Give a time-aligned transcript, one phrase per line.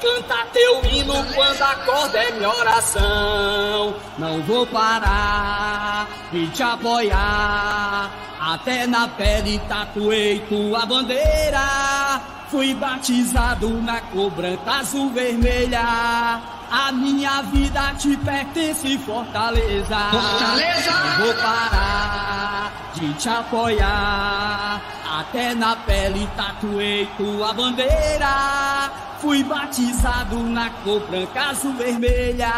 [0.00, 3.94] Canta teu hino quando acorda é minha oração.
[4.18, 8.29] Não vou parar de te apoiar.
[8.40, 12.20] Até na pele tatuei tua bandeira.
[12.50, 16.40] Fui batizado na cor branca, azul, vermelha.
[16.70, 19.98] A minha vida te pertence, Fortaleza.
[20.10, 20.90] Fortaleza!
[20.90, 24.80] Não vou parar de te apoiar.
[25.18, 28.90] Até na pele tatuei tua bandeira.
[29.20, 32.50] Fui batizado na cor branca, azul, vermelha.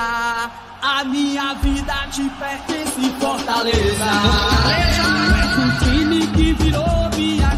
[0.81, 4.05] A minha vida te pertence, Fortaleza.
[4.05, 5.52] Fortaleza!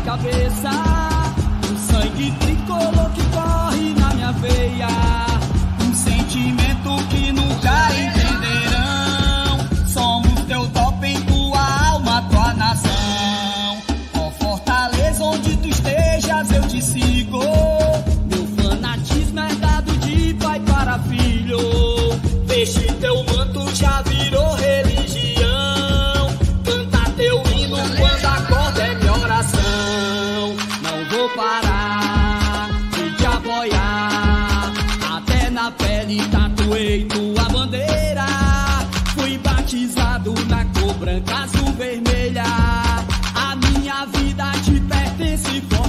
[0.04, 0.70] Cabeça.
[1.72, 4.88] O sangue tricolor que corre na minha veia.
[5.80, 7.23] Um sentimento que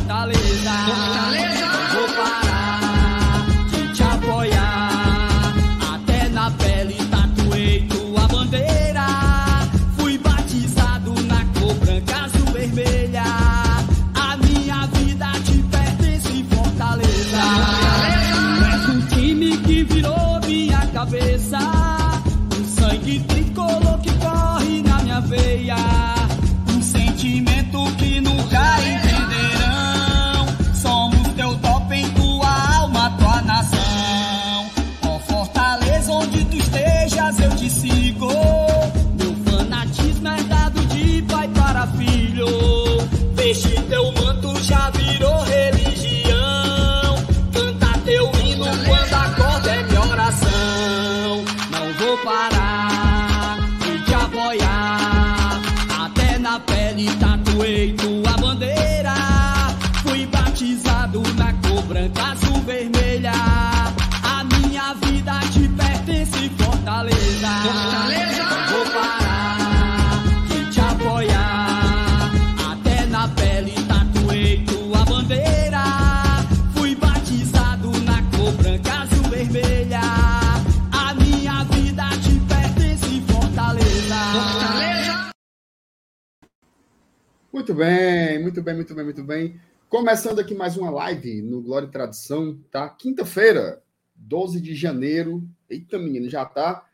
[0.05, 0.71] Fortaleza.
[0.85, 1.74] Fortaleza!
[67.63, 68.43] Fortaleza.
[68.69, 72.31] Vou parar de te apoiar.
[72.71, 75.83] Até na pele tatuei tua bandeira.
[76.75, 80.01] Fui batizado na cor branca, azul, vermelha.
[80.91, 84.15] A minha vida te pertence, Fortaleza.
[84.33, 85.31] Fortaleza!
[87.53, 89.59] Muito bem, muito bem, muito bem, muito bem.
[89.87, 92.89] Começando aqui mais uma live no Glória e Tradição, tá?
[92.89, 93.81] Quinta-feira,
[94.13, 95.47] 12 de janeiro.
[95.69, 96.85] Eita, menino, já tá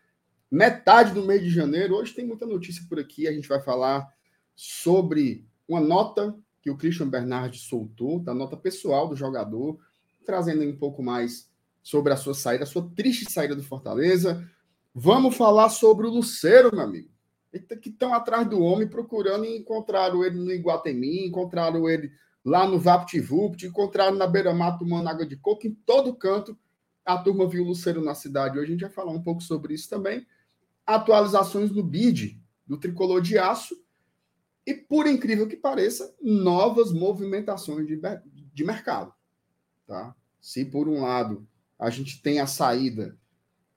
[0.51, 1.95] metade do mês de janeiro.
[1.95, 3.25] Hoje tem muita notícia por aqui.
[3.27, 4.05] A gente vai falar
[4.53, 9.79] sobre uma nota que o Christian Bernardi soltou, da nota pessoal do jogador,
[10.25, 11.49] trazendo um pouco mais
[11.81, 14.47] sobre a sua saída, a sua triste saída do Fortaleza.
[14.93, 17.09] Vamos falar sobre o Luceiro, meu amigo.
[17.81, 22.11] Que estão atrás do homem procurando e encontraram ele no Iguatemi, encontraram ele
[22.45, 26.57] lá no VaptVupt, encontraram na beira-mar tomando água de coco, em todo canto.
[27.05, 28.59] A turma viu o Luceiro na cidade.
[28.59, 30.25] Hoje a gente vai falar um pouco sobre isso também.
[30.95, 33.75] Atualizações no BID, do tricolor de aço.
[34.65, 37.99] E, por incrível que pareça, novas movimentações de,
[38.53, 39.13] de mercado.
[39.87, 40.15] Tá?
[40.39, 41.47] Se, por um lado,
[41.79, 43.17] a gente tem a saída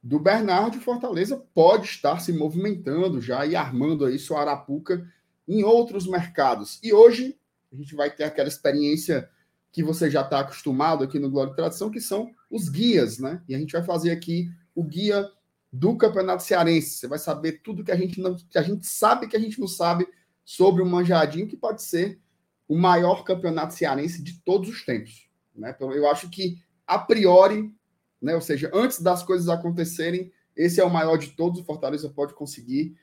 [0.02, 5.10] do Bernardo, Fortaleza pode estar se movimentando já e armando aí sua arapuca
[5.48, 6.78] em outros mercados.
[6.82, 7.38] E hoje
[7.72, 9.30] a gente vai ter aquela experiência
[9.72, 13.42] que você já está acostumado aqui no Glória e Tradição, que são os guias, né?
[13.48, 15.26] E a gente vai fazer aqui o guia
[15.74, 16.98] do Campeonato Cearense.
[16.98, 19.58] Você vai saber tudo que a gente não, que a gente sabe que a gente
[19.58, 20.06] não sabe
[20.44, 22.20] sobre o Manjadinho, que pode ser
[22.68, 25.28] o maior campeonato cearense de todos os tempos.
[25.54, 25.74] Né?
[25.80, 27.74] Eu acho que, a priori,
[28.22, 28.36] né?
[28.36, 32.34] ou seja, antes das coisas acontecerem, esse é o maior de todos, o Fortaleza pode
[32.34, 32.96] conseguir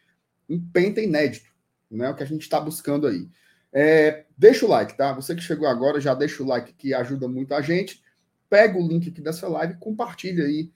[0.49, 1.51] um penta inédito,
[1.89, 2.09] né?
[2.09, 3.27] o que a gente está buscando aí.
[3.73, 5.11] É, deixa o like, tá?
[5.13, 8.01] Você que chegou agora, já deixa o like que ajuda muito a gente.
[8.49, 10.71] Pega o link aqui dessa live, compartilha aí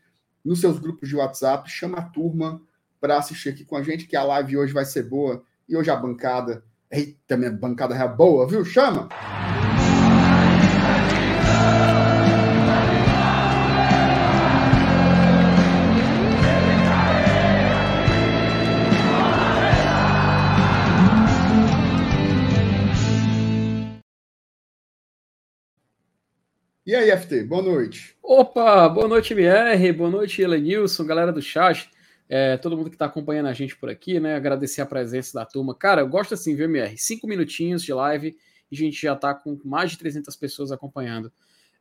[0.45, 2.61] nos seus grupos de WhatsApp, chama a turma
[3.01, 5.43] para assistir aqui com a gente, que a live hoje vai ser boa.
[5.67, 6.63] E hoje a bancada.
[6.89, 8.63] Eita, minha bancada é boa, viu?
[8.63, 9.09] Chama!
[26.85, 28.15] E aí, FT, boa noite.
[28.21, 31.89] Opa, boa noite, MR, boa noite, Elenilson, galera do chat,
[32.29, 34.35] é, todo mundo que está acompanhando a gente por aqui, né?
[34.35, 35.73] Agradecer a presença da turma.
[35.73, 36.95] Cara, eu gosto assim, viu, MR?
[36.95, 38.37] Cinco minutinhos de live
[38.71, 41.33] e a gente já está com mais de 300 pessoas acompanhando.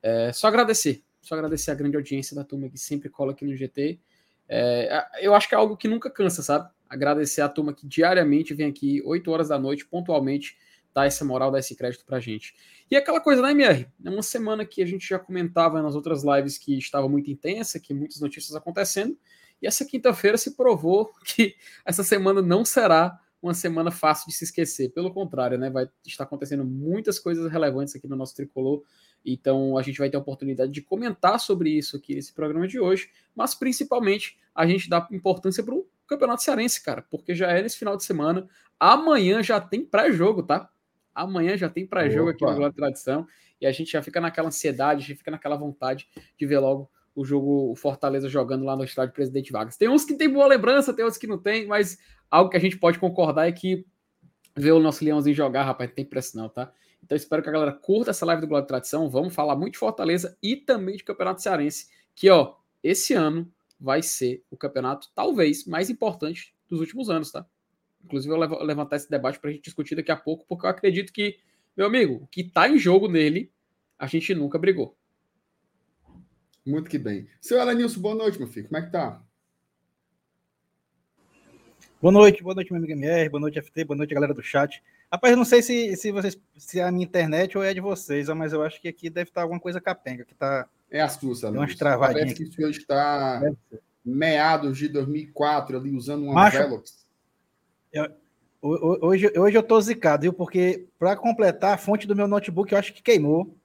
[0.02, 3.54] É, só agradecer, só agradecer a grande audiência da turma que sempre cola aqui no
[3.54, 4.00] GT.
[4.48, 6.70] É, eu acho que é algo que nunca cansa, sabe?
[6.88, 10.56] Agradecer a turma que diariamente vem aqui, 8 horas da noite, pontualmente,
[10.94, 12.54] dar essa moral, dar esse crédito pra gente.
[12.90, 13.88] E aquela coisa, né, MR?
[14.04, 17.80] É uma semana que a gente já comentava nas outras lives que estava muito intensa,
[17.80, 19.18] que muitas notícias acontecendo,
[19.60, 24.44] e essa quinta-feira se provou que essa semana não será uma semana fácil de se
[24.44, 24.90] esquecer.
[24.90, 25.68] Pelo contrário, né?
[25.68, 28.82] Vai estar acontecendo muitas coisas relevantes aqui no nosso tricolor.
[29.24, 32.78] Então a gente vai ter a oportunidade de comentar sobre isso aqui nesse programa de
[32.78, 37.62] hoje, mas principalmente a gente dá importância para o Campeonato Cearense, cara, porque já é
[37.62, 38.48] nesse final de semana.
[38.78, 40.70] Amanhã já tem pré-jogo, tá?
[41.14, 43.26] Amanhã já tem pré-jogo aqui no Glória Tradição
[43.60, 46.90] e a gente já fica naquela ansiedade, a gente fica naquela vontade de ver logo
[47.14, 49.76] o jogo, o Fortaleza jogando lá no estádio Presidente Vargas.
[49.76, 51.96] Tem uns que tem boa lembrança, tem outros que não tem, mas
[52.30, 53.86] algo que a gente pode concordar é que
[54.56, 56.72] ver o nosso Leãozinho jogar, rapaz, não tem preço não, tá?
[57.02, 59.08] Então espero que a galera curta essa live do Glória Tradição.
[59.08, 64.02] Vamos falar muito de Fortaleza e também de Campeonato Cearense, que ó, esse ano vai
[64.02, 67.46] ser o campeonato talvez mais importante dos últimos anos, tá?
[68.04, 70.70] Inclusive, eu vou levantar esse debate para a gente discutir daqui a pouco, porque eu
[70.70, 71.38] acredito que,
[71.76, 73.50] meu amigo, o que está em jogo nele,
[73.98, 74.96] a gente nunca brigou.
[76.66, 77.26] Muito que bem.
[77.40, 78.68] Seu Elenilson, boa noite, meu filho.
[78.68, 79.22] Como é que tá?
[82.00, 84.82] Boa noite, boa noite, meu amigo MR, boa noite, FT, boa noite, galera do chat.
[85.10, 87.80] Rapaz, eu não sei se, se vocês se é a minha internet ou é de
[87.80, 90.68] vocês, mas eu acho que aqui deve estar alguma coisa capenga, que tá.
[90.90, 91.50] É a sua, Elenilson.
[91.52, 92.24] umas travadinhas.
[92.24, 93.42] Parece que o senhor está
[94.04, 97.03] meados de 2004 ali usando uma Macho, Velox.
[97.94, 98.10] Eu,
[99.00, 100.32] hoje, hoje eu tô zicado, viu?
[100.32, 103.56] Porque para completar, a fonte do meu notebook eu acho que queimou.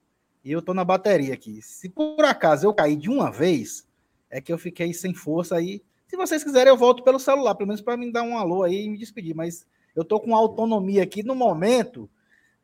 [0.44, 1.60] E eu tô na bateria aqui.
[1.60, 3.86] Se por acaso eu cair de uma vez,
[4.30, 5.82] é que eu fiquei sem força aí.
[6.06, 8.84] Se vocês quiserem, eu volto pelo celular, pelo menos para me dar um alô aí
[8.84, 9.34] e me despedir.
[9.34, 12.08] Mas eu tô com autonomia aqui no momento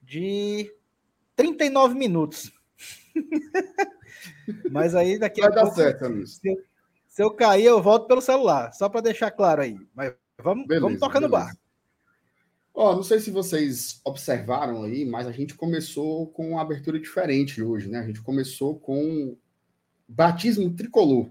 [0.02, 0.72] de
[1.34, 2.50] 39 minutos.
[4.70, 6.56] mas aí daqui Vai a dar pouco, certo, se eu,
[7.08, 9.76] se eu cair, eu volto pelo celular, só para deixar claro aí.
[9.94, 11.56] Mas Vamos, Beleza, vamos tocar no bar.
[12.74, 17.62] Ó, não sei se vocês observaram aí, mas a gente começou com uma abertura diferente
[17.62, 18.00] hoje, né?
[18.00, 19.34] A gente começou com
[20.06, 21.30] Batismo Tricolor,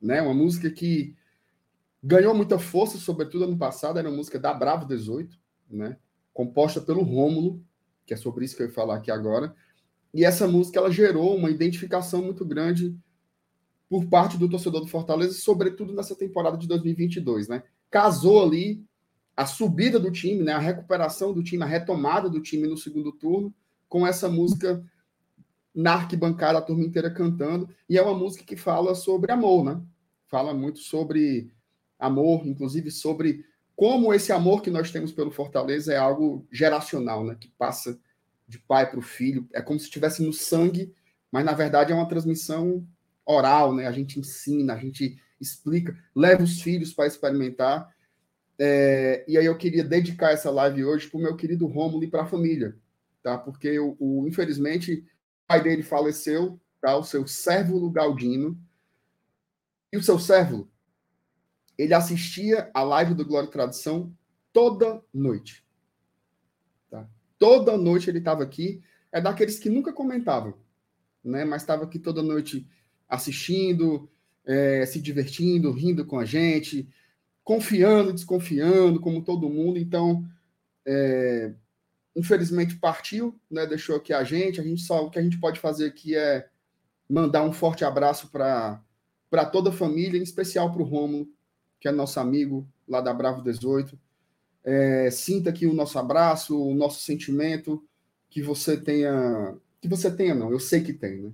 [0.00, 0.22] né?
[0.22, 1.14] Uma música que
[2.02, 5.38] ganhou muita força, sobretudo ano passado, era uma música da Bravo 18,
[5.68, 5.98] né?
[6.32, 7.62] Composta pelo Rômulo,
[8.06, 9.54] que é sobre isso que eu ia falar aqui agora.
[10.14, 12.96] E essa música ela gerou uma identificação muito grande
[13.90, 17.62] por parte do torcedor do Fortaleza, sobretudo nessa temporada de 2022, né?
[17.92, 18.84] Casou ali
[19.36, 23.12] a subida do time, né, a recuperação do time, a retomada do time no segundo
[23.12, 23.54] turno,
[23.88, 24.84] com essa música
[25.74, 29.80] na arquibancada, a turma inteira cantando, e é uma música que fala sobre amor, né?
[30.26, 31.52] Fala muito sobre
[31.98, 33.44] amor, inclusive sobre
[33.74, 37.36] como esse amor que nós temos pelo Fortaleza é algo geracional, né?
[37.38, 37.98] Que passa
[38.48, 40.92] de pai para o filho, é como se estivesse no sangue,
[41.30, 42.86] mas na verdade é uma transmissão
[43.24, 43.86] oral, né?
[43.86, 47.92] A gente ensina, a gente explica, leva os filhos para experimentar.
[48.58, 52.08] É, e aí eu queria dedicar essa live hoje para o meu querido Rômulo e
[52.08, 52.76] para a família,
[53.22, 53.36] tá?
[53.36, 55.04] Porque o, infelizmente o
[55.48, 56.96] pai dele faleceu, tá?
[56.96, 58.58] O seu Sérvulo Galdino.
[59.92, 60.70] E o seu Sérvulo,
[61.76, 64.16] ele assistia a live do Glória e Tradição
[64.52, 65.66] toda noite.
[66.90, 67.06] Tá?
[67.38, 68.82] Toda noite ele estava aqui.
[69.10, 70.54] É daqueles que nunca comentavam,
[71.22, 71.44] né?
[71.44, 72.66] Mas estava aqui toda noite
[73.06, 74.10] assistindo,
[74.44, 76.88] é, se divertindo, rindo com a gente,
[77.44, 79.78] confiando, desconfiando, como todo mundo.
[79.78, 80.24] Então,
[80.86, 81.52] é,
[82.14, 83.66] infelizmente partiu, né?
[83.66, 84.60] Deixou aqui a gente.
[84.60, 86.48] A gente só o que a gente pode fazer aqui é
[87.08, 88.80] mandar um forte abraço para
[89.30, 91.26] para toda a família, em especial para o Romulo,
[91.80, 93.98] que é nosso amigo lá da Bravo 18.
[94.62, 97.82] É, sinta aqui o nosso abraço, o nosso sentimento,
[98.28, 101.32] que você tenha, que você tenha não, eu sei que tem, né?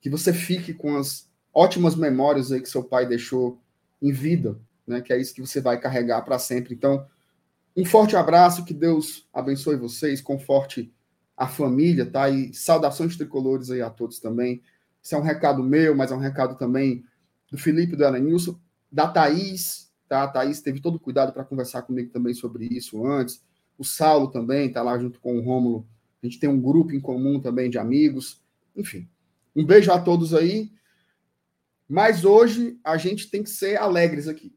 [0.00, 3.60] Que você fique com as ótimas memórias aí que seu pai deixou
[4.00, 5.00] em vida, né?
[5.00, 6.74] Que é isso que você vai carregar para sempre.
[6.74, 7.06] Então,
[7.76, 10.92] um forte abraço, que Deus abençoe vocês, conforte
[11.36, 12.28] a família, tá?
[12.28, 14.62] E saudações tricolores aí a todos também.
[15.02, 17.04] Isso é um recado meu, mas é um recado também
[17.50, 18.58] do Felipe, do Elenilson,
[18.90, 20.22] da Thaís, tá?
[20.22, 23.42] A Thaís teve todo o cuidado para conversar comigo também sobre isso antes.
[23.78, 25.86] O Saulo também está lá junto com o Rômulo.
[26.22, 28.40] A gente tem um grupo em comum também de amigos.
[28.76, 29.08] Enfim,
[29.56, 30.70] um beijo a todos aí.
[31.92, 34.56] Mas hoje a gente tem que ser alegres aqui.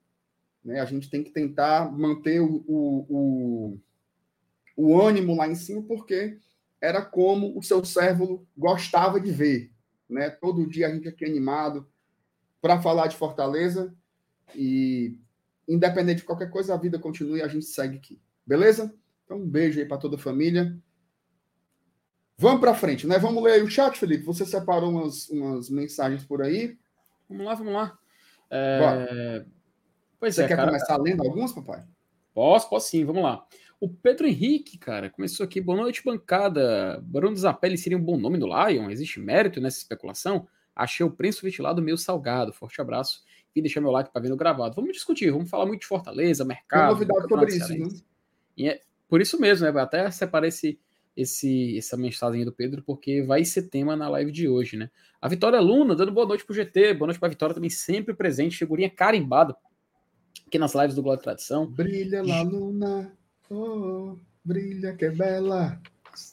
[0.63, 0.79] Né?
[0.79, 3.79] A gente tem que tentar manter o, o, o,
[4.77, 6.37] o ânimo lá em cima, porque
[6.79, 9.69] era como o seu servo gostava de ver.
[10.09, 10.29] Né?
[10.29, 11.85] Todo dia a gente aqui animado
[12.61, 13.93] para falar de Fortaleza.
[14.55, 15.19] E
[15.67, 18.21] independente de qualquer coisa, a vida continua e a gente segue aqui.
[18.47, 18.95] Beleza?
[19.25, 20.73] Então, um beijo aí para toda a família.
[22.37, 23.19] Vamos para frente, né?
[23.19, 24.23] Vamos ler o chat, Felipe.
[24.23, 26.77] Você separou umas, umas mensagens por aí.
[27.29, 27.97] Vamos lá, vamos lá.
[28.49, 29.45] É...
[30.19, 30.67] Pois Você é, quer cara...
[30.67, 31.83] começar lendo algumas, papai?
[32.33, 33.45] Posso, posso sim, vamos lá.
[33.79, 35.59] O Pedro Henrique, cara, começou aqui.
[35.59, 36.99] Boa noite, bancada.
[37.03, 38.89] Bruno Zapelli seria um bom nome do Lion?
[38.89, 40.47] Existe mérito nessa especulação?
[40.75, 42.53] Achei o preço ventilado meio salgado.
[42.53, 43.23] Forte abraço
[43.55, 44.75] e deixar meu like para ver no gravado.
[44.75, 46.97] Vamos discutir, vamos falar muito de Fortaleza, mercado.
[46.97, 48.01] Tem novidade sobre isso, né?
[48.57, 49.81] E é por isso mesmo, né?
[49.81, 50.79] Até separei esse,
[51.15, 54.89] esse, essa mensagem do Pedro, porque vai ser tema na live de hoje, né?
[55.21, 58.57] A Vitória Luna, dando boa noite pro GT, boa noite pra Vitória também, sempre presente,
[58.57, 59.55] figurinha carimbada
[60.45, 61.65] aqui nas lives do Glória Tradição.
[61.65, 63.11] Brilha lá, Luna,
[63.49, 65.81] oh, brilha que é bela.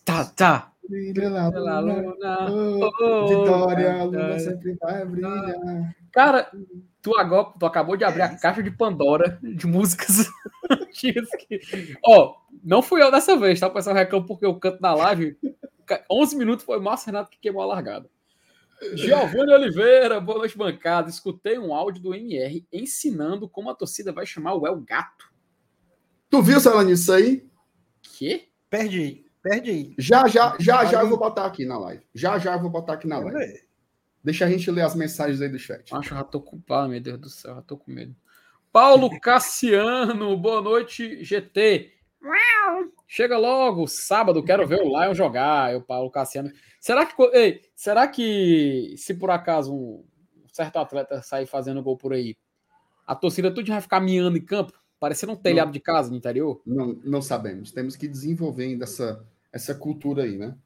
[0.04, 0.72] Tá, tá.
[0.88, 5.94] Brilha lá, Luna, Luna oh, oh, Vitória, a Luna sempre vai brilhar.
[6.12, 6.50] Cara,
[7.00, 10.28] tu, agora, tu acabou de abrir a caixa de Pandora de músicas
[10.68, 11.60] antigas que...
[12.04, 13.66] Ó, não fui eu dessa vez, tá?
[13.66, 15.36] O pessoal reclama porque eu canto na live.
[16.10, 18.08] 11 minutos foi o Márcio Renato que queimou a largada.
[18.94, 21.08] Giovanni Oliveira, boa noite, bancada.
[21.08, 25.30] Escutei um áudio do MR ensinando como a torcida vai chamar o El Gato.
[26.28, 27.46] Tu viu, Sala, nisso aí?
[28.02, 28.48] Que?
[28.68, 29.94] Perdi, perdi.
[29.98, 32.02] Já, já, já, já eu vou botar aqui na live.
[32.14, 33.62] Já, já eu vou botar aqui na live.
[34.24, 35.94] Deixa a gente ler as mensagens aí do chat.
[35.94, 38.14] Acho que já tô culpado, meu Deus do céu, já tô com medo.
[38.72, 41.92] Paulo Cassiano, boa noite, GT.
[43.06, 45.72] Chega logo, sábado, quero ver o Lion jogar.
[45.72, 46.50] Eu, Paulo Cassiano.
[46.80, 50.04] Será que, ei, será que se por acaso um
[50.52, 52.36] certo atleta sair fazendo gol por aí,
[53.06, 56.16] a torcida tudo vai ficar miando em campo, parecendo um telhado não, de casa no
[56.16, 56.62] interior?
[56.64, 57.72] Não, não sabemos.
[57.72, 60.56] Temos que desenvolver ainda essa, essa cultura aí, né?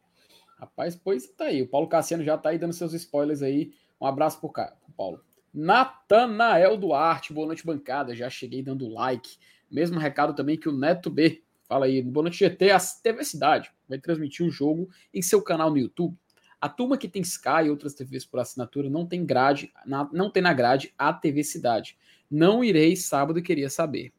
[0.59, 1.63] Rapaz, pois tá aí.
[1.63, 3.73] O Paulo Cassiano já tá aí dando seus spoilers aí.
[4.01, 5.21] Um abraço pro, cara, pro Paulo.
[5.53, 8.15] Natanael Duarte, boa noite, bancada.
[8.15, 9.37] Já cheguei dando like.
[9.71, 13.73] Mesmo recado também que o Neto B Fala aí, Boa Noite GT, a TV Cidade
[13.89, 16.17] vai transmitir o jogo em seu canal no YouTube.
[16.61, 20.31] A turma que tem Sky e outras TVs por assinatura não tem grade, na, não
[20.31, 21.99] tem na grade a TV Cidade.
[22.31, 24.13] Não irei sábado, queria saber.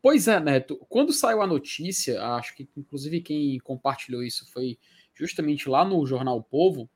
[0.00, 4.78] Pois é, Neto, quando saiu a notícia, acho que inclusive quem compartilhou isso foi
[5.14, 6.88] justamente lá no jornal o Povo,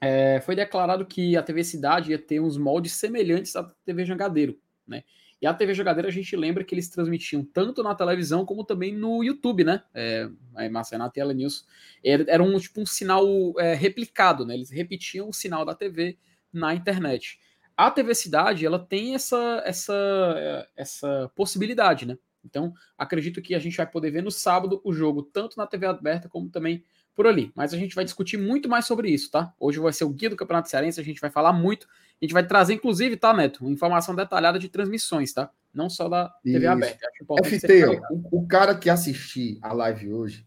[0.00, 4.58] é, foi declarado que a TV Cidade ia ter uns moldes semelhantes à TV Jangadeiro,
[4.86, 5.02] né?
[5.40, 8.94] E a TV Jogadeira a gente lembra que eles transmitiam tanto na televisão como também
[8.94, 9.82] no YouTube, né?
[9.94, 11.66] É, a Marcenato e Ela News.
[12.04, 13.26] Era, era um tipo um sinal
[13.58, 14.54] é, replicado, né?
[14.54, 16.18] Eles repetiam o sinal da TV
[16.52, 17.38] na internet.
[17.74, 22.18] A TV Cidade, ela tem essa, essa, essa possibilidade, né?
[22.44, 25.86] Então, acredito que a gente vai poder ver no sábado o jogo, tanto na TV
[25.86, 26.84] aberta como também
[27.20, 27.52] por ali.
[27.54, 29.52] Mas a gente vai discutir muito mais sobre isso, tá?
[29.60, 32.32] Hoje vai ser o guia do Campeonato Cearense, a gente vai falar muito a gente
[32.34, 33.68] vai trazer, inclusive, tá, Neto?
[33.68, 35.50] Informação detalhada de transmissões, tá?
[35.72, 36.68] Não só da TV Isso.
[36.68, 37.08] aberta.
[37.44, 40.46] FT, ó, o, o, cara que assistir a live hoje,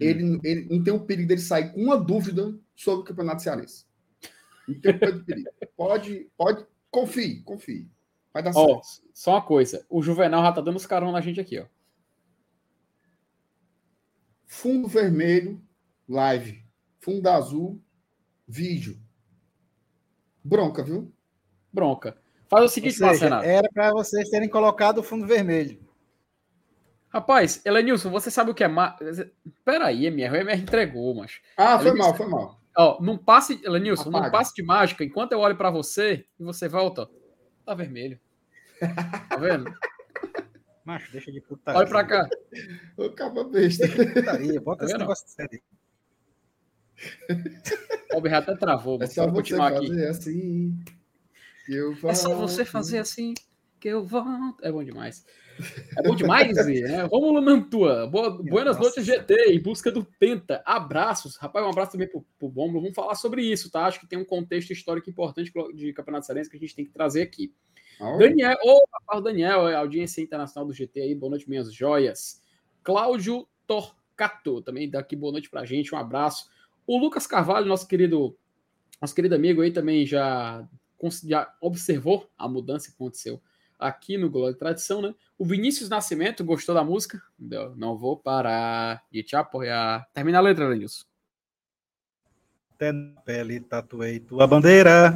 [0.00, 0.04] hum.
[0.04, 3.86] ele, ele não tem o perigo dele sair com uma dúvida sobre o Campeonato Cearense.
[4.66, 5.50] Não tem o perigo.
[5.76, 7.88] Pode, pode, confie, confie.
[8.32, 9.08] Vai dar ó, certo.
[9.12, 11.66] Só uma coisa, o Juvenal já tá dando os carão na gente aqui, ó.
[14.46, 15.60] Fundo vermelho,
[16.08, 16.64] live.
[17.00, 17.82] Fundo azul,
[18.46, 18.98] vídeo.
[20.44, 21.12] Bronca, viu?
[21.72, 22.16] Bronca.
[22.48, 23.44] Faz o seguinte, seja, Marcenato.
[23.44, 25.80] Era para vocês terem colocado o fundo vermelho.
[27.08, 28.68] Rapaz, Elenilson, você sabe o que é.
[28.68, 28.96] Ma...
[29.64, 31.40] Peraí, MR, o MR entregou, mas.
[31.56, 32.60] Ah, foi mal, foi mal.
[32.76, 36.68] Ó, num passe, Elenilson, num passe de mágica, enquanto eu olho para você e você
[36.68, 37.08] volta,
[37.66, 38.18] tá vermelho.
[39.28, 39.72] Tá vendo?
[40.84, 41.78] Macho, deixa de putaria.
[41.78, 42.28] Olha pra cá.
[42.96, 43.86] Ô, capa besta.
[43.88, 45.62] Putaria, bota tá esse negócio sério.
[48.12, 49.02] O Albert até travou.
[49.02, 50.06] É só você fazer aqui.
[50.06, 50.80] assim.
[51.66, 52.12] Que eu volto.
[52.12, 53.34] É só você fazer assim
[53.80, 54.62] que eu volto.
[54.62, 55.24] É bom demais.
[55.96, 57.02] É bom demais, né?
[57.02, 58.06] Romulo Nantua.
[58.06, 59.52] Boa, buenas noites, GT.
[59.52, 60.62] Em busca do Penta.
[60.64, 61.36] Abraços.
[61.36, 62.80] Rapaz, um abraço também pro, pro Bombo.
[62.80, 63.86] Vamos falar sobre isso, tá?
[63.86, 66.92] Acho que tem um contexto histórico importante de Campeonato Cearense que a gente tem que
[66.92, 67.52] trazer aqui.
[68.00, 68.18] Oh.
[68.18, 68.82] Daniel, ô,
[69.12, 71.14] oh, Daniel, audiência internacional do GT aí.
[71.14, 72.40] Boa noite, minhas joias.
[72.82, 75.94] Cláudio Torcato, também daqui boa noite pra gente.
[75.94, 76.48] Um abraço.
[76.86, 78.36] O Lucas Carvalho, nosso querido,
[79.00, 80.66] nosso querido amigo aí também já,
[81.24, 83.40] já observou a mudança que aconteceu
[83.82, 85.14] aqui no Glória e Tradição, né?
[85.36, 87.20] O Vinícius Nascimento gostou da música?
[87.76, 90.08] Não vou parar de te apoiar.
[90.14, 91.04] Termina a letra, Lenilson.
[92.74, 95.12] Até na pele tatuei tua bandeira.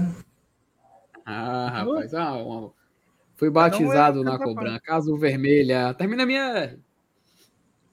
[1.25, 2.73] Ah, rapaz, ah, uma...
[3.35, 5.94] fui batizado na cor branca, azul vermelha.
[5.94, 6.78] Termina a minha.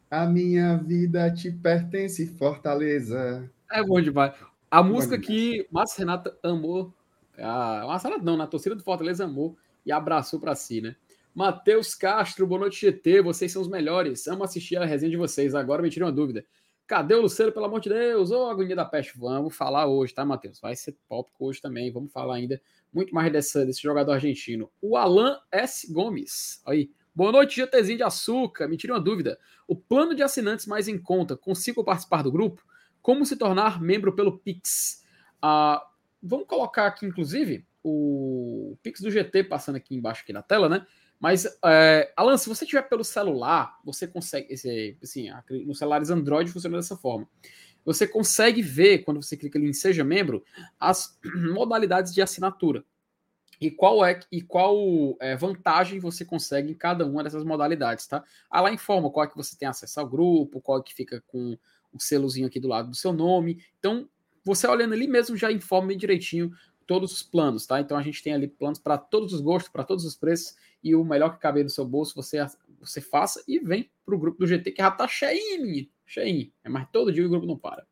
[0.09, 3.49] A minha vida te pertence, Fortaleza.
[3.73, 4.35] É bom demais.
[4.69, 6.93] A música que Márcio Renata amou,
[7.35, 10.95] a Márcio Renata não, na torcida do Fortaleza amou e abraçou para si, né?
[11.33, 13.23] Matheus Castro, boa noite, GT.
[13.23, 14.27] Vocês são os melhores.
[14.27, 15.55] Amo assistir a resenha de vocês.
[15.55, 16.45] Agora me tirem uma dúvida.
[16.85, 18.29] Cadê o Luceiro, pelo amor de Deus?
[18.29, 19.17] Ô, oh, agonia da peste.
[19.17, 20.59] Vamos falar hoje, tá, Matheus?
[20.59, 21.91] Vai ser tópico hoje também.
[21.91, 22.61] Vamos falar ainda
[22.93, 24.69] muito mais dessa, desse jogador argentino.
[24.79, 25.91] O Alan S.
[25.91, 26.61] Gomes.
[26.67, 26.91] Aí.
[27.15, 28.67] Boa noite, GTzinho de açúcar.
[28.67, 29.39] Me tire uma dúvida.
[29.67, 32.63] O plano de assinantes mais em conta, consigo participar do grupo?
[33.03, 35.03] Como se tornar membro pelo Pix?
[35.41, 35.85] Ah,
[36.21, 40.87] vamos colocar aqui, inclusive, o Pix do GT passando aqui embaixo aqui na tela, né?
[41.19, 44.53] Mas, é, Alan, se você tiver pelo celular, você consegue.
[44.53, 45.29] Esse, assim,
[45.65, 47.27] nos celulares Android funciona dessa forma.
[47.85, 50.43] Você consegue ver, quando você clica em Seja Membro,
[50.79, 51.19] as
[51.53, 52.85] modalidades de assinatura.
[53.59, 54.77] E qual é e qual
[55.19, 58.23] é, vantagem você consegue em cada uma dessas modalidades, tá?
[58.49, 61.21] Ah, lá informa qual é que você tem acesso ao grupo, qual é que fica
[61.27, 61.57] com
[61.93, 63.63] o selozinho aqui do lado do seu nome.
[63.79, 64.09] Então,
[64.43, 66.51] você olhando ali mesmo já informa direitinho
[66.85, 67.79] todos os planos, tá?
[67.79, 70.95] Então a gente tem ali planos para todos os gostos, para todos os preços e
[70.95, 72.45] o melhor que caber no seu bolso você
[72.79, 76.51] você faça e vem para o grupo do GT que já tá cheio, cheio.
[76.63, 77.87] É mais todo dia o grupo não para.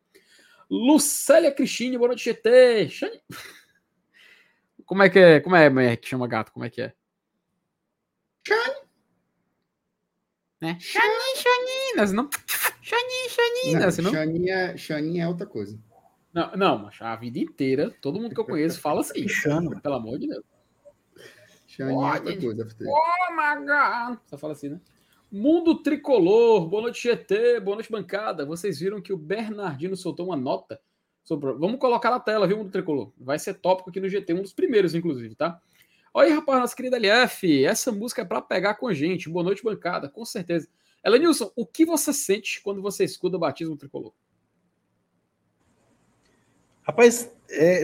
[0.69, 2.89] Lucélia Cristine, boa noite GT.
[4.85, 5.39] Como é que é?
[5.39, 6.51] Como é, que chama gato?
[6.51, 6.93] Como é que é?
[8.45, 8.75] Shani.
[10.59, 10.77] Né?
[10.79, 11.05] Shani,
[11.37, 12.29] Shani, não.
[12.91, 14.77] Shani, Shani, não, não?
[14.77, 15.79] Shani é, é outra coisa.
[16.33, 19.27] Não, não, mas a vida inteira, todo mundo que eu conheço fala assim.
[19.29, 19.79] Chama.
[19.79, 20.43] Pelo amor de Deus.
[21.67, 22.67] Shiny oh, é outra coisa.
[22.81, 24.19] Oh my God.
[24.25, 24.81] Você fala assim, né?
[25.31, 28.45] Mundo Tricolor, boa noite GT, boa noite bancada.
[28.45, 30.81] Vocês viram que o Bernardino soltou uma nota
[31.23, 31.53] sobre...
[31.53, 33.13] Vamos colocar na tela, viu, Mundo Tricolor?
[33.17, 35.61] Vai ser tópico aqui no GT, um dos primeiros, inclusive, tá?
[36.13, 39.29] Olha aí, rapaz, nossa querida LF, essa música é para pegar com a gente.
[39.29, 40.67] Boa noite, bancada, com certeza.
[41.03, 44.13] Elenilson, o que você sente quando você escuta o batismo tricolor?
[46.83, 47.81] Rapaz, é,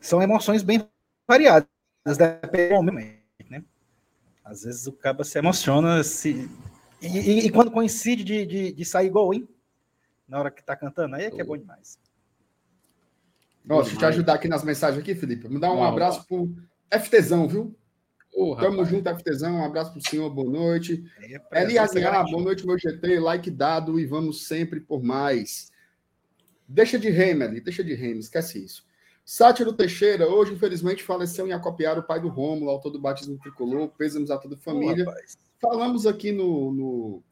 [0.00, 0.86] são emoções bem
[1.26, 1.68] variadas,
[2.16, 3.18] depende do momento,
[3.50, 3.64] né?
[4.44, 6.48] Às vezes o cabo se emociona se,
[7.00, 9.48] e, e, e quando coincide de, de, de, sair gol, hein?
[10.26, 11.98] Na hora que tá cantando, aí é que é bom demais.
[13.68, 15.48] Ó, deixa eu te ajudar aqui nas mensagens aqui, Felipe.
[15.48, 16.50] Me dá um abraço pro
[16.90, 17.76] FTzão, viu?
[18.36, 18.88] Oh, Tamo rapaz.
[18.88, 19.56] junto, FTzão.
[19.56, 21.04] Um abraço pro senhor, boa noite.
[21.52, 23.20] É, Elias boa noite, meu GT.
[23.20, 25.72] Like dado e vamos sempre por mais.
[26.66, 28.84] Deixa de ali, deixa de reme, esquece isso.
[29.24, 33.88] Sátiro Teixeira, hoje, infelizmente, faleceu em acopiar o pai do Rômulo, autor do batismo tricolor,
[33.88, 35.06] pêsames a toda a família.
[35.60, 37.22] Falamos aqui no, no,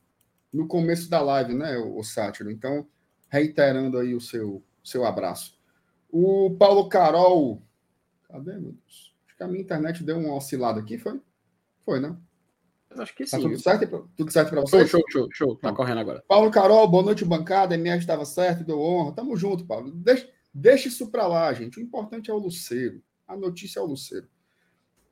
[0.52, 2.50] no, começo da live, né, o, o Sátiro?
[2.50, 2.86] Então,
[3.28, 5.58] reiterando aí o seu, seu abraço.
[6.10, 7.62] O Paulo Carol,
[8.26, 9.11] cadê, meu Deus?
[9.42, 11.20] A minha internet deu uma oscilada aqui, foi?
[11.84, 12.16] Foi, né?
[12.98, 13.42] Acho que tá sim.
[13.42, 14.88] Tudo certo, tudo certo para vocês?
[14.88, 15.56] Show, show, show, show.
[15.56, 16.22] Tá correndo agora.
[16.28, 17.74] Paulo Carol, boa noite, bancada.
[17.74, 19.12] MR estava certo, deu honra.
[19.14, 19.90] Tamo junto, Paulo.
[19.90, 21.78] Deixa, deixa isso para lá, gente.
[21.78, 23.02] O importante é o Luceiro.
[23.26, 24.28] A notícia é o Luceiro.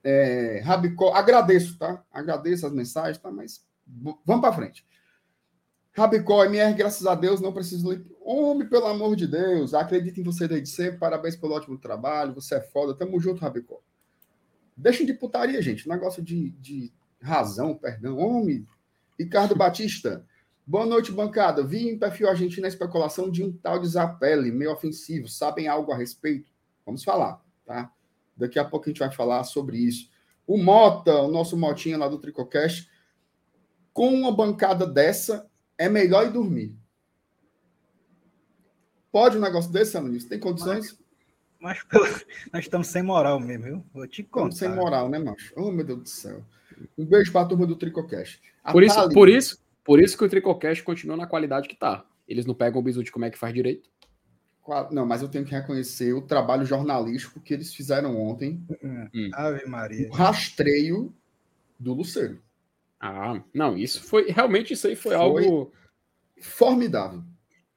[0.02, 2.04] É, Rabicó, agradeço, tá?
[2.10, 3.30] Agradeço as mensagens, tá?
[3.30, 3.64] Mas
[4.24, 4.86] vamos para frente.
[5.92, 8.06] Rabicó, MR, graças a Deus, não preciso ler.
[8.22, 10.98] Homem, pelo amor de Deus, acredito em você desde sempre.
[10.98, 12.34] Parabéns pelo ótimo trabalho.
[12.34, 12.94] Você é foda.
[12.94, 13.82] Tamo junto, Rabicó.
[14.80, 15.88] Deixem de putaria, gente.
[15.88, 18.66] Negócio de, de razão, perdão, homem.
[19.18, 20.26] Ricardo Batista.
[20.66, 21.62] Boa noite, bancada.
[21.62, 25.28] Vi em perfil a especulação de um tal de Zapelli, meio ofensivo.
[25.28, 26.50] Sabem algo a respeito?
[26.86, 27.92] Vamos falar, tá?
[28.34, 30.08] Daqui a pouco a gente vai falar sobre isso.
[30.46, 32.88] O Mota, o nosso Motinha lá do Tricocast,
[33.92, 36.74] com uma bancada dessa, é melhor ir dormir.
[39.12, 40.24] Pode um negócio desse, Alanis?
[40.24, 40.98] Tem condições?
[41.60, 43.84] Mas, mas, nós estamos sem moral mesmo, viu?
[43.92, 44.48] Vou te contar.
[44.48, 45.52] Estamos sem moral, né, macho?
[45.56, 46.42] Oh, meu Deus do céu.
[46.96, 48.40] Um beijo para a turma do Tricocast.
[48.72, 52.04] por isso, por isso, por isso que o Tricocast continua na qualidade que tá.
[52.26, 53.90] Eles não pegam o bisu de como é que faz direito.
[54.92, 58.64] Não, mas eu tenho que reconhecer o trabalho jornalístico que eles fizeram ontem.
[58.84, 59.30] Hum.
[59.34, 60.08] Ave Maria.
[60.08, 61.12] O rastreio
[61.78, 62.40] do Luceiro.
[63.00, 65.72] Ah, não, isso foi realmente isso aí foi, foi algo
[66.40, 67.24] formidável.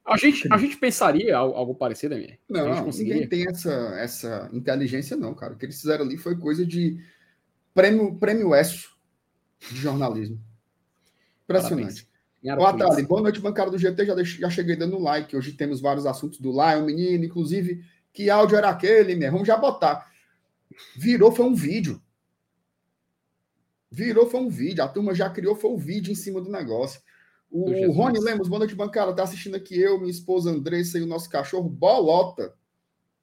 [0.05, 2.37] A gente, a gente pensaria algo, parecido, minha.
[2.49, 5.53] Não, ninguém tem essa, essa inteligência, não, cara.
[5.53, 6.99] O que eles fizeram ali foi coisa de
[7.73, 8.97] prêmio, prêmio ESSO
[9.71, 10.39] de jornalismo.
[11.45, 12.07] Impressionante.
[12.43, 14.05] Boa tarde, boa noite, bancada do GT.
[14.05, 15.35] Já, deixe, já cheguei dando like.
[15.35, 19.31] Hoje temos vários assuntos do Lion, menino, inclusive, que áudio era aquele, né?
[19.31, 20.11] Vamos já botar.
[20.97, 22.01] Virou, foi um vídeo.
[23.89, 24.83] Virou, foi um vídeo.
[24.83, 27.01] A turma já criou, foi o um vídeo em cima do negócio.
[27.55, 29.15] O, Rony Lemos, boa noite, bancada.
[29.15, 32.51] Tá assistindo aqui eu, minha esposa Andressa e o nosso cachorro Bolota.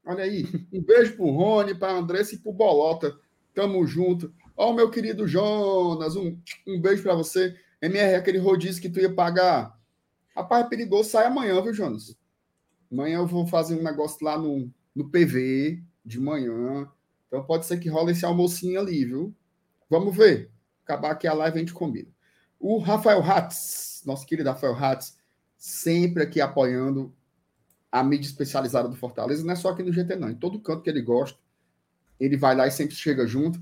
[0.07, 0.47] Olha aí.
[0.73, 3.19] Um beijo pro Rony, pra Andressa e pro Bolota.
[3.53, 4.33] Tamo junto.
[4.57, 7.57] Ó, o meu querido Jonas, um, um beijo para você.
[7.83, 9.77] MR, aquele rodízio que tu ia pagar.
[10.37, 12.17] Rapaz, é perigoso, sai amanhã, viu, Jonas?
[12.91, 16.89] Amanhã eu vou fazer um negócio lá no, no PV de manhã.
[17.27, 19.35] Então pode ser que role esse almocinho ali, viu?
[19.89, 20.53] Vamos ver.
[20.85, 22.09] Acabar aqui a live a gente combina.
[22.61, 25.17] O Rafael Hatz, nosso querido Rafael Hatz,
[25.57, 27.11] sempre aqui apoiando
[27.91, 30.29] a mídia especializada do Fortaleza, não é só aqui no GT, não.
[30.29, 31.39] Em todo canto que ele gosta,
[32.21, 33.59] ele vai lá e sempre chega junto.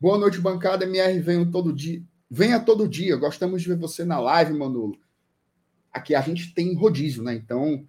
[0.00, 0.84] Boa noite, bancada.
[0.84, 2.00] MR, venha todo dia.
[2.30, 3.16] Venha todo dia.
[3.16, 4.96] Gostamos de ver você na live, Manolo.
[5.92, 7.34] Aqui a gente tem rodízio, né?
[7.34, 7.84] Então,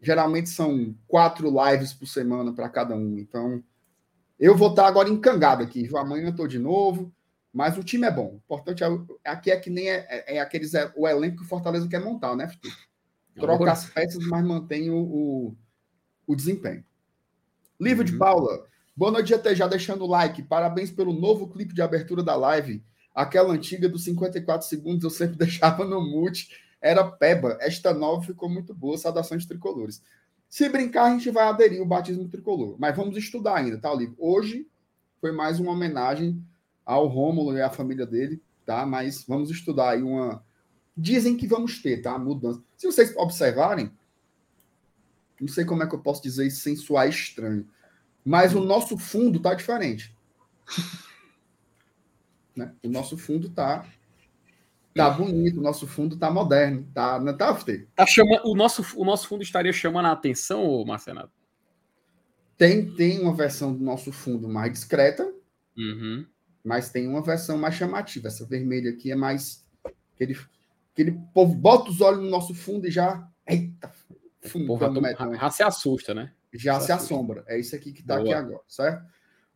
[0.00, 3.18] geralmente são quatro lives por semana para cada um.
[3.18, 3.62] Então,
[4.40, 5.86] eu vou estar agora encangado aqui.
[5.94, 7.12] Amanhã estou de novo.
[7.52, 8.32] Mas o time é bom.
[8.32, 8.88] O importante é,
[9.24, 12.00] aqui é que nem é, é, é aqueles é, o elenco que o Fortaleza quer
[12.00, 12.68] montar, né, Fitu?
[13.34, 15.56] Troca as peças, mas mantém o, o,
[16.26, 16.84] o desempenho.
[17.78, 18.10] Livro uhum.
[18.10, 18.66] de Paula.
[18.96, 19.54] Boa noite, GT.
[19.54, 20.42] Já deixando o like.
[20.42, 22.82] Parabéns pelo novo clipe de abertura da live.
[23.14, 26.50] Aquela antiga dos 54 segundos eu sempre deixava no mute.
[26.80, 27.56] Era peba.
[27.60, 28.98] Esta nova ficou muito boa.
[28.98, 30.02] Saudações tricolores.
[30.48, 32.76] Se brincar, a gente vai aderir o batismo tricolor.
[32.78, 34.14] Mas vamos estudar ainda, tá, Livro?
[34.18, 34.68] Hoje
[35.20, 36.44] foi mais uma homenagem
[36.84, 38.84] ao Rômulo e à família dele, tá?
[38.84, 40.44] Mas vamos estudar aí uma.
[40.96, 42.18] Dizem que vamos ter, tá?
[42.18, 42.62] Mudança.
[42.76, 43.90] Se vocês observarem,
[45.40, 47.68] não sei como é que eu posso dizer isso sem soar estranho,
[48.24, 50.14] mas o nosso fundo tá diferente.
[52.54, 52.74] né?
[52.82, 53.86] O nosso fundo tá
[54.94, 57.86] tá bonito, o nosso fundo tá moderno, tá, não tá, Fê?
[57.96, 58.42] Tá chama...
[58.44, 61.30] o nosso o nosso fundo estaria chamando a atenção, Marcelo?
[62.58, 65.32] Tem tem uma versão do nosso fundo mais discreta.
[65.74, 66.26] Uhum
[66.64, 68.28] mas tem uma versão mais chamativa.
[68.28, 69.64] Essa vermelha aqui é mais.
[70.14, 70.38] Aquele,
[70.92, 73.28] aquele povo bota os olhos no nosso fundo e já.
[73.46, 73.92] Eita!
[74.44, 76.32] Fundo, já, já se assusta, né?
[76.52, 77.44] Já se, se assombra.
[77.46, 79.04] É isso aqui que está aqui agora, certo?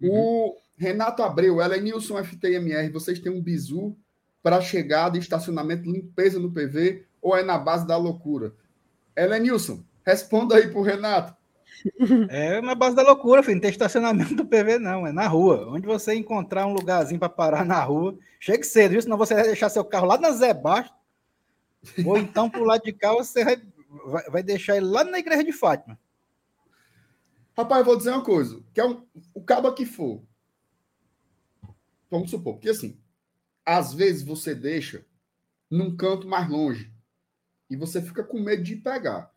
[0.00, 0.10] Uhum.
[0.10, 2.88] O Renato Abreu, ela é Nilson FTMR.
[2.90, 3.96] Vocês têm um bizu
[4.42, 8.54] para chegada, estacionamento, limpeza no PV ou é na base da loucura?
[9.14, 9.82] Ela é Nilson.
[10.04, 11.35] Responda aí pro Renato.
[12.28, 13.56] É na base da loucura, filho.
[13.56, 15.06] Não tem estacionamento do PV, não.
[15.06, 15.68] É na rua.
[15.70, 19.02] Onde você encontrar um lugarzinho para parar na rua, chegue cedo, viu?
[19.02, 20.92] Senão você vai deixar seu carro lá na Zé Baixo.
[22.04, 23.56] Ou então, pro lado de cá, você vai,
[24.30, 25.98] vai deixar ele lá na igreja de Fátima.
[27.56, 28.62] Rapaz, eu vou dizer uma coisa.
[28.74, 30.22] Que é um, o cabo que for.
[32.10, 32.98] Vamos supor, porque assim,
[33.64, 35.04] às vezes você deixa
[35.70, 36.92] num canto mais longe
[37.68, 39.34] e você fica com medo de pegar.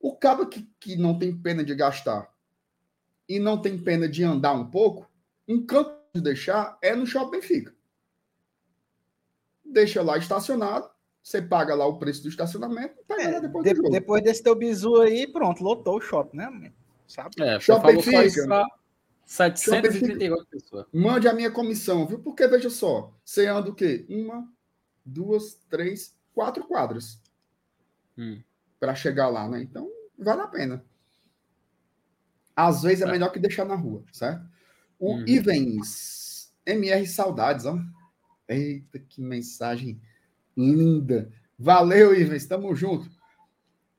[0.00, 2.32] O cabo que, que não tem pena de gastar
[3.28, 5.08] e não tem pena de andar um pouco,
[5.46, 7.74] um canto de deixar é no Shopping Benfica.
[9.62, 10.90] Deixa lá estacionado,
[11.22, 14.96] você paga lá o preço do estacionamento é, depois de, do Depois desse teu bizu
[15.02, 16.72] aí, pronto, lotou o shopping, né?
[17.06, 17.30] Sabe?
[17.40, 18.66] É, shopping Benfica.
[19.26, 20.86] 738 pessoas.
[20.92, 22.18] Mande a minha comissão, viu?
[22.18, 24.04] Porque veja só, você anda o quê?
[24.08, 24.50] Uma,
[25.04, 27.22] duas, três, quatro quadras.
[28.18, 28.40] Hum
[28.80, 29.62] para chegar lá, né?
[29.62, 29.88] Então,
[30.18, 30.84] vale a pena.
[32.56, 33.12] Às vezes é, é.
[33.12, 34.44] melhor que deixar na rua, certo?
[34.98, 35.24] O uhum.
[35.26, 37.78] Ivens, MR Saudades, ó.
[38.48, 40.00] Eita, que mensagem
[40.56, 41.30] linda.
[41.58, 43.08] Valeu, Ivens, tamo junto.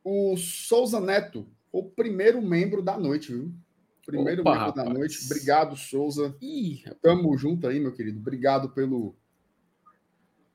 [0.03, 3.53] O Souza Neto, o primeiro membro da noite, viu?
[4.05, 4.87] Primeiro Opa, membro rapaz.
[4.87, 5.25] da noite.
[5.25, 6.35] Obrigado, Souza.
[6.41, 8.19] Ih, tamo junto aí, meu querido.
[8.19, 9.15] Obrigado pelo,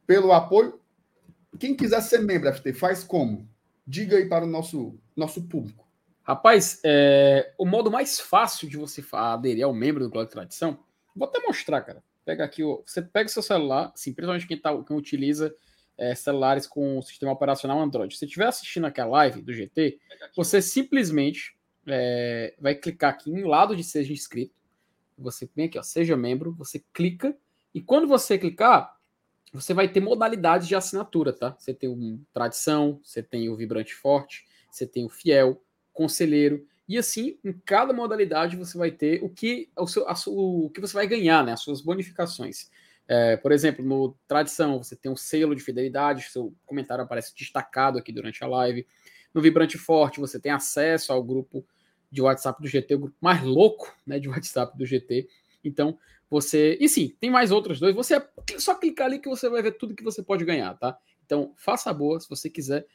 [0.06, 0.80] pelo apoio.
[1.58, 3.48] Quem quiser ser membro, FT, faz como?
[3.86, 5.86] Diga aí para o nosso, nosso público.
[6.22, 10.78] Rapaz, é, o modo mais fácil de você aderir ao membro do Glória Tradição,
[11.14, 12.02] vou até mostrar, cara.
[12.24, 15.54] Pega aqui, você pega o seu celular, assim, principalmente quem, tá, quem utiliza
[15.96, 18.12] é, celulares com o sistema operacional Android.
[18.12, 20.00] Se você estiver assistindo aqui a live do GT,
[20.34, 24.54] você simplesmente é, vai clicar aqui em lado de seja inscrito.
[25.16, 27.36] Você vem aqui, ó, seja membro, você clica,
[27.72, 28.95] e quando você clicar,
[29.52, 31.56] você vai ter modalidades de assinatura, tá?
[31.58, 36.96] Você tem o Tradição, você tem o Vibrante Forte, você tem o Fiel, Conselheiro, e
[36.96, 41.06] assim, em cada modalidade você vai ter o que, o, seu, o que você vai
[41.06, 41.52] ganhar, né?
[41.52, 42.70] As suas bonificações.
[43.08, 47.98] É, por exemplo, no Tradição, você tem um selo de fidelidade, seu comentário aparece destacado
[47.98, 48.86] aqui durante a live.
[49.34, 51.66] No Vibrante Forte, você tem acesso ao grupo
[52.10, 55.28] de WhatsApp do GT, o grupo mais louco né, de WhatsApp do GT.
[55.64, 55.98] Então,
[56.30, 56.76] você.
[56.80, 57.94] E sim, tem mais outros dois.
[57.94, 60.96] Você é só clicar ali que você vai ver tudo que você pode ganhar, tá?
[61.24, 62.86] Então, faça a boa se você quiser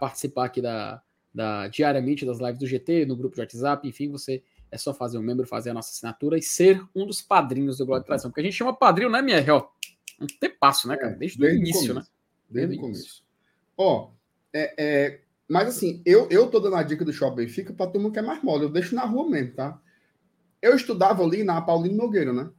[0.00, 1.02] participar aqui da,
[1.32, 5.18] da diariamente das lives do GT, no grupo de WhatsApp, enfim, você é só fazer
[5.18, 8.30] um membro, fazer a nossa assinatura e ser um dos padrinhos do Glória de Tradição.
[8.30, 9.48] Porque a gente chama padrinho, né, Mier?
[9.50, 9.68] Ó,
[10.20, 11.14] Um tepasso, né, cara?
[11.14, 12.02] Desde, desde o início, né?
[12.48, 13.22] Desde, o começo.
[13.76, 14.10] Ó,
[14.52, 18.00] é, é, mas assim, eu, eu tô dando a dica do Shopping Benfica pra todo
[18.00, 18.64] mundo que é mais mole.
[18.64, 19.80] Eu deixo na rua mesmo, tá?
[20.60, 22.50] Eu estudava ali na Paulino Nogueira, né?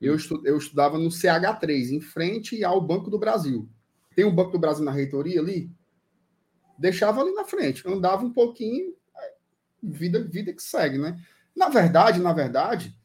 [0.00, 3.68] Eu, estu, eu estudava no CH3, em frente ao Banco do Brasil.
[4.14, 5.70] Tem um Banco do Brasil na reitoria ali?
[6.78, 8.94] Deixava ali na frente, andava um pouquinho,
[9.82, 11.20] vida, vida que segue, né?
[11.54, 12.96] Na verdade, na verdade,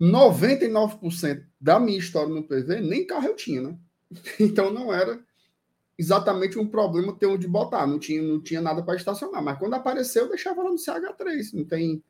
[0.00, 3.78] 99% da minha história no PV nem carro eu tinha, né?
[4.40, 5.20] Então não era
[5.98, 9.74] exatamente um problema ter onde botar, não tinha, não tinha nada para estacionar, mas quando
[9.74, 12.02] apareceu eu deixava lá no CH3, não tem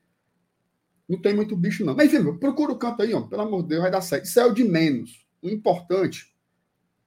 [1.08, 1.94] não tem muito bicho não.
[1.94, 4.24] Mas enfim, procura o canto aí, ó, pelo amor de Deus, vai dar certo.
[4.24, 5.26] Isso é o de menos.
[5.40, 6.34] O importante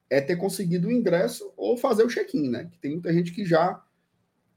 [0.10, 2.66] é ter conseguido o ingresso ou fazer o check-in, né?
[2.72, 3.82] Que tem muita gente que já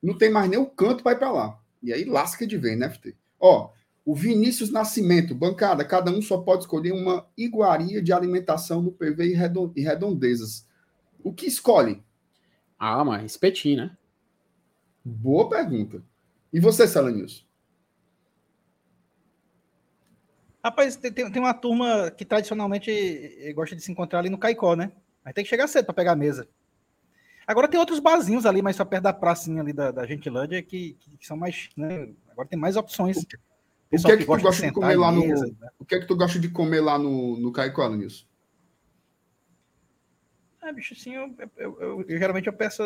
[0.02, 1.60] não tem mais nem o canto para ir para lá.
[1.82, 3.14] E aí lasca de vez, né, FT?
[3.38, 3.70] Ó,
[4.04, 9.34] o Vinícius Nascimento, bancada, cada um só pode escolher uma iguaria de alimentação no PV
[9.76, 10.66] e redondezas.
[11.22, 12.02] O que escolhe?
[12.78, 13.96] Ah, mas espetinho, né?
[15.04, 16.02] Boa pergunta.
[16.52, 17.46] E você, Salanils?
[20.64, 24.92] Rapaz, tem, tem uma turma que tradicionalmente gosta de se encontrar ali no Caicó, né?
[25.22, 26.48] Mas tem que chegar cedo para pegar a mesa.
[27.46, 30.96] Agora tem outros barzinhos ali, mais só perto da pracinha ali da, da Gentilândia, que,
[31.20, 31.68] que são mais.
[31.76, 32.08] Né?
[32.30, 33.18] Agora tem mais opções.
[33.18, 35.52] O que, o que é que, que tu gosta de, comer lá mesa, no.
[35.52, 35.68] Né?
[35.78, 38.24] O que é que tu gosta de comer lá no, no Caicó, Nilson?
[40.62, 42.82] Ah, bicho, assim, eu, eu, eu, eu, geralmente eu peço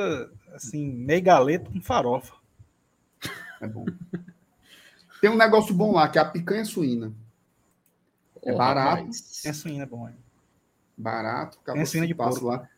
[0.53, 2.35] assim, meio galeto com farofa.
[3.61, 3.87] É bom.
[5.21, 7.13] Tem um negócio bom lá, que é a picanha suína.
[8.49, 9.11] É barato.
[9.11, 10.13] Picanha suína é bom, é.
[10.97, 12.69] Barato, picanha suína de passo lá.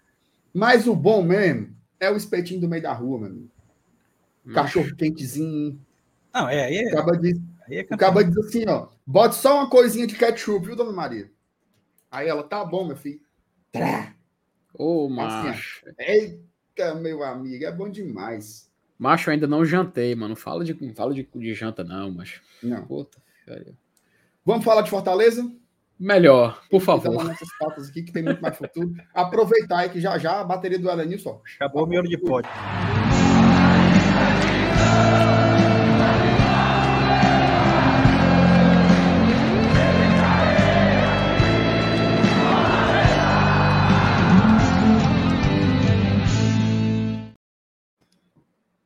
[0.53, 3.51] Mas o bom mesmo é o espetinho do meio da rua, meu amigo.
[4.45, 4.53] Hum.
[4.53, 5.81] Cachorro quentezinho.
[6.35, 6.89] Não, é, aí é.
[6.89, 8.89] Acaba de, é acaba de dizer assim, ó.
[9.07, 11.31] Bote só uma coisinha de ketchup, viu, dona Maria?
[12.11, 13.21] Aí ela, tá bom, meu filho.
[14.75, 15.85] Ô, oh, macho.
[15.87, 18.69] Assim, Eita, meu amigo, é bom demais.
[18.99, 20.35] Macho, ainda não jantei, mano.
[20.35, 22.43] Fala de, fala de, de janta, não, macho.
[22.61, 22.85] Não.
[22.85, 23.19] Puta,
[24.45, 25.49] Vamos falar de Fortaleza?
[26.01, 27.23] Melhor, por favor.
[27.25, 28.95] Nessas pautas aqui que tem muito mais futuro.
[29.13, 31.43] Aproveitar aí que já já a bateria do Elenil só.
[31.57, 32.51] Acabou o miolo de pódio.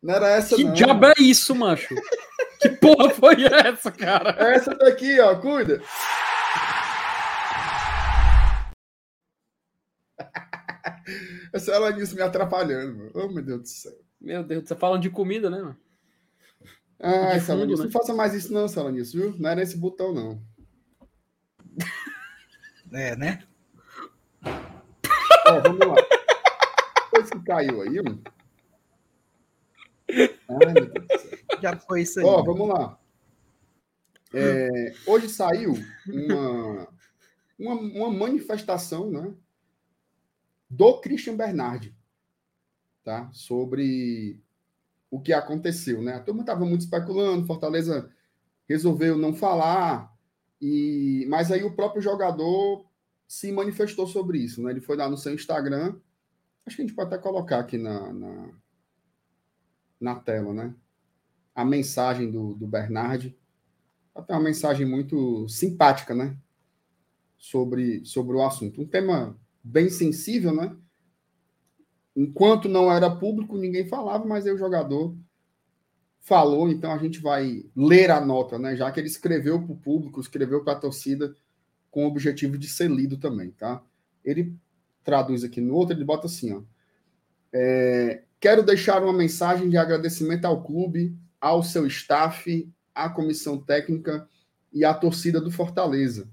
[0.02, 0.72] Não era essa, que não.
[0.72, 1.94] Que diabo é isso, macho?
[2.60, 4.30] que porra foi essa, cara?
[4.52, 5.80] Essa daqui, ó, cuida.
[11.52, 13.10] Essa ela disse me atrapalhando, mano.
[13.14, 13.98] Oh, meu Deus do céu.
[14.20, 15.76] Meu Deus, você falando de comida, né, mano?
[16.98, 17.84] Ah, Salanice, né?
[17.84, 19.36] não faça mais isso não, Salanice, viu?
[19.38, 20.42] Não era esse botão, não.
[22.92, 23.42] É, né?
[24.44, 25.96] Ó, vamos lá.
[27.04, 28.22] Depois que caiu aí, mano.
[30.08, 31.38] Ai, meu Deus do céu.
[31.60, 32.24] Já foi isso aí.
[32.24, 32.96] Ó, vamos lá.
[34.32, 35.74] É, hoje saiu
[36.08, 36.88] uma,
[37.56, 39.32] uma, uma, manifestação né,
[40.68, 41.94] do Christian Bernardi
[43.02, 44.40] tá, sobre
[45.10, 46.02] o que aconteceu.
[46.02, 46.14] Né?
[46.14, 48.10] A turma estava muito especulando, Fortaleza
[48.68, 50.12] resolveu não falar,
[50.60, 52.86] e mas aí o próprio jogador
[53.28, 54.62] se manifestou sobre isso.
[54.62, 54.70] Né?
[54.70, 55.96] Ele foi lá no seu Instagram,
[56.64, 58.50] acho que a gente pode até colocar aqui na, na,
[60.00, 60.74] na tela, né?
[61.54, 63.36] a mensagem do, do Bernard.
[64.14, 66.36] Até uma mensagem muito simpática, né?
[67.38, 68.80] Sobre, sobre o assunto.
[68.80, 70.76] Um tema bem sensível, né?
[72.14, 75.16] Enquanto não era público, ninguém falava, mas aí o jogador
[76.20, 78.76] falou, então a gente vai ler a nota, né?
[78.76, 81.34] Já que ele escreveu para o público, escreveu para a torcida,
[81.90, 83.82] com o objetivo de ser lido também, tá?
[84.24, 84.54] Ele
[85.02, 86.62] traduz aqui no outro, ele bota assim, ó.
[87.52, 94.26] É, quero deixar uma mensagem de agradecimento ao clube ao seu staff, à comissão técnica
[94.72, 96.26] e à torcida do Fortaleza.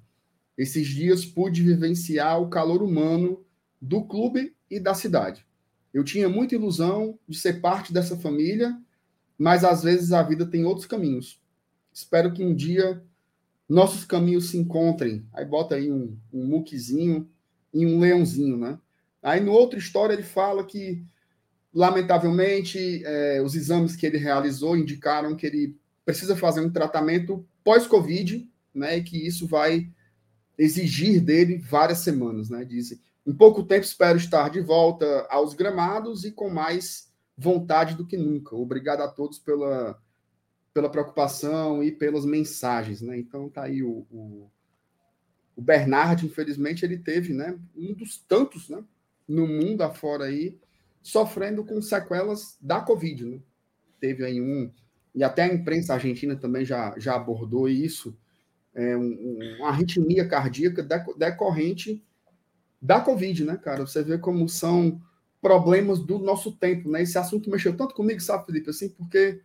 [0.57, 3.43] Esses dias pude vivenciar o calor humano
[3.81, 5.45] do clube e da cidade.
[5.93, 8.77] Eu tinha muita ilusão de ser parte dessa família,
[9.37, 11.41] mas às vezes a vida tem outros caminhos.
[11.93, 13.03] Espero que um dia
[13.67, 15.25] nossos caminhos se encontrem.
[15.33, 17.29] Aí bota aí um, um muquezinho
[17.73, 18.77] e um leãozinho, né?
[19.23, 21.05] Aí no outra história ele fala que
[21.73, 28.45] Lamentavelmente, é, os exames que ele realizou indicaram que ele precisa fazer um tratamento pós-Covid,
[28.73, 29.87] né, e que isso vai
[30.61, 32.63] exigir dele várias semanas, né?
[32.63, 38.05] Diz, em pouco tempo espero estar de volta aos gramados e com mais vontade do
[38.05, 38.55] que nunca.
[38.55, 39.99] Obrigado a todos pela,
[40.71, 43.17] pela preocupação e pelas mensagens, né?
[43.17, 44.51] Então tá aí o, o,
[45.55, 48.83] o Bernard, infelizmente, ele teve, né, um dos tantos, né,
[49.27, 50.59] no mundo afora aí,
[51.01, 53.39] sofrendo com sequelas da Covid, né?
[53.99, 54.71] Teve aí um,
[55.15, 58.15] e até a imprensa argentina também já, já abordou isso,
[58.73, 62.03] é, um, uma arritmia cardíaca decorrente
[62.81, 63.85] da Covid, né, cara?
[63.85, 65.01] Você vê como são
[65.41, 67.01] problemas do nosso tempo, né?
[67.01, 69.41] Esse assunto mexeu tanto comigo, sabe, Felipe, assim, porque,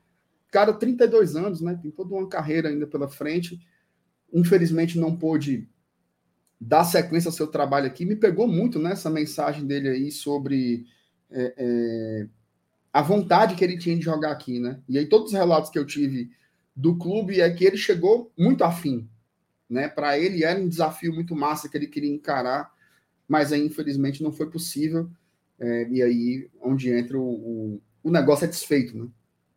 [0.50, 1.78] cara, 32 anos, né?
[1.80, 3.60] Tem toda uma carreira ainda pela frente.
[4.32, 5.68] Infelizmente não pôde
[6.60, 8.04] dar sequência ao seu trabalho aqui.
[8.04, 10.84] Me pegou muito né, mensagem dele aí sobre
[11.30, 12.26] é, é,
[12.92, 14.80] a vontade que ele tinha de jogar aqui, né?
[14.88, 16.30] E aí todos os relatos que eu tive
[16.74, 19.08] do clube é que ele chegou muito afim,
[19.68, 19.88] né?
[19.88, 22.72] Para ele era um desafio muito massa que ele queria encarar,
[23.28, 25.10] mas aí infelizmente não foi possível.
[25.58, 29.08] É, e aí onde entra o, o, o, negócio é desfeito, né?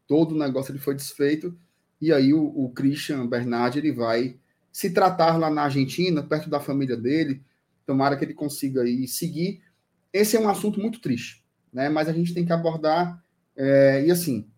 [0.08, 1.58] Todo o negócio ele foi desfeito
[2.02, 4.38] e aí o, o Christian Bernard ele vai
[4.72, 7.44] se tratar lá na Argentina, perto da família dele.
[7.86, 9.62] Tomara que ele consiga aí seguir.
[10.14, 11.90] Esse é um assunto muito triste, né?
[11.90, 13.24] Mas a gente tem que abordar
[13.56, 14.50] é, e assim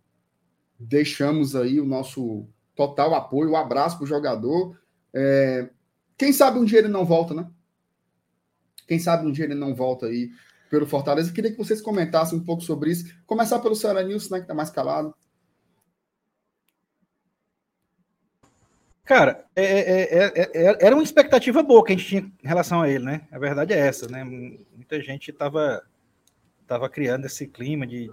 [0.82, 4.80] deixamos aí o nosso total apoio, um abraço para o jogador.
[5.14, 5.70] É,
[6.18, 7.50] quem sabe um dia ele não volta, né?
[8.88, 10.32] Quem sabe um dia ele não volta aí
[10.70, 11.30] pelo Fortaleza.
[11.30, 13.06] Eu queria que vocês comentassem um pouco sobre isso.
[13.26, 15.14] Começar pelo Ceará News, né, que está mais calado.
[19.04, 22.90] Cara, é, é, é, era uma expectativa boa que a gente tinha em relação a
[22.90, 23.28] ele, né?
[23.30, 24.24] A verdade é essa, né?
[24.24, 25.84] Muita gente estava
[26.66, 28.10] tava criando esse clima de,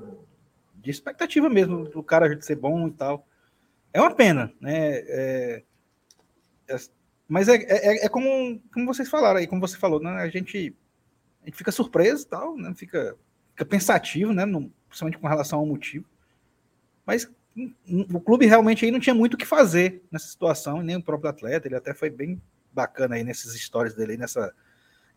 [0.75, 3.25] de expectativa mesmo do cara ser bom e tal.
[3.93, 5.63] É uma pena, né?
[7.29, 7.57] Mas é,
[8.05, 10.11] é, como, como vocês falaram aí, como você falou, né?
[10.11, 10.75] A gente,
[11.43, 12.73] a gente fica surpreso e tal, né?
[12.75, 13.17] Fica,
[13.51, 14.45] fica pensativo, né?
[14.45, 16.07] No, principalmente com relação ao motivo.
[17.05, 17.31] Mas
[18.13, 21.31] o clube realmente aí não tinha muito o que fazer nessa situação, nem o próprio
[21.31, 22.41] atleta, ele até foi bem
[22.73, 24.55] bacana aí nessas histórias dele, nessa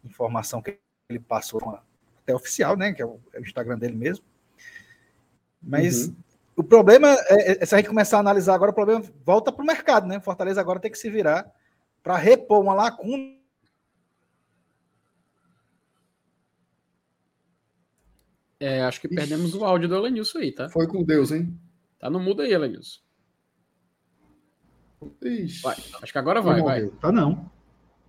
[0.03, 1.79] informação que ele passou
[2.17, 4.25] até oficial, né, que é o, é Instagram dele mesmo.
[5.61, 6.15] Mas uhum.
[6.61, 9.63] O problema é, é, se a gente começar a analisar agora, o problema volta para
[9.63, 10.19] o mercado, né?
[10.19, 11.51] Fortaleza agora tem que se virar
[12.03, 13.41] para repor uma lacuna
[18.59, 19.15] É, acho que Ixi.
[19.15, 20.69] perdemos o áudio do Elenilson aí, tá?
[20.69, 21.59] Foi com Deus, hein?
[21.99, 22.99] Tá no mudo aí, Elenilson.
[25.63, 26.87] Vai, acho que agora vai, vai.
[27.01, 27.49] Tá não.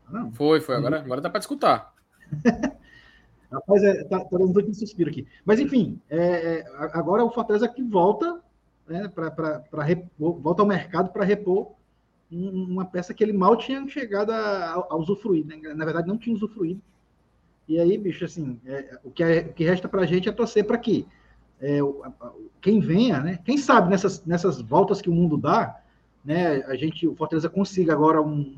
[0.04, 0.30] Tá não.
[0.32, 0.76] Foi, foi.
[0.76, 1.94] Agora, agora dá para escutar.
[3.50, 5.26] Rapaz, é, tá, tá dando um suspiro aqui.
[5.42, 8.41] Mas, enfim, é, é, agora o Fortaleza que volta,
[8.88, 9.64] né, para
[10.18, 11.72] volta ao mercado para repor
[12.30, 15.44] uma peça que ele mal tinha chegado a, a usufruir.
[15.44, 15.56] Né?
[15.74, 16.80] Na verdade, não tinha usufruído.
[17.68, 20.32] E aí, bicho, assim, é, o, que é, o que resta para a gente é
[20.32, 21.06] torcer para que
[21.60, 21.78] é,
[22.60, 23.38] quem venha, né?
[23.44, 25.80] Quem sabe nessas, nessas voltas que o mundo dá,
[26.24, 26.62] né?
[26.64, 28.56] A gente, o Fortaleza consiga agora um,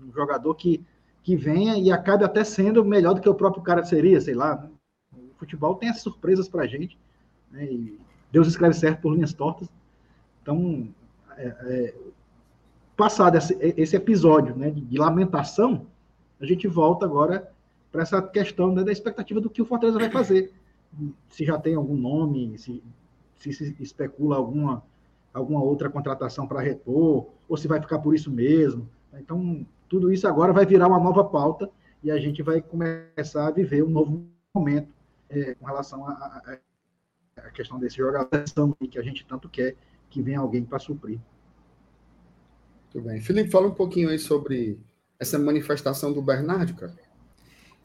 [0.00, 0.82] um jogador que,
[1.22, 4.68] que venha e acabe até sendo melhor do que o próprio cara seria, sei lá.
[5.12, 6.98] O futebol tem as surpresas para a gente,
[7.50, 7.64] né?
[7.66, 7.98] E
[8.30, 9.68] Deus escreve certo por linhas tortas.
[10.42, 10.88] Então,
[11.36, 11.94] é, é,
[12.96, 15.86] passado esse, esse episódio né, de, de, lamentação,
[16.40, 17.50] a gente volta agora
[17.90, 20.52] para essa questão né, da expectativa do que o Fortaleza vai fazer
[21.28, 22.82] se já tem algum nome, se,
[23.36, 24.82] se, se especula alguma,
[25.32, 28.88] alguma outra contratação para repor, ou se vai ficar por isso mesmo.
[29.14, 31.70] Então, tudo isso agora vai virar uma nova pauta
[32.02, 34.88] e a gente vai começar a viver um novo momento
[35.28, 36.06] é, com relação
[37.36, 38.44] à questão desse jogador
[38.90, 39.76] que a gente tanto quer
[40.08, 41.20] que venha alguém para suprir.
[42.84, 43.20] Muito bem.
[43.20, 44.78] Felipe, fala um pouquinho aí sobre
[45.18, 46.96] essa manifestação do Bernardo, cara.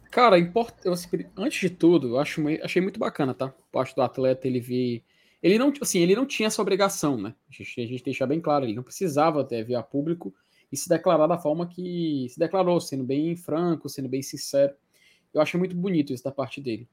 [0.09, 0.73] Cara, import...
[0.83, 0.93] eu,
[1.37, 3.53] antes de tudo, eu acho, achei muito bacana, tá?
[3.71, 5.03] Parte do atleta ele vir.
[5.41, 7.33] Ele não, assim, ele não tinha essa obrigação, né?
[7.49, 10.33] A gente, a gente deixar bem claro, ele não precisava até vir a público
[10.71, 14.73] e se declarar da forma que se declarou, sendo bem franco, sendo bem sincero.
[15.33, 16.87] Eu achei muito bonito isso da parte dele.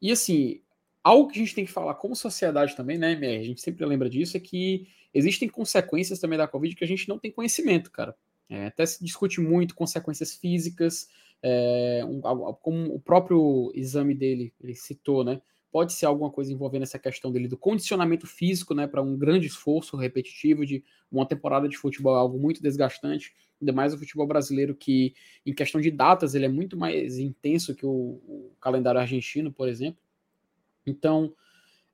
[0.00, 0.60] E assim,
[1.02, 4.08] algo que a gente tem que falar como sociedade também, né, A gente sempre lembra
[4.08, 8.14] disso, é que existem consequências também da Covid que a gente não tem conhecimento, cara.
[8.48, 11.08] É, até se discute muito consequências físicas,
[11.42, 12.20] é, um,
[12.60, 15.40] como o próprio exame dele ele citou, né?
[15.70, 18.86] Pode ser alguma coisa envolvendo essa questão dele do condicionamento físico, né?
[18.86, 23.34] Para um grande esforço repetitivo de uma temporada de futebol, é algo muito desgastante.
[23.60, 25.14] Ainda mais o futebol brasileiro, que
[25.46, 29.68] em questão de datas ele é muito mais intenso que o, o calendário argentino, por
[29.68, 29.98] exemplo.
[30.86, 31.34] Então,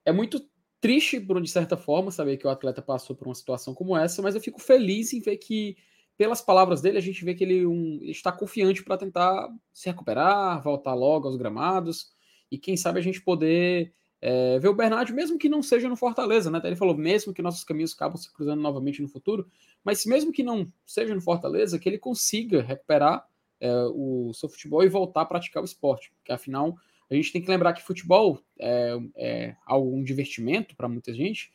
[0.05, 0.41] é muito
[0.81, 4.35] triste, de certa forma, saber que o atleta passou por uma situação como essa, mas
[4.35, 5.77] eu fico feliz em ver que
[6.17, 10.61] pelas palavras dele, a gente vê que ele, um, está confiante para tentar se recuperar,
[10.63, 12.11] voltar logo aos gramados
[12.51, 15.95] e quem sabe a gente poder é, ver o Bernardo, mesmo que não seja no
[15.97, 16.61] Fortaleza, né?
[16.65, 19.47] Ele falou, mesmo que nossos caminhos acabam se cruzando novamente no futuro,
[19.85, 23.25] mas mesmo que não seja no Fortaleza, que ele consiga recuperar
[23.61, 26.11] é, o seu futebol e voltar a praticar o esporte.
[26.17, 26.77] Porque afinal,
[27.11, 31.51] a gente tem que lembrar que futebol é, é algo, um divertimento para muita gente,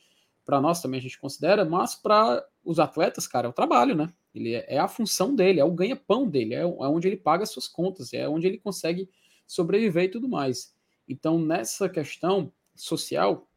[0.45, 4.11] para nós também a gente considera, mas para os atletas, cara, é o trabalho, né?
[4.33, 7.43] Ele é, é a função dele, é o ganha-pão dele, é, é onde ele paga
[7.43, 9.09] as suas contas, é onde ele consegue
[9.45, 10.73] sobreviver e tudo mais.
[11.07, 13.47] Então, nessa questão social,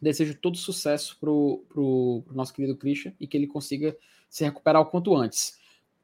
[0.00, 3.96] desejo todo sucesso pro, pro, pro nosso querido Christian e que ele consiga
[4.28, 5.58] se recuperar o quanto antes.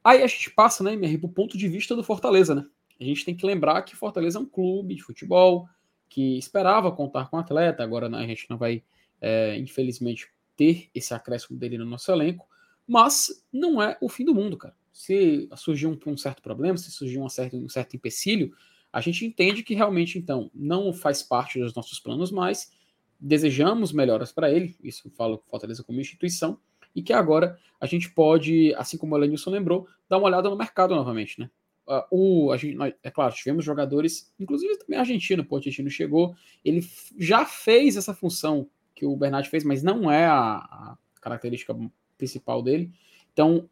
[0.04, 2.66] Aí a gente passa, né, para o ponto de vista do Fortaleza, né?
[3.02, 5.68] A gente tem que lembrar que Fortaleza é um clube de futebol
[6.08, 8.82] que esperava contar com atleta, agora a gente não vai,
[9.20, 12.46] é, infelizmente, ter esse acréscimo dele no nosso elenco,
[12.86, 14.76] mas não é o fim do mundo, cara.
[14.92, 18.54] Se surgir um, um certo problema, se surgir um certo, um certo empecilho,
[18.92, 22.70] a gente entende que realmente, então, não faz parte dos nossos planos mais,
[23.18, 26.58] desejamos melhoras para ele, isso eu falo Fortaleza como instituição,
[26.94, 30.56] e que agora a gente pode, assim como o Lenilson lembrou, dar uma olhada no
[30.56, 31.50] mercado novamente, né?
[31.86, 36.34] Uh, o, a gente, nós, é claro, tivemos jogadores, inclusive também argentino, o argentino chegou,
[36.64, 36.80] ele
[37.18, 41.74] já fez essa função que o Bernard fez, mas não é a, a característica
[42.16, 42.90] principal dele.
[43.32, 43.68] Então,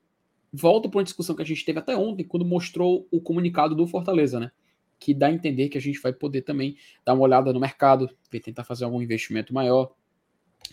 [0.53, 3.87] volto para uma discussão que a gente teve até ontem, quando mostrou o comunicado do
[3.87, 4.51] Fortaleza, né?
[4.99, 8.11] Que dá a entender que a gente vai poder também dar uma olhada no mercado,
[8.43, 9.93] tentar fazer algum investimento maior.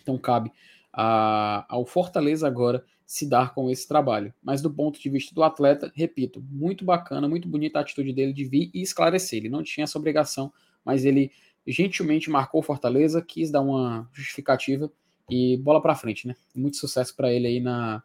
[0.02, 0.52] Então, cabe
[1.00, 4.34] a, ao Fortaleza agora se dar com esse trabalho.
[4.42, 8.34] Mas do ponto de vista do atleta, repito, muito bacana, muito bonita a atitude dele
[8.34, 9.38] de vir e esclarecer.
[9.38, 10.52] Ele não tinha essa obrigação,
[10.84, 11.32] mas ele
[11.68, 14.92] gentilmente marcou Fortaleza, quis dar uma justificativa
[15.30, 16.36] e bola para frente, né?
[16.56, 18.02] Muito sucesso para ele aí na,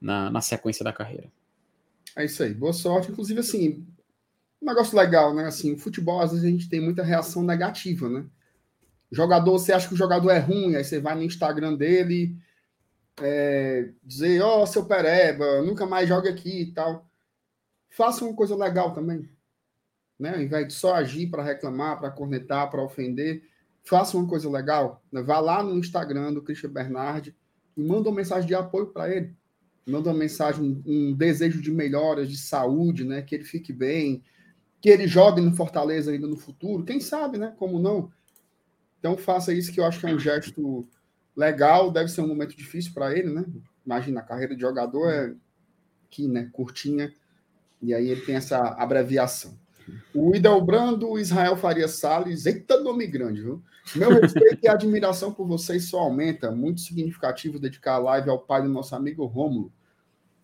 [0.00, 1.32] na, na, sequência da carreira.
[2.14, 3.10] É isso aí, boa sorte.
[3.10, 3.84] Inclusive, assim,
[4.62, 5.46] um negócio legal, né?
[5.46, 8.24] Assim, futebol, às vezes a gente tem muita reação negativa, né?
[9.10, 12.36] Jogador, você acha que o jogador é ruim, aí você vai no Instagram dele,
[13.20, 17.08] é, dizer, ó, oh, seu pereba, nunca mais joga aqui e tal.
[17.90, 19.28] Faça uma coisa legal também.
[20.18, 20.34] Né?
[20.34, 23.42] Ao invés de só agir para reclamar, para cornetar, para ofender,
[23.84, 25.02] faça uma coisa legal.
[25.10, 25.22] Né?
[25.22, 27.34] Vá lá no Instagram do Christian Bernardi
[27.76, 29.34] e manda uma mensagem de apoio para ele.
[29.86, 33.22] Manda uma mensagem, um desejo de melhoras, de saúde, né?
[33.22, 34.20] Que ele fique bem,
[34.80, 36.84] que ele jogue no Fortaleza ainda no futuro.
[36.84, 37.54] Quem sabe, né?
[37.56, 38.10] Como não?
[39.06, 40.84] Então faça isso que eu acho que é um gesto
[41.36, 43.44] legal, deve ser um momento difícil para ele, né?
[43.84, 45.32] Imagina, a carreira de jogador é
[46.08, 46.50] aqui, né?
[46.52, 47.14] Curtinha,
[47.80, 49.56] e aí ele tem essa abreviação.
[50.12, 53.62] O Idelbrando Israel Faria Salles, eita nome grande, viu?
[53.94, 56.50] Meu respeito e admiração por vocês só aumenta.
[56.50, 59.72] Muito significativo dedicar a live ao pai do nosso amigo Rômulo.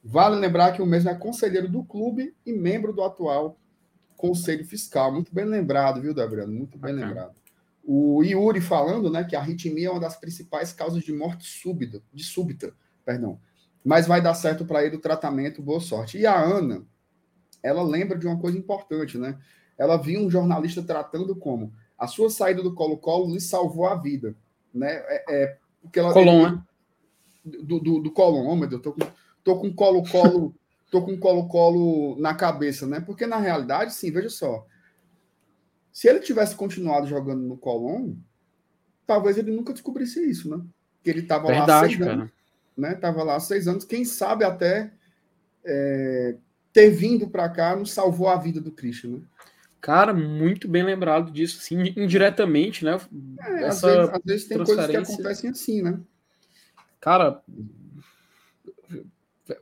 [0.04, 3.58] Vale lembrar que o mesmo é conselheiro do clube e membro do atual
[4.16, 5.10] Conselho Fiscal.
[5.10, 6.52] Muito bem lembrado, viu, Debrando?
[6.52, 7.04] Muito bem okay.
[7.04, 7.41] lembrado.
[7.84, 12.02] O Yuri falando, né, que a arritmia é uma das principais causas de morte súbita,
[12.12, 12.72] de súbita,
[13.04, 13.40] perdão.
[13.84, 16.18] Mas vai dar certo para ele o tratamento, boa sorte.
[16.18, 16.86] E a Ana,
[17.62, 19.38] ela lembra de uma coisa importante, né?
[19.76, 24.36] Ela viu um jornalista tratando como a sua saída do Colo-Colo lhe salvou a vida,
[24.72, 24.94] né?
[25.06, 26.62] É, é porque ela Colom, né?
[27.44, 29.00] Do, do, do Colom, oh, meu Deus, tô com,
[29.42, 30.54] tô com Colo-Colo,
[30.90, 33.00] tô com Colo-Colo na cabeça, né?
[33.00, 34.64] Porque na realidade, sim, veja só,
[35.92, 38.14] se ele tivesse continuado jogando no Colón,
[39.06, 40.64] talvez ele nunca descobrisse isso, né?
[41.04, 42.12] Que ele estava lá seis cara.
[42.12, 42.30] anos,
[42.76, 42.94] né?
[42.94, 43.84] Tava lá há seis anos.
[43.84, 44.90] Quem sabe até
[45.64, 46.36] é,
[46.72, 49.20] ter vindo para cá nos salvou a vida do Christian, né?
[49.82, 53.00] Cara, muito bem lembrado disso, assim, indiretamente, né?
[53.40, 55.98] É, às, vezes, às, vezes, tem coisas que acontecem assim, né?
[57.00, 57.42] Cara,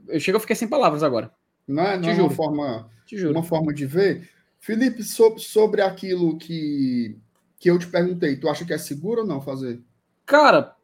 [0.09, 1.33] eu chego a ficar sem palavras agora.
[1.67, 2.91] Não é, não é uma forma,
[3.31, 4.29] uma forma de ver.
[4.61, 7.17] Felipe, sobre, sobre aquilo que,
[7.59, 9.81] que eu te perguntei, tu acha que é seguro ou não fazer?
[10.27, 10.77] Cara,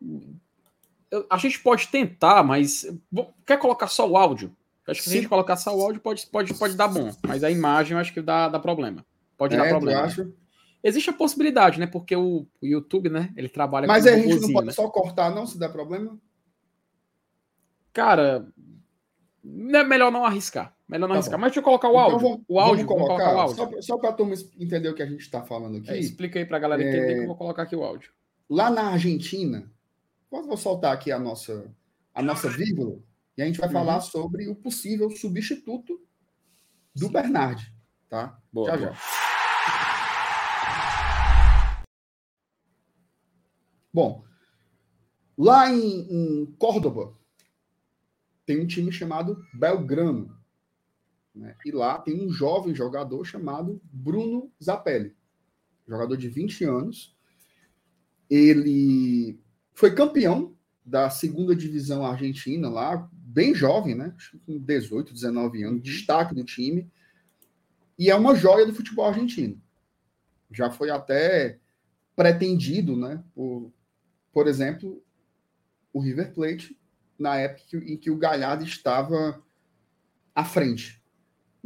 [1.10, 2.86] eu, a gente pode tentar, mas
[3.44, 4.56] quer colocar só o áudio?
[4.88, 5.10] acho que Sim.
[5.10, 7.94] se a gente colocar só o áudio pode, pode, pode dar bom, mas a imagem
[7.94, 9.04] eu acho que dá, dá problema.
[9.36, 10.02] Pode é, dar problema.
[10.02, 10.30] Acha?
[10.82, 11.86] Existe a possibilidade, né?
[11.86, 13.32] Porque o, o YouTube, né?
[13.36, 14.72] Ele trabalha Mas com a gente não pode né?
[14.72, 16.16] só cortar, não, se der problema?
[17.92, 18.46] Cara,
[19.44, 20.75] é melhor não arriscar.
[20.88, 21.38] Melhor não tá arriscar.
[21.38, 21.40] Bom.
[21.40, 22.16] Mas deixa eu colocar o então áudio.
[22.18, 23.82] Então, vamos, o áudio, vamos colocar, colocar o áudio.
[23.82, 25.90] Só, só para a turma entender o que a gente está falando aqui.
[25.90, 27.14] É, explica aí para a galera entender é...
[27.14, 28.12] que eu vou colocar aqui o áudio.
[28.48, 29.70] Lá na Argentina,
[30.30, 31.74] vou soltar aqui a nossa,
[32.14, 32.98] a nossa vírgula
[33.36, 33.74] e a gente vai uhum.
[33.74, 36.00] falar sobre o possível substituto
[36.94, 37.12] do Sim.
[37.12, 37.72] Bernard.
[38.08, 38.38] Tá?
[38.52, 38.92] Boa, já, boa.
[38.92, 38.98] já.
[43.92, 44.24] Bom,
[45.36, 47.14] lá em, em Córdoba,
[48.44, 50.36] tem um time chamado Belgrano.
[51.36, 51.54] Né?
[51.64, 55.14] E lá tem um jovem jogador chamado Bruno Zapelli,
[55.86, 57.14] jogador de 20 anos.
[58.28, 59.38] Ele
[59.74, 64.16] foi campeão da segunda divisão argentina lá, bem jovem, né?
[64.46, 66.90] Com 18, 19 anos, destaque do time.
[67.98, 69.60] e é uma joia do futebol argentino.
[70.50, 71.58] Já foi até
[72.14, 73.72] pretendido, né, por,
[74.32, 75.02] por exemplo,
[75.92, 76.78] o River Plate,
[77.18, 79.42] na época em que o Galhardo estava
[80.34, 80.95] à frente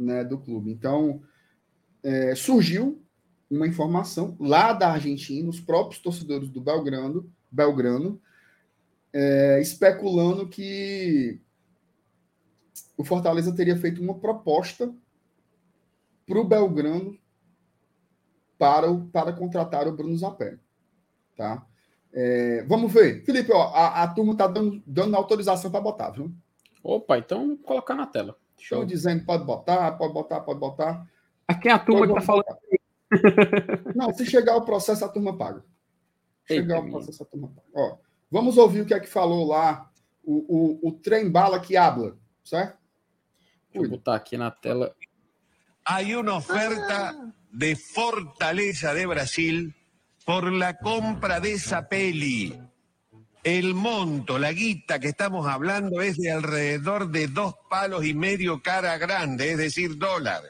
[0.01, 0.71] né, do clube.
[0.71, 1.21] Então,
[2.03, 3.01] é, surgiu
[3.49, 8.21] uma informação lá da Argentina, os próprios torcedores do Belgrano, Belgrano
[9.13, 11.39] é, especulando que
[12.97, 14.93] o Fortaleza teria feito uma proposta
[16.25, 17.17] para o Belgrano
[18.57, 20.59] para, para contratar o Bruno Zapelli.
[21.35, 21.65] Tá?
[22.13, 23.23] É, vamos ver.
[23.25, 26.31] Felipe, ó, a, a turma está dando, dando autorização para botar, viu?
[26.83, 28.37] Opa, então colocar na tela.
[28.61, 31.07] Estou dizendo pode botar, pode botar, pode botar.
[31.47, 32.57] Aqui é a turma que está falando.
[33.95, 35.65] Não, se chegar o processo, a turma paga.
[36.47, 37.67] Chegar Eita, o processo, a turma paga.
[37.73, 37.97] Ó,
[38.29, 39.91] vamos ouvir o que é que falou lá
[40.23, 42.77] o, o, o trem bala que habla, certo?
[43.73, 44.95] Deixa eu botar aqui na tela.
[45.85, 49.73] Hay una oferta de Fortaleza de Brasil
[50.25, 52.61] por la compra de esa peli.
[53.43, 58.61] El monto, la guita que estamos hablando es de alrededor de dos palos y medio
[58.61, 60.43] cara grande, es decir, dólar.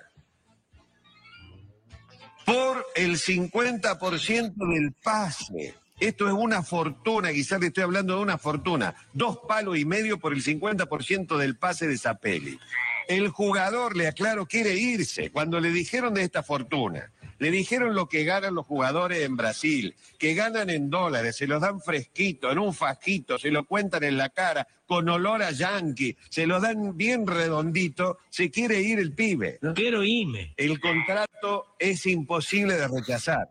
[2.45, 5.75] Por el 50% del pase.
[6.01, 8.95] Esto es una fortuna, quizás le estoy hablando de una fortuna.
[9.13, 12.59] Dos palos y medio por el 50% del pase de esa peli.
[13.07, 15.31] El jugador, le aclaro, quiere irse.
[15.31, 17.11] Cuando le dijeron de esta fortuna,
[17.41, 21.59] le dijeron lo que ganan los jugadores en Brasil, que ganan en dólares, se los
[21.59, 26.15] dan fresquito, en un fajito, se lo cuentan en la cara, con olor a yankee,
[26.29, 29.57] se lo dan bien redondito, se quiere ir el pibe.
[29.63, 30.53] No quiero irme.
[30.55, 33.49] El contrato es imposible de rechazar.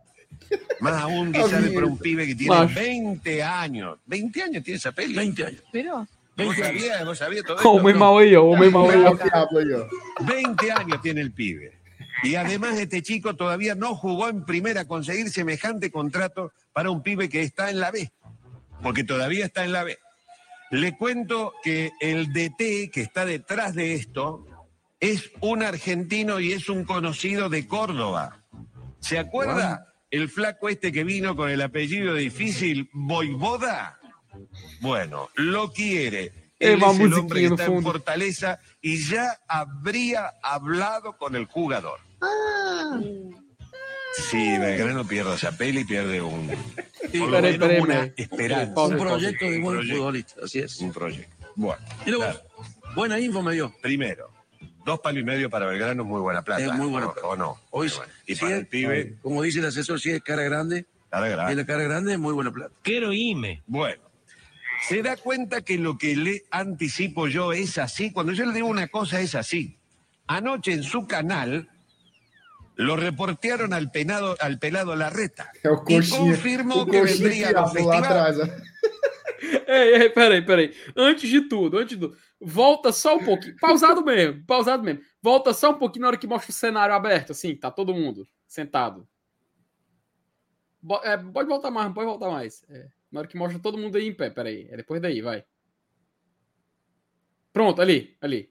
[0.80, 3.99] Más aún quizás para un pibe que tiene 20 años.
[4.07, 5.16] 20 años tiene esa peli.
[5.16, 5.62] 20 años.
[5.72, 6.07] Pero.
[6.36, 7.68] ¿Vos sabías, vos sabías todo esto?
[7.68, 8.36] Homem mau aí.
[8.36, 8.57] ó.
[10.20, 11.80] 20 años tiene el pibe.
[12.23, 17.03] Y además este chico todavía no jugó en primera a conseguir semejante contrato para un
[17.03, 18.12] pibe que está en la B,
[18.83, 19.99] porque todavía está en la B.
[20.71, 24.47] Le cuento que el DT que está detrás de esto
[25.01, 28.45] es un argentino y es un conocido de Córdoba.
[29.01, 33.99] ¿Se acuerda el flaco este que vino con el apellido difícil, Boivoda?
[34.81, 36.53] Bueno, lo quiere.
[36.59, 37.83] Él es el hombre que está en.
[37.83, 41.99] Fortaleza y ya habría hablado con el jugador.
[44.31, 48.81] Sí, Belgrano pierde esa peli, pierde un, por lo Espere, menos espere, una esperanza.
[48.83, 49.97] Un proyecto de buen proyecto.
[49.99, 50.79] futbolista, así es.
[50.81, 51.47] Un proyecto.
[51.55, 52.41] Bueno, claro.
[52.95, 53.73] buena info me dio.
[53.81, 54.31] primero,
[54.85, 56.62] dos palos y medio para Belgrano es muy buena plata.
[56.64, 57.29] Es muy buena ¿o- plata.
[57.29, 57.59] ¿O no?
[57.71, 57.91] Hoy.
[58.27, 61.21] Y sí para es- el pibe, Como dice el asesor, si es cara grande, la
[61.21, 61.51] verdad.
[61.51, 62.75] y la cara grande es muy buena plata.
[62.83, 63.62] Quiero irme.
[63.66, 64.03] Bueno,
[64.89, 68.12] se da cuenta que lo que le anticipo yo es así.
[68.12, 69.77] Cuando yo le digo una cosa es así.
[70.27, 71.68] Anoche en su canal
[72.81, 75.51] lo reportearon al penado, al pelado Larreta.
[75.62, 76.18] É o Y coxinha.
[76.18, 78.37] confirmó O que coxinha vendría que a los habla lá atrás.
[79.66, 80.74] Ei, ei, peraí, peraí.
[80.97, 83.57] Antes de tudo, antes de tudo, volta só um pouquinho.
[83.61, 85.01] Pausado mesmo, pausado mesmo.
[85.22, 88.26] Volta só um pouquinho na hora que mostra o cenário aberto, assim, tá todo mundo
[88.47, 89.09] sentado.
[90.83, 92.62] Bo- é, pode voltar mais, pode voltar mais.
[92.68, 94.66] É, na hora que mostra todo mundo aí em pé, peraí.
[94.70, 95.45] É depois daí, vai.
[97.53, 98.51] Pronto, ali, ali.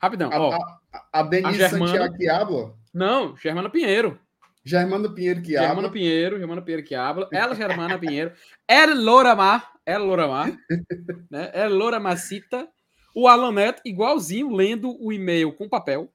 [0.00, 0.52] Rapidão, A, ó.
[0.92, 2.78] a, a Denise A Germana- Santiago.
[2.96, 4.18] Não, Germana Pinheiro.
[4.64, 5.90] Germano Pinheiro que Germana habla.
[5.92, 7.28] Pinheiro, Germana Pinheiro que habla.
[7.30, 8.32] Ela, Germana Pinheiro.
[8.66, 9.70] El Loramar.
[9.84, 10.56] El Loramar.
[11.30, 11.50] né?
[11.52, 12.66] El Loramacita.
[13.14, 16.10] O Alan Neto, igualzinho, lendo o e-mail com papel.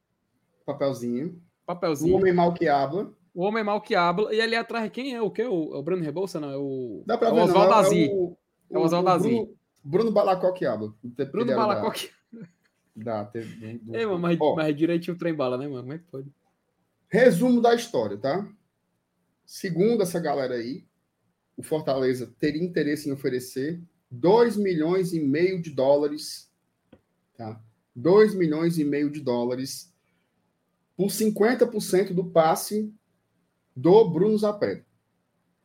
[0.66, 1.40] Papelzinho.
[1.64, 2.16] O Papelzinho.
[2.16, 3.14] homem mal que habla.
[3.34, 4.34] O homem mal que habla.
[4.34, 5.22] E ali atrás, quem é?
[5.22, 5.44] O que?
[5.44, 6.40] O, é o Bruno Rebouça?
[6.40, 7.04] Não, é o.
[7.06, 7.36] Dá pra é o.
[7.36, 8.10] Oswaldo É, Azi.
[8.12, 8.38] o,
[8.72, 9.30] É o Oswaldo Azi.
[9.30, 10.92] Bruno, Bruno Balacó que habla.
[11.32, 12.10] Bruno Balacoque.
[12.96, 15.82] Da, teve, do- Ei, mano, mas, Ó, mas direitinho o trem bala, né, mano?
[15.84, 16.28] Como é que pode?
[17.12, 18.49] Resumo da história, tá?
[19.45, 20.88] Segundo essa galera aí,
[21.57, 26.49] o Fortaleza teria interesse em oferecer 2 milhões e meio de dólares,
[27.36, 27.62] tá?
[27.93, 29.93] 2 milhões e meio de dólares
[30.95, 32.93] por 50% do passe
[33.76, 34.86] do Bruno Zapelli,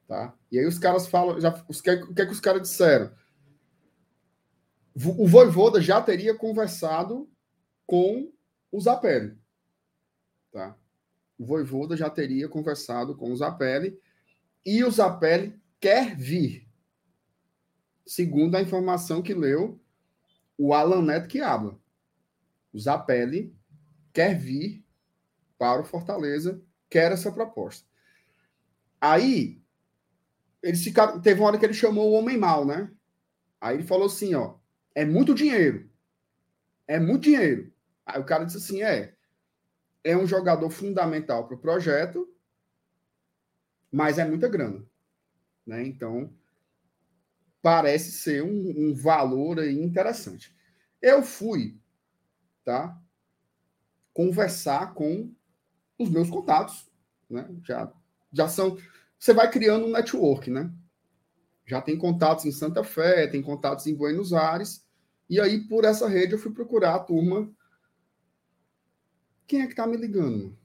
[0.09, 0.37] tá?
[0.51, 1.83] E aí os caras falam, já, os, o
[2.13, 3.13] que é que os caras disseram?
[4.97, 7.31] O Voivoda já teria conversado
[7.87, 8.33] com
[8.73, 9.39] o Zapelli,
[10.51, 10.77] tá?
[11.39, 13.99] O Voivoda já teria conversado com o Zapelli
[14.65, 16.67] e o Zapelli quer vir.
[18.07, 19.81] Segundo a informação que leu
[20.57, 21.79] o Alan Neto que habla.
[22.73, 23.55] O Zapelli
[24.13, 24.85] quer vir
[25.59, 27.87] para o Fortaleza, quer essa proposta.
[29.01, 29.63] Aí,
[30.63, 32.91] eles ficaram, teve uma hora que ele chamou o homem mal, né?
[33.61, 34.57] Aí ele falou assim, ó,
[34.95, 35.91] é muito dinheiro.
[36.87, 37.73] É muito dinheiro.
[38.05, 39.16] Aí o cara disse assim, é,
[40.07, 42.33] é um jogador fundamental para o projeto,
[43.91, 44.87] mas é muita grana.
[45.67, 45.85] Né?
[45.85, 46.33] Então,
[47.61, 50.57] parece ser um, um valor interessante.
[51.03, 51.81] Eu fui
[52.65, 52.97] tá,
[54.15, 55.35] conversar com
[55.99, 56.89] os meus contatos.
[57.29, 57.49] Né?
[57.65, 57.93] Já,
[58.33, 58.79] já são.
[59.19, 60.73] Você vai criando um network, né?
[61.67, 64.87] Já tem contatos em Santa Fé, tem contatos em Buenos Aires.
[65.29, 67.51] E aí, por essa rede, eu fui procurar a turma.
[69.47, 70.59] Quem é que tá me ligando?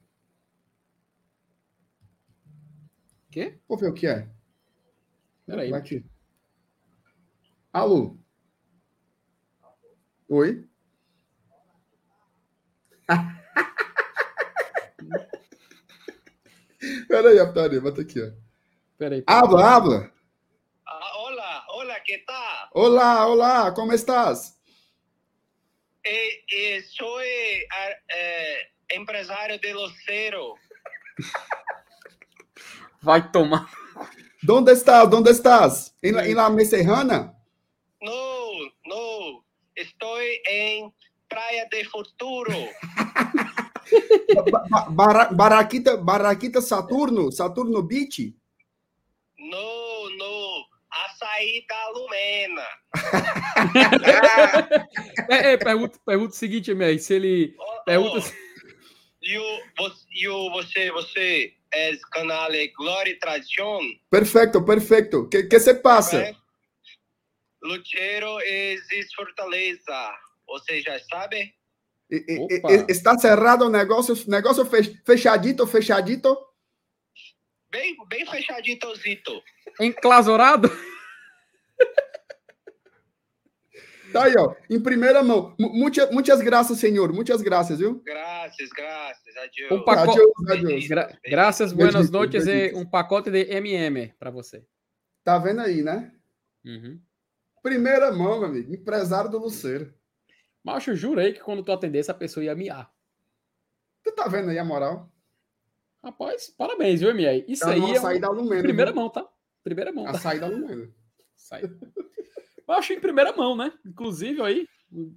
[3.30, 3.58] Quê?
[3.68, 4.28] Vou ver o que é.
[5.46, 5.70] Peraí.
[5.70, 6.04] Vai aqui.
[7.72, 8.18] Alô?
[10.28, 10.68] Oi?
[17.08, 18.30] Peraí, Aptaria, bota aqui, ó.
[18.98, 19.22] Peraí.
[19.26, 20.12] Habla, habla.
[20.86, 22.68] Ah, hola, hola, ¿qué tal?
[22.72, 24.60] Olá, olá, como estás?
[26.04, 28.51] Eh, eh, soy ah, eh,
[28.94, 30.54] empresario de Lucero.
[33.02, 33.66] Vai tomar.
[34.42, 35.08] ¿Dónde estás?
[35.10, 35.94] ¿Dónde estás?
[36.02, 37.34] ¿En la, en la Meserrana?
[38.00, 38.48] No,
[38.86, 40.92] no, estoy en
[41.28, 42.52] Praia de Futuro.
[44.52, 47.30] Ba- ba- Bara- Baraquita, Baraquita Saturno?
[47.30, 48.32] Saturno Beach?
[49.36, 52.66] No, no, açaí da Lumena.
[55.28, 57.54] É, é, pergunta, pergunta o seguinte, MR, se ele.
[57.58, 58.51] Oh, Pergunta oh,
[59.22, 63.80] e o, vo- e o- você, você é canal Glória e Tradição?
[64.10, 65.28] Perfecto, perfecto.
[65.28, 66.18] ¿Qué, qué se pasa?
[66.20, 66.36] né?
[67.62, 70.14] Lucheiro existe Fortaleza.
[70.46, 71.54] Você já sabe?
[72.10, 76.36] E- e- Está cerrado o negócio, negócio fech- fechadito, fechadito?
[77.70, 79.42] Bem, bem fechaditozito.
[79.80, 80.68] Enclausurado?
[84.12, 85.54] Tá aí, ó, em primeira mão.
[85.58, 87.12] Mu- Muitas, muitas graças, senhor.
[87.12, 88.02] Muitas graças, viu?
[88.04, 89.36] Graças, graças.
[89.36, 89.72] Adiós.
[89.72, 90.18] Um pacote.
[90.20, 90.32] Adiós,
[90.64, 90.88] adiós.
[90.88, 94.64] Gra- graças, buenas noites e um pacote de MM para você.
[95.24, 96.12] Tá vendo aí, né?
[96.64, 97.00] Uhum.
[97.62, 98.72] Primeira mão, meu amigo.
[98.74, 99.92] Empresário do Luceiro.
[100.64, 102.90] Mas eu jurei que quando tu atendesse a pessoa ia miar.
[104.04, 105.08] Tu tá vendo aí a moral?
[106.04, 107.44] Rapaz, parabéns, viu, MR?
[107.46, 108.02] Isso Tá aí é um...
[108.02, 108.62] saída alumínio.
[108.62, 109.00] primeira viu?
[109.00, 109.24] mão, tá?
[109.62, 110.18] Primeira mão, A tá?
[110.18, 110.92] saída alumínio.
[111.36, 111.62] Sai.
[112.68, 113.72] Eu acho em primeira mão, né?
[113.86, 114.66] Inclusive aí.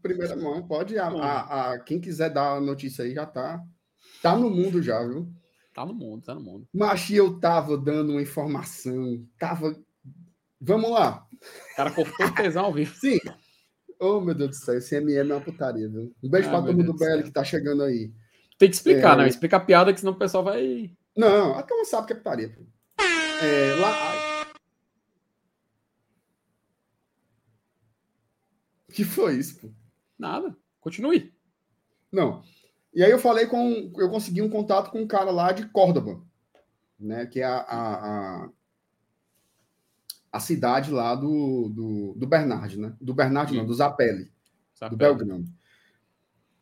[0.01, 0.65] Primeira mão.
[0.67, 0.97] Pode.
[0.97, 3.59] A, a- a- quem quiser dar a notícia aí já tá.
[4.21, 5.27] Tá no mundo já, viu?
[5.73, 6.67] Tá no mundo, tá no mundo.
[6.73, 9.25] Mas eu tava dando uma informação.
[9.37, 9.75] Tava.
[10.61, 11.25] Vamos lá.
[11.73, 12.95] O cara cortou o tesão ao vivo.
[12.99, 13.19] Sim.
[13.99, 14.77] Oh, meu Deus do céu.
[14.77, 16.13] Esse MM é uma putaria, viu?
[16.23, 18.11] Um beijo Ah, pra todo mundo do BL que tá chegando aí.
[18.57, 19.23] Tem que explicar, É.
[19.23, 19.27] né?
[19.27, 20.91] Explica a piada, que senão o pessoal vai.
[21.15, 22.57] Não, a turma sabe que é putaria.
[23.41, 24.34] É, lá.
[28.95, 29.69] Que foi isso, pô?
[30.17, 30.55] Nada.
[30.79, 31.33] Continue.
[32.09, 32.41] Não.
[32.93, 33.91] E aí eu falei com.
[33.97, 36.23] Eu consegui um contato com um cara lá de Córdoba,
[36.97, 37.25] né?
[37.25, 37.95] Que é a, a,
[38.45, 38.49] a,
[40.31, 42.95] a cidade lá do, do, do Bernard, né?
[43.01, 43.67] Do Bernard, não, Hum.
[43.67, 44.31] do Zapelli,
[44.73, 44.95] Sabe?
[44.95, 45.45] do Belgrano.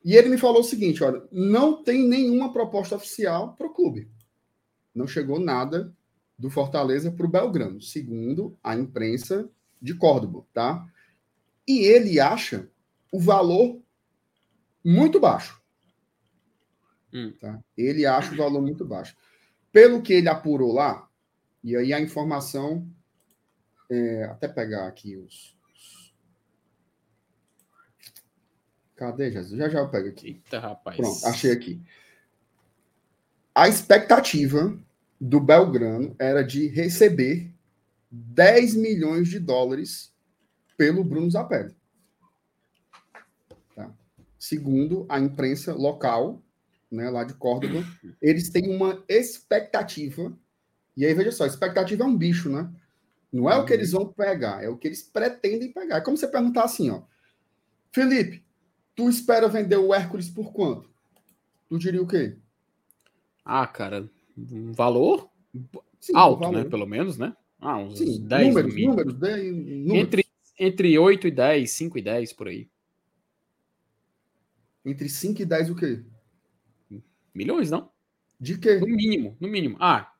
[0.04, 4.10] E ele me falou o seguinte: olha, não tem nenhuma proposta oficial para o clube.
[4.96, 5.96] Não chegou nada
[6.38, 9.48] do Fortaleza para o Belgrano, segundo a imprensa
[9.80, 10.84] de Córdoba, tá?
[11.68, 12.70] E ele acha
[13.12, 13.82] o valor
[14.84, 15.62] muito baixo.
[17.14, 17.34] Hum.
[17.40, 17.64] Tá?
[17.78, 19.16] Ele acha o valor muito baixo.
[19.72, 21.08] Pelo que ele apurou lá,
[21.64, 22.88] e aí a informação.
[23.90, 25.56] é, até pegar aqui os.
[28.96, 29.58] Cadê, Jesus?
[29.58, 30.28] Já já eu pego aqui.
[30.28, 30.98] Eita, rapaz.
[30.98, 31.82] Pronto, achei aqui.
[33.54, 34.78] A expectativa
[35.20, 37.54] do Belgrano era de receber
[38.10, 40.13] 10 milhões de dólares
[40.78, 41.76] pelo Bruno Zapelli.
[43.76, 43.92] Tá?
[44.40, 46.42] Segundo a imprensa local,
[46.92, 47.84] né, lá de Córdoba,
[48.22, 50.36] eles têm uma expectativa.
[50.96, 52.70] E aí, veja só, expectativa é um bicho, né?
[53.32, 55.98] Não é o que eles vão pegar, é o que eles pretendem pegar.
[55.98, 57.02] É como você perguntar assim, ó.
[57.92, 58.44] Felipe,
[58.96, 60.88] tu espera vender o Hércules por quanto?
[61.68, 62.38] Tu diria o quê?
[63.44, 64.08] Ah, cara,
[64.38, 65.30] um valor
[66.00, 66.64] Sim, alto, o valor.
[66.64, 66.70] né?
[66.70, 67.36] Pelo menos, né?
[67.60, 68.90] Ah, uns Sim, 10 números, mil.
[68.90, 69.96] números, dê- números.
[70.08, 70.26] Entre,
[70.60, 72.70] entre 8 e 10, 5 e 10 por aí.
[74.86, 76.04] Entre 5 e 10 o quê?
[77.34, 77.92] Milhões, não?
[78.40, 78.76] De quê?
[78.76, 79.78] No mínimo, no mínimo.
[79.80, 80.12] Ah,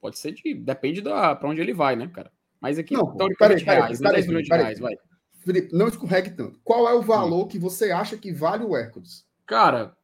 [0.00, 0.54] pode ser de.
[0.54, 2.32] Depende da pra onde ele vai, né, cara?
[2.60, 4.94] Mas aqui, Não, teoricamente, peraí, reais, peraí, 10 milhões de reais, vai.
[5.40, 6.60] Felipe, não escorregue tanto.
[6.62, 7.02] Qual é o Hum.
[7.02, 9.26] valor que você acha que vale o Hércules?
[9.44, 9.96] Cara,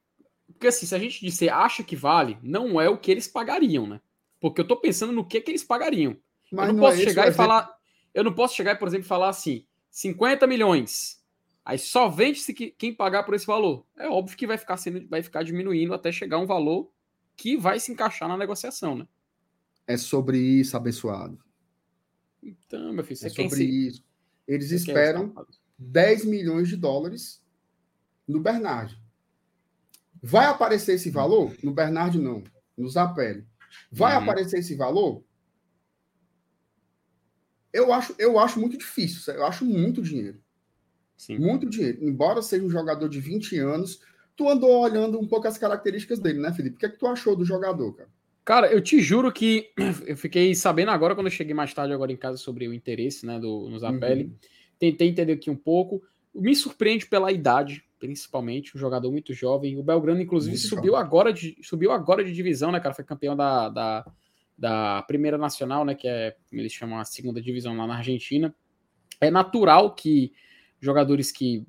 [0.49, 3.87] porque assim, se a gente disser acha que vale, não é o que eles pagariam,
[3.87, 4.01] né?
[4.41, 6.17] Porque eu tô pensando no que que eles pagariam.
[6.51, 7.37] eu não, é posso o chegar e exemplo.
[7.37, 7.78] falar.
[8.19, 11.23] Eu não posso chegar por exemplo, falar assim: 50 milhões.
[11.65, 13.87] Aí só vende se que- quem pagar por esse valor.
[13.97, 16.91] É óbvio que vai ficar sendo, vai ficar diminuindo até chegar um valor
[17.37, 19.07] que vai se encaixar na negociação, né?
[19.87, 21.39] É sobre isso, abençoado.
[22.43, 24.03] Então, meu filho, É sobre isso.
[24.47, 27.41] Eles você esperam esse- 10 milhões de dólares
[28.27, 29.01] no Bernard.
[30.21, 31.55] Vai aparecer esse valor?
[31.63, 32.43] No Bernard, não.
[32.77, 33.47] No Zapelli.
[33.93, 34.23] Vai Uhum.
[34.23, 35.23] aparecer esse valor?
[37.79, 39.33] Eu acho, eu acho muito difícil.
[39.33, 40.39] Eu acho muito dinheiro.
[41.17, 41.39] Sim.
[41.39, 41.99] Muito dinheiro.
[42.03, 44.01] Embora seja um jogador de 20 anos,
[44.37, 46.77] tu andou olhando um pouco as características dele, né, Felipe?
[46.77, 48.09] O que é que tu achou do jogador, cara?
[48.45, 49.71] Cara, eu te juro que
[50.07, 53.25] eu fiquei sabendo agora, quando eu cheguei mais tarde agora em casa, sobre o interesse
[53.25, 54.25] né, do, no Zapelli.
[54.25, 54.35] Uhum.
[54.79, 56.03] Tentei entender aqui um pouco.
[56.35, 59.79] Me surpreende pela idade, principalmente, um jogador muito jovem.
[59.79, 61.07] O Belgrano, inclusive, Muito subiu jovem.
[61.07, 62.95] agora, de, subiu agora de divisão, né, cara?
[62.95, 64.13] Foi campeão da, da,
[64.59, 65.95] da Primeira Nacional, né?
[65.95, 68.55] Que é, eles chamam, a segunda divisão lá na Argentina.
[69.21, 70.33] É natural que
[70.81, 71.65] jogadores que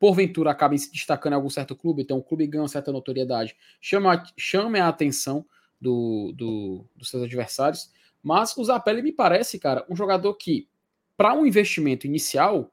[0.00, 3.56] porventura acabem se destacando em algum certo clube, então o clube ganha uma certa notoriedade,
[3.80, 5.46] chama, chame a atenção
[5.80, 7.92] do, do- dos seus adversários.
[8.22, 10.68] Mas o Zapelli me parece, cara, um jogador que,
[11.16, 12.72] para um investimento inicial,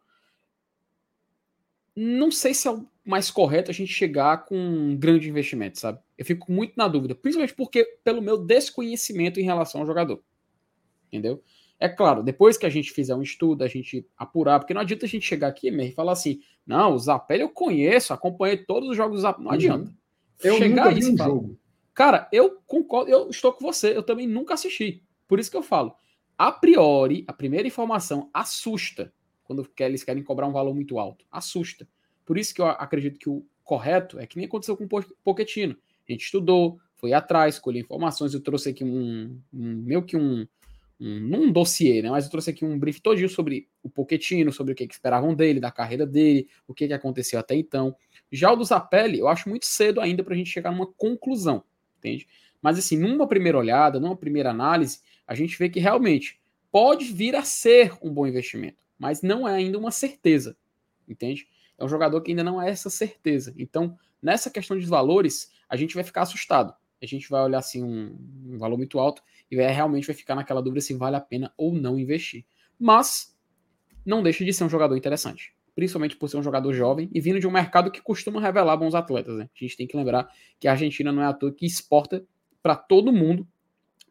[1.95, 5.99] não sei se é o mais correto a gente chegar com um grande investimento, sabe?
[6.19, 10.21] Eu fico muito na dúvida, principalmente porque pelo meu desconhecimento em relação ao jogador.
[11.07, 11.41] Entendeu?
[11.79, 15.05] É claro, depois que a gente fizer um estudo, a gente apurar, porque não adianta
[15.05, 18.89] a gente chegar aqui mesmo e falar assim: não, o Zapelli eu conheço, acompanhei todos
[18.89, 19.43] os jogos do Zapelli.
[19.45, 19.55] Não Uhum.
[19.55, 19.93] adianta.
[20.43, 21.59] Eu chegar nunca vi e um falar, jogo.
[21.93, 25.01] Cara, eu concordo, eu estou com você, eu também nunca assisti.
[25.27, 25.95] Por isso que eu falo.
[26.37, 29.13] A priori, a primeira informação assusta
[29.45, 31.25] quando eles querem cobrar um valor muito alto.
[31.31, 31.87] Assusta.
[32.25, 35.15] Por isso que eu acredito que o correto é que nem aconteceu com o Po-
[35.23, 35.75] Pochettino.
[36.09, 40.45] A gente estudou, foi atrás, colheu informações, eu trouxe aqui um, um meio que um,
[40.99, 42.09] um um dossiê, né?
[42.09, 45.33] Mas eu trouxe aqui um brief todinho sobre o Pochettino, sobre o que, que esperavam
[45.33, 47.95] dele, da carreira dele, o que, que aconteceu até então.
[48.31, 51.63] Já o do Zapelli, eu acho muito cedo ainda para a gente chegar numa conclusão,
[51.97, 52.27] entende?
[52.61, 56.39] Mas assim, numa primeira olhada, numa primeira análise, a gente vê que realmente
[56.71, 60.57] pode vir a ser um bom investimento, mas não é ainda uma certeza,
[61.07, 61.47] entende?
[61.77, 63.53] É um jogador que ainda não é essa certeza.
[63.57, 66.73] Então, nessa questão de valores, a gente vai ficar assustado.
[67.01, 70.35] A gente vai olhar assim um, um valor muito alto e vai, realmente vai ficar
[70.35, 72.45] naquela dúvida se vale a pena ou não investir.
[72.77, 73.37] Mas
[74.05, 77.39] não deixa de ser um jogador interessante, principalmente por ser um jogador jovem e vindo
[77.39, 79.37] de um mercado que costuma revelar bons atletas.
[79.37, 79.49] Né?
[79.53, 82.25] A gente tem que lembrar que a Argentina não é à toa que exporta
[82.61, 83.47] para todo mundo,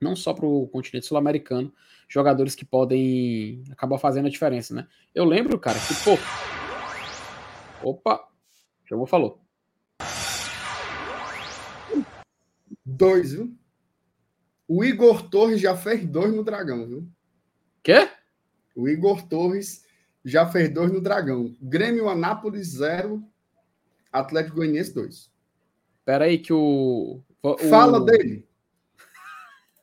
[0.00, 1.72] não só para o continente sul-americano,
[2.08, 4.86] jogadores que podem acabar fazendo a diferença, né?
[5.14, 6.16] Eu lembro, cara, que, pô.
[7.82, 8.26] Opa!
[8.86, 9.47] Chamou, falou.
[12.90, 13.54] Dois, viu?
[14.66, 17.08] O Igor Torres já fez dois no Dragão, viu?
[17.82, 18.08] Quê?
[18.74, 19.84] O Igor Torres
[20.24, 21.54] já fez dois no Dragão.
[21.60, 23.22] Grêmio Anápolis 0,
[24.10, 25.30] Atlético Goianiense 2.
[26.04, 27.20] Pera aí que o.
[27.42, 28.46] o- Fala dele.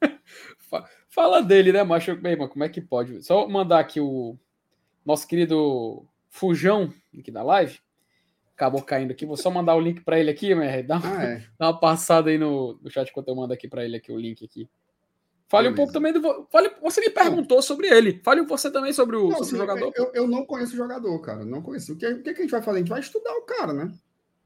[0.58, 2.16] Fa- Fala dele, né, macho?
[2.16, 3.24] Bem, mas como é que pode?
[3.24, 4.36] Só mandar aqui o
[5.06, 7.80] nosso querido Fujão aqui da live.
[8.56, 9.26] Acabou caindo aqui.
[9.26, 11.43] Vou só mandar o link para ele aqui, mas dá, Ah, é.
[11.60, 14.18] dá uma passada aí no, no chat enquanto eu mando aqui para ele aqui o
[14.18, 14.70] link aqui.
[15.47, 15.76] Fale um Beleza.
[15.76, 16.47] pouco também do.
[16.49, 18.20] Fale, você me perguntou sobre ele.
[18.24, 19.91] Fale você também sobre o, Não, sobre assim, o jogador.
[19.95, 21.45] Eu, eu não conheço o jogador, cara.
[21.45, 21.93] Não conheço.
[21.93, 22.78] O que, o que a gente vai fazer?
[22.78, 23.93] A gente vai estudar o cara, né?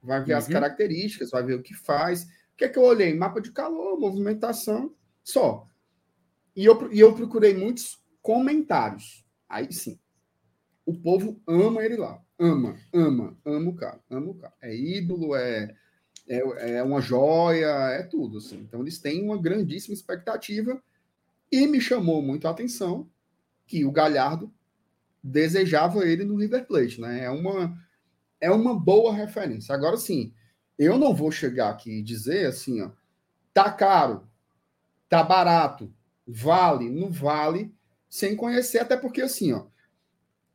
[0.04, 0.54] Vai ver as Uhum.
[0.54, 2.24] características, vai ver o que faz.
[2.24, 3.14] O que é que eu olhei?
[3.14, 4.94] Mapa de calor, movimentação,
[5.24, 5.66] só.
[6.56, 9.24] E eu, e eu procurei muitos comentários.
[9.48, 9.98] Aí sim.
[10.86, 12.20] O povo ama ele lá.
[12.40, 14.00] Ama, ama, ama o cara.
[14.10, 14.54] Ama o cara.
[14.62, 15.76] É ídolo, é,
[16.28, 18.38] é, é uma joia, é tudo.
[18.38, 18.60] Assim.
[18.60, 20.82] Então eles têm uma grandíssima expectativa.
[21.52, 23.10] E me chamou muito a atenção
[23.68, 24.52] que o Galhardo
[25.22, 27.26] desejava ele no River Plate, né?
[27.26, 27.78] É uma
[28.42, 29.76] é uma boa referência.
[29.76, 30.34] Agora sim,
[30.78, 32.92] eu não vou chegar aqui e dizer assim, ó,
[33.54, 34.28] tá caro,
[35.10, 35.94] tá barato,
[36.26, 37.74] vale, não vale,
[38.10, 39.66] sem conhecer, até porque assim, ó,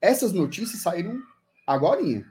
[0.01, 1.23] essas notícias saíram
[1.67, 2.27] agorinha,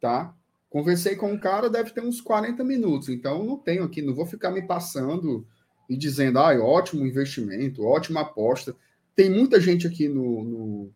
[0.00, 0.34] tá?
[0.70, 4.26] Conversei com um cara, deve ter uns 40 minutos, então não tenho aqui, não vou
[4.26, 5.46] ficar me passando
[5.88, 8.76] e dizendo, ah, ótimo investimento, ótima aposta.
[9.16, 10.94] Tem muita gente aqui no, no,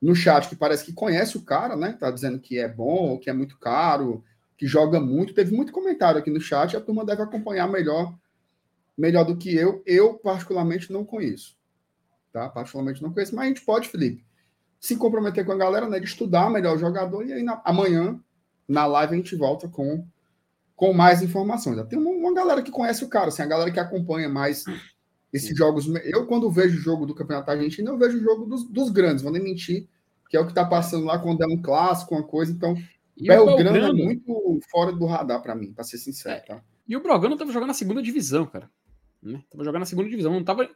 [0.00, 1.96] no chat que parece que conhece o cara, né?
[1.98, 4.22] Tá dizendo que é bom, que é muito caro,
[4.58, 5.32] que joga muito.
[5.32, 8.14] Teve muito comentário aqui no chat, a turma deve acompanhar melhor,
[8.96, 9.82] melhor do que eu.
[9.86, 11.56] Eu, particularmente, não conheço.
[12.30, 12.48] Tá?
[12.50, 14.24] Particularmente não conheço, mas a gente pode, Felipe,
[14.84, 15.98] se comprometer com a galera, né?
[15.98, 18.20] De estudar melhor o jogador, e aí na- amanhã,
[18.68, 20.06] na live, a gente volta com
[20.76, 21.80] com mais informações.
[21.86, 24.64] Tem uma, uma galera que conhece o cara, assim, a galera que acompanha mais
[25.32, 25.86] esses jogos.
[26.04, 29.22] Eu, quando vejo o jogo do Campeonato Argentino, eu vejo o jogo dos, dos grandes,
[29.22, 29.86] vou nem mentir,
[30.28, 32.50] que é o que tá passando lá quando é um clássico, uma coisa.
[32.50, 32.76] Então,
[33.16, 36.60] E o Belgrano é Belgrano, muito fora do radar para mim, para ser sincero, tá?
[36.88, 38.68] e o Belgrano tava jogando na segunda divisão, cara.
[39.22, 39.40] Né?
[39.50, 40.32] Tava jogando na segunda divisão.
[40.32, 40.68] Não tava,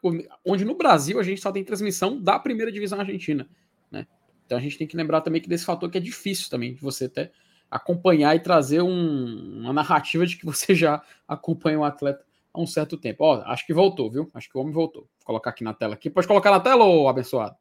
[0.47, 3.49] onde no Brasil a gente só tem transmissão da primeira divisão argentina.
[3.91, 4.07] Né?
[4.47, 6.81] Então a gente tem que lembrar também que desse fator que é difícil também de
[6.81, 7.31] você até
[7.71, 12.67] acompanhar e trazer um- uma narrativa de que você já acompanha o atleta há um
[12.67, 13.25] certo tempo.
[13.25, 14.29] Ó, acho que voltou, viu?
[14.35, 15.03] Acho que o homem voltou.
[15.03, 16.09] Vou colocar aqui na tela aqui.
[16.09, 17.57] Pode colocar na tela, ô abençoado?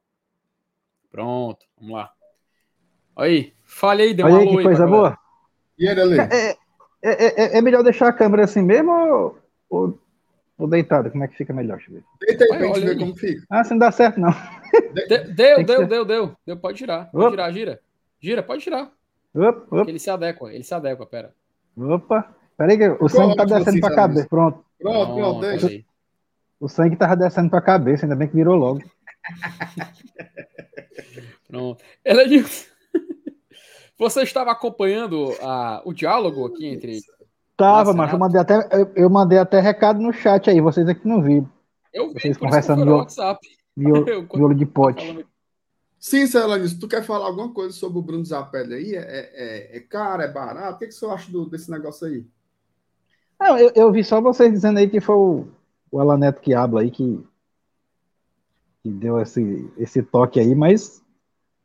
[1.09, 2.11] Pronto, vamos lá.
[3.15, 4.89] Aí, falhei, deu Olha uma aí que coisa galera.
[4.97, 5.17] boa.
[5.77, 6.19] E aí, Ale?
[6.19, 6.55] É, é-
[7.55, 9.99] é- é melhor deixar a câmera assim mesmo ou, ou,
[10.57, 11.09] ou deitada?
[11.09, 11.77] Como é que fica melhor?
[11.77, 12.03] Deixa eu ver.
[12.19, 12.99] Deita aí Olha, pra gente ver aí.
[12.99, 13.43] como fica.
[13.49, 14.31] Ah, assim não dá certo, não.
[14.93, 16.35] De- Deu, deu, deu, deu.
[16.45, 17.09] Deu, pode girar.
[17.11, 17.31] Pode Opa.
[17.31, 17.79] girar, gira.
[18.19, 18.91] Gira, pode girar.
[19.35, 21.33] Opa, opa, ele se adequa, ele se adequa, pera.
[21.77, 22.33] opa.
[22.57, 24.27] Peraí, que o sangue tá ótimo descendo assim, pra cabeça.
[24.27, 24.65] Pronto.
[24.79, 25.67] Pronto, pronto, deixa.
[25.67, 25.85] aí.
[26.59, 28.81] O sangue tava descendo pra cabeça, ainda bem que virou logo.
[31.47, 31.83] Pronto.
[32.03, 32.65] Elenilson,
[33.97, 36.99] você estava acompanhando a- o diálogo aqui entre.
[37.57, 41.07] Tava, mas eu mandei até, eu, eu mandei até recado no chat aí, vocês aqui
[41.07, 41.49] não viram.
[41.91, 43.39] Eu vi, Vocês conversando no WhatsApp.
[43.75, 45.25] Miolo, Eu- miolo de pote.
[45.99, 48.95] Sim, Celanis, tu quer falar alguma coisa sobre o Bruno Zapelli aí?
[48.95, 50.75] É, é, é caro, é barato?
[50.75, 52.23] O que, que você acha do- desse negócio aí?
[53.39, 55.47] Não, eu, eu vi só vocês dizendo aí que foi o,
[55.91, 57.23] o Alan Neto que habla aí que,
[58.83, 61.01] que deu esse, esse toque aí, mas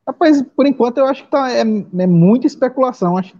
[0.06, 3.16] rapaz, por enquanto eu acho que tá, é, é muita especulação.
[3.18, 3.36] Acho,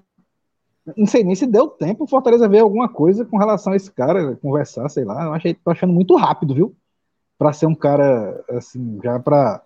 [0.97, 3.91] não sei nem se deu tempo o Fortaleza ver alguma coisa com relação a esse
[3.91, 5.24] cara, conversar, sei lá.
[5.24, 6.76] Eu achei, tô achando muito rápido, viu?
[7.39, 9.62] Pra ser um cara, assim, já pra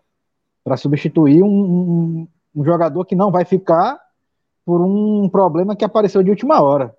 [0.77, 3.99] substituir um, um, um jogador que não vai ficar
[4.65, 6.95] por um problema que apareceu de última hora.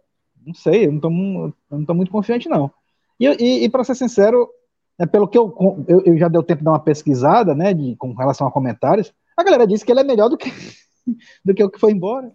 [0.46, 2.72] Não sei, eu não tô, eu não tô muito confiante, não.
[3.20, 4.48] E, e, e para ser sincero,
[4.98, 5.54] é pelo que eu,
[5.88, 9.14] eu, eu já deu tempo de dar uma pesquisada, né, de, com relação a comentários,
[9.36, 10.50] a galera disse que ele é melhor do que,
[11.44, 12.32] do que o que foi embora.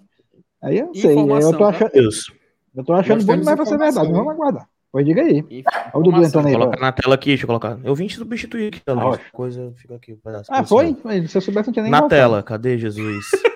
[0.63, 1.71] Aí eu sei, Informação, eu tô tá?
[1.71, 2.31] achando, Deus.
[2.77, 4.13] eu tô achando bom demais pra ser verdade, hein?
[4.13, 4.69] vamos aguardar.
[4.93, 5.43] Pois diga aí.
[5.43, 6.53] Olha o Dudu entrando aí.
[6.53, 7.79] Coloca na tela aqui, deixa eu colocar.
[7.83, 9.31] Eu vim te substituir aqui, Ah, ótimo.
[9.33, 10.13] Coisa fica aqui.
[10.13, 10.95] um pedaço Ah, foi?
[11.03, 12.21] Mas Se eu soubesse, não tinha nem Na voltado.
[12.21, 13.25] tela, cadê Jesus?
[13.33, 13.47] Deixa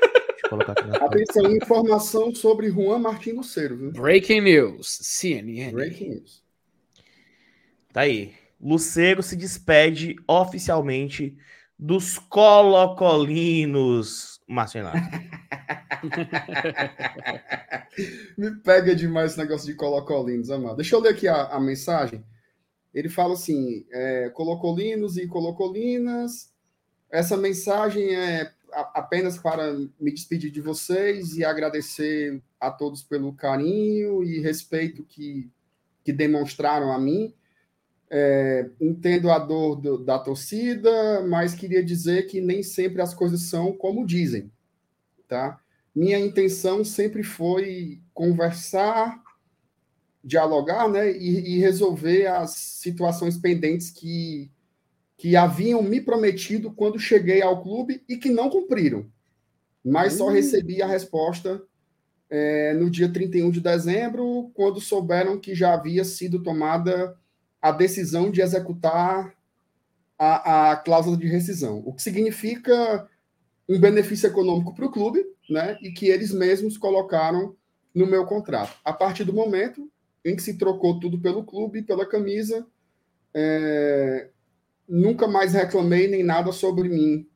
[0.45, 1.05] eu colocar aqui na tela.
[1.07, 3.93] Atenção, informação sobre Juan Martin Luceiro, viu?
[3.93, 4.99] Breaking news.
[5.03, 5.73] CNN.
[5.73, 6.43] Breaking news.
[7.93, 8.33] Tá aí.
[8.59, 11.37] Luceiro se despede oficialmente
[11.79, 14.36] dos colocolinos.
[14.47, 14.99] Márcio Renato.
[18.37, 20.77] Me pega demais esse negócio de colocolinos, amado.
[20.77, 22.25] Deixa eu ler aqui a, a mensagem.
[22.95, 26.53] Ele fala assim: é, colocolinos e colocolinas.
[27.11, 34.23] Essa mensagem é apenas para me despedir de vocês e agradecer a todos pelo carinho
[34.23, 35.51] e respeito que,
[36.05, 37.35] que demonstraram a mim.
[38.09, 43.43] É, entendo a dor do- da torcida, mas queria dizer que nem sempre as coisas
[43.43, 44.51] são como dizem,
[45.29, 45.61] tá?
[45.97, 49.19] minha intenção sempre foi conversar,
[50.23, 54.51] dialogar, né, e, e resolver as situações pendentes que,
[55.17, 59.07] que haviam me prometido quando cheguei ao clube e que não cumpriram.
[59.83, 61.63] Mas só recebi a resposta
[62.29, 67.17] é, no dia 31 de dezembro, quando souberam que já havia sido tomada
[67.67, 69.35] a decisão de executar
[70.17, 73.09] a, a cláusula de rescisão, o que significa
[73.69, 75.77] um benefício econômico para o clube, né?
[75.83, 77.57] E que eles mesmos colocaram
[77.93, 78.79] no meu contrato.
[78.85, 79.91] A partir do momento
[80.25, 82.65] em que se trocou tudo pelo clube, pela camisa,
[83.35, 84.29] é,
[84.89, 87.29] nunca mais reclamei nem nada sobre mim.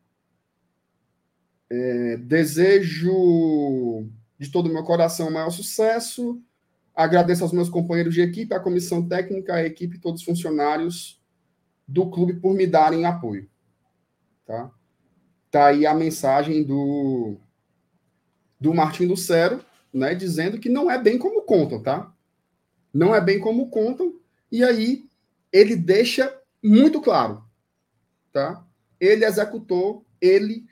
[1.68, 4.06] É, desejo
[4.38, 6.40] de todo o meu coração maior sucesso.
[6.94, 11.20] Agradeço aos meus companheiros de equipe, à comissão técnica, à equipe, todos os funcionários
[11.86, 13.48] do clube por me darem apoio.
[14.46, 14.70] Tá?
[15.50, 17.38] Tá aí a mensagem do
[18.60, 22.14] do Martin Lucero, né, dizendo que não é bem como contam, tá?
[22.92, 24.20] Não é bem como contam,
[24.52, 25.08] e aí
[25.50, 27.42] ele deixa muito claro,
[28.30, 28.64] tá?
[29.00, 30.66] Ele executou, ele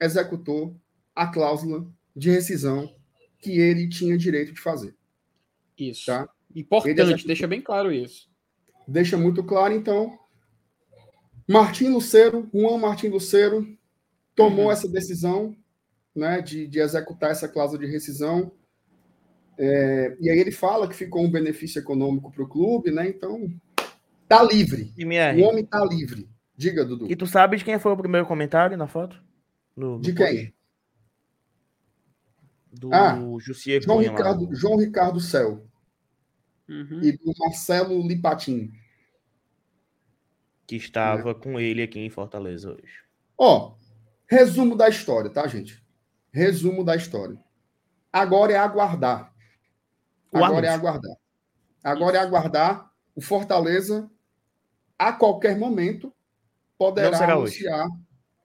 [0.00, 0.74] executou
[1.14, 2.90] a cláusula de rescisão
[3.38, 4.96] que ele tinha direito de fazer,
[5.78, 6.06] Isso.
[6.06, 6.28] tá?
[6.54, 7.26] Importante, executou.
[7.26, 8.28] deixa bem claro isso.
[8.88, 10.18] Deixa muito claro, então.
[11.48, 13.66] Martim Lucero, Juan Martim Lucero,
[14.34, 15.54] tomou essa decisão
[16.14, 18.50] né, de, de executar essa cláusula de rescisão.
[19.58, 23.08] É, e aí ele fala que ficou um benefício econômico para o clube, né?
[23.08, 23.48] Então,
[24.28, 24.92] tá livre.
[24.98, 26.28] O homem tá livre.
[26.56, 27.06] Diga, Dudu.
[27.10, 29.22] e tu sabe de quem foi o primeiro comentário na foto?
[29.76, 30.34] No- no De post?
[30.34, 30.54] quem?
[32.72, 34.16] Do Ah, Jussier João Cunha lá.
[34.18, 35.65] Ricardo, João Ricardo Cel
[36.68, 37.00] Uhum.
[37.02, 38.72] e do Marcelo Lipatin.
[40.66, 43.04] Que estava com ele aqui em Fortaleza hoje.
[43.38, 43.74] Ó,
[44.28, 45.80] Resumo da história, tá, gente?
[46.32, 47.38] Resumo da história.
[48.12, 49.32] Agora é aguardar.
[50.32, 51.16] Agora é aguardar.
[51.84, 52.90] Agora é aguardar.
[53.14, 54.10] O Fortaleza,
[54.98, 56.12] a qualquer momento,
[56.76, 57.68] poderá Não será hoje.
[57.68, 57.88] anunciar.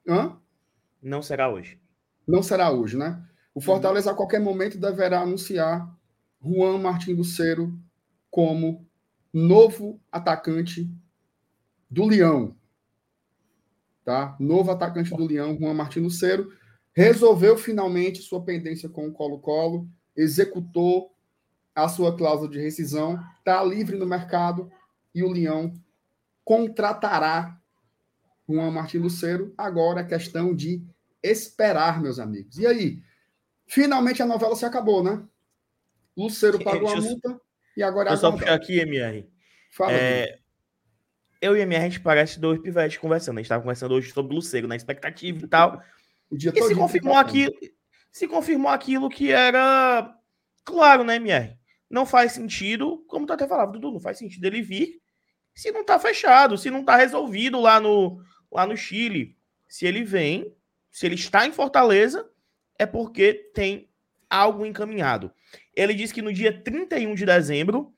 [0.07, 0.38] Hã?
[1.01, 1.82] Não será hoje.
[2.28, 3.26] Não será hoje, né?
[3.55, 3.65] O Uhum.
[3.65, 5.91] Fortaleza, a qualquer momento, deverá anunciar
[6.39, 7.74] Juan Martin Lucero
[8.32, 8.88] como
[9.34, 10.89] novo atacante
[11.89, 12.55] do Leão.
[14.03, 14.36] Tá?
[14.39, 16.51] Novo atacante do Leão, Juan Martin Lucero.
[16.93, 21.13] Resolveu finalmente sua pendência com o Colo-Colo, executou
[21.75, 24.71] a sua cláusula de rescisão, está livre no mercado
[25.13, 25.73] e o Leão
[26.43, 27.57] contratará
[28.49, 29.53] Juan Martin Lucero.
[29.57, 30.84] Agora é questão de
[31.21, 32.57] esperar, meus amigos.
[32.57, 33.01] E aí?
[33.67, 35.23] Finalmente a novela se acabou, né?
[36.17, 37.39] Lucero pagou a multa
[37.76, 39.28] e agora Eu só puxar aqui, MR.
[39.72, 40.39] Fala, É,
[41.41, 43.38] eu e MR, a gente parece dois pivetes conversando.
[43.38, 45.82] A gente tava conversando hoje sobre o Lucero, na expectativa e tal.
[46.30, 47.53] o dia E se confirmou aquilo,
[48.11, 50.15] se confirmou aquilo que era
[50.63, 51.57] claro, né, MR?
[51.89, 55.01] Não faz sentido, como tu até falava, Dudu, não faz sentido ele vir
[55.53, 59.38] se não tá fechado, se não tá resolvido lá no, lá no Chile.
[59.67, 60.53] Se ele vem,
[60.89, 62.30] se ele está em Fortaleza,
[62.78, 63.89] é porque tem
[64.30, 65.32] algo encaminhado.
[65.76, 67.93] Ele disse que no dia 31 de dezembro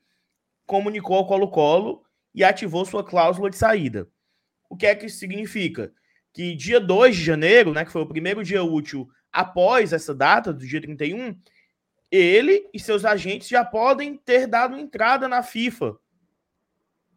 [0.66, 4.08] comunicou ao Colo-Colo e ativou sua cláusula de saída.
[4.68, 5.92] O que é que isso significa?
[6.32, 10.52] Que dia 2 de janeiro, né, que foi o primeiro dia útil após essa data,
[10.52, 11.38] do dia 31,
[12.10, 15.96] ele e seus agentes já podem ter dado entrada na FIFA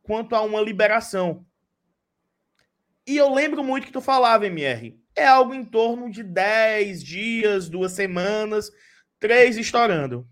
[0.02, 1.46] quanto a uma liberação.
[3.06, 7.70] E eu lembro muito que tu falava, MR, é algo em torno de 10 dias,
[7.70, 8.72] duas semanas,
[9.20, 10.28] três estourando.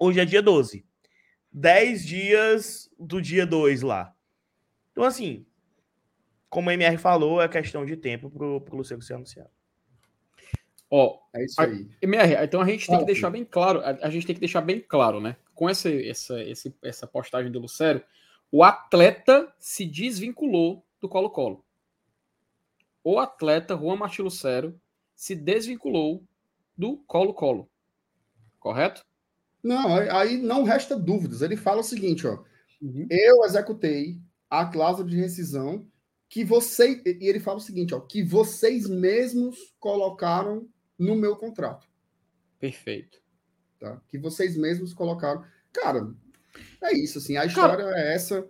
[0.00, 0.84] Hoje é dia 12.
[1.52, 4.14] 10 dias do dia 2 lá.
[4.92, 5.46] Então, assim,
[6.48, 9.50] como a MR falou, é questão de tempo pro, pro Luciano ser anunciado.
[10.90, 11.88] Ó, É isso a- aí.
[12.02, 14.60] MR, então a gente tem que deixar bem claro, a, a gente tem que deixar
[14.60, 15.36] bem claro, né?
[15.54, 18.02] Com essa, essa, esse- essa postagem do Lucero,
[18.50, 21.64] o atleta se desvinculou do Colo-Colo.
[23.02, 24.80] O atleta Juan Martin Lucero
[25.14, 26.24] se desvinculou
[26.76, 27.68] do Colo-Colo.
[28.64, 29.04] Correto?
[29.62, 31.42] Não, aí- não resta dúvidas.
[31.42, 32.42] Ele fala o seguinte, ó.
[32.80, 33.06] Uhum.
[33.10, 35.86] Eu executei a cláusula de rescisão
[36.30, 40.66] que você e ele fala o seguinte, ó, que vocês mesmos colocaram
[40.98, 41.86] no meu contrato,
[42.58, 43.20] Perfeito.
[43.78, 44.00] tá?
[44.08, 45.44] Que vocês mesmos colocaram.
[45.72, 46.10] Cara,
[46.82, 48.48] é isso assim, a história é essa.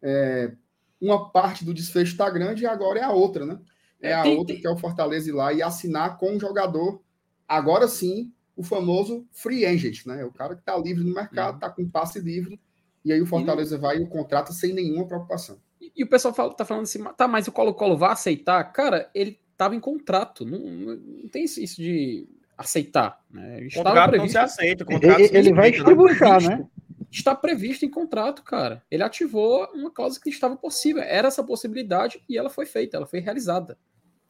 [0.00, 0.52] É,
[1.00, 3.58] uma parte do desfecho tá grande e agora é a outra, né?
[4.00, 6.36] É É, a tem- outra tem- que é o Fortaleza ir lá e assinar com
[6.36, 7.02] o jogador.
[7.48, 10.20] Agora sim, o famoso free agent, né?
[10.20, 11.60] É o cara que tá livre no mercado, Uhum.
[11.60, 12.60] tá com passe livre,
[13.04, 15.58] e aí o Fortaleza vai e o contrata sem nenhuma preocupação.
[15.80, 18.62] E, e o pessoal fala, tá falando assim, tá, mas o Colo-Colo vai aceitar?
[18.72, 20.44] Cara, ele tava em contrato.
[20.44, 23.24] Não, não, não tem isso de aceitar.
[23.30, 23.64] Né?
[23.64, 24.84] Estava Contrato não previsto- se aceita.
[24.84, 26.06] Contrato Ele, se ele vai respeita, né?
[26.08, 26.68] distribuir, né?
[27.10, 28.82] está previsto em contrato, cara.
[28.90, 31.02] Ele ativou uma cláusula que estava possível.
[31.02, 33.78] Era essa possibilidade e ela foi feita, ela foi realizada.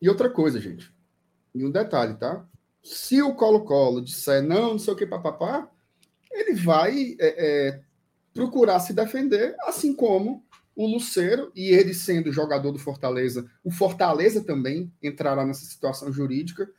[0.00, 0.92] E outra coisa, gente.
[1.54, 2.46] E um detalhe, tá?
[2.82, 5.70] Se o Colo-Colo disser não, não sei o que, papapá,
[6.30, 7.82] ele vai é, é,
[8.32, 14.42] procurar se defender, assim como o Luceiro, e ele sendo jogador do Fortaleza, o Fortaleza
[14.42, 16.70] também entrará nessa situação jurídica.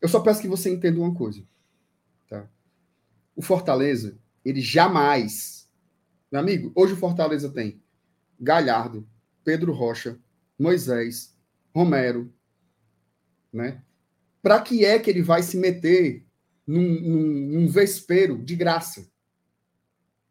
[0.00, 1.44] Eu só peço que você entenda uma coisa.
[2.28, 2.48] Tá?
[3.36, 5.68] O Fortaleza, ele jamais.
[6.30, 7.82] Meu amigo, hoje o Fortaleza tem
[8.40, 9.06] Galhardo,
[9.44, 10.18] Pedro Rocha,
[10.58, 11.36] Moisés,
[11.74, 12.32] Romero,
[13.52, 13.82] né?
[14.42, 16.26] Para que é que ele vai se meter
[16.66, 19.08] num, num, num vespeiro de graça?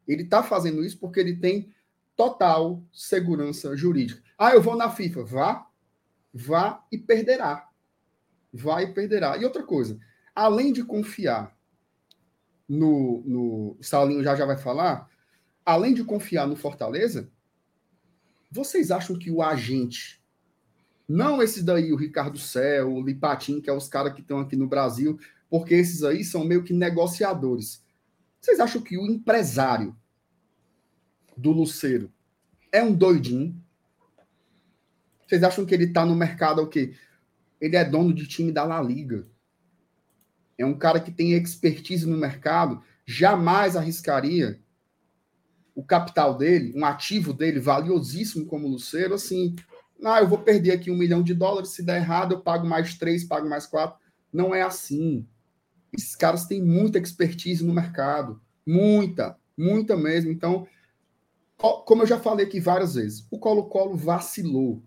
[0.07, 1.73] Ele está fazendo isso porque ele tem
[2.15, 4.21] total segurança jurídica.
[4.37, 5.23] Ah, eu vou na FIFA.
[5.23, 5.67] Vá,
[6.33, 7.69] vá e perderá.
[8.51, 9.37] Vá e perderá.
[9.37, 9.97] E outra coisa,
[10.35, 11.57] além de confiar
[12.67, 15.09] no, no o Saulinho já já vai falar,
[15.65, 17.31] além de confiar no Fortaleza,
[18.51, 20.20] vocês acham que o agente
[21.11, 24.55] não esses daí, o Ricardo Céu, o Lipatim, que é os caras que estão aqui
[24.55, 27.83] no Brasil, porque esses aí são meio que negociadores.
[28.39, 29.93] Vocês acham que o empresário
[31.35, 32.11] do Luceiro
[32.71, 33.61] é um doidinho?
[35.27, 36.95] Vocês acham que ele está no mercado o quê?
[37.59, 39.27] Ele é dono de time da La Liga.
[40.57, 44.61] É um cara que tem expertise no mercado, jamais arriscaria
[45.75, 49.55] o capital dele, um ativo dele valiosíssimo como o Luceiro, assim,
[50.03, 52.97] ah, eu vou perder aqui um milhão de dólares, se der errado, eu pago mais
[52.97, 53.99] três, pago mais quatro.
[54.31, 55.27] Não é assim.
[55.93, 58.41] Esses caras têm muita expertise no mercado.
[58.65, 60.31] Muita, muita mesmo.
[60.31, 60.67] Então,
[61.57, 64.81] como eu já falei aqui várias vezes, o Colo-Colo vacilou.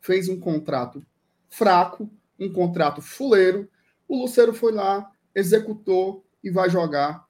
[0.00, 1.04] Fez um contrato
[1.48, 2.08] fraco,
[2.38, 3.68] um contrato fuleiro.
[4.06, 7.26] O Lucero foi lá, executou e vai jogar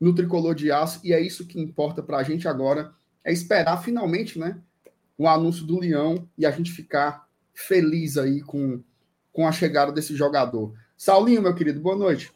[0.00, 1.00] no tricolor de aço.
[1.02, 2.94] E é isso que importa para a gente agora,
[3.24, 4.60] é esperar finalmente, né,
[5.18, 8.82] o anúncio do Leão e a gente ficar feliz aí com,
[9.32, 10.74] com a chegada desse jogador.
[10.96, 12.32] Saulinho, meu querido, boa noite.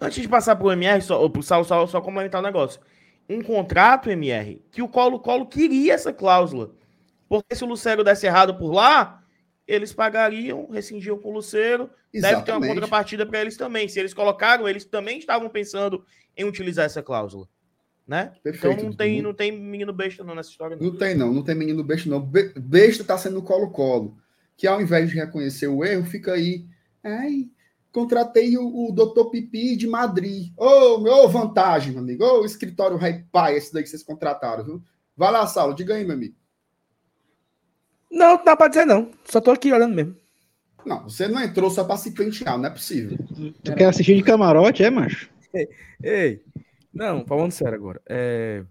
[0.00, 2.80] Antes de passar pro MR, só, pro Saulo, só, só comentar um negócio.
[3.28, 6.72] Um contrato, MR, que o Colo-Colo queria essa cláusula.
[7.28, 9.22] Porque se o Lucero desse errado por lá,
[9.66, 11.90] eles pagariam, rescindiam com o Lucero.
[12.12, 13.88] Deve ter uma contrapartida para eles também.
[13.88, 16.04] Se eles colocaram, eles também estavam pensando
[16.36, 17.48] em utilizar essa cláusula.
[18.06, 18.32] Né?
[18.42, 18.74] Perfeito.
[18.74, 20.76] então não tem, não tem menino besta não nessa história.
[20.76, 20.84] Não.
[20.90, 21.32] Não tem, não.
[21.32, 22.20] Não tem menino besta, não.
[22.20, 24.16] Be- Besta tá sendo o Colo-Colo.
[24.56, 26.64] Que ao invés de reconhecer o erro, fica aí.
[27.02, 27.48] Ai,
[27.90, 30.52] contratei o, o doutor Pipi de Madrid.
[30.56, 32.24] Ô, meu vantagem, meu amigo.
[32.24, 34.82] Ô, escritório Rei Pai, esse daí que vocês contrataram, viu?
[35.16, 36.34] Vai lá, Saulo, diga aí, meu amigo.
[38.10, 39.10] Não, não dá pra dizer não.
[39.24, 40.16] Só tô aqui olhando mesmo.
[40.84, 43.18] Não, você não entrou só para se pentear, não é possível.
[43.64, 45.28] Tu quer assistir de camarote, é, macho?
[46.02, 46.40] Ei,
[46.96, 48.00] não, falando sério agora.
[48.08, 48.64] É...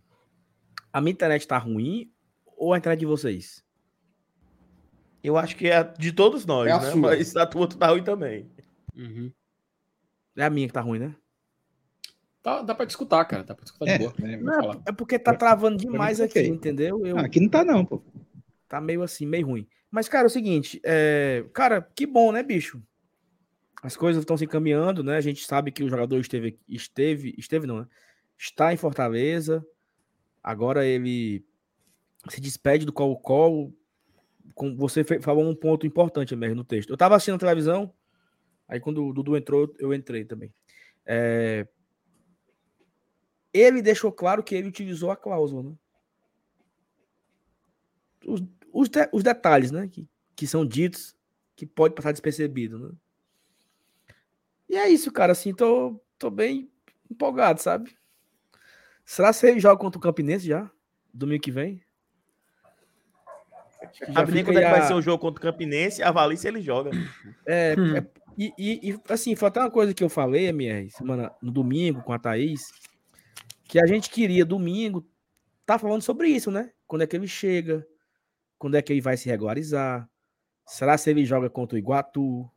[0.91, 2.11] A minha internet tá ruim
[2.57, 3.63] ou a internet de vocês?
[5.23, 6.91] Eu acho que é de todos nós, É a né?
[6.91, 7.01] sua.
[7.01, 8.49] Mas a tua tá ruim também.
[8.95, 9.31] Uhum.
[10.37, 11.15] É a minha que tá ruim, né?
[12.43, 13.43] Tá, dá pra discutir, cara.
[13.43, 14.13] Dá pra discutir É, de boa.
[14.21, 14.81] é, Vou falar.
[14.87, 17.03] É porque tá travando demais tá aqui, entendeu?
[17.05, 18.03] Eu, Ah, aqui não tá não, pô.
[18.67, 19.67] Tá meio assim, meio ruim.
[19.89, 21.45] Mas, cara, é o seguinte, é...
[21.53, 22.81] cara, que bom, né, bicho?
[23.81, 25.15] As coisas estão se encaminhando, né?
[25.17, 27.87] A gente sabe que o jogador esteve, esteve, esteve não, né?
[28.37, 29.65] Está em Fortaleza.
[30.43, 31.43] Agora ele
[32.29, 33.73] se despede do Colo-Colo.
[34.77, 36.89] Você falou um ponto importante mesmo no texto.
[36.89, 37.93] Eu tava assistindo a televisão,
[38.67, 40.53] aí quando o Dudu entrou, eu entrei também.
[41.05, 41.67] É,
[43.53, 45.75] Ele deixou claro que ele utilizou a cláusula, né?
[48.25, 48.41] Os,
[48.73, 49.87] os, de- os detalhes, né?
[49.87, 51.15] Que, que são ditos,
[51.55, 52.91] que pode passar despercebido, né?
[54.67, 55.31] E é isso, cara.
[55.31, 56.69] Assim, tô, tô bem
[57.09, 57.95] empolgado, sabe?
[59.05, 60.69] Será que ele joga contra o Campinense já?
[61.13, 61.81] Domingo que vem?
[64.07, 66.47] Já Sabe nem quando é que vai ser o jogo contra o Campinense, avalie se
[66.47, 66.91] ele joga.
[67.47, 67.95] É, Hum.
[67.95, 71.51] é- e, e- e, assim, foi até uma coisa que eu falei, MR, semana, no
[71.51, 72.71] domingo com a Thaís,
[73.63, 75.07] que a gente queria domingo
[75.65, 76.71] tá falando sobre isso, né?
[76.87, 77.87] Quando é que ele chega,
[78.57, 80.09] quando é que ele vai se regularizar,
[80.67, 82.49] será se ele joga contra o Iguatu?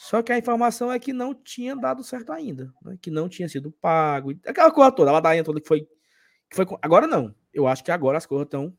[0.00, 2.96] Só que a informação é que não tinha dado certo ainda, né?
[3.02, 5.88] que não tinha sido pago, aquela coisa toda, a ladainha toda que foi,
[6.48, 6.64] que foi.
[6.80, 8.72] Agora não, eu acho que agora as coisas estão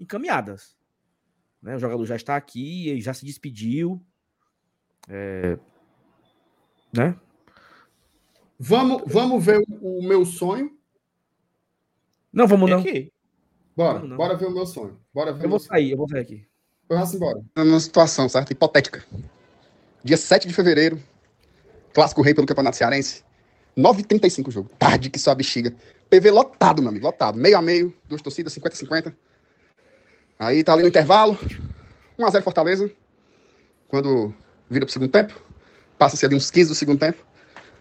[0.00, 0.76] encaminhadas.
[1.62, 1.76] Né?
[1.76, 4.04] O jogador já está aqui, ele já se despediu.
[5.08, 5.56] É,
[6.92, 7.16] né?
[8.58, 10.76] Vamos, vamos ver o, o meu sonho?
[12.32, 12.80] Não, vamos não.
[12.80, 13.12] Aqui.
[13.76, 14.16] Bora, Vamos não.
[14.16, 15.00] bora ver o meu sonho.
[15.14, 15.68] Bora ver Eu vou sonho.
[15.68, 16.48] sair, eu vou sair aqui.
[16.88, 17.40] Vamos embora.
[17.56, 18.50] Numa situação, certo?
[18.50, 19.04] Hipotética.
[20.06, 21.02] Dia 7 de fevereiro,
[21.92, 23.24] Clássico Rei pelo Campeonato Cearense.
[23.76, 24.70] 9h35 o jogo.
[24.78, 25.74] Tarde que só a bexiga.
[26.08, 27.36] PV lotado, meu amigo, lotado.
[27.36, 29.12] Meio a meio, duas torcidas, 50-50.
[30.38, 31.36] Aí tá ali no intervalo.
[32.16, 32.88] 1x0 Fortaleza.
[33.88, 34.32] Quando
[34.70, 35.34] vira pro segundo tempo.
[35.98, 37.26] Passa-se ali uns 15 do segundo tempo.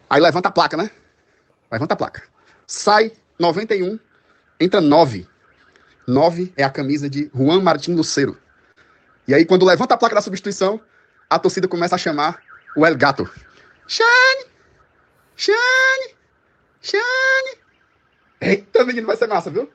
[0.10, 0.90] Aí levanta a placa, né?
[1.72, 2.24] Levanta a placa.
[2.66, 4.00] Sai 91,
[4.60, 5.28] entra 9.
[6.08, 8.36] 9 é a camisa de Juan Martin Lucero.
[9.28, 10.82] E aí, quando levanta a placa da substituição,
[11.30, 12.42] a torcida começa a chamar
[12.76, 13.26] o El Gato.
[13.88, 14.46] Xane!
[15.36, 16.16] Xane!
[16.82, 17.60] Xane!
[18.42, 19.72] Eita, menino, vai ser massa, viu?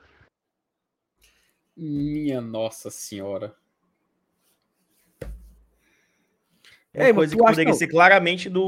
[1.75, 3.55] Minha nossa senhora.
[6.93, 7.77] Uma Ei, mas coisa que poderia não.
[7.77, 8.65] ser claramente do.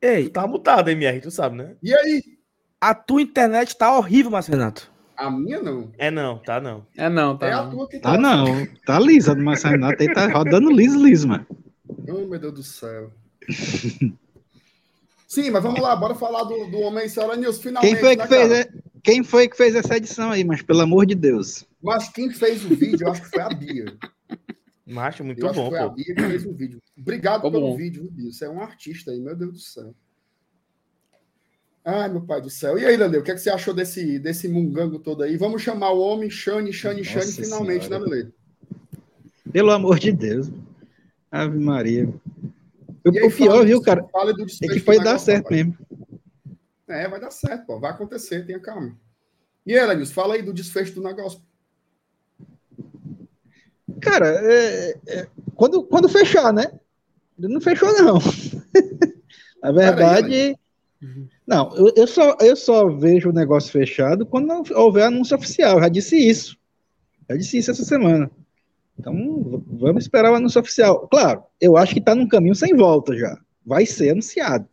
[0.00, 1.76] Ei, Tá mutado, MR, tu sabe, né?
[1.82, 2.22] E aí?
[2.80, 4.90] a tua internet tá horrível, Márcio Renato.
[5.16, 5.92] A minha não.
[5.98, 6.86] É não, tá não.
[6.96, 7.70] É não, tá é a não.
[7.70, 11.46] tua que Tá não, tá lisa do Marcelo Renato aí, tá rodando liso, liso, mano.
[12.08, 13.10] Oh, meu Deus do céu.
[15.28, 17.92] Sim, mas vamos lá, bora falar do, do Homem Senhora News, finalmente.
[17.92, 18.68] Quem foi que né, fez, é-
[19.04, 21.64] quem foi que fez essa edição aí, mas pelo amor de Deus.
[21.82, 23.84] Mas quem fez o vídeo, eu acho que foi a Bia.
[24.90, 25.94] Macho, muito eu acho bom, que foi a pô.
[25.94, 26.82] Bia que fez o vídeo.
[26.98, 27.76] Obrigado Ficou pelo bom.
[27.76, 28.32] vídeo, Bia.
[28.32, 29.94] Você é um artista aí, meu Deus do céu.
[31.84, 32.78] Ai, meu pai do céu.
[32.78, 35.36] E aí, Lele, o que, é que você achou desse, desse mungango todo aí?
[35.36, 38.04] Vamos chamar o homem, Shane, Shane, Shane, Nossa finalmente, Senhora.
[38.04, 38.34] né, Lele?
[39.50, 40.50] Pelo amor de Deus.
[41.30, 42.08] Ave Maria.
[43.04, 45.76] O, E aí, o pior, viu, cara, fala do é que foi dar certo mesmo.
[46.86, 47.80] É, vai dar certo, pô.
[47.80, 48.94] Vai acontecer, tenha calma.
[49.64, 51.40] E aí, Lenils, fala aí do desfecho do negócio.
[54.00, 56.70] Cara, é- é- quando, quando fechar, né?
[57.38, 58.18] Não fechou, não.
[59.62, 60.56] Na verdade,
[61.46, 65.76] Não, eu, eu só, eu só vejo o negócio fechado quando houver anúncio oficial.
[65.76, 66.56] Eu já disse isso.
[67.28, 68.30] Já disse isso essa semana.
[68.98, 69.14] Então,
[69.66, 71.08] vamos esperar o anúncio oficial.
[71.08, 73.38] Claro, eu acho que está num caminho sem volta já.
[73.64, 74.66] Vai ser anunciado.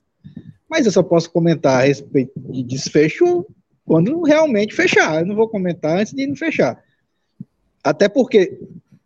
[0.69, 3.45] Mas eu só posso comentar a respeito de desfecho
[3.85, 5.21] quando realmente fechar.
[5.21, 6.83] Eu não vou comentar antes de não fechar.
[7.81, 8.59] Até porque,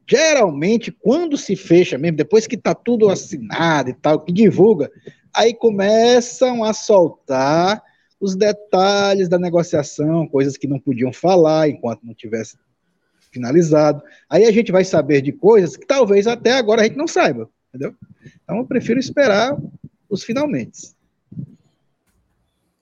[0.07, 4.91] geralmente, quando se fecha mesmo, depois que está tudo assinado e tal, que divulga,
[5.33, 7.81] aí começam a soltar
[8.19, 12.57] os detalhes da negociação, coisas que não podiam falar enquanto não tivesse
[13.31, 14.03] finalizado.
[14.29, 17.49] Aí a gente vai saber de coisas que talvez até agora a gente não saiba,
[17.69, 17.95] entendeu?
[18.43, 19.57] Então eu prefiro esperar
[20.09, 20.93] os finalmente.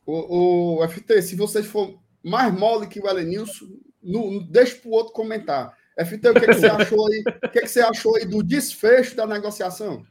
[0.06, 3.68] O, o FT, se vocês for mais mole que o Elenilson,
[4.02, 5.78] no, deixa para o outro comentar.
[6.06, 7.24] FT, o que, que você achou aí?
[7.44, 10.06] O que, que você achou aí do desfecho da negociação?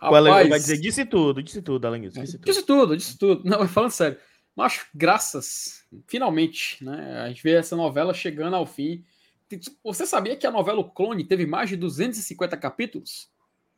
[0.00, 2.44] O Alan Rapaz, vai dizer, disse tudo, disse tudo, Alan disse tudo.
[2.44, 3.42] Disse tudo, disse tudo.
[3.44, 4.18] Não, falando sério.
[4.54, 7.22] Mas graças, finalmente, né?
[7.22, 9.04] A gente vê essa novela chegando ao fim.
[9.82, 13.28] Você sabia que a novela O Clone teve mais de 250 capítulos?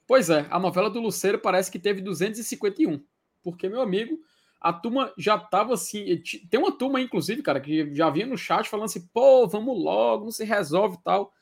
[0.07, 3.03] Pois é, a novela do Luceiro parece que teve 251.
[3.43, 4.19] Porque, meu amigo,
[4.61, 6.23] a turma já tava assim.
[6.51, 10.25] Tem uma turma, inclusive, cara, que já vinha no chat falando assim: pô, vamos logo,
[10.25, 11.33] não se resolve e tal.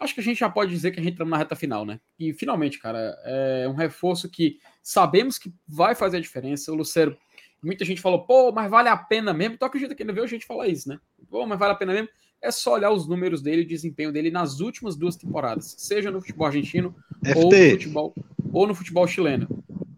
[0.00, 2.00] Acho que a gente já pode dizer que a gente estamos na reta final, né?
[2.18, 6.72] E finalmente, cara, é um reforço que sabemos que vai fazer a diferença.
[6.72, 7.16] O Luceiro,
[7.62, 9.58] muita gente falou, pô, mas vale a pena mesmo.
[9.58, 10.98] Tu acredita que ainda viu a gente falar isso, né?
[11.28, 12.08] Pô, mas vale a pena mesmo.
[12.40, 16.20] É só olhar os números dele, o desempenho dele nas últimas duas temporadas, seja no
[16.20, 16.94] futebol argentino
[17.34, 18.14] ou no futebol,
[18.52, 19.48] ou no futebol chileno.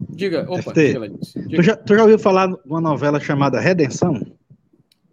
[0.08, 1.40] Diga, opa, FT, diga, Lenilson.
[1.40, 1.62] tu Diga.
[1.62, 4.20] já, tu já ouviu falar de uma novela chamada Redenção?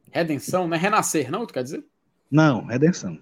[0.10, 1.46] Redenção, não é renascer, não?
[1.46, 1.84] Tu quer dizer?
[2.30, 3.18] Não, Redenção.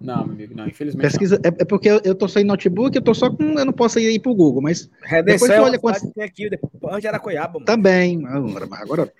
[0.00, 1.02] Não, meu amigo, não, infelizmente.
[1.02, 3.58] Pesquisa, é, é porque eu, eu tô sem notebook, eu tô só com.
[3.58, 6.14] Eu não posso ir pro Google, mas Redenção Depois tu é olha uma quantos- que
[6.14, 7.64] tem aqui, depois, antes era Coiaba, mano.
[7.64, 8.26] também.
[8.26, 9.12] Agora, agora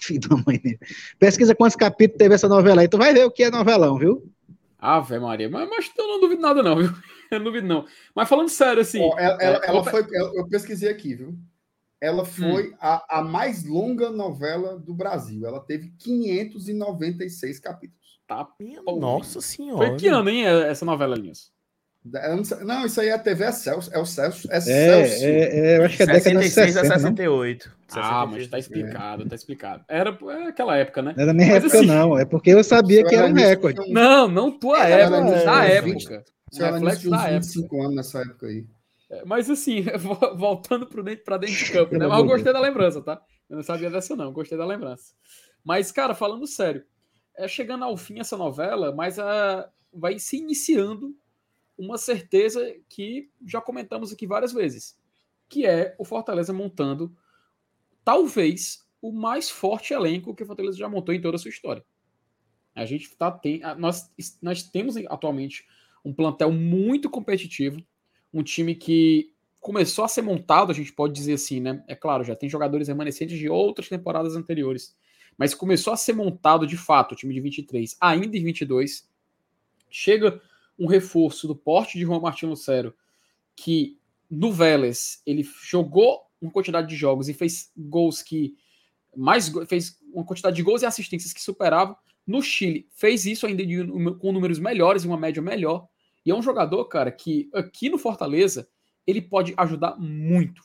[0.00, 0.78] filho da mãe dele.
[1.18, 2.88] Pesquisa quantos capítulos teve essa novela aí.
[2.88, 4.28] Tu vai ver o que é novelão, viu?
[4.78, 6.90] Ave Maria, mas, mas eu não duvido nada, não, viu?
[7.30, 7.86] Eu não duvido, não.
[8.14, 9.00] Mas falando sério, assim.
[9.00, 11.34] Ó, ela, ela- é, ela foi, eu pesquisei aqui, viu?
[12.00, 15.46] Ela foi a, a mais longa novela do Brasil.
[15.46, 18.03] Ela teve 596 capítulos.
[18.26, 19.88] Tá, Minha Pô, Nossa senhora.
[19.88, 21.52] Foi que ano, hein, essa novela, Linhos?
[22.04, 23.90] Eu não, isso aí é a TV Celso.
[23.92, 24.46] É o Celso.
[24.50, 25.24] É, É, Celso.
[25.24, 25.28] é,
[25.74, 27.16] é, eu acho que é década de 66 a 60, não?
[27.16, 27.76] 68.
[27.96, 29.84] Ah, mas 66, tá explicado, tá explicado.
[29.88, 31.14] Era é aquela época, né?
[31.16, 32.18] Não é da minha Mas época, assim- não.
[32.18, 33.80] É porque eu sabia que era um recorde.
[33.80, 36.24] um- Não, não tua É, época, era da 20, época.
[36.52, 37.40] reflexo da época.
[37.40, 38.66] 25 anos nessa época aí.
[39.10, 42.06] É, Mas assim, vo- voltando pro dentro, pra dentro de campo, né?
[42.06, 43.20] Mas eu gostei da lembrança, tá?
[43.48, 44.30] Eu não sabia dessa, não.
[44.32, 45.14] Gostei da lembrança.
[45.64, 46.84] Mas, cara, falando sério,
[47.36, 51.16] é chegando ao fim essa novela, mas a, vai se iniciando
[51.76, 54.98] uma certeza que já comentamos aqui várias vezes,
[55.48, 57.16] que é o Fortaleza montando
[58.04, 61.84] talvez o mais forte elenco que o Fortaleza já montou em toda a sua história.
[62.74, 64.10] A gente tá tem, nós,
[64.42, 65.66] nós temos atualmente
[66.04, 67.82] um plantel muito competitivo,
[68.32, 71.82] um time que começou a ser montado, a gente pode dizer assim, né?
[71.86, 74.94] É claro, já tem jogadores remanescentes de outras temporadas anteriores,
[75.36, 79.08] mas começou a ser montado de fato o time de 23, ainda em 22.
[79.90, 80.40] Chega
[80.78, 82.94] um reforço do porte de Juan Martin Lucero,
[83.56, 83.98] que
[84.30, 88.56] no Vélez ele jogou uma quantidade de jogos e fez gols que
[89.16, 91.96] mais fez uma quantidade de gols e assistências que superavam.
[92.26, 93.86] No Chile fez isso ainda de-
[94.18, 95.86] com números melhores e uma média melhor.
[96.26, 98.66] E é um jogador, cara, que aqui no Fortaleza
[99.06, 100.62] ele pode ajudar muito.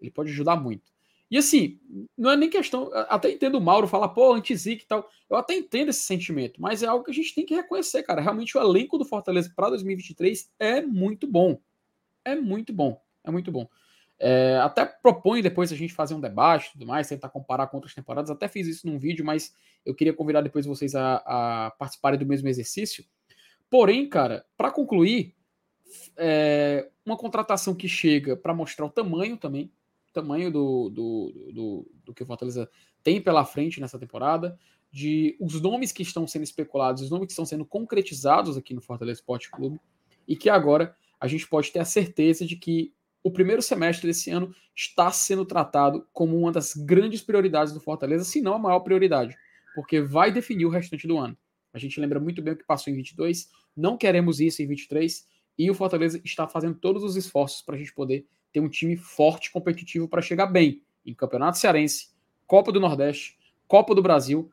[0.00, 0.90] Ele pode ajudar muito.
[1.30, 1.78] E assim,
[2.18, 2.90] não é nem questão.
[3.08, 5.08] Até entendo o Mauro falar, pô, anti-Zic e tal.
[5.28, 8.20] Eu até entendo esse sentimento, mas é algo que a gente tem que reconhecer, cara.
[8.20, 11.60] Realmente o elenco do Fortaleza para 2023 é muito bom.
[12.24, 13.00] É muito bom.
[13.22, 13.68] É muito bom.
[14.18, 17.94] É, até proponho depois a gente fazer um debate tudo mais, tentar comparar com outras
[17.94, 18.30] temporadas.
[18.30, 19.54] Até fiz isso num vídeo, mas
[19.86, 23.04] eu queria convidar depois vocês a, a participarem do mesmo exercício.
[23.70, 25.34] Porém, cara, para concluir,
[26.16, 29.72] é, uma contratação que chega para mostrar o tamanho também,
[30.12, 32.68] tamanho do, do, do, do que o Fortaleza
[33.02, 34.58] tem pela frente nessa temporada,
[34.92, 38.80] de os nomes que estão sendo especulados, os nomes que estão sendo concretizados aqui no
[38.80, 39.80] Fortaleza Esporte Clube,
[40.26, 42.92] e que agora a gente pode ter a certeza de que
[43.22, 48.24] o primeiro semestre desse ano está sendo tratado como uma das grandes prioridades do Fortaleza,
[48.24, 49.36] se não a maior prioridade,
[49.74, 51.36] porque vai definir o restante do ano.
[51.72, 55.26] A gente lembra muito bem o que passou em 22, não queremos isso em 23,
[55.58, 58.96] e o Fortaleza está fazendo todos os esforços para a gente poder ter um time
[58.96, 62.10] forte, competitivo para chegar bem em Campeonato Cearense,
[62.46, 64.50] Copa do Nordeste, Copa do Brasil,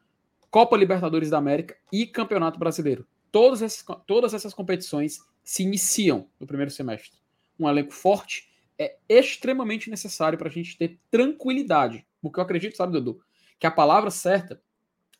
[0.49, 3.05] Copa Libertadores da América e Campeonato Brasileiro.
[3.31, 7.17] Todas essas, todas essas competições se iniciam no primeiro semestre.
[7.59, 12.05] Um elenco forte é extremamente necessário para a gente ter tranquilidade.
[12.21, 13.21] Porque eu acredito, sabe, Dudu,
[13.59, 14.61] que a palavra certa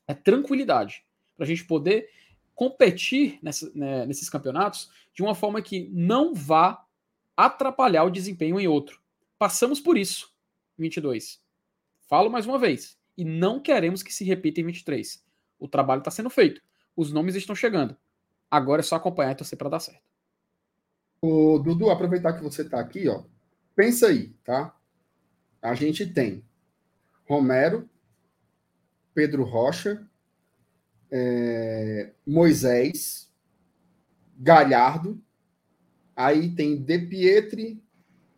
[0.08, 1.04] é tranquilidade,
[1.36, 2.10] para a gente poder
[2.56, 6.84] competir nessa, né, nesses campeonatos de uma forma que não vá
[7.38, 9.00] atrapalhar o desempenho em outro.
[9.38, 10.34] Passamos por isso
[10.78, 11.40] em 22.
[12.08, 12.98] Falo mais uma vez.
[13.16, 15.24] E não queremos que se repita em 23.
[15.60, 16.62] O trabalho está sendo feito.
[16.96, 17.96] Os nomes estão chegando.
[18.50, 20.02] Agora é só acompanhar e torcer para dar certo.
[21.22, 23.24] O Dudu, aproveitar que você está aqui, ó.
[23.76, 24.76] Pensa aí, tá?
[25.62, 26.44] A gente tem
[27.28, 27.90] Romero,
[29.14, 30.08] Pedro Rocha,
[31.12, 33.32] é, Moisés,
[34.38, 35.22] Galhardo,
[36.18, 37.80] aí tem De Pietri,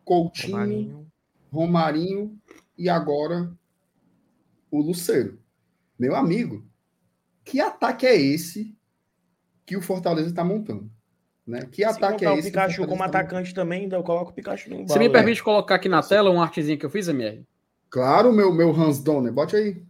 [0.04, 1.12] Coutinho, Romarinho.
[1.50, 2.38] Romarinho
[2.76, 3.50] e agora
[4.70, 5.40] o Luceiro.
[5.98, 6.64] Meu amigo,
[7.42, 8.76] que ataque é esse
[9.64, 10.90] que o Fortaleza está montando?
[11.46, 11.62] Né?
[11.72, 12.48] Que Se ataque é esse?
[12.48, 15.42] o Pikachu como tá atacante também, ainda eu coloco o Pikachu no Você me permite
[15.42, 17.44] colocar aqui na tela uma artezinha que eu fiz, MR?
[17.88, 19.82] Claro, meu, meu Hans Donner, bote aí.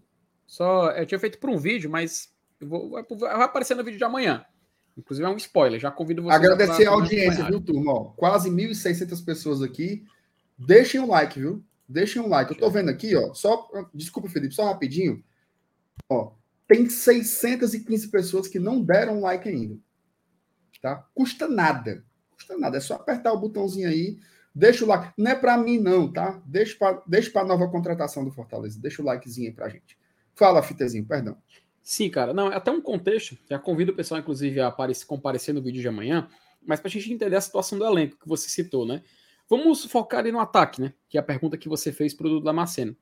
[0.46, 4.44] Só, eu tinha feito por um vídeo, mas vou, vai aparecer no vídeo de amanhã.
[5.00, 7.92] Inclusive é um spoiler, já convido vocês Agradecer a, a audiência, viu, turma?
[7.92, 10.04] Ó, quase 1.600 pessoas aqui.
[10.58, 11.64] Deixem um like, viu?
[11.88, 12.52] Deixem um like.
[12.52, 15.24] Eu tô vendo aqui, ó, só, desculpa, Felipe, só rapidinho.
[16.08, 16.32] Ó,
[16.68, 19.78] tem 615 pessoas que não deram like ainda.
[20.82, 21.06] Tá?
[21.14, 22.04] Custa nada.
[22.32, 24.18] Custa nada, é só apertar o botãozinho aí,
[24.54, 25.12] deixa o like.
[25.16, 26.42] Não é para mim não, tá?
[26.44, 28.78] Deixa para deixa para nova contratação do Fortaleza.
[28.80, 29.98] Deixa o likezinho aí pra gente.
[30.34, 31.36] Fala, Fitezinho, perdão.
[31.82, 32.32] Sim, cara.
[32.32, 33.36] Não, é até um contexto.
[33.48, 36.28] Já convido o pessoal, inclusive, a aparecer, comparecer no vídeo de amanhã,
[36.62, 39.02] mas para a gente entender a situação do elenco que você citou, né?
[39.48, 40.92] Vamos focar ali no ataque, né?
[41.08, 42.96] Que é a pergunta que você fez para o Damasceno.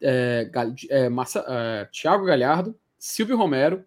[0.00, 0.50] É,
[0.90, 3.84] é, Massa, é, Thiago Galhardo, Silvio Romero,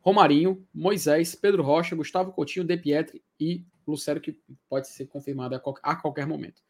[0.00, 4.38] Romarinho, Moisés, Pedro Rocha, Gustavo Coutinho, De Pietri e Lucero, que
[4.68, 6.62] pode ser confirmado a qualquer, a qualquer momento.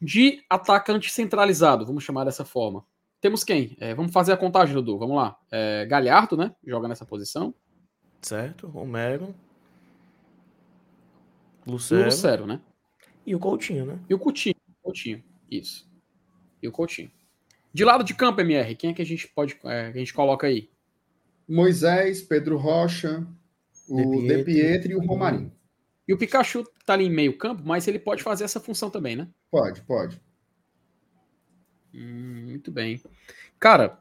[0.00, 2.84] De atacante centralizado, vamos chamar dessa forma.
[3.26, 3.76] Temos quem?
[3.80, 4.98] É, vamos fazer a contagem, Dudu.
[4.98, 5.36] Vamos lá.
[5.50, 6.54] É, Galhardo, né?
[6.64, 7.52] Joga nessa posição.
[8.22, 8.68] Certo.
[8.68, 9.34] Romero.
[11.66, 12.02] Lucero.
[12.02, 12.60] E o Lucero, né?
[13.26, 13.98] E o Coutinho, né?
[14.08, 14.54] E o Coutinho.
[14.80, 15.24] Coutinho.
[15.50, 15.90] Isso.
[16.62, 17.10] E o Coutinho.
[17.74, 19.58] De lado de campo, MR, quem é que a gente pode.
[19.64, 20.70] É, a gente coloca aí?
[21.48, 23.26] Moisés, Pedro Rocha,
[23.88, 25.50] o De Pietri, e o Romarinho.
[26.06, 29.16] E o Pikachu tá ali em meio campo, mas ele pode fazer essa função também,
[29.16, 29.28] né?
[29.50, 30.24] Pode, pode.
[31.92, 33.00] Hum, muito bem.
[33.58, 33.98] Cara,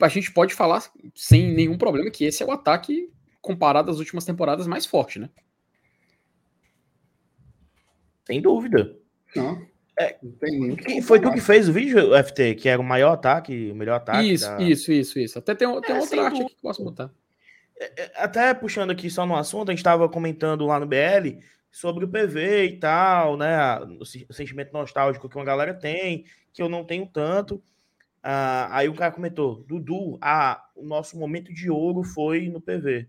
[0.00, 0.82] a gente pode falar
[1.14, 3.10] sem nenhum problema que esse é o ataque,
[3.40, 5.30] comparado às últimas temporadas, mais forte, né?
[8.26, 8.96] Sem dúvida.
[9.34, 9.66] Não.
[9.98, 12.84] É, não tem nem que foi tu que fez o vídeo, FT, que era o
[12.84, 14.32] maior ataque, o melhor ataque?
[14.32, 14.62] Isso, da...
[14.62, 15.38] isso, isso, isso.
[15.38, 17.10] Até tem, tem é, outra arte aqui que posso botar.
[17.78, 21.40] É, é, até puxando aqui só no assunto, a gente estava comentando lá no BL
[21.70, 23.56] sobre o PV e tal, né?
[23.98, 24.04] O
[24.34, 27.62] sentimento nostálgico que uma galera tem, que eu não tenho tanto.
[28.28, 33.08] Ah, aí o cara comentou, Dudu, ah, o nosso momento de ouro foi no PV.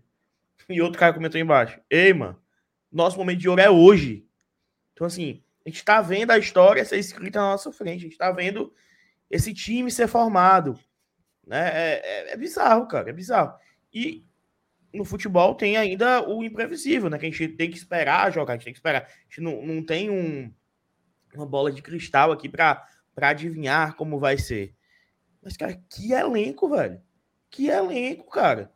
[0.68, 2.40] E outro cara comentou embaixo, ei, mano,
[2.92, 4.24] nosso momento de ouro é hoje.
[4.92, 8.16] Então, assim, a gente tá vendo a história ser escrita na nossa frente, a gente
[8.16, 8.72] tá vendo
[9.28, 10.78] esse time ser formado.
[11.44, 11.68] Né?
[11.68, 13.58] É, é, é bizarro, cara, é bizarro.
[13.92, 14.24] E
[14.94, 17.18] no futebol tem ainda o imprevisível, né?
[17.18, 19.02] Que a gente tem que esperar jogar, a gente tem que esperar.
[19.02, 20.54] A gente não, não tem um,
[21.34, 22.86] uma bola de cristal aqui para
[23.16, 24.77] adivinhar como vai ser.
[25.42, 27.00] Mas, cara, que elenco, velho.
[27.50, 28.72] Que elenco, cara.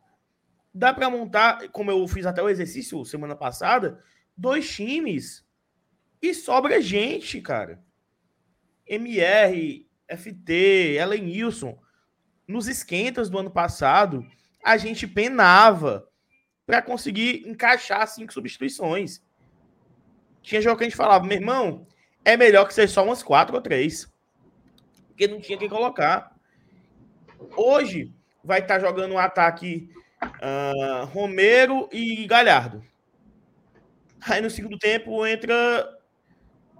[0.73, 4.03] Dá para montar, como eu fiz até o exercício semana passada,
[4.35, 5.45] dois times
[6.21, 7.83] e sobra gente, cara.
[8.87, 11.77] MR, FT, Elenilson.
[12.47, 14.25] Nos esquentas do ano passado,
[14.63, 16.07] a gente penava
[16.65, 19.21] para conseguir encaixar cinco substituições.
[20.41, 21.87] Tinha jogo que a gente falava, meu irmão,
[22.23, 24.11] é melhor que ser só umas quatro ou três.
[25.07, 26.32] Porque não tinha que colocar.
[27.55, 28.13] Hoje
[28.43, 29.89] vai estar tá jogando um ataque
[30.23, 32.83] uh, Romero e Galhardo.
[34.21, 35.99] Aí no segundo tempo entra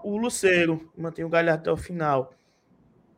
[0.02, 2.34] o Luceiro, mantém o Galhardo até o final.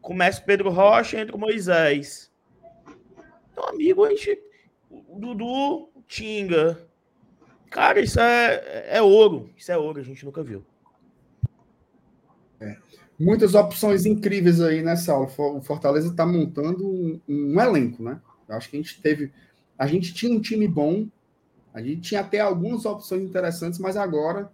[0.01, 2.32] Começa o Pedro Rocha, entra o Moisés.
[3.51, 4.39] Então, amigo, a gente
[4.90, 6.86] Dudu, Tinga.
[7.70, 9.51] Cara, isso é, é ouro.
[9.56, 10.64] Isso é ouro, a gente nunca viu.
[12.60, 12.77] É.
[13.18, 15.30] Muitas opções incríveis aí nessa aula.
[15.38, 18.20] O Fortaleza está montando um, um, elenco, né?
[18.48, 19.32] Eu acho que a gente teve.
[19.78, 21.06] A gente tinha um time bom,
[21.72, 24.51] a gente tinha até algumas opções interessantes, mas agora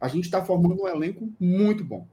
[0.00, 2.06] a gente está formando um elenco muito bom.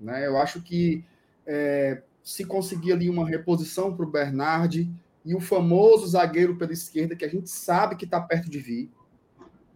[0.00, 0.26] Né?
[0.26, 1.04] Eu acho que
[1.46, 4.90] é, se conseguir ali uma reposição para o Bernardi,
[5.24, 8.90] e o famoso zagueiro pela esquerda, que a gente sabe que está perto de vir.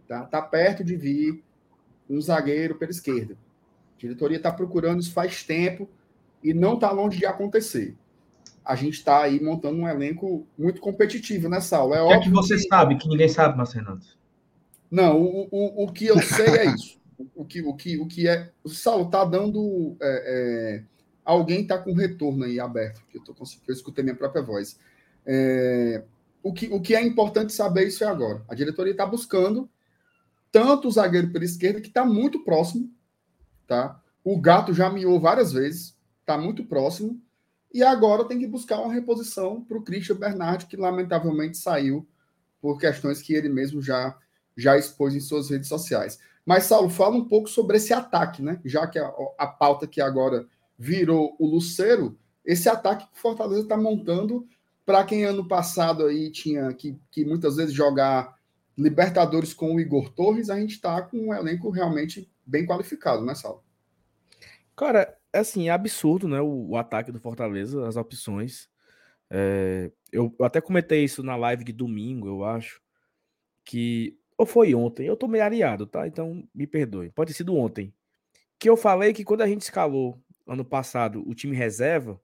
[0.01, 1.43] Está tá perto de vir
[2.09, 3.37] um zagueiro pela esquerda.
[3.95, 5.89] A diretoria está procurando isso faz tempo
[6.43, 7.95] e não está longe de acontecer.
[8.63, 11.97] a gente está aí montando um elenco muito competitivo nessa aula.
[11.97, 14.17] É O que é que você sabe que ninguém sabe, Marcelo Fernandes?
[14.89, 16.99] Não, o, o, o que eu sei é isso.
[17.35, 18.51] O que, o que, o que é.
[18.63, 19.95] O Saulo tá dando.
[20.01, 20.83] é, é,
[21.23, 23.33] alguém tá com retorno aí aberto, que eu, tô,
[23.67, 24.79] eu escutei minha própria voz.
[25.25, 26.03] É,
[26.43, 28.43] o, que, o que é importante saber isso é agora.
[28.47, 29.69] A diretoria está buscando
[30.51, 32.89] tanto o zagueiro pela esquerda, que está muito próximo,
[33.67, 33.99] tá?
[34.23, 37.21] O gato já miou várias vezes, está muito próximo,
[37.73, 42.07] e agora tem que buscar uma reposição para o Christian Bernardi, que lamentavelmente saiu
[42.61, 44.17] por questões que ele mesmo já,
[44.55, 46.17] já expôs em suas redes sociais.
[46.45, 48.61] Mas, Saulo, fala um pouco sobre esse ataque, né?
[48.63, 50.47] Já que a, a pauta que agora
[50.77, 54.47] virou o Luceiro, esse ataque que o Fortaleza está montando
[54.85, 58.34] para quem ano passado aí tinha que, que muitas vezes jogar
[58.77, 63.33] Libertadores com o Igor Torres, a gente está com um elenco realmente bem qualificado, né,
[63.33, 63.63] Saulo?
[64.75, 66.41] Cara, é assim, é absurdo, né?
[66.41, 68.69] O, o ataque do Fortaleza, as opções.
[69.29, 72.81] É, eu, eu até comentei isso na live de domingo, eu acho.
[73.63, 74.17] Que.
[74.37, 76.07] Ou foi ontem, eu tô meio areado, tá?
[76.07, 77.11] Então me perdoe.
[77.11, 77.93] Pode ter sido ontem.
[78.59, 82.19] Que eu falei que quando a gente escalou ano passado o time reserva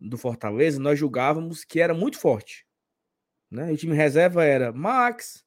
[0.00, 2.66] do Fortaleza, nós julgávamos que era muito forte.
[3.50, 3.72] Né?
[3.72, 5.45] O time reserva era Max,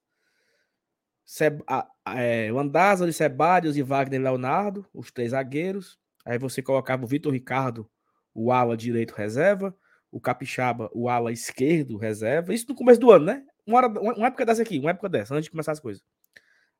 [1.31, 1.87] Seb, a,
[2.17, 5.99] é, Landázaro, Sebadios e Wagner Leonardo, os três zagueiros.
[6.25, 7.87] Aí você colocava o Vitor Ricardo,
[8.33, 9.77] o ala direito reserva,
[10.11, 12.51] o Capixaba, o ala esquerdo reserva.
[12.51, 13.45] Isso no começo do ano, né?
[13.63, 16.03] Uma, hora, uma época dessa aqui, uma época dessa, antes de começar as coisas.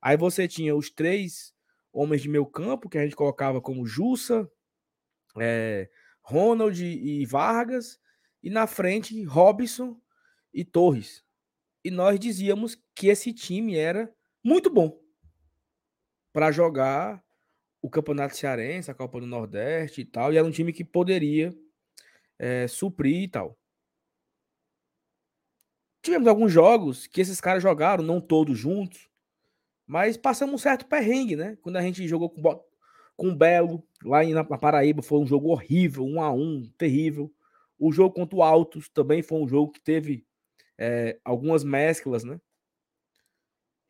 [0.02, 1.54] Aí você tinha os três
[1.94, 4.50] homens de meio campo, que a gente colocava como Jussa,
[5.40, 5.88] é,
[6.24, 8.00] Ronald e Vargas,
[8.42, 9.96] e na frente Robson
[10.52, 11.24] e Torres.
[11.84, 14.12] E nós dizíamos que esse time era
[14.44, 15.00] muito bom
[16.32, 17.24] para jogar
[17.82, 21.54] o Campeonato Cearense, a Copa do Nordeste e tal, e era um time que poderia
[22.38, 23.58] é, suprir e tal.
[26.02, 29.10] Tivemos alguns jogos que esses caras jogaram, não todos juntos,
[29.86, 31.58] mas passamos um certo perrengue, né?
[31.62, 32.42] Quando a gente jogou com,
[33.18, 37.34] com o Belo, lá na Paraíba, foi um jogo horrível, um a um, terrível.
[37.78, 40.26] O jogo contra o Altos também foi um jogo que teve
[40.78, 42.40] é, algumas mesclas, né?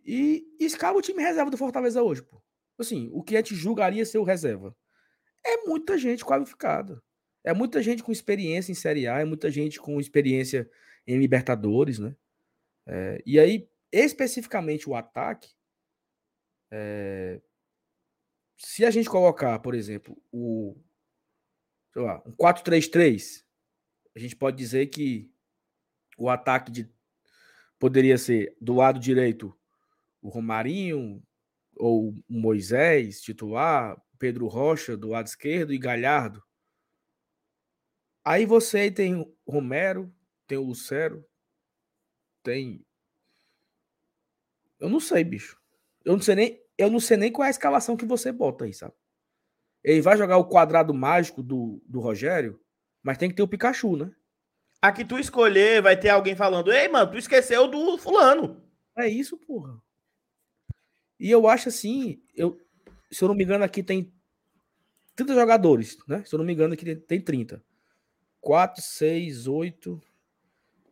[0.05, 2.41] E, escala o time reserva do Fortaleza hoje, pô.
[2.77, 4.75] Assim, o que a gente julgaria ser o reserva.
[5.45, 7.01] É muita gente qualificada.
[7.43, 10.69] É muita gente com experiência em Série A, é muita gente com experiência
[11.05, 12.15] em Libertadores, né?
[12.85, 15.49] É, e aí, especificamente o ataque,
[16.71, 17.41] é,
[18.57, 20.75] se a gente colocar, por exemplo, o
[21.93, 23.43] sei lá, um 4-3-3,
[24.15, 25.31] a gente pode dizer que
[26.17, 26.89] o ataque de,
[27.79, 29.57] poderia ser do lado direito
[30.21, 31.21] o Romarinho
[31.75, 36.43] ou o Moisés titular, Pedro Rocha do lado esquerdo e Galhardo.
[38.23, 40.13] Aí você tem o Romero,
[40.45, 41.25] tem o Lucero,
[42.43, 42.85] tem
[44.79, 45.59] Eu não sei, bicho.
[46.05, 48.65] Eu não sei nem, eu não sei nem qual é a escalação que você bota
[48.65, 48.93] aí, sabe?
[49.83, 52.59] Ele vai jogar o quadrado mágico do, do Rogério,
[53.01, 54.11] mas tem que ter o Pikachu, né?
[54.81, 58.61] A que tu escolher, vai ter alguém falando: Ei, mano, tu esqueceu do fulano.
[58.97, 59.81] É isso, porra.
[61.19, 62.59] E eu acho assim, eu,
[63.11, 64.11] se eu não me engano, aqui tem
[65.15, 66.23] 30 jogadores, né?
[66.25, 67.61] Se eu não me engano, aqui tem, tem 30.
[68.39, 70.01] 4, 6, 8,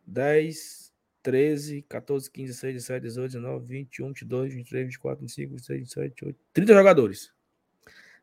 [0.06, 0.92] 10,
[1.22, 6.38] 13, 14, 15, 16, 17, 18, 19, 21, 22, 23, 24, 25, 26, 27, 28.
[6.52, 7.32] 30 jogadores.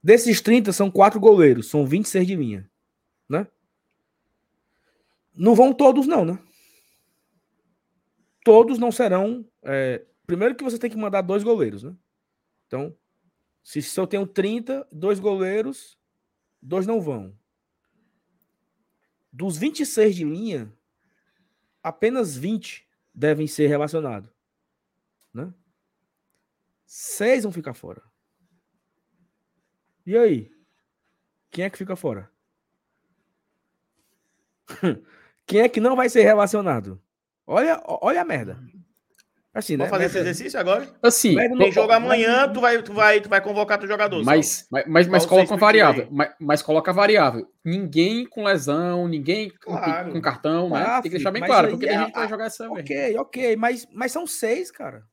[0.04, 2.70] Desses 30 são 4 goleiros, são 26 de linha,
[3.28, 3.48] né?
[5.34, 6.40] Não vão todos, não, né?
[8.44, 9.44] Todos não serão.
[9.64, 11.96] É, primeiro que você tem que mandar dois goleiros, né?
[12.68, 12.96] Então,
[13.64, 15.98] se, eu tenho 30, dois goleiros,
[16.62, 17.38] dois não vão.
[19.32, 20.72] Dos 26 de linha,
[21.82, 24.30] apenas 20 devem ser relacionados.
[25.34, 25.54] Né?
[26.86, 28.04] Seis vão ficar fora.
[30.06, 30.52] E aí?
[31.50, 32.32] Quem é que fica fora?
[35.46, 37.02] Quem é que não vai ser relacionado?
[37.48, 38.60] Olha, olha a merda.
[39.58, 39.98] Assim, Vamos né?
[39.98, 40.94] fazer esse Merda- exercício agora?
[41.02, 44.22] Assim, Tem jogo amanhã, tu vai, tu vai, tu vai convocar teu jogador.
[44.22, 46.10] mas, mas, mas, mas coloca uma variável.
[46.12, 47.50] Mas, mas coloca a variável.
[47.64, 50.12] Ninguém com lesão, ninguém com, Claro.
[50.12, 50.84] com cartão, né?
[50.86, 52.70] Ah, Tem que deixar bem claro, aí porque tem é- gente que vai jogar essa.
[52.70, 55.04] Ok, ok, mas, mas são seis, cara.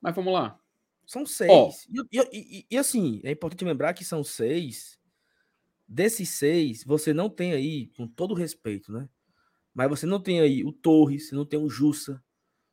[0.00, 0.56] Mas vamos lá.
[1.04, 1.88] São seis.
[2.12, 2.28] E, e-
[2.60, 4.96] e- e, assim, é importante lembrar que são seis.
[5.88, 9.08] Desses seis, você não tem aí, com todo respeito, né?
[9.74, 12.22] Mas você não tem aí o Torres, você não tem o Jussa,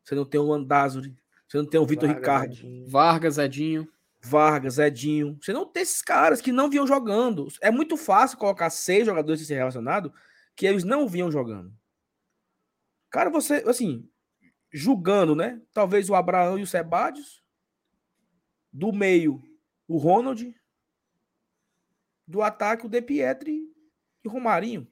[0.08, 1.14] você não tem o Landázuri,
[1.46, 2.56] você não tem o Vitor Ricardo,
[2.88, 3.92] Vargas, Edinho.
[4.22, 5.38] Vargas, Edinho.
[5.42, 7.50] Você não tem esses caras que não vinham jogando.
[7.60, 10.14] É muito fácil colocar seis jogadores ser relacionado
[10.56, 11.74] que eles não vinham jogando.
[13.10, 14.10] Cara, você, assim,
[14.72, 15.62] julgando, né?
[15.74, 17.44] Talvez o Abraão e o Sebadios.
[18.72, 19.44] Do meio,
[19.90, 20.56] o Ronald.
[22.26, 23.70] Do ataque, o De Pietri
[24.24, 24.88] e o Romarinho.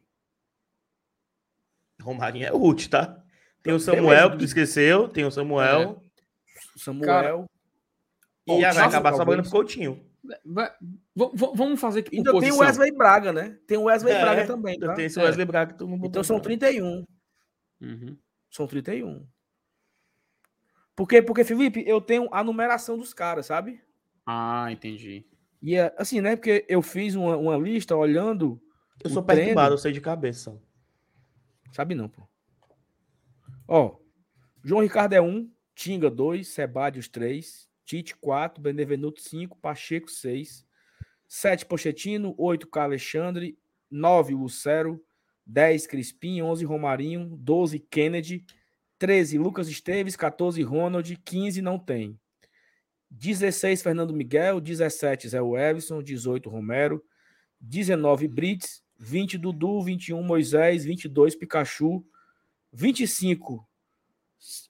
[2.02, 3.25] Romarinho é útil, tá?
[3.66, 3.96] Tem o Beleza.
[3.96, 5.10] Samuel, que tu esqueceu.
[5.10, 6.00] Tem o Samuel.
[6.78, 7.06] Samuel.
[7.08, 7.46] Cara,
[8.48, 9.50] e vai acabar sobrando talvez.
[9.50, 10.06] pro Coutinho.
[10.46, 10.72] Vai-
[11.16, 12.60] vamos fazer aqui Ainda tem o.
[12.60, 13.58] Wesley Braga, né?
[13.66, 14.94] Tem o Wesley É, Braga também, ainda tá?
[14.94, 15.24] Tem esse É.
[15.24, 16.44] Wesley Braga que todo mundo Então são né?
[16.44, 17.04] 31.
[17.82, 18.16] Uhum.
[18.52, 19.26] São 31.
[20.96, 21.24] Por quê?
[21.24, 23.82] Porque, Felipe, eu tenho a numeração dos caras, sabe?
[24.28, 25.26] Ah, entendi.
[25.62, 26.36] E é assim, né?
[26.36, 28.62] Porque eu fiz uma, uma lista olhando.
[29.04, 29.42] Eu sou treino.
[29.48, 30.56] perturbado, eu sei de cabeça.
[31.72, 32.28] Sabe não, pô.
[33.68, 33.98] Ó,
[34.64, 40.66] João Ricardo é 1, Tinga 2, Sebadios 3, Tite 4, Benevenuto 5, Pacheco 6,
[41.28, 43.58] 7 Pochettino, 8 Carlos Alexandre,
[43.90, 45.04] 9 Lucero,
[45.46, 48.46] 10 Crispim, 11 Romarinho, 12 Kennedy,
[48.98, 52.20] 13 Lucas Esteves, 14 Ronald, 15 não tem.
[53.12, 57.04] 16 Fernando Miguel, 17 Zé Everson, 18 Romero,
[57.60, 62.06] 19 Brits, 20 Dudu, 21 Moisés, 22 Pikachu,
[62.76, 63.66] 25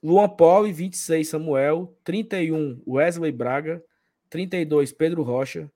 [0.01, 3.83] Luan Poli, 26 Samuel, 31 Wesley Braga,
[4.29, 5.69] 32 Pedro Rocha,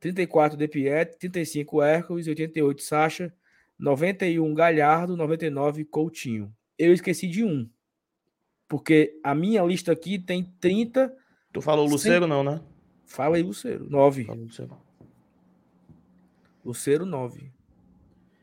[0.00, 3.32] 34 De Piet, 35 Hércules, 88 Sacha,
[3.78, 6.52] 91 Galhardo, 99 Coutinho.
[6.78, 7.68] Eu esqueci de um.
[8.66, 11.14] Porque a minha lista aqui tem 30.
[11.52, 12.60] Tu falou Luceiro, não, né?
[13.04, 13.88] Fala aí, Luceiro.
[13.88, 14.24] 9.
[14.24, 14.78] Falou Luceiro.
[16.64, 17.52] Luceiro, 9.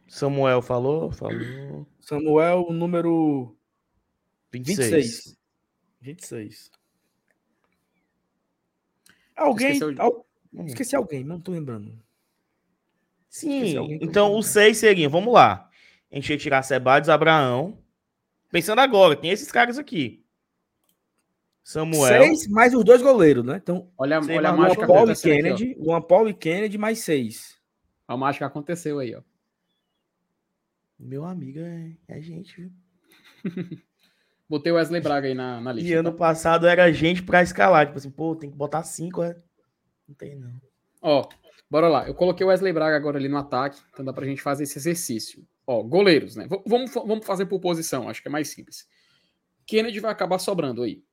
[0.07, 1.11] Samuel falou?
[1.11, 1.87] Falou.
[2.01, 3.55] Samuel, número
[4.51, 4.89] 26.
[4.91, 5.37] 26.
[6.01, 6.71] 26.
[9.35, 9.67] Alguém.
[9.73, 10.65] Esqueceu de- al- Hum.
[10.65, 11.97] Esqueci alguém, não tô lembrando.
[13.29, 14.39] Esqueci Sim, alguém então falei.
[14.39, 15.69] os seis seriam, vamos lá.
[16.11, 17.77] A gente ia tirar Sebades, Abraão.
[18.49, 20.25] Pensando agora, tem esses caras aqui.
[21.63, 22.23] Samuel.
[22.23, 23.61] Seis mais os dois goleiros, né?
[23.63, 25.63] Então, Olha, olha a mágica Paulo e acontecendo aqui.
[25.65, 25.75] Kennedy.
[25.79, 27.57] Luan Paulo e Kennedy mais seis.
[28.05, 29.21] A mágica aconteceu aí, ó.
[31.01, 32.71] Meu amigo é, é gente, viu?
[34.47, 35.89] Botei o Wesley Braga aí na, na lista.
[35.89, 36.17] E ano tá?
[36.17, 37.85] passado era gente pra escalar.
[37.87, 39.41] Tipo assim, pô, tem que botar cinco, é?
[40.07, 40.53] Não tem, não.
[41.01, 41.27] Ó,
[41.69, 42.07] bora lá.
[42.07, 44.77] Eu coloquei o Wesley Braga agora ali no ataque, então dá pra gente fazer esse
[44.77, 45.47] exercício.
[45.65, 46.47] Ó, goleiros, né?
[46.47, 48.87] V- vamos, vamos fazer por posição, acho que é mais simples.
[49.65, 51.03] Kennedy vai acabar sobrando aí.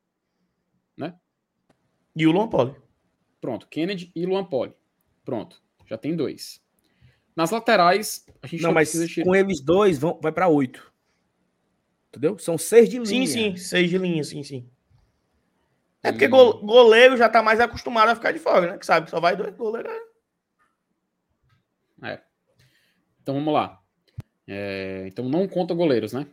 [2.17, 2.75] E o Luan Poli.
[3.41, 4.75] Pronto, Kennedy e Luan Poli.
[5.25, 6.61] Pronto, já tem dois.
[7.39, 9.25] Nas laterais, a gente Não, não, mas precisa tirar.
[9.25, 10.93] com eles dois, vão, vai pra oito.
[12.09, 12.37] Entendeu?
[12.37, 13.07] São seis de linha.
[13.07, 14.69] Sim, sim, seis de linha, sim, sim.
[16.03, 18.77] É porque go- goleiro já tá mais acostumado a ficar de fora, né?
[18.79, 19.89] Que sabe só vai dois goleiros.
[22.03, 22.11] é.
[22.15, 22.23] É.
[23.23, 23.81] Então vamos lá.
[24.47, 26.27] É, então não conta goleiros, né?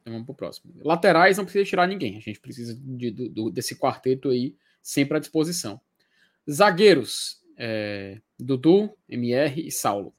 [0.00, 0.74] Então vamos pro próximo.
[0.82, 2.16] Laterais não precisa tirar ninguém.
[2.16, 5.80] A gente precisa de- do- do- desse quarteto aí sempre à disposição.
[6.50, 10.12] Zagueiros: é, Dudu, MR e Saulo.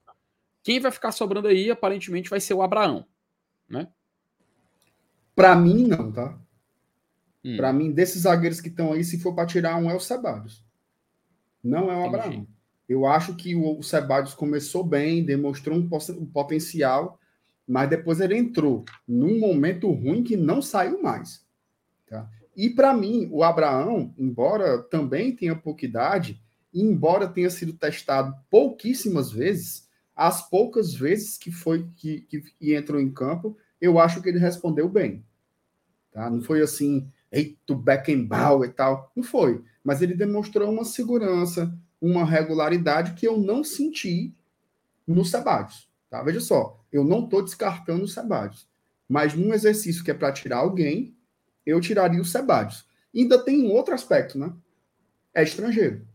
[0.66, 3.06] Quem vai ficar sobrando aí aparentemente vai ser o Abraão.
[5.36, 6.40] Pra mim, não, tá?
[7.44, 10.00] Hum, Pra mim, desses zagueiros que estão aí, se for pra tirar um, é o
[10.00, 10.66] Sebadios.
[11.64, 12.16] Não é o Entendi.
[12.16, 12.48] Abraão.
[12.90, 15.88] Eu acho que o, Sebadios começou bem, demonstrou um,
[16.18, 17.20] um potencial,
[17.68, 21.46] mas depois ele entrou num momento ruim que não saiu mais.
[22.08, 22.28] Tá?
[22.58, 26.42] E para mim, o Abraão, embora também tenha pouca idade,
[26.74, 29.85] e embora tenha sido testado pouquíssimas vezes,
[30.16, 34.40] as poucas vezes que foi que, que, que entrou em campo, eu acho que ele
[34.40, 35.26] respondeu bem.
[36.12, 36.30] Tá?
[36.30, 39.12] Não foi assim, eita, Beckenbauer e tal.
[39.16, 39.64] Não foi.
[39.84, 44.34] Mas ele demonstrou uma segurança, uma regularidade que eu não senti
[45.06, 45.90] no Sebadios.
[46.10, 46.24] Tá?
[46.24, 48.68] Veja só, eu não estou descartando o Sebadios.
[49.08, 51.16] Mas num exercício que é para tirar alguém,
[51.66, 52.88] eu tiraria o Sebadios.
[53.14, 54.54] Ainda tem um outro aspecto, né?
[55.34, 56.08] É estrangeiro.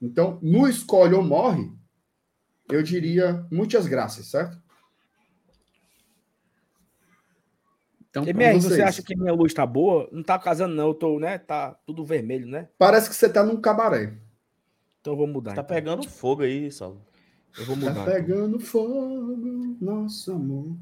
[0.00, 1.70] Então, no escolhe ou morre,
[2.70, 4.58] eu diria muitas graças, certo?
[8.10, 10.08] Então, MR, você acha que minha luz tá boa?
[10.10, 10.88] Não tá casando, não.
[10.88, 11.38] Eu tô, né?
[11.38, 12.68] Tá tudo vermelho, né?
[12.78, 14.14] Parece que você tá num cabaré.
[15.00, 15.54] Então eu vou mudar.
[15.54, 15.76] Tá então.
[15.76, 17.00] pegando fogo aí, Saulo.
[17.58, 17.92] Eu vou Tá mudar.
[18.02, 18.04] então.
[18.06, 20.76] pegando fogo, nosso amor.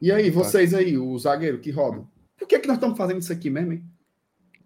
[0.00, 2.04] E aí, vocês aí, o zagueiro que roda?
[2.36, 3.84] Por que, que nós estamos fazendo isso aqui mesmo, hein?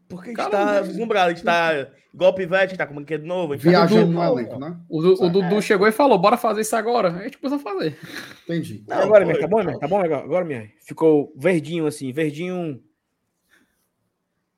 [0.08, 2.94] Porque a gente tá vislumbrado, a gente tá igual o Pivete, a gente tá com
[2.94, 3.52] brinquedo novo.
[3.52, 4.76] a gente tá Viajando tudo no elenco, né?
[4.88, 7.10] o, Du- o Dudu chegou e falou: bora fazer isso agora.
[7.12, 7.98] A gente precisa fazer.
[8.44, 8.82] Entendi.
[8.88, 9.64] Não, agora, MR, tá bom, não.
[9.64, 9.78] MR?
[9.80, 10.70] Tá bom agora, agora, MR?
[10.80, 12.82] Ficou verdinho assim, verdinho.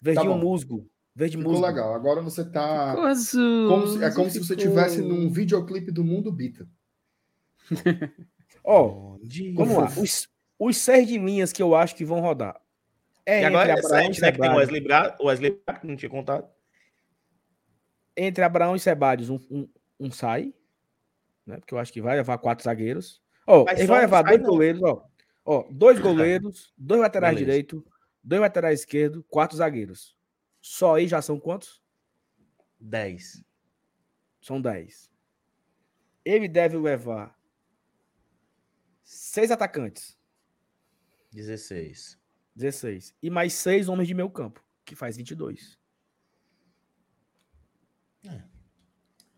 [0.00, 0.86] Verdinho Tá musgo.
[1.14, 1.66] Verde Ficou musgo.
[1.66, 1.92] legal.
[1.94, 2.90] Agora você tá.
[2.92, 6.66] Ficou azul, como se- é como se você ficou- estivesse num videoclipe do Mundo Bita.
[8.64, 9.52] Ó, Onde?
[9.52, 9.86] vamos lá.
[9.96, 10.28] Os,
[10.58, 12.56] os seis de linhas que eu acho que vão rodar.
[13.26, 14.32] É E agora é entre Abraão e sete, né?
[14.32, 14.56] Que tem o.
[14.56, 15.16] Wesley Bra...
[15.20, 16.48] o Wesley Bra, que não tinha contado.
[18.16, 19.68] Entre Abraão e Sebadios, um, um,
[19.98, 20.52] um sai.
[21.46, 21.56] Né?
[21.58, 23.22] Porque eu acho que vai levar quatro zagueiros.
[23.46, 24.48] Ó, Mas ele vai levar dois não.
[24.48, 25.06] goleiros, ó.
[25.44, 27.50] Ó, dois goleiros, dois laterais Beleza.
[27.50, 27.86] direito,
[28.22, 30.16] dois laterais esquerdo, quatro zagueiros.
[30.60, 31.82] Só aí já são quantos?
[32.78, 33.44] 10.
[34.40, 35.10] São 10.
[36.24, 37.38] Ele deve levar
[39.02, 40.18] seis atacantes,
[41.32, 42.19] 16.
[42.54, 43.14] 16.
[43.22, 45.78] E mais seis homens de meio campo, que faz 22.
[48.26, 48.42] É.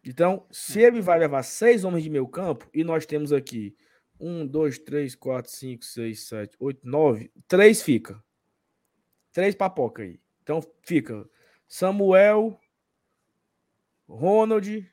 [0.04, 3.76] Então, se ele vai levar seis homens de meio campo, e nós temos aqui
[4.18, 7.32] um, dois, três, quatro, cinco, seis, sete, oito, nove.
[7.48, 8.22] Três fica.
[9.32, 10.20] Três papoca aí.
[10.42, 11.28] Então fica
[11.66, 12.60] Samuel,
[14.08, 14.88] Ronald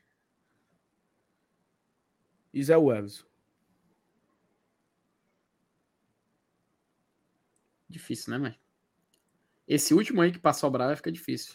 [2.52, 3.24] e Zé Welles.
[7.90, 8.56] Difícil, né, mãe?
[9.66, 11.54] Esse último aí que passou a Braga fica difícil.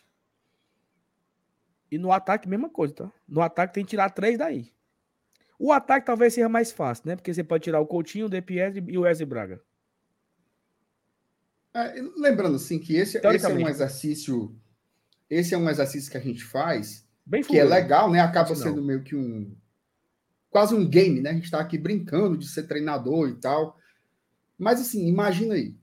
[1.90, 3.12] E no ataque, mesma coisa, tá?
[3.28, 4.72] No ataque tem que tirar três daí.
[5.58, 7.16] O ataque talvez seja mais fácil, né?
[7.16, 9.62] Porque você pode tirar o Coutinho, o De Pietri e o Wesley Braga.
[11.74, 14.56] É, lembrando assim que esse, esse é um exercício,
[15.30, 18.20] esse é um exercício que a gente faz, Bem que é legal, né?
[18.20, 19.56] Acaba sendo meio que um
[20.50, 21.32] quase um game, né?
[21.32, 23.78] A gente tá aqui brincando de ser treinador e tal.
[24.58, 25.76] Mas assim, imagina aí.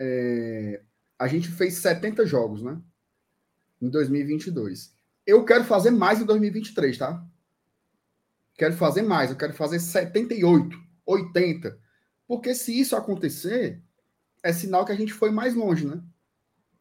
[0.00, 0.82] É,
[1.18, 2.80] a gente fez 70 jogos, né?
[3.80, 4.94] Em 2022.
[5.26, 7.24] Eu quero fazer mais em 2023, tá?
[8.54, 11.78] Quero fazer mais, eu quero fazer 78, 80.
[12.26, 13.82] Porque se isso acontecer,
[14.42, 16.02] é sinal que a gente foi mais longe, né?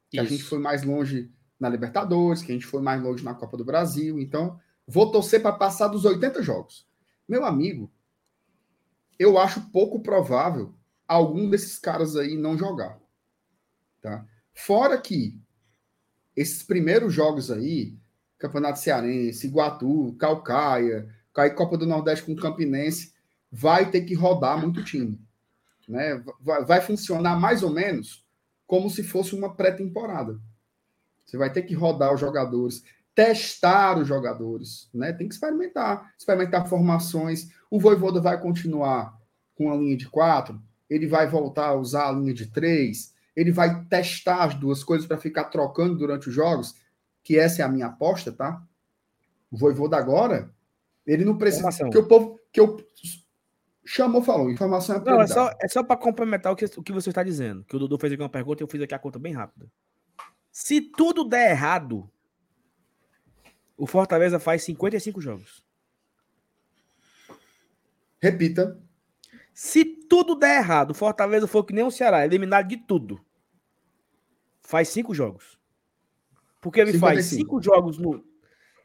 [0.10, 0.32] Que a Isso.
[0.32, 3.66] gente foi mais longe na Libertadores, que a gente foi mais longe na Copa do
[3.66, 4.20] Brasil.
[4.20, 6.88] Então, vou torcer para passar dos 80 jogos.
[7.28, 7.92] Meu amigo,
[9.18, 10.74] eu acho pouco provável
[11.08, 13.00] algum desses caras aí não jogar.
[14.02, 14.26] Tá?
[14.54, 15.40] Fora que
[16.36, 17.98] esses primeiros jogos aí,
[18.38, 23.14] Campeonato Cearense, Iguatu, Calcaia, cair Copa do Nordeste com o Campinense,
[23.52, 25.20] vai ter que rodar muito time.
[25.88, 26.24] Né?
[26.40, 28.26] Vai, vai funcionar mais ou menos
[28.66, 30.40] como se fosse uma pré-temporada.
[31.26, 35.12] Você vai ter que rodar os jogadores, testar os jogadores, né?
[35.12, 37.50] Tem que experimentar, experimentar formações.
[37.70, 39.20] O Voivoda vai continuar
[39.56, 43.52] com a linha de quatro, ele vai voltar a usar a linha de três, ele
[43.52, 46.76] vai testar as duas coisas para ficar trocando durante os jogos,
[47.24, 48.62] que essa é a minha aposta, tá?
[49.52, 50.54] O Voivoda agora,
[51.06, 51.90] ele não precisa Formação.
[51.90, 52.78] que o povo que eu
[53.86, 56.92] chamou falou, informação é Não, é só, é só para complementar o que, o que
[56.94, 57.64] você está dizendo.
[57.64, 59.68] Que o Dudu fez aqui uma pergunta e eu fiz aqui a conta bem rápida.
[60.52, 62.10] Se tudo der errado,
[63.78, 65.64] o Fortaleza faz 55 jogos.
[68.22, 68.80] Repita.
[69.62, 73.20] Se tudo der errado, o Fortaleza for que nem o Ceará, eliminado de tudo,
[74.62, 75.60] faz cinco jogos.
[76.62, 77.42] Porque ele faz 55.
[77.42, 78.24] cinco jogos no.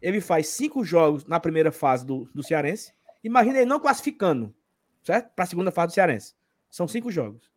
[0.02, 2.92] Ele faz cinco jogos na primeira fase do, do Cearense.
[3.22, 4.52] Imagina ele não classificando,
[5.00, 5.32] certo?
[5.36, 6.34] Para a segunda fase do Cearense.
[6.68, 7.48] São cinco jogos.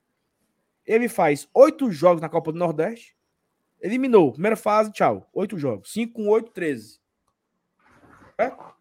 [0.85, 3.17] Ele faz oito jogos na Copa do Nordeste.
[3.81, 4.31] Eliminou.
[4.33, 5.27] Primeira fase, tchau.
[5.33, 5.91] Oito jogos.
[5.91, 7.01] Cinco com oito, 13.
[8.35, 8.75] Certo?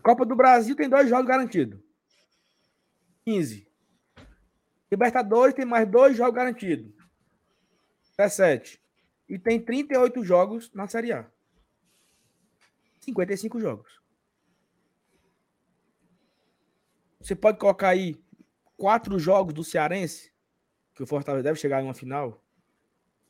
[0.00, 1.87] Copa do Brasil tem dois jogos garantidos.
[3.28, 3.68] 15.
[4.90, 6.94] Libertadores tem mais dois jogos garantidos.
[8.16, 8.82] 17.
[9.28, 11.30] E tem 38 jogos na Série A.
[13.00, 14.00] 55 jogos.
[17.20, 18.18] Você pode colocar aí
[18.78, 20.32] quatro jogos do Cearense,
[20.94, 22.42] que o Fortaleza deve chegar em uma final.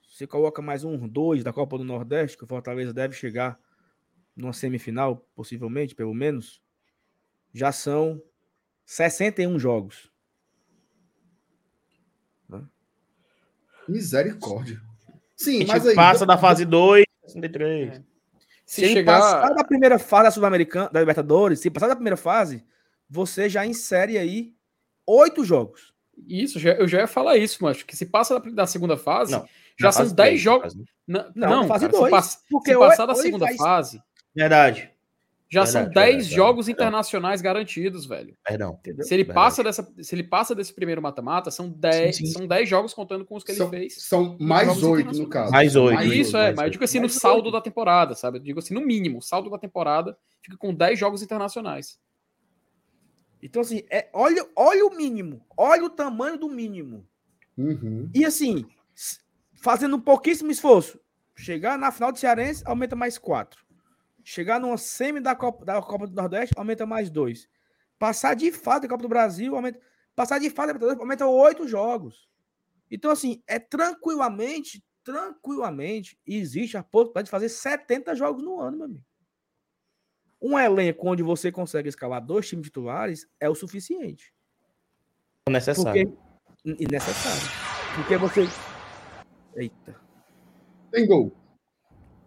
[0.09, 3.59] Você coloca mais um, dois da Copa do Nordeste, que o Fortaleza deve chegar
[4.37, 6.63] numa semifinal, possivelmente, pelo menos.
[7.53, 8.23] Já são
[8.91, 10.11] 61 jogos.
[13.87, 14.81] Misericórdia.
[15.37, 15.95] Sim, A gente mas aí.
[15.95, 18.03] passa da fase 2, 63.
[18.67, 22.17] Se, ele chegar- passar da primeira fase da Sul-Americana, da Libertadores, se passar da primeira
[22.17, 22.65] fase,
[23.09, 24.55] você já insere aí
[25.07, 25.93] oito jogos.
[26.27, 29.33] Isso, já- eu já ia falar isso, mas que se passa da, da segunda fase,
[29.33, 29.47] Não,
[29.79, 30.75] já são fase 10 três, jogos.
[30.75, 30.85] né?
[31.07, 34.03] Não, Não, não fase cara, se, dois, pass- porque se passar da segunda faz- fase,
[34.35, 34.91] Verdade.
[35.51, 36.87] Já Verdade, são 10 verdade, jogos verdade.
[36.89, 38.37] internacionais garantidos, velho.
[38.47, 38.77] Perdão.
[38.81, 39.05] Entendeu?
[39.07, 42.33] Se ele, passa dessa, se ele passa desse primeiro mata-mata, são 10, Sim, sim.
[42.33, 43.95] são 10 jogos contando com os que ele São, fez.
[44.03, 45.33] são mais jogos oito, no internacionais.
[45.33, 45.53] caso.
[45.53, 45.95] Mais oito.
[45.95, 46.73] Mais Isso, é, mais mas eu oito.
[46.73, 47.53] digo assim, no Mais saldo oito.
[47.53, 48.39] da temporada, sabe?
[48.39, 51.99] Eu digo assim, no mínimo, o saldo da temporada fica com 10 jogos internacionais.
[53.43, 55.41] Então, assim, é, olha, olha o mínimo.
[55.57, 57.07] Olha o tamanho do mínimo.
[57.57, 58.11] Uhum.
[58.15, 58.67] E assim,
[59.55, 60.99] fazendo um pouquíssimo esforço.
[61.37, 63.65] Chegar na final do Cearense, aumenta mais quatro.
[64.31, 67.49] Chegar numa semi da Copa, da Copa do Nordeste, aumenta mais dois.
[67.99, 69.81] Passar de fase da Copa do Brasil, aumenta,
[70.15, 72.29] passar de fase da Libertadores, aumenta oito jogos.
[72.91, 78.85] Então, assim, é tranquilamente, tranquilamente, existe a possibilidade de fazer 70 jogos no ano, meu
[78.85, 79.05] amigo.
[80.43, 84.35] Um elenco onde você consegue escalar dois times titulares é o suficiente.
[85.49, 86.07] Necessário.
[86.07, 86.85] Porque...
[86.85, 87.49] E necessário.
[87.95, 88.47] Porque você.
[89.57, 89.99] Eita.
[90.91, 91.33] Tem gol.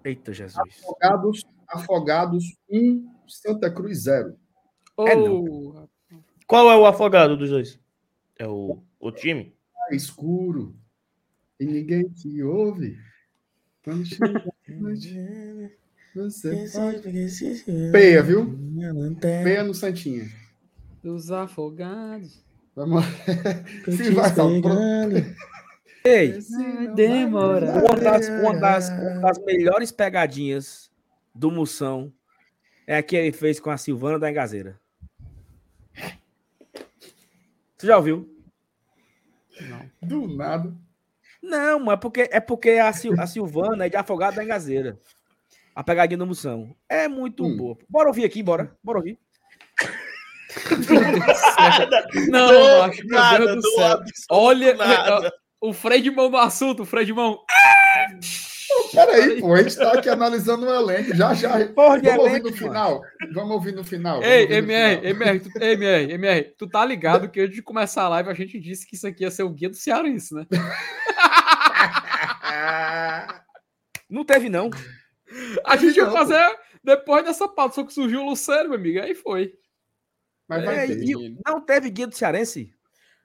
[0.04, 0.58] Eita, Jesus.
[0.58, 4.36] Afogados, Afogados 1, Santa Cruz 0.
[5.00, 5.88] É Ô,
[6.46, 7.80] Qual é o afogado dos dois?
[8.38, 9.56] É o, o time?
[9.90, 10.76] É escuro.
[11.60, 12.98] E ninguém te ouve.
[13.84, 15.72] Quando chega a noite,
[16.14, 17.92] você pode...
[17.92, 18.54] Peia, viu?
[19.20, 20.30] Peia no Santinha.
[21.02, 22.44] Dos afogados.
[22.76, 23.04] Vamos lá.
[23.92, 24.62] Se vai, Saulo.
[26.04, 26.40] Ei,
[26.96, 27.72] Demora.
[27.74, 30.91] uma das, uma, das, uma das melhores pegadinhas
[31.34, 32.12] do Moção
[32.88, 34.80] é a que ele fez com a Silvana da Engazeira.
[37.78, 38.30] Você já ouviu?
[40.02, 40.74] Do nada.
[41.42, 45.00] Não, mas é porque, é porque a, Sil- a Silvana é de Afogado da Engazeira.
[45.76, 46.76] A pegadinha do Moção.
[46.90, 47.58] É muito Hum.
[47.58, 47.78] boa.
[47.90, 48.76] Bora ouvir aqui, bora.
[48.84, 49.18] Bora ouvir.
[52.30, 53.86] Não, Do acho, meu nada, Deus do do céu.
[53.86, 55.34] absoluto Olha, nada.
[55.62, 57.40] o freio de mão do assunto, o freio de mão.
[58.94, 61.16] Peraí, pô, a gente tá aqui analisando o elenco.
[61.16, 61.66] Já, já.
[61.74, 63.02] Porra Vamos ouvir elenco, no final.
[63.34, 64.24] Vamos ouvir no final.
[64.24, 65.12] Ei, ouvir no MR, final.
[65.12, 68.60] MR, tu, MR, MR, tu tá ligado que antes de começar a live a gente
[68.60, 70.46] disse que isso aqui ia ser o guia do Cearense, né?
[74.10, 74.70] Não teve, não.
[75.66, 79.00] A gente ia Não, fazer depois dessa pauta, só que surgiu o Lucero, meu amigo,
[79.00, 79.54] aí foi.
[80.48, 81.02] Mas vai É, ter.
[81.04, 82.74] e não teve guia do Cearense?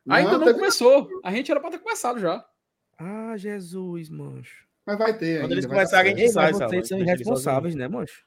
[0.09, 1.09] Ainda não, teve- começou.
[1.25, 2.45] A gente era pra ter começado já.
[2.97, 4.65] Ah, Jesus, mancho.
[4.87, 5.41] Mas vai ter.
[5.41, 8.25] Quando ainda, eles começarem, a gente sai, vocês são irresponsáveis, né, mancho?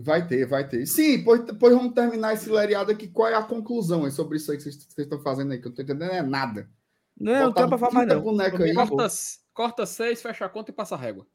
[0.00, 0.86] Vai ter, vai ter.
[0.86, 3.08] Sim, pois, pois vamos terminar esse lereado aqui.
[3.08, 5.60] Qual é a conclusão aí sobre isso aí que vocês estão fazendo aí?
[5.60, 6.70] Que eu não tô entendendo é nada.
[7.18, 8.22] Não, não tem pra falar mais, 30 não.
[8.22, 8.74] boneca aí.
[8.74, 9.08] Corta,
[9.52, 11.26] corta seis, fecha a conta e passa a régua.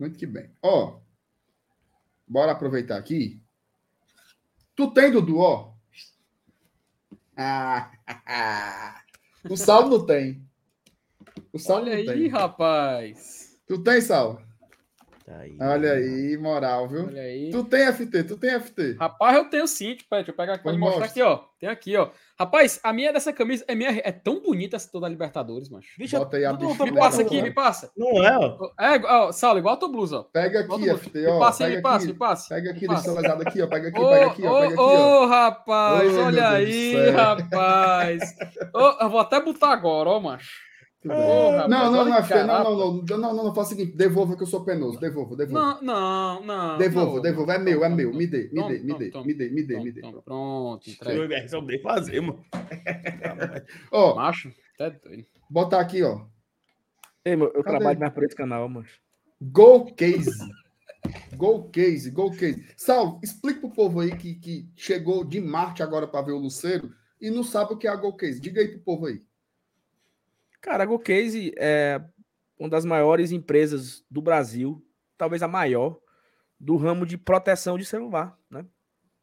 [0.00, 0.50] Muito que bem.
[0.62, 0.98] Ó,
[2.26, 3.42] bora aproveitar aqui.
[4.74, 5.74] Tu tem, Dudu, ó?
[7.36, 7.90] Ah,
[9.48, 10.42] o Sal não tem.
[11.52, 12.28] O Sal Olha não aí, tem.
[12.28, 13.58] rapaz.
[13.66, 14.40] Tu tem, Sal?
[15.24, 15.56] Tá aí.
[15.60, 17.06] Olha aí, moral, viu?
[17.06, 17.50] Olha aí.
[17.50, 18.96] Tu tem FT, tu tem FT.
[18.98, 19.94] Rapaz, eu tenho sim.
[19.94, 21.10] Tipo, deixa eu pegar aqui Pois mostrar mostra.
[21.10, 21.44] aqui, ó.
[21.60, 22.10] Tem aqui, ó.
[22.38, 23.64] Rapaz, a minha é dessa camisa.
[23.68, 25.90] É, minha, é tão bonita essa toda Libertadores, macho.
[25.96, 27.42] Deixa Bota aí a bichinha Me passa aqui, ó.
[27.42, 27.92] me passa.
[27.96, 28.70] Não é, ó.
[28.80, 30.22] É, ó, Saulo, igual a tua blusa, ó.
[30.24, 31.34] Pega aqui, FT, ó.
[31.34, 32.54] Me passa aí, me passa, me passa.
[32.54, 33.12] Pega aqui, deixa passa.
[33.12, 33.66] legado aqui, ó.
[33.68, 34.50] Pega aqui, Ô, pega aqui, ó.
[34.50, 35.22] ô, Pega aqui, ó.
[35.22, 38.22] ô, rapaz, olha aí, rapaz.
[38.74, 40.71] Ô, eu vou até botar agora, ó, macho.
[41.04, 43.76] Rapaz, Não, não, não, que FT, não, não, não, não, não, não, não, faça o
[43.76, 45.80] seguinte, devolva que eu sou penoso, devolva, devolva.
[45.80, 46.78] Não, não, não.
[46.78, 47.22] Devolva, não.
[47.22, 49.80] devolva, é meu, é meu, me dê, me dê, me dê, me dê, me dê,
[49.80, 50.00] me dê.
[50.24, 51.42] Pronto, Eu entrega.
[51.42, 52.44] e o soube fazer, mano.
[53.90, 55.26] Ó, Macho, até doido.
[55.50, 56.20] botar aqui, ó,
[57.24, 59.00] Ei, meu, eu trabalho mais por esse canal, mancho.
[59.40, 60.30] Gol Case.
[61.36, 62.64] Gol Case, Gol Case.
[62.76, 66.92] Sal, explica pro povo aí que, que chegou de Marte agora para ver o Luceiro
[67.20, 68.40] e não sabe o que é a Gol Case.
[68.40, 69.22] Diga aí pro povo aí.
[70.62, 72.00] Cara, a GoCase é
[72.56, 74.82] uma das maiores empresas do Brasil,
[75.18, 75.98] talvez a maior,
[76.58, 78.64] do ramo de proteção de celular, né?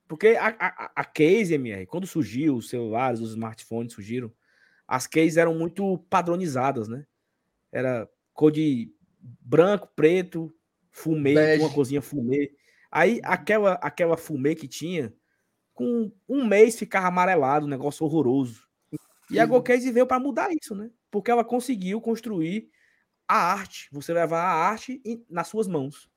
[0.05, 4.31] Porque a, a, a case, MR, quando surgiu, os celulares, os smartphones surgiram,
[4.85, 7.05] as cases eram muito padronizadas, né?
[7.71, 10.53] Era cor de branco, preto,
[10.91, 11.63] fumê, Bege.
[11.63, 12.51] uma cozinha fumê.
[12.91, 15.13] Aí aquela, aquela fumê que tinha,
[15.73, 18.67] com um mês ficava amarelado, um negócio horroroso.
[19.31, 19.45] E a.
[19.45, 20.89] GoCase veio para mudar isso, né?
[21.11, 22.69] Porque ela conseguiu construir
[23.27, 26.09] a arte, você levar a arte nas suas mãos.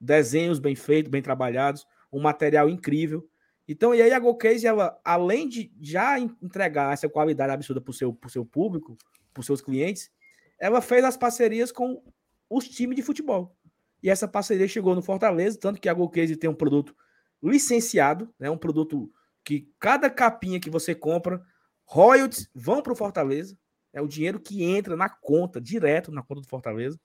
[0.00, 3.28] Desenhos bem feitos, bem trabalhados, um material incrível.
[3.66, 7.90] Então, e aí a GoCase, ela, além de já en- entregar essa qualidade absurda para
[7.90, 8.96] o seu, seu público,
[9.32, 10.10] para os seus clientes,
[10.58, 12.02] ela fez as parcerias com
[12.50, 13.56] os times de futebol.
[14.02, 16.94] E essa parceria chegou no Fortaleza, tanto que a GoCase tem um produto
[17.42, 18.50] licenciado, né?
[18.50, 19.10] um produto
[19.44, 21.42] que cada capinha que você compra,
[21.84, 23.56] royalties vão para o Fortaleza.
[23.92, 26.98] É o dinheiro que entra na conta, direto na conta do Fortaleza.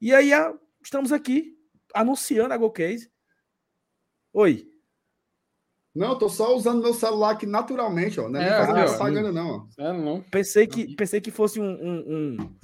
[0.00, 1.56] E aí a- estamos aqui
[1.94, 3.10] anunciando a GoCase.
[4.32, 4.68] Oi.
[5.94, 8.28] Não, eu tô só usando meu celular aqui naturalmente, ó.
[8.28, 8.90] Não é, nem É, fazendo aqui, ó.
[8.96, 9.82] propaganda, não, ó.
[9.82, 10.20] É, não.
[10.22, 12.56] Pensei que, pensei que fosse um, um, um,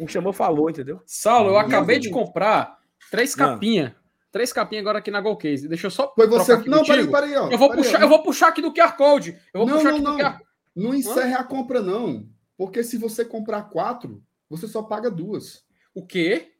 [0.00, 1.00] um chamou falou, entendeu?
[1.06, 2.76] Saulo, eu acabei de comprar
[3.12, 3.46] três Não.
[3.54, 3.92] capinhas.
[4.32, 5.68] Três capinhas agora aqui na Golcase.
[5.68, 6.12] Deixa eu só.
[6.16, 6.54] Foi você.
[6.54, 7.48] aqui Não, peraí, peraí, ó.
[7.48, 8.02] Eu vou, Peraí, puxar, ó.
[8.02, 9.38] eu vou puxar aqui do QR Code.
[9.54, 10.18] Eu vou Não, puxar não, aqui do não.
[10.18, 10.40] QR
[10.74, 12.28] Não encerre a compra, não.
[12.56, 15.64] Porque se você comprar quatro, você só paga duas.
[15.94, 16.50] O quê?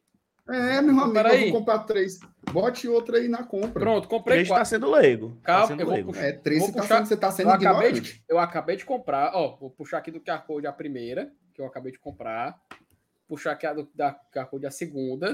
[0.47, 1.45] É, meu amigo, Peraí.
[1.47, 2.19] eu vou comprar três.
[2.51, 3.79] Bote outra aí na compra.
[3.79, 4.69] Pronto, comprei Três tá quatro.
[4.69, 5.29] sendo leigo.
[5.41, 6.11] Tá Calma, sendo eu vou leigo.
[6.11, 6.25] puxar.
[6.25, 8.75] É, três Vou você tá, puxar- sendo, você tá sendo Eu acabei, de, eu acabei
[8.75, 11.97] de comprar, ó, vou puxar aqui do QR Code a primeira, que eu acabei de
[11.99, 12.55] comprar.
[13.27, 15.31] Puxar aqui a do, da QR Code a segunda.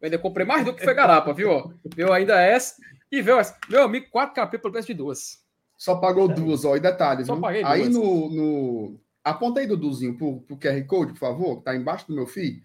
[0.00, 1.50] Eu ainda comprei mais do que foi garapa, viu?
[1.50, 1.70] ó?
[1.94, 2.76] Viu ainda essa.
[3.12, 3.56] E viu essa.
[3.68, 5.44] Meu amigo, 4 KP pelo preço de duas.
[5.76, 7.26] Só pagou duas, ó, e detalhes.
[7.26, 7.42] Só viu?
[7.42, 7.94] paguei aí duas.
[7.94, 9.00] no, no.
[9.24, 12.62] Aponta aí, Duduzinho, pro, pro QR Code, por favor, que tá embaixo do meu feed.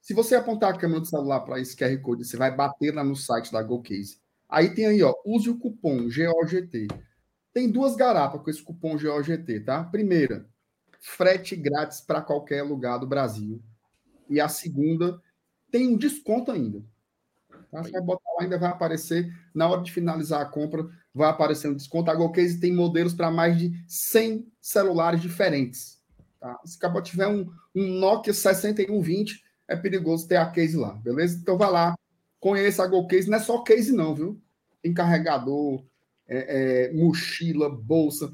[0.00, 3.04] Se você apontar a câmera do celular para esse QR Code, você vai bater lá
[3.04, 4.18] no site da GoCase.
[4.48, 6.88] Aí tem aí, ó, use o cupom GOGT.
[7.52, 9.84] Tem duas garapas com esse cupom GOGT, tá?
[9.84, 10.48] Primeira,
[10.98, 13.62] frete grátis para qualquer lugar do Brasil.
[14.28, 15.22] E a segunda,
[15.70, 16.82] tem um desconto ainda.
[17.70, 17.82] Tá?
[17.82, 20.88] Você vai botar lá, ainda vai aparecer, na hora de finalizar a compra,
[21.18, 22.10] vai aparecer um desconto.
[22.10, 26.00] A GoCase tem modelos para mais de 100 celulares diferentes.
[26.40, 26.56] Tá?
[26.64, 31.36] Se acabou tiver um, um Nokia 6120, é perigoso ter a case lá, beleza?
[31.38, 31.98] Então vai lá,
[32.40, 33.28] conheça a GoCase.
[33.28, 34.40] Não é só case, não, viu?
[34.80, 35.84] Tem carregador,
[36.26, 38.32] é, é, mochila, bolsa,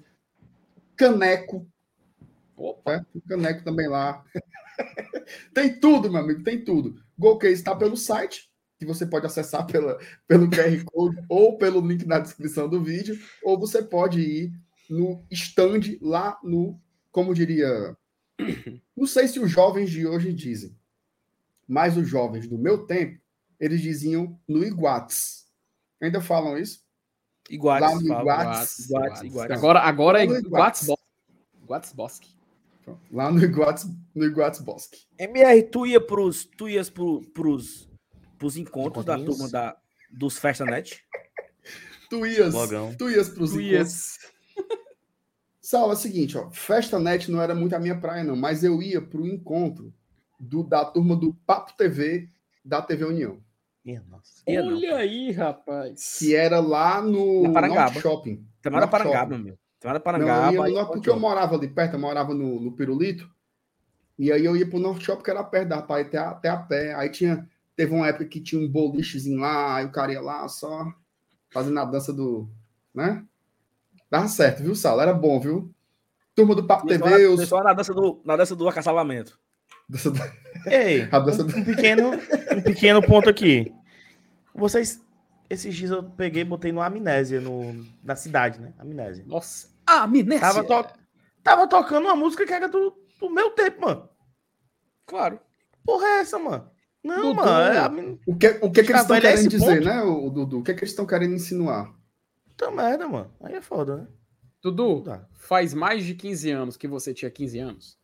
[0.94, 1.66] caneco.
[2.54, 2.98] Opa.
[2.98, 3.06] Né?
[3.12, 4.22] Tem caneco também lá.
[5.54, 7.02] tem tudo, meu amigo, tem tudo.
[7.18, 12.06] GoCase está pelo site, que você pode acessar pela, pelo QR Code ou pelo link
[12.06, 14.52] na descrição do vídeo, ou você pode ir
[14.88, 16.78] no stand lá no,
[17.10, 17.96] como diria,
[18.96, 20.76] não sei se os jovens de hoje dizem,
[21.66, 23.18] mas os jovens do meu tempo,
[23.58, 25.46] eles diziam no Iguates.
[26.00, 26.84] Ainda falam isso?
[27.48, 28.20] Iguates, Lá no fala.
[28.20, 28.78] Iguates.
[28.78, 29.56] Iguates, Iguates.
[29.56, 30.88] Agora, agora é no Iguates.
[31.66, 32.34] Guatsboski.
[33.10, 35.06] Lá no Iguates, no Iguates Bosque.
[35.18, 37.88] MR, tu ia pros, tu ias pro, pros,
[38.38, 39.76] pros encontros da turma da,
[40.10, 41.02] dos Festanet?
[42.10, 42.94] Tu ias, Logão.
[42.96, 44.18] tu ias pros Tu encontros.
[45.60, 48.62] Sal, é o seguinte, ó, Festa Net não era muito a minha praia, não, mas
[48.62, 49.94] eu ia pro encontro
[50.38, 52.28] do, da turma do Papo TV
[52.62, 53.38] da TV União,
[53.84, 54.42] Minha nossa.
[54.46, 56.16] Ia não, Olha aí, rapaz.
[56.18, 57.80] que era lá no Parangaba.
[57.92, 58.46] Norte Shopping.
[58.66, 59.44] Norte Parangaba, Shopping.
[59.44, 59.58] meu.
[59.80, 60.52] Temada Não, Parangaba.
[60.54, 63.30] eu ia porque eu morava ali perto, eu morava no, no Pirulito,
[64.18, 66.30] e aí eu ia pro Norte Shopping, que era perto, dava pra ir até, a-
[66.30, 66.94] até a pé.
[66.94, 70.46] Aí tinha, teve uma época que tinha um bolichezinho lá, aí o cara ia lá
[70.48, 70.92] só
[71.50, 72.48] fazendo a dança do,
[72.94, 73.24] né?
[74.10, 75.00] Dava certo, viu, Sal?
[75.00, 75.72] Era bom, viu?
[76.34, 77.34] Turma do Papo TV, na- os...
[77.36, 79.38] começou na dança do, na dança do acasalamento.
[79.88, 80.20] dança do-
[80.66, 82.10] Ei, a dança do- um pequeno,
[82.56, 83.72] um pequeno ponto aqui.
[84.54, 85.00] Vocês,
[85.50, 88.72] esses dias eu peguei e botei no Amnésia, no, na cidade, né?
[88.78, 89.24] Amnésia.
[89.26, 89.68] Nossa.
[89.86, 90.40] Ah, amnésia.
[90.40, 90.94] Tava, to-
[91.42, 94.08] tava tocando uma música que era do, do meu tempo, mano.
[95.06, 95.38] Claro.
[95.84, 96.68] Porra é essa, mano?
[97.04, 97.34] Não, Dudu.
[97.34, 97.74] mano.
[97.74, 99.84] É a min- O que, o que, que eles estão querendo dizer, ponto.
[99.84, 100.58] né, o Dudu?
[100.60, 101.92] O que, que eles estão querendo insinuar?
[102.46, 103.30] Puta merda, mano.
[103.42, 104.06] Aí é foda, né?
[104.62, 105.26] Dudu, Tá.
[105.34, 107.98] faz mais de 15 anos que você tinha 15 anos.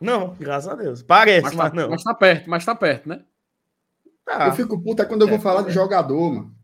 [0.00, 1.00] Não, graças a Deus.
[1.02, 1.90] Parece, Mas mas, tá, não.
[1.90, 3.22] mas tá perto, mas tá perto, né?
[4.24, 4.48] Tá.
[4.48, 5.64] Eu fico puto é quando eu vou É, falar é.
[5.64, 6.54] de jogador, mano.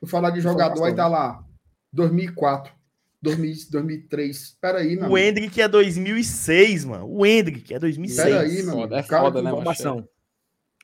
[0.00, 1.44] Eu falar de jogador, aí tá lá,
[1.92, 2.72] 2004,
[3.20, 4.56] 2000, 2003.
[4.60, 5.18] Peraí, meu O.
[5.18, 7.06] Hendrick é 2006, mano.
[7.06, 8.28] O Hendrick é 2006.
[8.28, 10.08] Peraí, meu Foda, é Cara, foda, né, Informação.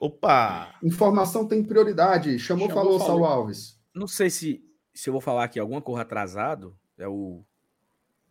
[0.03, 0.75] Opa!
[0.83, 2.37] Informação tem prioridade.
[2.37, 3.07] Chamou, Chamou, falou, falou.
[3.07, 3.81] Saulo Alves.
[3.95, 4.61] Não sei se,
[4.93, 7.45] se eu vou falar aqui alguma coisa atrasado, é o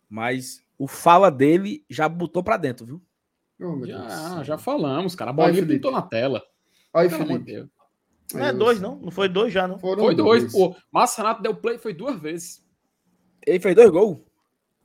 [0.06, 3.02] mas o fala dele já botou pra dentro, viu?
[3.58, 5.30] Oh, Já, já falamos, cara.
[5.30, 6.42] A bolinha pintou na tela.
[6.92, 7.66] Aí, Felipe.
[8.34, 8.96] Não é dois, não?
[8.96, 9.78] Não foi dois já, não?
[9.78, 10.52] Foram Foi dois.
[10.54, 12.62] O Márcio Renato deu play, foi duas vezes.
[13.46, 14.18] Ele fez dois gols.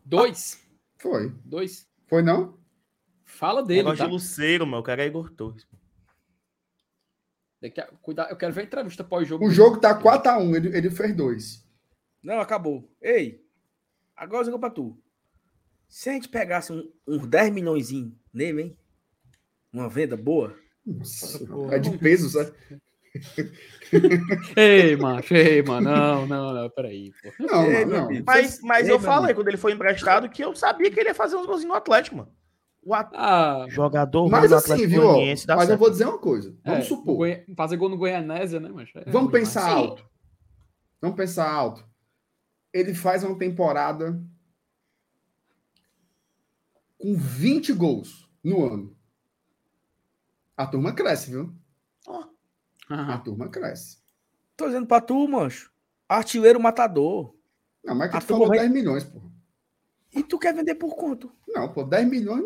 [0.05, 0.65] Dois.
[0.97, 1.33] Foi.
[1.43, 1.85] Dois.
[2.07, 2.57] Foi, não?
[3.25, 4.05] Fala dele, Negócio tá?
[4.05, 4.79] de Luceiro, mano.
[4.79, 5.67] O cara é Igor Torres.
[7.59, 8.29] Tem que cuidar.
[8.29, 9.45] Eu quero ver a entrevista pós-jogo.
[9.45, 11.67] O jogo tá 4x1, ele, ele fez dois.
[12.23, 12.89] Não, acabou.
[13.01, 13.43] Ei,
[14.15, 14.97] agora eu digo pra tu.
[15.87, 17.89] Se a gente pegasse um- uns 10 milhões
[18.33, 18.77] nele, hein?
[19.73, 20.55] Uma venda boa.
[20.85, 21.39] Nossa,
[21.71, 22.51] é de peso, sabe?
[24.55, 25.89] Ei, macho, ei, mano.
[25.89, 26.69] Não, não, não.
[26.69, 27.31] Peraí, pô.
[27.45, 28.05] Não, Ei, não.
[28.05, 28.23] amigo.
[28.25, 29.39] Mas, mas Ei, eu falei amigo.
[29.39, 32.17] quando ele foi emprestado que eu sabia que ele ia fazer uns golzinhos no Atlético,
[32.17, 32.31] mano.
[32.87, 35.05] O at- Ah, jogador Mas assim, viu?
[35.05, 35.77] ó, Mas eu certo.
[35.77, 36.55] vou dizer uma coisa.
[36.63, 37.17] Vamos é, supor.
[37.17, 38.97] Goi- Fazer gol no Goianésia, né, macho?
[38.99, 39.89] É Vamos pensar demais.
[39.89, 40.09] alto.
[41.01, 41.85] Vamos pensar alto.
[42.71, 44.17] Ele faz uma temporada
[46.97, 48.95] com 20 gols no ano.
[50.55, 51.53] A turma cresce, viu?
[52.07, 52.29] A
[52.89, 53.97] Ah, turma cresce.
[54.55, 55.73] Tô dizendo pra tu, mancho.
[56.07, 57.35] Artilheiro matador.
[57.83, 59.21] Não, mas é que A tu falou vai- 10 milhões, pô.
[60.15, 61.29] E tu quer vender por quanto?
[61.49, 62.45] Não, pô, 10 milhões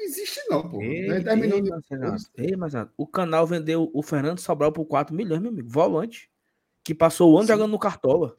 [0.00, 0.78] não, não existe, não, pô.
[0.78, 4.38] 10, 10 ei, milhões de mas, Renato, ei, mas, Renato, o canal vendeu o Fernando
[4.38, 5.68] Sobral por 4 milhões, meu amigo.
[5.68, 6.30] Volante.
[6.82, 7.52] Que passou o ano Sim.
[7.52, 8.36] jogando no Cartola.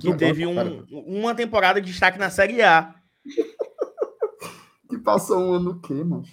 [0.00, 2.94] Que teve um- uma temporada de destaque na Série A.
[4.90, 6.24] Que passou um ano o quê, mano?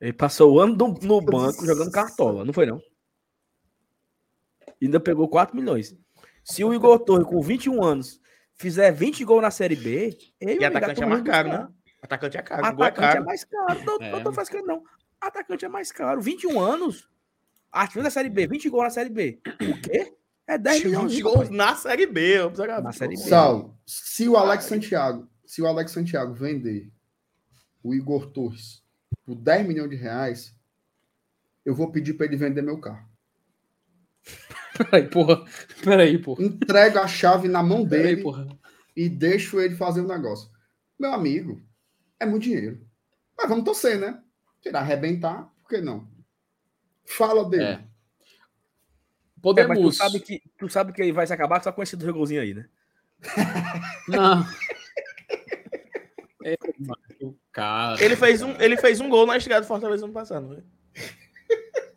[0.00, 2.80] Ele passou o ano do- no banco jogando cartola, não foi não?
[4.82, 5.94] Ainda pegou 4 milhões.
[6.42, 8.20] Se o Igor Torre, com 21 anos,
[8.56, 11.68] fizer 20 gols na Série B, ele E atacante é mais caro, né?
[12.02, 12.64] Atacante é caro.
[12.64, 13.24] é Atacante é caro.
[13.24, 13.84] mais caro.
[13.84, 14.10] Não, É.
[14.12, 14.82] não tô fazendo não.
[15.20, 16.20] Atacante é mais caro.
[16.20, 17.08] 21 anos.
[17.70, 19.40] Artilheiro da Série B, 20 gols na Série B.
[19.46, 20.12] O quê?
[20.46, 21.12] É 10 milhões.
[21.12, 22.36] 20 gols na Série B.
[22.82, 23.22] Na Série B.
[23.22, 26.90] Saulo, se o Alex Santiago, se o Alex Santiago vender
[27.82, 28.82] o Igor Torres
[29.24, 30.52] por 10 milhões de reais,
[31.64, 33.08] eu vou pedir para ele vender meu carro.
[34.76, 35.44] Peraí, porra.
[35.84, 36.42] Peraí, porra.
[36.42, 38.46] Entrego a chave na mão Peraí, dele porra.
[38.96, 40.50] e deixo ele fazer o negócio.
[40.98, 41.60] Meu amigo,
[42.20, 42.80] é muito dinheiro.
[43.36, 44.22] Mas vamos torcer, né?
[44.64, 46.06] Ele arrebentar, por que não?
[47.06, 47.64] Fala dele.
[47.64, 47.66] É.
[47.72, 47.88] É, mas
[49.40, 49.96] tu Podemos.
[49.96, 52.52] sabe, que, tu sabe que ele vai se acabar só com esse do golzinho aí,
[52.52, 52.68] né?
[54.08, 54.46] Não.
[56.44, 58.02] É, mano, cara.
[58.04, 60.64] Ele fez, um, ele fez um gol na estreia do Fortaleza ano passado, não foi?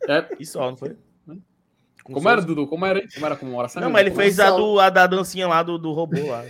[0.09, 0.97] É, E só, não foi?
[2.03, 2.41] Com como era.
[2.41, 2.67] Dudu?
[2.67, 3.01] Como era?
[3.13, 3.81] Como era a comemoração?
[3.81, 6.43] Não, mas ele fez a, do, a da dancinha lá do, do robô lá.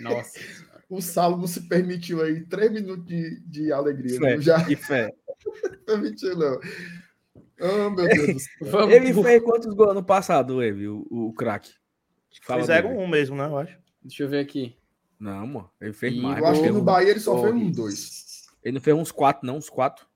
[0.00, 0.40] Nossa.
[0.92, 4.18] O Saulo não se permitiu aí três minutos de, de alegria.
[4.20, 4.40] Fé.
[4.42, 5.10] Já Que fé.
[5.86, 6.60] permitiu, não.
[7.58, 8.44] Oh, meu Deus.
[8.60, 8.94] Vamos.
[8.94, 11.72] Ele fez quantos gols ano passado, ele, o, o craque?
[12.42, 13.00] Fizeram dele.
[13.02, 13.46] um mesmo, né?
[13.46, 13.78] Eu acho.
[14.02, 14.76] Deixa eu ver aqui.
[15.18, 15.70] Não, mano.
[15.80, 16.38] Ele fez E mais.
[16.38, 18.42] Eu acho que no fez Bahia ele só Oh, fez um dois.
[18.62, 20.06] Ele não fez uns quatro, não, uns quatro.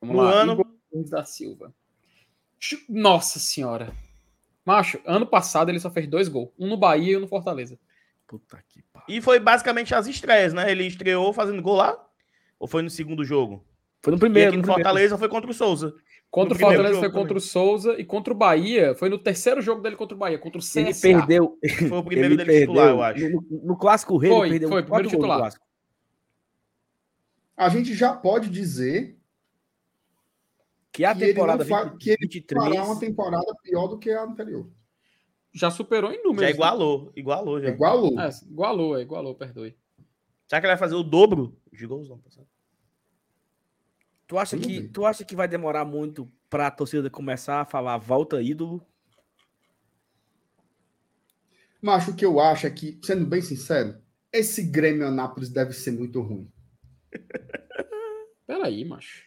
[0.00, 0.42] Vamos No lá.
[0.42, 0.76] ano-
[1.08, 1.72] da Silva.
[2.88, 3.92] Nossa senhora.
[4.64, 6.50] Macho, ano passado ele só fez dois gols.
[6.58, 7.78] Um no Bahia e um no Fortaleza.
[8.26, 8.82] Puta que.
[9.08, 10.70] E foi basicamente as estreias, né?
[10.70, 11.96] Ele estreou fazendo gol lá?
[12.58, 13.64] Ou foi no segundo jogo?
[14.02, 14.48] Foi no E primeiro.
[14.48, 14.88] aqui no no primeiro.
[14.88, 15.94] Fortaleza foi contra o Souza.
[16.30, 17.38] Contra No o Fortaleza jogo foi contra também.
[17.38, 20.58] o Souza e contra o Bahia foi no terceiro jogo dele contra o Bahia, contra
[20.58, 20.80] o CSA.
[20.80, 21.58] Ele perdeu.
[21.88, 23.28] Foi o primeiro ele dele titular, eu acho.
[23.30, 25.38] No, no- clássico rei, Foi, ele perdeu foi, quatro primeiro titular.
[25.38, 25.64] clássico.
[27.56, 29.16] A gente já pode dizer
[30.92, 32.64] Que a que ele, temporada fa- 20, que ele 23.
[32.64, 34.68] fará uma temporada pior do que a anterior.
[35.56, 36.40] Já superou em números.
[36.42, 36.50] Já né?
[36.52, 37.12] igualou.
[37.16, 37.68] Igualou já.
[37.68, 39.74] É igual É, igualou, é, igualou, perdoe.
[40.46, 42.08] Será que ele vai fazer o dobro de gols?
[42.08, 42.46] Não, passado?
[44.26, 44.88] Tu acha, que, bem.
[44.88, 48.84] tu acha que vai demorar muito pra torcida começar a falar volta ídolo?
[51.80, 53.96] Macho, o que eu acho é que, sendo bem sincero,
[54.32, 56.50] esse Grêmio Anápolis deve ser muito ruim.
[58.46, 59.22] Peraí, macho.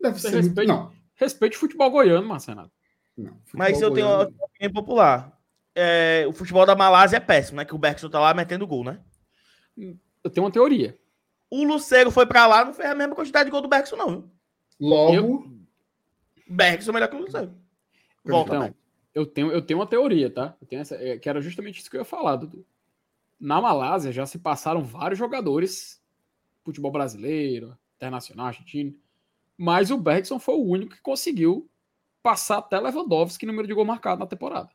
[0.00, 0.46] Deve Você ser muito.
[0.48, 2.70] respeita- Não, Respeite o futebol goiano, Marcelo.
[3.16, 3.40] não.
[3.54, 5.37] Mas eu Futebol tenho goiano- uma opinião popular.
[5.80, 7.64] É, o futebol da Malásia é péssimo, né?
[7.64, 8.98] Que o Bergson tá lá metendo gol, né?
[9.76, 10.98] Eu tenho uma teoria.
[11.48, 14.10] O Luceiro foi pra lá, não fez a mesma quantidade de gol do Bergson, não.
[14.10, 14.30] viu?
[14.80, 15.58] Logo,
[16.48, 17.54] Bergson é melhor que o Luceiro.
[18.24, 18.74] Volta, Então, né?
[19.14, 20.56] eu tenho, eu tenho uma teoria, tá?
[20.60, 22.66] Eu tenho essa, é, que era justamente isso que eu ia falar, Dudu.
[23.38, 26.02] Na Malásia já se passaram vários jogadores,
[26.64, 28.94] futebol brasileiro, internacional, argentino,
[29.56, 31.68] mas o Bergson foi o único que conseguiu
[32.22, 34.70] passar até Lewandowski número de gol marcado na temporada.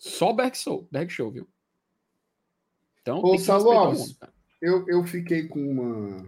[0.00, 1.48] Só Bergson, Bergson, viu?
[3.02, 4.18] Então, Ô, Saulo Alves.
[4.60, 6.26] eu, eu fiquei com uma,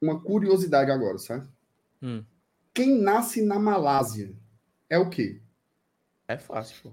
[0.00, 1.46] uma curiosidade agora, sabe?
[2.02, 2.24] Hum.
[2.72, 4.34] Quem nasce na Malásia
[4.88, 5.42] é o quê?
[6.26, 6.92] É fácil, pô.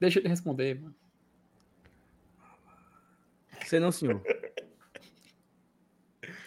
[0.00, 0.94] Deixa ele responder, mano.
[3.66, 4.22] Sei não, senhor.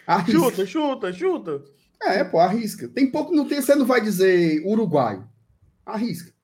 [0.08, 0.32] Arrisca.
[0.32, 1.64] Chuta, chuta, chuta.
[2.02, 2.88] É, pô, arrisca.
[2.88, 5.30] Tem pouco, não tem, você não vai dizer uruguaio.
[5.86, 6.34] Arrisca.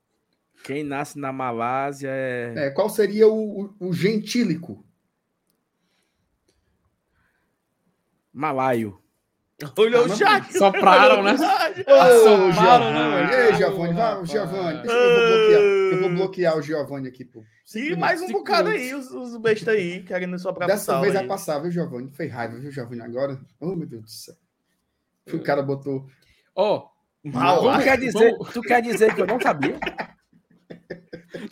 [0.65, 2.55] Quem nasce na Malásia é.
[2.57, 4.85] É, qual seria o, o, o gentílico?
[8.33, 9.01] Malaio.
[9.79, 10.53] Olhou Ah, o chat.
[10.59, 11.33] Sopraram, né?
[11.33, 13.27] Ô, Assomaram, Giovanni.
[13.27, 13.47] né?
[13.49, 14.83] Ei, Giovanni, vai, Ah, Giovanni.
[14.87, 15.61] eu,
[15.93, 17.43] eu vou bloquear, o Giovanni aqui, pô.
[17.75, 21.59] E mais um bocado aí, os, os bestas aí, querendo soprar Dessa vez vai passar,
[21.61, 22.11] viu, Giovanni?
[22.11, 23.41] Fez raiva, viu, Giovanni, agora?
[23.59, 24.35] Oh, meu Deus do céu.
[25.33, 26.07] O cara botou.
[26.55, 26.89] Ó,
[27.25, 29.81] Mal, Tu ah, quer, dizer, vamos- tu quer dizer que eu não sabia?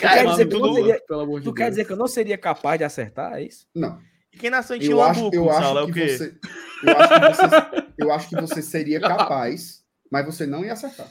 [0.05, 2.07] Tu Cara, quer dizer que eu tudo- seria, de tu quer dizer que eu não
[2.07, 3.33] seria capaz de acertar?
[3.35, 3.67] É isso?
[3.75, 4.01] Não.
[4.33, 6.09] E quem nasceu em Eu acho, Tilambuco, eu Saulo, é acho o que quê?
[6.19, 6.39] você.
[6.83, 11.11] Eu acho que você, eu acho que você seria capaz, mas você não ia acertar.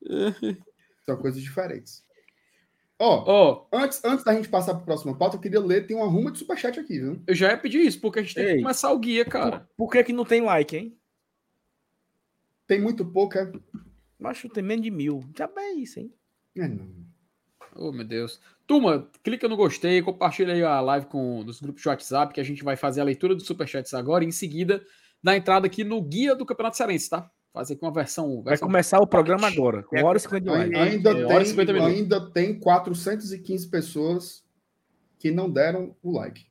[1.04, 2.04] São coisas diferentes.
[3.00, 5.96] Ó, Ó, antes, antes da gente passar para a próxima pauta, eu queria ler, tem
[5.96, 7.22] uma ruma de superchat aqui, viu?
[7.26, 8.62] eu já ia pedir isso, porque a gente tem que Ei.
[8.62, 9.60] começar o guia, cara.
[9.76, 10.98] Por, por que, que não tem like, hein?
[12.66, 13.50] Tem muito pouco, é?
[14.18, 15.20] Macho, tem menos de mil.
[15.36, 16.12] Já bem isso, hein?
[16.56, 17.07] É, não.
[17.78, 18.40] Oh, meu Deus.
[18.66, 22.44] Turma, clica no gostei, compartilha aí a live com dos grupos de WhatsApp, que a
[22.44, 24.82] gente vai fazer a leitura dos superchats agora, e em seguida,
[25.22, 27.30] dar entrada aqui no guia do Campeonato Cearense, tá?
[27.52, 28.36] Fazer aqui uma versão.
[28.42, 30.76] Vai versão começar o programa agora, com É, hora e 50 de live.
[30.76, 32.00] Ai- Ainda, hora 50 tem, minutos.
[32.00, 34.44] ainda tem 415 pessoas
[35.18, 36.46] que não deram o like.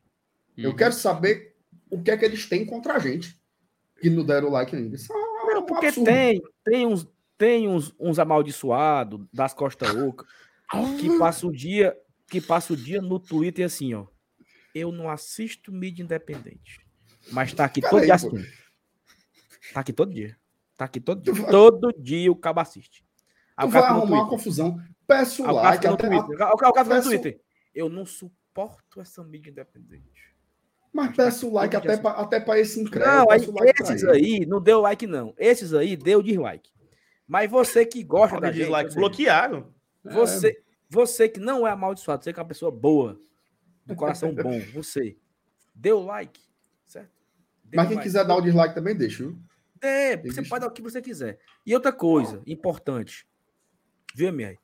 [0.57, 0.75] Eu Uhum.
[0.75, 1.55] quero saber
[1.89, 3.37] o que é que eles têm contra a gente.
[3.99, 4.95] que não deram like ainda.
[4.95, 6.05] Isso é um Não, porque absurdo.
[6.05, 10.23] tem, tem uns, tem uns, uns amaldiçoados das Costa Oca
[10.99, 11.95] que passa o dia,
[12.29, 14.05] que passa o dia no Twitter assim, ó.
[14.75, 16.85] Eu não assisto mídia independente.
[17.31, 18.35] Mas tá aqui Cara, todo aí, dia pô.
[18.35, 18.57] assistindo.
[19.73, 20.37] Tá aqui todo dia.
[20.77, 21.33] Tá aqui todo dia.
[21.33, 23.03] vai- Todo dia o cabo assiste.
[23.55, 24.29] Aí Tu vai arrumar uma Twitter.
[24.29, 24.79] confusão.
[25.07, 25.87] Peço Aí o like.
[25.87, 26.29] Até, Twitter.
[26.29, 27.41] O cara- o cara fica no peço- Twitter.
[27.73, 30.27] Eu não suporto essa mídia independente.
[30.93, 33.11] mas peço like até pra, até pra esse incrédulo.
[33.15, 35.33] Não, aí, peço like esses aí não deu like, não.
[35.37, 36.71] Esses aí deu dislike.
[37.27, 39.73] Mas você que gosta Roda da de gente, seja, bloquearam.
[40.13, 40.57] Você,
[40.89, 43.19] você que não é amaldiçoado, você que é uma pessoa boa,
[43.85, 45.17] do coração bom, você
[45.73, 46.39] deu like,
[46.85, 47.11] certo?
[47.63, 48.07] Deu Mas quem like.
[48.07, 49.37] quiser dar o dislike também deixa, viu?
[49.81, 51.39] É, Tem você que- pode dar o que você quiser.
[51.65, 53.27] E outra coisa importante,
[54.15, 54.57] viu, MR?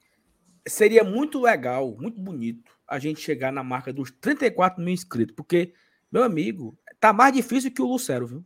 [0.68, 5.74] Seria muito legal, muito bonito a gente chegar na marca dos 34 mil inscritos, porque,
[6.12, 8.46] meu amigo, tá mais difícil que o Lucero, viu?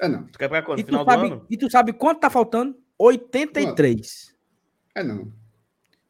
[0.00, 0.26] É não.
[0.26, 0.78] Tu quer pra quando?
[0.78, 1.46] E tu, Final do sabe, ano?
[1.50, 2.76] e tu sabe quanto tá faltando?
[2.98, 4.34] 83.
[4.94, 5.32] É não.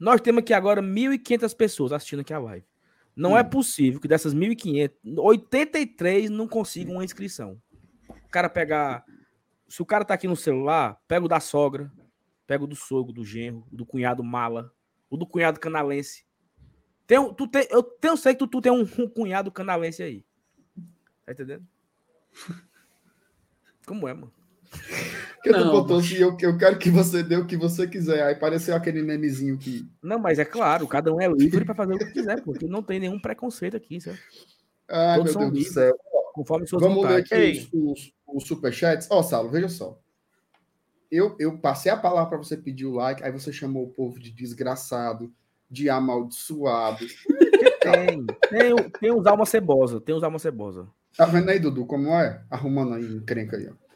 [0.01, 2.67] Nós temos aqui agora 1.500 pessoas assistindo aqui a live.
[3.15, 3.51] Não é Hum.
[3.51, 7.61] possível que dessas 1.500, 83 não consigam uma inscrição.
[8.09, 9.05] O cara pegar.
[9.69, 11.93] Se o cara tá aqui no celular, pega o da sogra,
[12.47, 14.73] pega o do sogro, do genro, o do cunhado mala,
[15.11, 16.25] o do cunhado canalense.
[17.07, 20.25] Tem, tu tem, eu tenho sei que tu, tu tem um, um cunhado canalense aí.
[21.27, 21.67] Tá entendendo?
[23.87, 24.33] Como é, mano?
[25.43, 28.23] Tu Não, botou assim, eu, eu quero que você dê o que você quiser.
[28.23, 29.89] Aí pareceu aquele memezinho que.
[30.03, 32.83] Não, mas é claro, cada um é livre para fazer o que quiser, porque não
[32.83, 34.21] tem nenhum preconceito aqui, certo?
[34.89, 35.75] Ai, Todos meu são Deus do livres.
[35.75, 35.97] céu.
[36.35, 37.33] Conforme suas Vamos ler vontades.
[37.33, 37.53] aqui Ei.
[37.59, 39.09] os, os, os superchats.
[39.11, 39.99] Ó, Saulo, veja só.
[41.11, 44.21] Eu, eu passei a palavra para você pedir o like, aí você chamou o povo
[44.21, 45.33] de desgraçado,
[45.69, 47.05] de amaldiçoado.
[47.81, 50.87] Tem, tem, tem uns alma cebosa, tem uns alma cebosa.
[51.17, 52.45] Tá vendo aí, Dudu, como é?
[52.51, 53.90] Arrumando aí, encrenca aí, ó.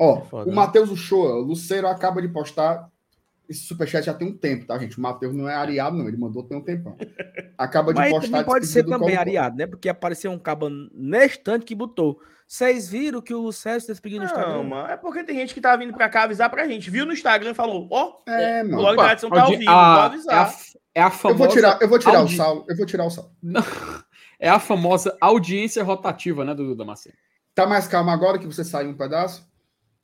[0.00, 0.54] Ó, Foda, o né?
[0.54, 2.88] Matheus Uchoa, o Luceiro acaba de postar.
[3.46, 4.96] Esse superchat já tem um tempo, tá, gente?
[4.96, 6.08] O Matheus não é ariado, não.
[6.08, 6.96] Ele mandou tem um tempão.
[7.58, 8.26] Acaba de Mas postar.
[8.28, 9.66] também pode ser do também ariado, né?
[9.66, 12.18] Porque apareceu um cabo neste instante que botou.
[12.48, 14.54] Vocês viram que o Lucero se despediu no Instagram?
[14.54, 14.88] Não, mano.
[14.88, 16.90] É porque tem gente que tá vindo pra cá avisar pra gente.
[16.90, 18.92] Viu no Instagram e falou: Ó, É, mano.
[18.92, 20.54] E Tradição tá ao vivo, vou a- é, a, avisar.
[20.94, 21.38] é a Eu famosa.
[21.38, 22.64] vou tirar, eu vou tirar audi- o sal.
[22.66, 23.30] Eu vou tirar o sal.
[24.40, 27.14] É a famosa audiência rotativa, né, Dudu Damasceno?
[27.54, 29.46] Tá mais calmo agora que você saiu um pedaço?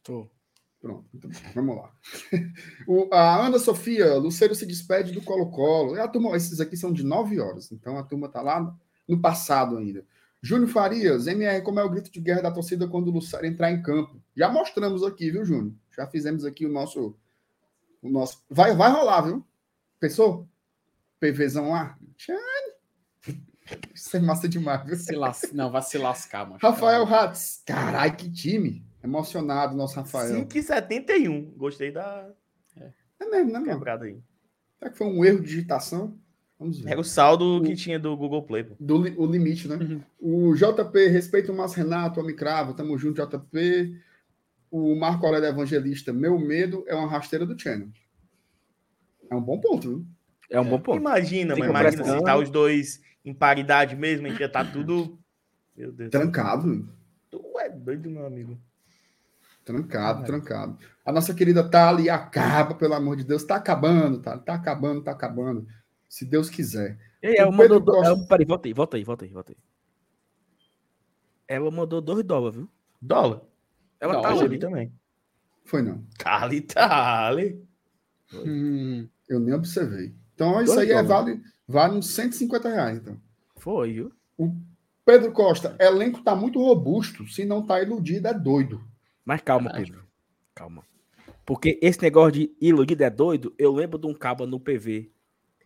[0.02, 0.28] Tô.
[0.80, 1.30] Pronto, bem.
[1.54, 1.92] vamos lá.
[2.88, 6.00] O- a Ana Sofia, Luceiro se despede do Colo-Colo.
[6.00, 8.74] A turma, esses aqui são de 9 horas, então a turma tá lá
[9.06, 10.04] no passado ainda.
[10.42, 13.70] Júnior Farias, MR, como é o grito de guerra da torcida quando o Lucero entrar
[13.70, 14.22] em campo?
[14.34, 15.74] Já mostramos aqui, viu, Júnior?
[15.94, 17.14] Já fizemos aqui o nosso.
[18.00, 18.42] O nosso...
[18.48, 19.46] Vai, vai rolar, viu?
[19.98, 20.48] Pensou?
[21.20, 21.98] PVzão lá?
[23.94, 24.96] Isso é massa demais, viu?
[24.96, 25.52] Se las...
[25.52, 26.58] Não, vai se lascar, mano.
[26.62, 27.62] Rafael Ratz.
[27.66, 28.82] Carai, que time.
[29.02, 30.46] Emocionado, nosso Rafael.
[30.46, 31.52] 5,71.
[31.56, 32.28] Gostei da
[33.18, 34.18] É mesmo, né, quebrada aí.
[34.78, 36.18] Será que foi um erro de digitação?
[36.58, 36.90] Vamos ver.
[36.90, 38.64] Era o saldo que tinha do Google Play.
[38.64, 38.74] pô.
[38.78, 39.76] Do li- o limite, né?
[39.76, 40.50] Uhum.
[40.50, 43.96] O JP, respeita o Márcio Renato, Homem Cravo, tamo junto, JP.
[44.70, 47.88] O Marco Aurélio Evangelista, meu medo é uma rasteira do Channel.
[49.30, 50.06] É um bom ponto, viu?
[50.50, 50.98] É um bom ponto.
[50.98, 51.70] Imagina, mano.
[51.70, 55.18] Imagina se tá os dois em paridade mesmo, a gente ia tá tudo.
[55.76, 56.10] Meu Deus.
[56.10, 56.88] Trancado,
[57.30, 58.58] Tu é doido, meu amigo.
[59.64, 60.78] Trancado, trancado.
[61.04, 63.44] A nossa querida Thali acaba, pelo amor de Deus.
[63.44, 64.38] Tá acabando, tá?
[64.38, 65.66] Tá acabando, tá acabando.
[66.08, 66.98] Se Deus quiser.
[67.22, 67.80] Ei, ela O mandou.
[67.80, 69.58] do- Costa- ela- Peraí, volta aí, volta aí, volta aí, volta aí.
[71.48, 72.68] Ela mandou 2 dólares, viu?
[73.00, 73.42] Dólar.
[74.00, 74.58] Ela Não, tá onde?
[74.58, 74.92] também.
[75.64, 76.04] Foi não.
[76.18, 77.62] Tali, tali.
[78.32, 80.14] Hum, Eu nem observei.
[80.34, 83.20] Então, isso Dois aí é, vale, vale uns 150 reais, então.
[83.56, 84.12] Foi, viu?
[85.04, 87.26] Pedro Costa, elenco tá muito robusto.
[87.28, 88.82] Se não tá iludido, é doido.
[89.24, 89.72] Mas calma.
[89.72, 90.04] Pedro.
[90.54, 90.84] Calma.
[91.44, 95.10] Porque esse negócio de iludido é doido, eu lembro de um cabo no PV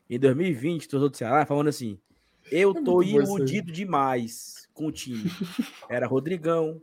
[0.08, 1.98] em 2020, torcedor do Ceará, falando assim:
[2.50, 5.24] Eu É tô iludido demais com o time.
[5.88, 6.80] Era Rodrigão,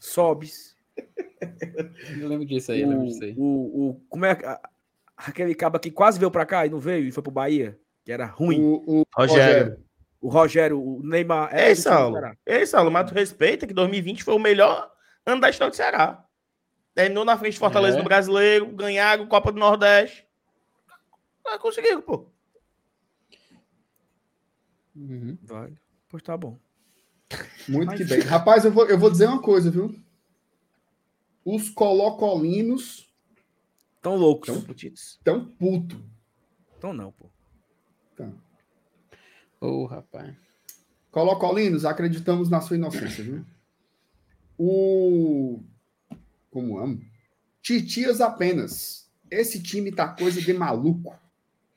[0.00, 0.76] Sobes,
[2.20, 3.34] eu lembro disso aí, eu lembro disso aí.
[3.36, 4.60] o, o, o- como é a-
[5.16, 8.10] aquele cabo que quase veio pra cá e não veio e foi pro Bahia, que
[8.12, 8.60] era ruim.
[8.60, 9.78] O, o Rogério.
[10.20, 11.50] O Rogério, o Neymar.
[11.52, 12.16] É do Saulo.
[12.46, 12.90] É isso, Saulo.
[12.92, 14.88] Mas tu respeita que 2020 foi o melhor
[15.26, 16.24] ano da história do Ceará.
[16.94, 18.00] Terminou na frente de Fortaleza É.
[18.00, 20.26] do Brasileiro, ganharam Copa do Nordeste.
[21.46, 22.26] Ah, conseguiram, pô.
[24.94, 25.38] Uhum.
[25.42, 25.78] Vale.
[26.08, 26.58] Pois tá bom.
[27.68, 28.20] Muito Mas- que bem.
[28.20, 29.94] Rapaz, eu vou, eu vou dizer uma coisa, viu?
[31.44, 33.10] Os colocolinos
[34.02, 34.48] Tão loucos.
[34.50, 35.20] Então- Putitos.
[35.24, 36.04] tão puto.
[36.76, 37.30] Então não, pô.
[39.60, 40.34] Ô, rapaz.
[41.10, 43.44] Colocolinos, acreditamos na sua inocência, viu?
[44.64, 45.60] O.
[46.48, 47.00] Como amo?
[47.60, 49.10] Titias apenas.
[49.28, 51.12] Esse time tá coisa de maluco.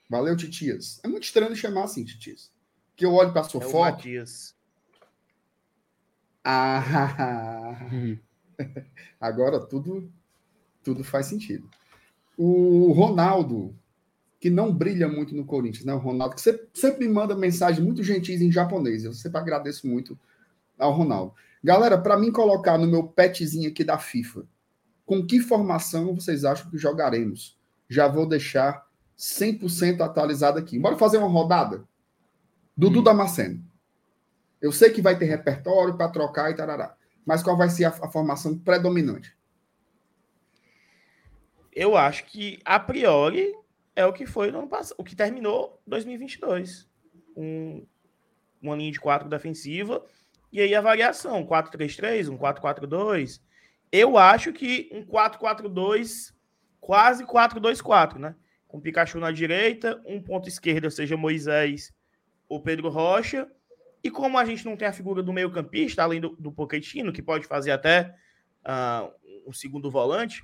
[0.08, 1.00] Valeu, Titias.
[1.04, 2.52] É muito estranho chamar assim, Titias.
[2.96, 3.96] Que eu olho pra sua É o foto.
[3.96, 4.56] Matias.
[6.44, 7.76] Ah,
[9.20, 10.12] agora tudo,
[10.84, 11.68] tudo faz sentido.
[12.38, 13.76] O Ronaldo,
[14.40, 15.94] que não brilha muito no Corinthians, né?
[15.96, 19.04] O Ronaldo, que sempre, sempre me manda mensagens muito gentis em japonês.
[19.04, 20.20] Eu sempre agradeço muito
[20.78, 21.34] ao Ronaldo.
[21.66, 24.46] Galera, para mim colocar no meu petzinho aqui da FIFA,
[25.04, 27.60] com que formação vocês acham que jogaremos?
[27.90, 28.88] Já vou deixar
[29.18, 30.78] 100% atualizado aqui.
[30.78, 31.84] Bora fazer uma rodada?
[32.78, 33.66] Dudu Damasceno.
[34.62, 36.96] Eu sei que vai ter repertório para trocar e tarará.
[37.26, 39.36] Mas qual vai ser a, a formação predominante?
[41.74, 43.52] Eu acho que, a priori,
[43.96, 46.88] é o que foi no ano passado, o que terminou 2022.
[47.36, 47.84] Um,
[48.62, 50.06] uma linha de quatro defensiva,
[50.56, 53.42] e aí a variação, um 4-3-3, um 4-4-2.
[53.92, 56.34] Eu acho que um 4-4-2,
[56.80, 58.36] quase 4-2-4, né?
[58.66, 61.94] Com Pikachu na direita, um ponto esquerda, seja Moisés
[62.48, 63.52] ou Pedro Rocha.
[64.02, 67.22] E como a gente não tem a figura do meio-campista, além do, do Pochettino, que
[67.22, 68.16] pode fazer até
[68.64, 69.12] ah,
[69.46, 70.42] um segundo volante,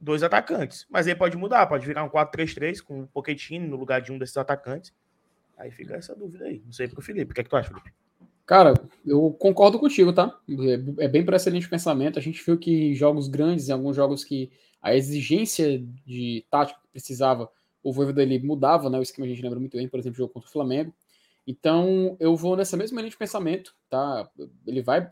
[0.00, 0.86] dois atacantes.
[0.88, 4.16] Mas aí pode mudar, pode virar um 4-3-3 com o Pochettino no lugar de um
[4.16, 4.90] desses atacantes.
[5.58, 6.62] Aí fica essa dúvida aí.
[6.64, 7.32] Não sei pro Felipe.
[7.32, 7.92] O que é que tu acha, Felipe?
[8.48, 8.72] Cara,
[9.04, 10.34] eu concordo contigo, tá?
[10.98, 12.18] É, é bem para excelente pensamento.
[12.18, 14.50] A gente viu que jogos grandes, em alguns jogos que
[14.80, 17.50] a exigência de tática precisava,
[17.82, 18.98] o Voivoda ele mudava, né?
[18.98, 20.94] O esquema a gente lembra muito bem, por exemplo, o jogo contra o Flamengo.
[21.46, 24.26] Então, eu vou nessa mesma linha de pensamento, tá?
[24.66, 25.06] Ele vai,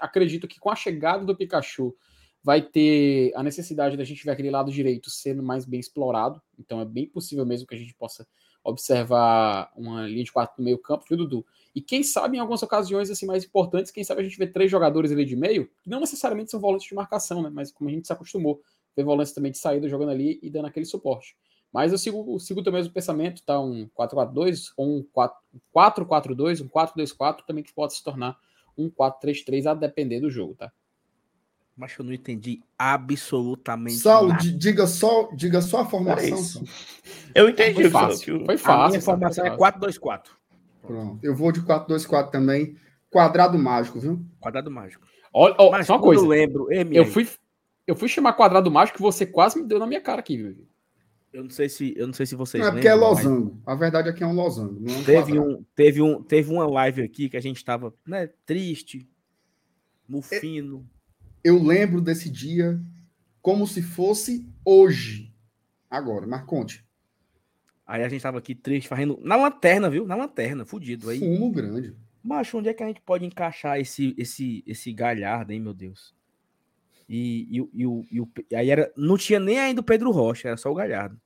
[0.00, 1.94] acredito que com a chegada do Pikachu
[2.42, 6.40] vai ter a necessidade da gente ver aquele lado direito sendo mais bem explorado.
[6.58, 8.26] Então, é bem possível mesmo que a gente possa
[8.64, 11.44] observar uma linha de quatro no meio campo, viu, Dudu?
[11.78, 14.68] E quem sabe, em algumas ocasiões assim mais importantes, quem sabe a gente vê três
[14.68, 17.50] jogadores ali de meio, que não necessariamente são volantes de marcação, né?
[17.52, 18.60] Mas como a gente se acostumou,
[18.96, 21.36] ver volantes também de saída jogando ali e dando aquele suporte.
[21.72, 23.60] Mas eu sigo, eu sigo também o pensamento, tá?
[23.60, 25.04] Um 4-4-2, ou um
[25.72, 28.36] 4-4-2, um 4-2-4, também que pode se tornar
[28.76, 30.72] um 4-3-3, a depender do jogo, tá?
[31.76, 34.42] Mas eu não entendi absolutamente Saulo, nada.
[34.42, 36.64] di- diga só, diga só a formação.
[37.34, 37.40] É.
[37.40, 37.74] Eu entendi.
[37.74, 38.44] Foi fácil.
[38.44, 38.88] Foi A fácil.
[38.88, 39.60] minha formação é sabe?
[39.62, 40.37] 4-2-4.
[40.88, 41.18] Pronto.
[41.22, 42.76] Eu vou de 4-2-4 também.
[43.10, 44.20] Quadrado mágico, viu?
[44.40, 45.06] Quadrado mágico.
[45.32, 46.22] Olha, ó, Mas só uma coisa.
[46.22, 47.28] eu lembro, Eu fui,
[47.86, 50.66] eu fui chamar quadrado mágico que você quase me deu na minha cara aqui, viu?
[51.32, 53.24] eu não sei se, eu não sei se vocês Não, é porque é lembram, mas
[53.24, 53.62] losango.
[53.66, 54.80] A verdade é que é um losango.
[54.80, 55.58] Não é um Teve, quadrado.
[55.58, 59.06] um, teve, um, teve uma live aqui que a gente tava né, triste,
[60.08, 60.88] mufino.
[61.44, 62.80] Eu lembro desse dia
[63.42, 65.32] como se fosse hoje.
[65.90, 66.84] Agora, mas conte.
[67.88, 69.18] Aí a gente tava aqui triste, fazendo.
[69.22, 70.06] Na lanterna, viu?
[70.06, 71.08] Na lanterna, fudido.
[71.08, 71.96] Aí, Fumo grande.
[72.22, 76.14] macho, onde é que a gente pode encaixar esse, esse, esse galhardo, hein, meu Deus?
[77.08, 78.92] E, e, o- e, o- e, o- aí era.
[78.94, 81.18] Não tinha nem ainda o Pedro Rocha, era só o galhardo.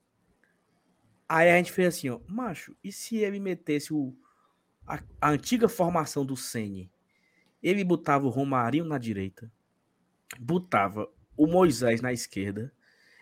[1.28, 4.14] Aí a gente fez assim, ó, macho, e se ele metesse o,
[4.86, 6.90] a, a antiga formação do Sene?
[7.62, 9.50] Ele botava o Romarinho na direita,
[10.38, 12.72] botava o Moisés na esquerda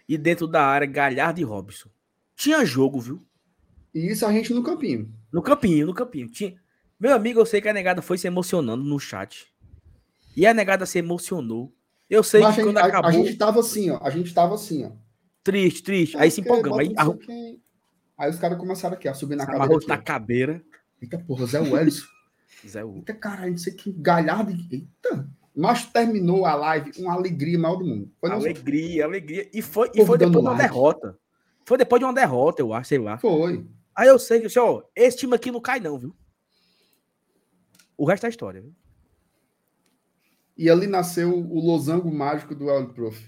[0.08, 1.88] e dentro da área Galhardo e Robson.
[2.34, 3.20] Tinha jogo, viu?
[3.94, 5.12] E isso a gente no campinho.
[5.32, 6.28] No campinho, no campinho.
[6.28, 6.54] Tinha...
[6.98, 9.46] Meu amigo, eu sei que a negada foi se emocionando no chat.
[10.36, 11.72] E a negada se emocionou.
[12.08, 13.08] Eu sei Mas que a, quando a- acabou.
[13.08, 13.98] a gente tava assim, ó.
[14.02, 14.90] A gente tava assim, ó.
[15.42, 16.16] Triste, triste.
[16.18, 16.78] Aí se empolgamos.
[16.78, 17.60] Aí arru- quem.
[18.18, 19.64] Aí os caras começaram aqui, a subir na cadeira.
[19.64, 20.62] amarrou na cabeira.
[21.00, 22.06] Eita porra, Zé Wellison.
[22.66, 22.98] Zé Hugo.
[22.98, 24.52] Eita caralho, não sei que galhardo.
[24.70, 25.26] Eita.
[25.56, 28.10] Mas terminou a live uma alegria maior do mundo.
[28.20, 29.48] Foi, Alegria, alegria.
[29.52, 30.62] E foi, e foi depois de uma like.
[30.62, 31.18] derrota.
[31.64, 33.16] Foi depois de uma derrota, eu acho, sei lá.
[33.18, 33.64] Foi.
[34.00, 36.16] Aí eu sei que, assim, ó, esse time aqui não cai, não, viu?
[37.98, 38.74] O resto é história, viu?
[40.56, 43.22] E ali nasceu o losango mágico do El Prof.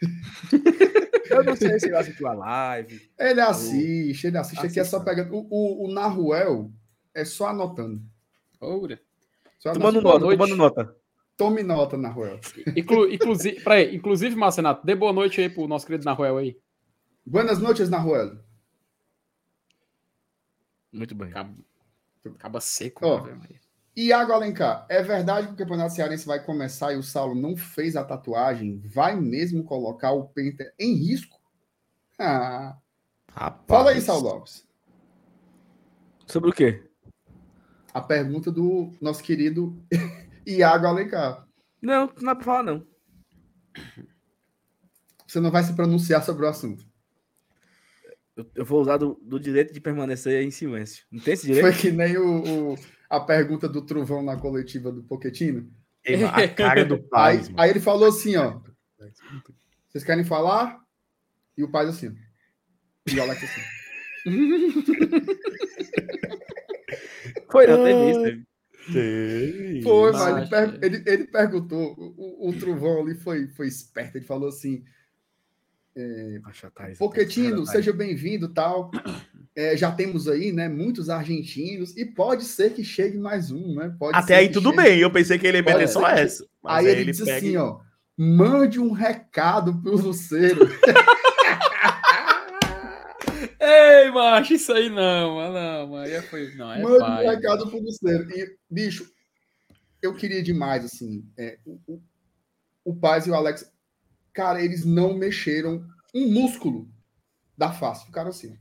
[1.28, 3.10] Eu não sei se ele assistiu a live.
[3.18, 4.64] Ele assiste, ele assiste.
[4.64, 5.34] Aqui é só pegando.
[5.34, 6.70] O, o, o Naruel
[7.12, 8.00] é só anotando.
[8.60, 9.00] Oura.
[9.58, 10.02] Só Tomando anotando.
[10.08, 10.38] nota, noite.
[10.38, 10.96] tomando nota.
[11.36, 12.38] Tome nota, Naruel.
[12.76, 16.56] Inclu, inclusive, peraí, inclusive, Marcenato, dê boa noite aí pro nosso querido Naruel aí.
[17.26, 18.38] Buenas noches, Naruel.
[20.92, 21.30] Muito bem.
[21.30, 21.54] Acaba,
[22.36, 23.22] acaba seco.
[23.22, 23.60] Velho?
[23.96, 27.96] Iago Alencar, é verdade que o Campeonato Cearense vai começar e o Saulo não fez
[27.96, 28.78] a tatuagem?
[28.78, 31.38] Vai mesmo colocar o Penta em risco?
[32.18, 32.76] Ah,
[33.32, 33.66] Rapaz.
[33.68, 34.66] fala aí, Saulo Lopes.
[36.26, 36.88] Sobre o quê?
[37.92, 39.76] A pergunta do nosso querido
[40.46, 41.46] Iago Alencar.
[41.82, 42.86] Não, não dá pra falar, não.
[45.26, 46.84] Você não vai se pronunciar sobre o assunto.
[48.40, 51.04] Eu, eu vou usar do, do direito de permanecer em silêncio.
[51.10, 51.62] Não tem esse direito?
[51.64, 55.68] Foi que nem o, o- a pergunta do Trovão na coletiva do Poquetino.
[56.32, 57.60] A cara do Aí, Paz, mano.
[57.60, 58.60] aí ele falou assim, ó.
[59.88, 60.78] Vocês querem falar?
[61.56, 62.08] E o pai assim.
[62.08, 62.12] ó.
[63.12, 63.60] E o Alex assim.
[67.50, 68.22] Foi, não teve isso.
[68.22, 68.46] Teve.
[68.92, 69.82] Teve.
[69.82, 71.94] Foi, mas ele, per- ele- ele perguntou.
[71.98, 74.16] O, o- o Trovão ali foi, foi esperto.
[74.16, 74.82] Ele falou assim:
[76.74, 78.90] Thaís, Poquetino, seja bem-vindo tal.
[79.56, 83.94] É, já temos aí, né, muitos argentinos e pode ser que chegue mais um, né?
[83.98, 84.82] Pode Até aí tudo chegue.
[84.82, 84.98] bem.
[85.00, 86.46] Eu pensei que ele ia meter só essa.
[86.62, 87.80] Mas Aí ele, disse pega assim, ó,
[88.16, 90.68] mande um recado pro Luceiro.
[93.60, 95.52] Ei, macho, isso aí não.
[95.52, 95.96] Não.
[95.96, 96.54] Aí foi.
[96.54, 97.26] Não, é mande pai.
[97.26, 98.30] um recado pro Luceiro.
[98.30, 99.06] E, bicho,
[100.00, 102.02] eu queria demais, assim, é, o, o,
[102.84, 103.70] o Paz e o Alex,
[104.32, 106.88] cara, eles não mexeram um músculo
[107.56, 108.58] da face, ficaram assim.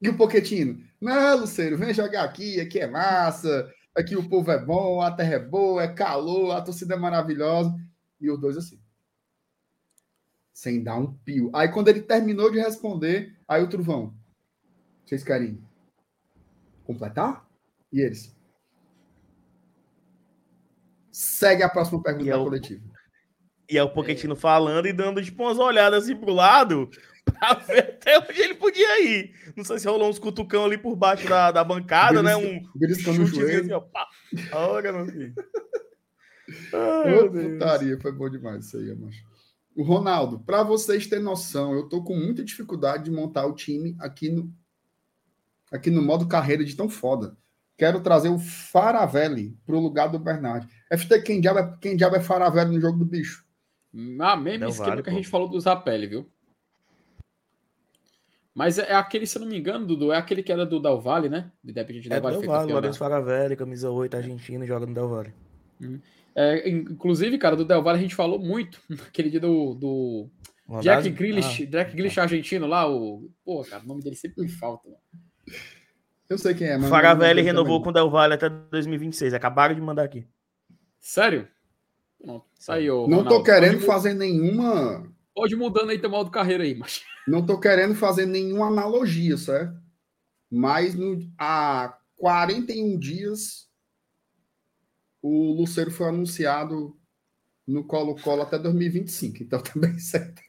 [0.00, 4.58] E o Poquetino, não, Luceiro, vem jogar aqui, aqui é massa, aqui o povo é
[4.58, 7.72] bom, a terra é boa, é calor, a torcida é maravilhosa.
[8.20, 8.80] E os dois assim.
[10.52, 11.50] Sem dar um pio.
[11.54, 14.14] Aí quando ele terminou de responder, aí o Truvão,
[15.04, 15.62] vocês querem
[16.84, 17.48] completar?
[17.92, 18.34] E eles?
[21.10, 22.91] Segue a próxima pergunta é da o- coletiva.
[23.72, 26.90] E é o Pochettino falando e dando tipo umas olhadas assim pro lado
[27.24, 29.34] pra ver até onde ele podia ir.
[29.56, 32.36] Não sei se rolou uns cutucão ali por baixo da, da bancada, né?
[32.36, 33.60] Um chutezinho joelho.
[33.62, 33.80] assim, ó.
[33.80, 34.06] Pá.
[34.52, 35.34] Olha, meu filho.
[36.70, 37.52] Ai, Ô, meu Deus.
[37.54, 39.24] putaria, foi bom demais isso aí, macho.
[39.74, 43.96] O Ronaldo, para vocês terem noção, eu tô com muita dificuldade de montar o time
[44.00, 44.52] aqui no
[45.72, 47.38] aqui no modo carreira de tão foda.
[47.78, 50.68] Quero trazer o Faravelli pro lugar do Bernard.
[50.94, 53.41] FT, quem diabo é, quem diabo é Faravelli no jogo do bicho?
[54.20, 55.16] Ah, mesmo Del esquema Valle, que a pô.
[55.18, 56.30] gente falou do Zapelli, viu?
[58.54, 60.78] Mas é, é aquele, se eu não me engano, Dudu, é aquele que era do
[60.80, 61.50] Del Valle, né?
[61.64, 63.08] Independente É Del Valle Del foi Valle, campeão, Lourenço né?
[63.10, 65.34] Faravelli, camisa 8, argentino, joga no Del Valle.
[66.34, 70.30] É, in- inclusive, cara, do Del Valle a gente falou muito naquele dia do, do
[70.82, 71.08] Jack?
[71.10, 73.30] Grealish, Ah, Jack Grealish argentino lá, o...
[73.44, 74.86] Pô, cara, o nome dele sempre me falta.
[74.88, 75.00] mano.
[76.28, 79.32] Eu sei quem é, mas Faravelli renovou com o Del Valle até 2026.
[79.34, 80.26] Acabaram de mandar aqui.
[80.98, 81.48] Sério?
[82.22, 82.46] Pronto,
[82.90, 83.44] ô, Não tô Ronaldo.
[83.44, 87.02] querendo Pode, fazer nenhuma pode mudando aí teu modo carreira aí, mas...
[87.26, 89.80] Não tô querendo fazer nenhuma analogia, certo?
[90.50, 93.68] Mas no, há 41 dias
[95.22, 96.96] o Luceiro foi anunciado
[97.66, 99.42] no Colo-Colo até 2025.
[99.42, 100.42] Então também certo.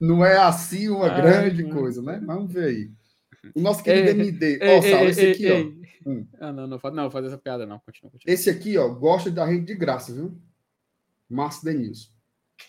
[0.00, 2.20] Não é assim uma grande coisa, né?
[2.24, 2.90] Vamos ver aí.
[3.54, 4.58] O nosso querido Ei, MD.
[4.60, 5.54] Ó, Ei, Sal, ei, esse ei, aqui, ó.
[5.54, 5.81] ei.
[6.06, 6.26] Hum.
[6.40, 8.32] Ah, não, não, não, faz essa piada não, continua, continua.
[8.34, 10.36] Esse aqui, ó, gosta da gente de graça, viu?
[11.28, 12.10] Márcio Denilson.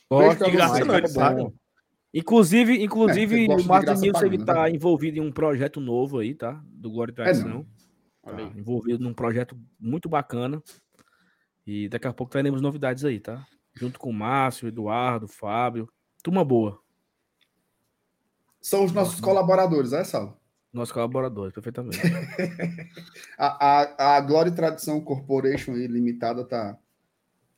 [0.10, 1.44] Gosto pra De graça não, ele tá paga.
[1.44, 1.54] bom.
[2.14, 4.64] Inclusive, É, inclusive gosta o de Martin graça Nilson ele pagando, né?
[4.64, 6.64] tá envolvido em um projeto novo aí, tá?
[6.68, 7.48] Do Glória e É, Tradição.
[7.50, 7.68] não.
[8.24, 10.62] Olha Tá envolvido num projeto muito bacana.
[11.66, 13.46] E daqui a pouco teremos novidades aí, tá?
[13.76, 15.90] Junto com o Márcio, Eduardo, Fábio.
[16.24, 16.80] Turma boa.
[18.62, 20.40] São os nossos colaboradores, é, Sal?
[20.74, 22.00] Nossos colaboradores, perfeitamente.
[23.38, 26.78] A, a, a Glória e Tradição Corporation limitada tá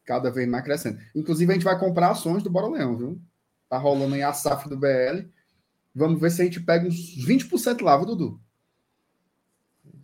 [0.03, 0.99] cada vez mais crescendo.
[1.15, 3.21] Inclusive, a gente vai comprar ações do Bora Leão, viu?
[3.69, 5.27] Tá rolando aí a SAF do BL.
[5.93, 8.39] Vamos ver se a gente pega uns 20% lá, viu, Dudu?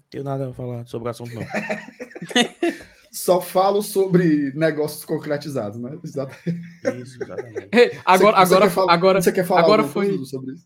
[0.09, 1.41] Tenho nada a falar sobre o assunto, não.
[3.11, 5.97] Só falo sobre negócios concretizados, né?
[6.03, 6.61] Exatamente.
[7.01, 7.69] Isso, exatamente.
[8.05, 10.65] Agora, Você- você agora, quer falar- agora, Você quer falar agora coisa, foi- sobre isso?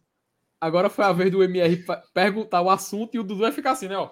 [0.60, 1.84] Agora foi a vez do MR
[2.14, 3.98] perguntar o assunto e o Dudu vai ficar assim, né?
[3.98, 4.11] Ó.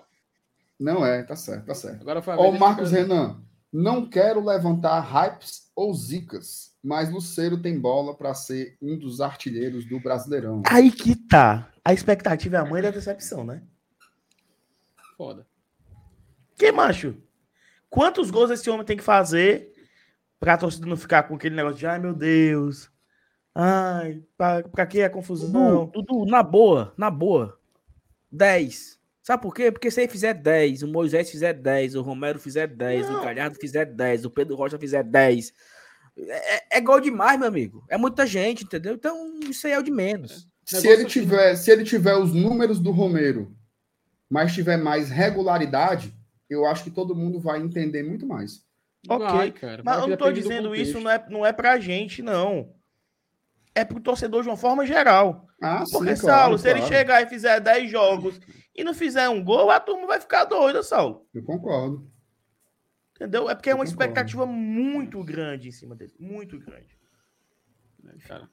[0.80, 2.02] Não é, tá certo, tá certo.
[2.02, 3.42] Agora foi a vez Ó, Marcos ficar- Renan.
[3.72, 9.84] Não quero levantar hypes ou zicas, mas Luceiro tem bola para ser um dos artilheiros
[9.86, 10.62] do Brasileirão.
[10.70, 11.72] Aí que tá.
[11.84, 13.64] A expectativa é a mãe da decepção, né?
[15.18, 15.46] Foda.
[16.56, 17.16] Que, macho?
[17.90, 19.72] Quantos gols esse homem tem que fazer
[20.40, 22.92] pra torcida não ficar com aquele negócio de ai meu Deus.
[23.56, 25.86] Ai, pra, pra que a confusão?
[25.86, 27.60] Dudu, Dudu, na boa, na boa.
[28.32, 29.00] 10.
[29.22, 29.72] Sabe por quê?
[29.72, 33.22] Porque se ele fizer 10, o Moisés fizer 10, o Romero fizer 10, Não.
[33.22, 35.54] o Galhardo fizer 10, o Pedro Rocha fizer 10.
[36.18, 37.86] É, é gol demais, meu amigo.
[37.90, 38.96] É muita gente, entendeu?
[38.96, 40.48] Então, isso aí é o de menos.
[40.66, 41.10] Se Negócio ele assim.
[41.10, 43.56] tiver, se ele tiver os números do Romero,
[44.30, 46.14] mas tiver mais regularidade,
[46.50, 48.64] eu acho que todo mundo vai entender muito mais.
[49.08, 49.84] Ok, Vai, cara.
[49.86, 52.74] Mas eu não tô dizendo isso, não é, não é pra gente, não.
[53.76, 55.48] É pro torcedor de uma forma geral.
[55.62, 56.94] Ah, Porque, sim, claro, Saulo, se ele claro.
[56.94, 58.40] chegar e fizer 10 jogos
[58.76, 61.26] e não fizer um gol, a turma vai ficar doida, Saulo.
[61.34, 62.08] Eu concordo.
[63.16, 63.50] Entendeu?
[63.50, 63.90] É porque é uma concordo.
[64.02, 66.14] expectativa muito grande em cima dele.
[66.20, 66.98] Muito grande.
[68.28, 68.50] Cara,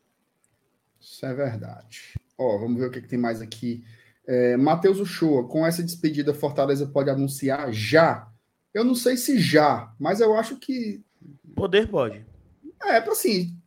[1.01, 2.15] Isso é verdade.
[2.39, 3.85] Ó, vamos ver o que, que tem mais aqui.
[4.27, 8.31] É, Matheus Uchoa, com essa despedida, Fortaleza pode anunciar já
[8.73, 11.03] Eu não sei se já, mas eu acho que
[11.55, 12.25] Poder pode.
[12.85, 13.60] é assim.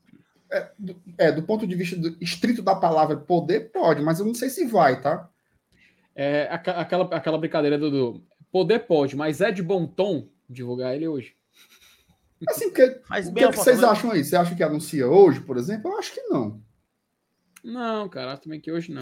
[0.53, 4.25] É do, é, do ponto de vista do- estrito da palavra poder, pode, mas eu
[4.25, 5.27] não sei se vai, tá?
[6.15, 11.07] É aquela, aquela brincadeira do, do poder pode, mas é de bom tom divulgar ele
[11.07, 11.35] hoje.
[12.47, 13.91] Assim, porque, Faz o que, ao que vocês Fortaleza.
[13.99, 14.23] acham aí?
[14.23, 15.89] Você acha que anuncia hoje, por exemplo?
[15.91, 16.61] Eu acho que não.
[17.63, 19.01] Não, cara, também que hoje não.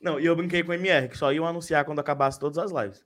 [0.00, 2.70] Não, e eu brinquei com o MR, que só iam anunciar quando acabasse todas as
[2.70, 3.04] lives.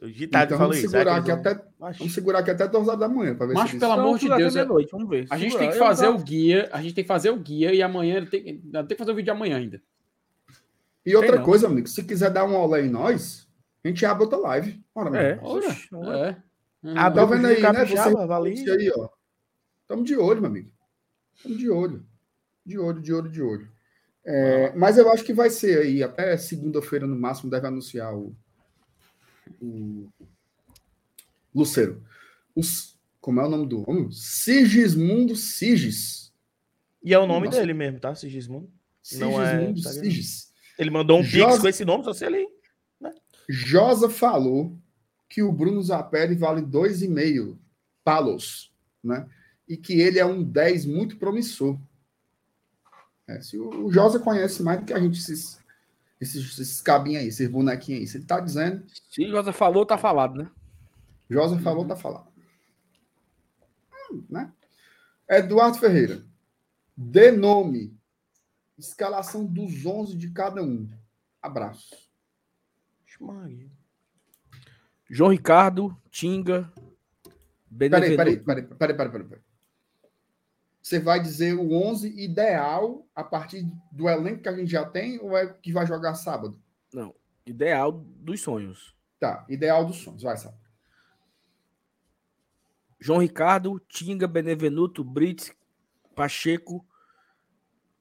[0.00, 0.90] Tarde então falei vamos isso.
[0.90, 3.78] segurar, aqui até, vamos segurar aqui até duas horas da manhã para ver Mas se
[3.78, 5.26] pelo amor de Deus, é- meia-noite, vamos ver.
[5.28, 7.36] A gente Segurar, tem que fazer não- o guia, a gente tem que fazer o
[7.36, 9.82] guia e amanhã tem, tem que fazer o vídeo de amanhã ainda.
[11.04, 11.42] E outra não.
[11.44, 13.46] coisa, amigo, se quiser dar um olé em nós,
[13.84, 14.82] a gente abre outra live.
[14.94, 15.38] Ora, É.
[15.42, 16.36] Ora, Oxe, não é.
[16.82, 17.84] Hum, Ah, Tá vendo aí, né?
[17.84, 18.50] Você vale.
[18.54, 19.08] Isso aí, ó.
[19.82, 20.70] Estamos de olho, meu amigo.
[21.36, 22.06] Estamos de olho.
[22.64, 23.68] De olho, de olho, de olho.
[24.24, 28.34] É, mas eu acho que vai ser aí, até segunda-feira no máximo, deve anunciar o,
[29.60, 30.08] o
[31.54, 32.02] Luceiro.
[32.54, 34.10] Os, como é o nome do homem?
[34.12, 36.32] Sigismundo Sigis.
[37.02, 37.58] E é o nome Nossa.
[37.60, 38.14] dele mesmo, tá?
[38.14, 38.70] Sigismundo.
[39.14, 39.80] Não é Sigismundo.
[39.82, 40.52] Sigis.
[40.78, 42.48] Ele mandou um Jos- pix com esse nome, só se ele.
[43.48, 44.78] Josa falou
[45.28, 47.58] que o Bruno Zapelli vale 2,5
[48.04, 48.72] palos,
[49.02, 49.28] né?
[49.68, 51.78] E que ele é um 10 muito promissor.
[53.26, 55.59] É, se o, o Josa conhece mais do que a gente, esses,
[56.20, 58.06] esses, esses cabinhos aí, esses bonequinhos aí.
[58.06, 60.50] Se ele tá dizendo, Se o José falou, tá falado, né?
[61.28, 62.26] Josa falou, tá falando.
[64.10, 64.52] Hum, né?
[65.28, 66.24] Eduardo Ferreira.
[66.96, 67.96] Dê nome.
[68.76, 70.88] Escalação dos 11 de cada um.
[71.40, 72.10] Abraço.
[73.20, 73.70] Maria.
[75.08, 76.72] João Ricardo, Tinga,
[77.78, 78.16] Peraí, Benevenuto.
[78.16, 79.42] peraí, peraí, peraí, peraí, peraí, peraí.
[80.82, 85.18] Você vai dizer o 11 ideal a partir do elenco que a gente já tem
[85.20, 86.60] ou é que vai jogar sábado?
[86.92, 88.94] Não, ideal dos sonhos.
[89.18, 90.60] Tá, ideal dos sonhos, vai, sábado.
[92.98, 95.52] João Ricardo, Tinga, Benevenuto, Brits,
[96.14, 96.86] Pacheco,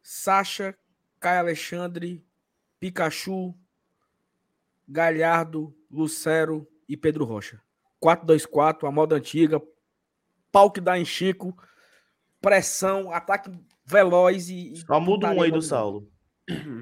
[0.02, 0.76] Sacha,
[1.20, 2.26] Caio Alexandre,
[2.80, 3.54] Pikachu,
[4.88, 7.62] Galhardo, Lucero e Pedro Rocha.
[8.02, 9.62] 4-2-4, a moda antiga,
[10.52, 11.56] pau que dá em Chico,
[12.42, 13.52] pressão, ataque
[13.86, 14.76] veloz e.
[14.86, 15.62] Só muda um aí do.
[15.62, 16.10] Saulo.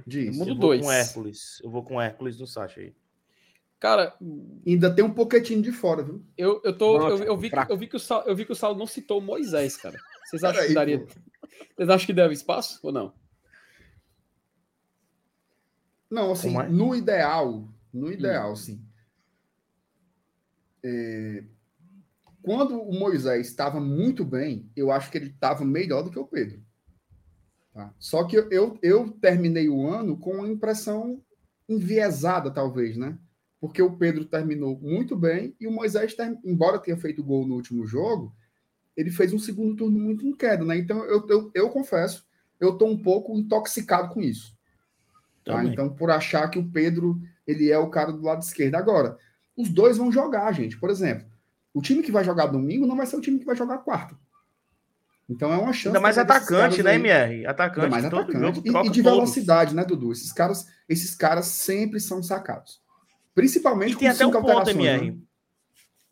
[0.05, 0.35] Diz.
[0.37, 0.81] Muda Eu dois.
[0.81, 1.61] com Hércules.
[1.63, 2.95] Eu vou com Hércules do Sacha aí.
[3.79, 4.15] Cara,
[4.65, 6.25] Ainda tem um pouquinho de fora, viu?
[6.35, 7.71] eu, eu, tô, Nossa, eu, eu vi fraco.
[7.71, 9.99] eu, vi que o Saulo, eu vi que o Saulo não citou o Moisés, cara.
[10.25, 10.99] Vocês acham que daria.
[10.99, 11.13] pô.
[11.75, 13.13] Vocês acham que deve espaço ou não?
[16.09, 16.67] Não, assim, é?
[16.69, 18.81] no ideal, no ideal, sim.
[20.83, 21.43] É,
[22.47, 26.25] Quando o Moisés estava muito bem, eu acho que ele estava melhor do que o
[26.25, 26.63] Pedro.
[27.73, 27.93] Tá?
[27.99, 31.21] Só que eu, eu, terminei o ano com uma impressão
[31.67, 33.19] enviesada, talvez, né?
[33.59, 36.15] Porque o Pedro terminou muito bem e o Moisés,
[36.45, 38.33] embora tenha feito gol no último jogo,
[38.95, 40.77] ele fez um segundo turno muito em queda, né?
[40.77, 42.25] Então, eu, eu, eu confesso,
[42.61, 44.57] eu estou um pouco intoxicado com isso.
[45.43, 45.65] Tá?
[45.65, 48.75] Então, por achar que o Pedro ele é o cara do lado esquerdo.
[48.75, 49.17] Agora,
[49.53, 50.79] os dois vão jogar, gente.
[50.79, 51.27] Por exemplo,
[51.77, 54.17] o time que vai jogar domingo não vai ser o time que vai jogar quarta.
[55.29, 55.87] Então é uma chance.
[55.89, 57.45] Ainda mais atacante, né, aí- MR?
[57.47, 58.39] Atacante, Ainda mais atacante.
[58.39, 59.17] jogo E- E, de todos.
[59.17, 60.11] velocidade, né, Dudu?
[60.11, 62.81] Esses caras, esses caras sempre são sacados.
[63.35, 65.11] Principalmente E tem com até um cinco ponto, alterações, MR.
[65.11, 65.17] né?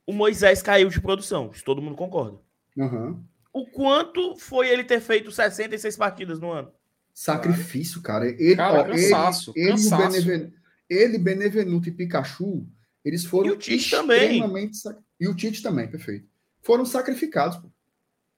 [0.05, 2.37] O Moisés caiu de produção, isso todo mundo concorda.
[2.77, 3.19] Aham.
[3.53, 6.69] O quanto foi ele ter feito 66 partidas no ano?
[7.13, 8.27] Sacrifício, cara.
[8.27, 10.11] Ele, Cara, ó, cansaço, ele, ele, cansaço.
[10.11, 10.53] Beneven-
[10.89, 12.67] ele, Benevenuto e Pikachu,
[13.05, 14.73] eles foram E o Tite também.
[14.73, 16.27] sac- E o Tite também, perfeito.
[16.61, 17.69] Foram sacrificados, pô.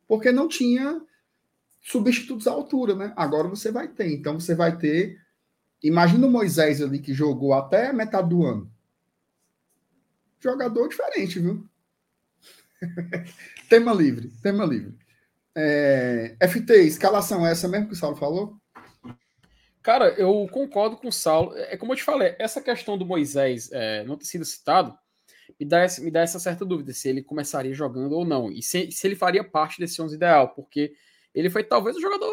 [0.07, 1.01] porque não tinha
[1.81, 3.13] substitutos à altura, né?
[3.15, 4.11] Agora você vai ter.
[4.13, 5.17] Então você vai ter.
[5.81, 8.69] Imagina o Moisés ali que jogou até a metade do ano.
[10.39, 11.65] Jogador diferente, viu?
[13.69, 14.95] tema livre, tema livre.
[15.55, 18.55] É, FT, escalação é essa mesmo que o Saulo falou?
[19.87, 21.55] Cara, eu concordo com o Saulo.
[21.55, 24.93] É como eu te falei, essa questão do Moisés é, não ter sido citado
[25.57, 28.51] me dá, essa, me dá essa certa dúvida se ele começaria jogando ou não.
[28.51, 30.93] E se, se ele faria parte desse 11 ideal, porque
[31.33, 32.29] ele foi talvez o jogador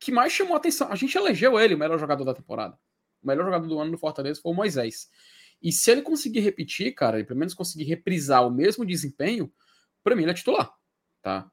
[0.00, 0.90] que mais chamou atenção.
[0.90, 2.76] A gente elegeu ele o melhor jogador da temporada.
[3.22, 5.08] O melhor jogador do ano no Fortaleza foi o Moisés.
[5.62, 9.52] E se ele conseguir repetir, cara, e pelo menos conseguir reprisar o mesmo desempenho,
[10.02, 10.74] para mim ele é titular,
[11.22, 11.48] tá?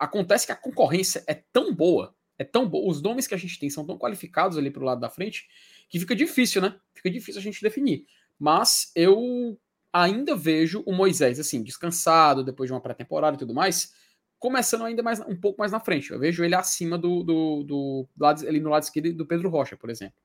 [0.00, 3.58] Acontece que a concorrência é tão boa, é tão boa, os nomes que a gente
[3.58, 5.48] tem são tão qualificados ali pro lado da frente,
[5.88, 6.78] que fica difícil, né?
[6.94, 8.06] Fica difícil a gente definir.
[8.38, 9.58] Mas eu
[9.92, 13.94] ainda vejo o Moisés, assim, descansado, depois de uma pré-temporada e tudo mais,
[14.38, 16.10] começando ainda mais um pouco mais na frente.
[16.10, 19.76] Eu vejo ele acima do, do, do lado, ali no lado esquerdo do Pedro Rocha,
[19.76, 20.16] por exemplo.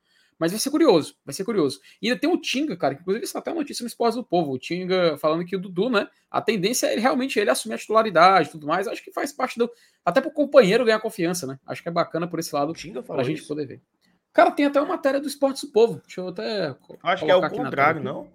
[0.41, 1.79] Mas vai ser curioso, vai ser curioso.
[2.01, 4.15] E ainda tem o Tinga, cara, que inclusive isso é até uma notícia no Esporte
[4.15, 4.53] do Povo.
[4.53, 6.07] O Tinga falando que o Dudu, né?
[6.31, 8.87] A tendência é ele realmente ele assumir a titularidade e tudo mais.
[8.87, 9.69] Acho que faz parte do.
[10.03, 11.59] Até pro companheiro ganhar confiança, né?
[11.63, 13.47] Acho que é bacana por esse lado Tinga pra falou gente isso?
[13.49, 13.81] poder ver.
[14.33, 16.01] Cara, tem até uma matéria do Esporte do Povo.
[16.07, 16.75] Deixa eu até.
[17.03, 18.27] Acho que é o contrário, não?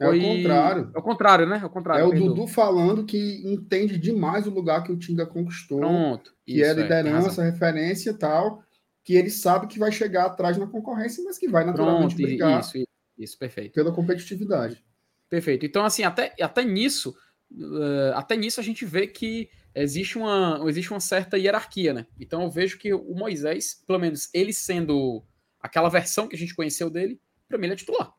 [0.00, 0.90] É o Foi- contrário.
[0.94, 1.60] É o contrário, né?
[1.62, 2.02] É o contrário.
[2.02, 2.12] É o.
[2.12, 6.32] Dudu falando que entende demais o lugar que o Tinga conquistou, Pronto.
[6.44, 6.82] que Isso, é razão.
[6.82, 8.64] liderança, referência e tal,
[9.02, 12.60] que ele sabe que vai chegar atrás na concorrência, mas que vai naturalmente Pronto, brigar
[12.60, 13.72] isso, isso, isso, perfeito.
[13.72, 14.84] pela competitividade.
[15.28, 15.64] Perfeito.
[15.64, 17.14] Então, assim, até, até nisso,
[17.52, 22.06] eh, até nisso a gente vê que existe uma, existe uma certa hierarquia, né?
[22.18, 25.24] Então eu vejo que o Moisés, pelo menos ele sendo
[25.60, 28.12] aquela versão que a gente conheceu dele, pra mim ele é titular.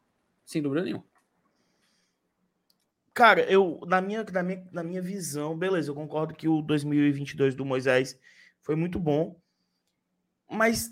[0.46, 1.06] Sem dúvida nenhuma.
[3.14, 7.56] Cara, eu, na minha, na, minha, na minha visão, beleza, eu concordo que o 2022
[7.56, 8.18] do Moisés
[8.62, 9.38] foi muito bom,
[10.52, 10.92] mas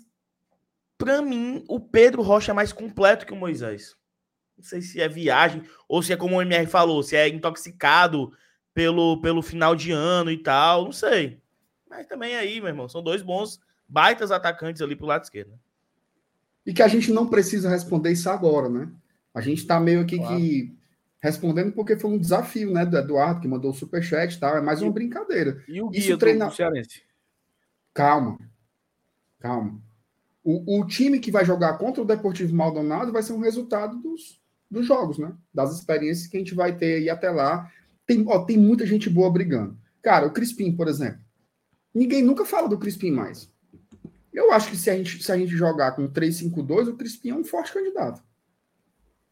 [0.98, 3.96] pra mim, o Pedro Rocha é mais completo que o Moisés.
[4.56, 8.32] Não sei se é viagem, ou se é como o MR falou, se é intoxicado
[8.74, 11.40] pelo, pelo final de ano e tal, não sei.
[11.88, 13.58] Mas também aí, meu irmão, são dois bons,
[13.88, 15.50] baitas atacantes ali pro lado esquerdo.
[15.50, 15.56] né?
[16.66, 18.92] E que a gente não precisa responder isso agora, né?
[19.34, 20.36] A gente tá meio aqui Claro.
[20.36, 20.76] que
[21.22, 24.60] respondendo porque foi um desafio, né, do Eduardo, que mandou o superchat e tal, é
[24.60, 25.64] mais uma brincadeira.
[25.66, 27.02] E o Isso guia treina- do Cearense?
[27.94, 28.38] Calma.
[29.40, 29.80] Calma.
[30.44, 34.40] O, o time que vai jogar contra o Deportivo Maldonado vai ser um resultado dos,
[34.70, 35.34] dos jogos, né?
[35.52, 37.70] Das experiências que a gente vai ter aí até lá.
[38.06, 39.76] Tem, ó, tem muita gente boa brigando.
[40.02, 41.20] Cara, o Crispim, por exemplo.
[41.92, 43.50] Ninguém nunca fala do Crispim mais.
[44.32, 47.34] Eu acho que se a gente, se a gente jogar com 3-5-2, o Crispim é
[47.34, 48.22] um forte candidato.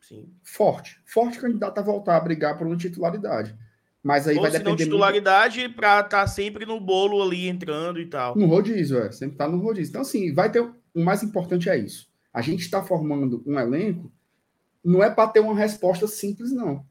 [0.00, 0.32] Sim.
[0.42, 1.00] Forte.
[1.04, 3.56] Forte candidato a voltar a brigar por uma titularidade.
[4.02, 7.48] Mas aí Ou vai se não depender muito titularidade pra estar sempre no bolo ali
[7.48, 8.36] entrando e tal.
[8.36, 9.10] No rodízio, é.
[9.10, 9.90] Sempre tá no rodízio.
[9.90, 10.60] Então, assim, vai ter.
[10.94, 12.08] O mais importante é isso.
[12.32, 14.12] A gente está formando um elenco,
[14.84, 16.84] não é para ter uma resposta simples, não.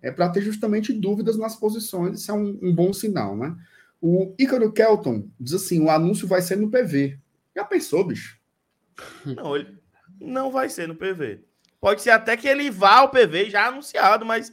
[0.00, 2.20] É para ter justamente dúvidas nas posições.
[2.20, 3.56] Isso é um, um bom sinal, né?
[4.00, 7.18] O Ícaro Kelton diz assim: o anúncio vai ser no PV.
[7.54, 8.38] Já pensou, bicho?
[9.24, 9.82] Não, ele
[10.20, 11.40] não vai ser no PV.
[11.80, 14.52] Pode ser até que ele vá ao PV já anunciado, mas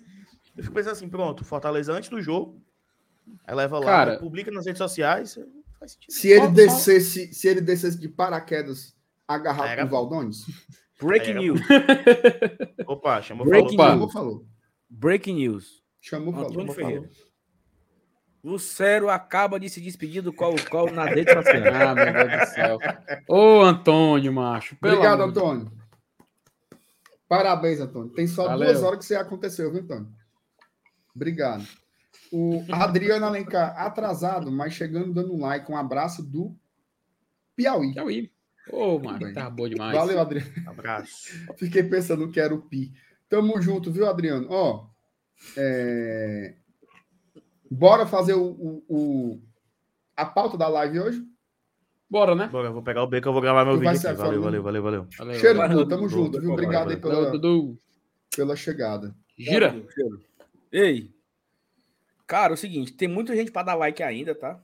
[0.59, 2.61] eu fico pensando assim, pronto, Fortaleza antes do jogo,
[3.45, 5.37] aí leva lá, Cara- publica nas redes sociais.
[6.09, 8.95] Se ele Só- só- descesse, se ele descesse de paraquedas
[9.27, 10.45] agarrado Era com o Valdones,
[11.01, 11.61] Breaking Era- news.
[12.85, 13.91] Opa, chamou Breaking falou.
[13.91, 14.45] chamou, falou.
[14.89, 15.81] Breaking news.
[16.01, 16.49] Chamou, falou.
[16.49, 16.89] Antônio falou.
[16.89, 17.09] Ferreira.
[18.41, 21.63] O Cero acaba de se despedir do qual qual na rede social.
[21.73, 22.77] Ah, meu Deus do céu.
[23.27, 24.75] Ô, Antônio, macho.
[24.81, 25.71] Obrigado, Antônio.
[27.27, 28.09] Parabéns, Antônio.
[28.13, 28.67] Tem só Valeu.
[28.67, 30.07] duas horas que isso aí aconteceu, viu, Antônio?
[31.15, 31.65] Obrigado.
[32.31, 35.71] O Adriano Alencar, atrasado, mas chegando dando um like.
[35.71, 36.55] Um abraço do
[37.55, 37.93] Piauí.
[37.93, 38.31] Piauí.
[38.71, 39.33] Ô, Marco, bem.
[39.33, 39.97] tá boa demais.
[39.97, 40.51] Valeu, Adriano.
[40.67, 41.29] Abraço.
[41.57, 42.93] Fiquei pensando que era o Pi.
[43.27, 44.47] Tamo junto, viu, Adriano?
[44.49, 44.87] Ó,
[45.57, 46.55] é,
[47.69, 49.41] bora fazer o, o- o-
[50.15, 51.23] a pauta da live hoje?
[52.09, 52.47] Bora, né?
[52.47, 54.17] Bora, eu vou pegar o B que eu vou gravar meu Tu vai vídeo aqui.
[54.19, 55.07] Valeu, valeu, valeu, valeu.
[55.17, 55.39] Valeu.
[55.39, 56.41] Cheiro, valeu, Dudu, tamo Dudu, junto, viu?
[56.41, 57.77] Dudu, Obrigado aí Valeu, pela,
[58.35, 59.15] pela chegada.
[59.37, 59.75] Gira.
[60.71, 61.13] Ei,
[62.27, 64.63] cara, é o seguinte, tem muita gente para dar like ainda, tá?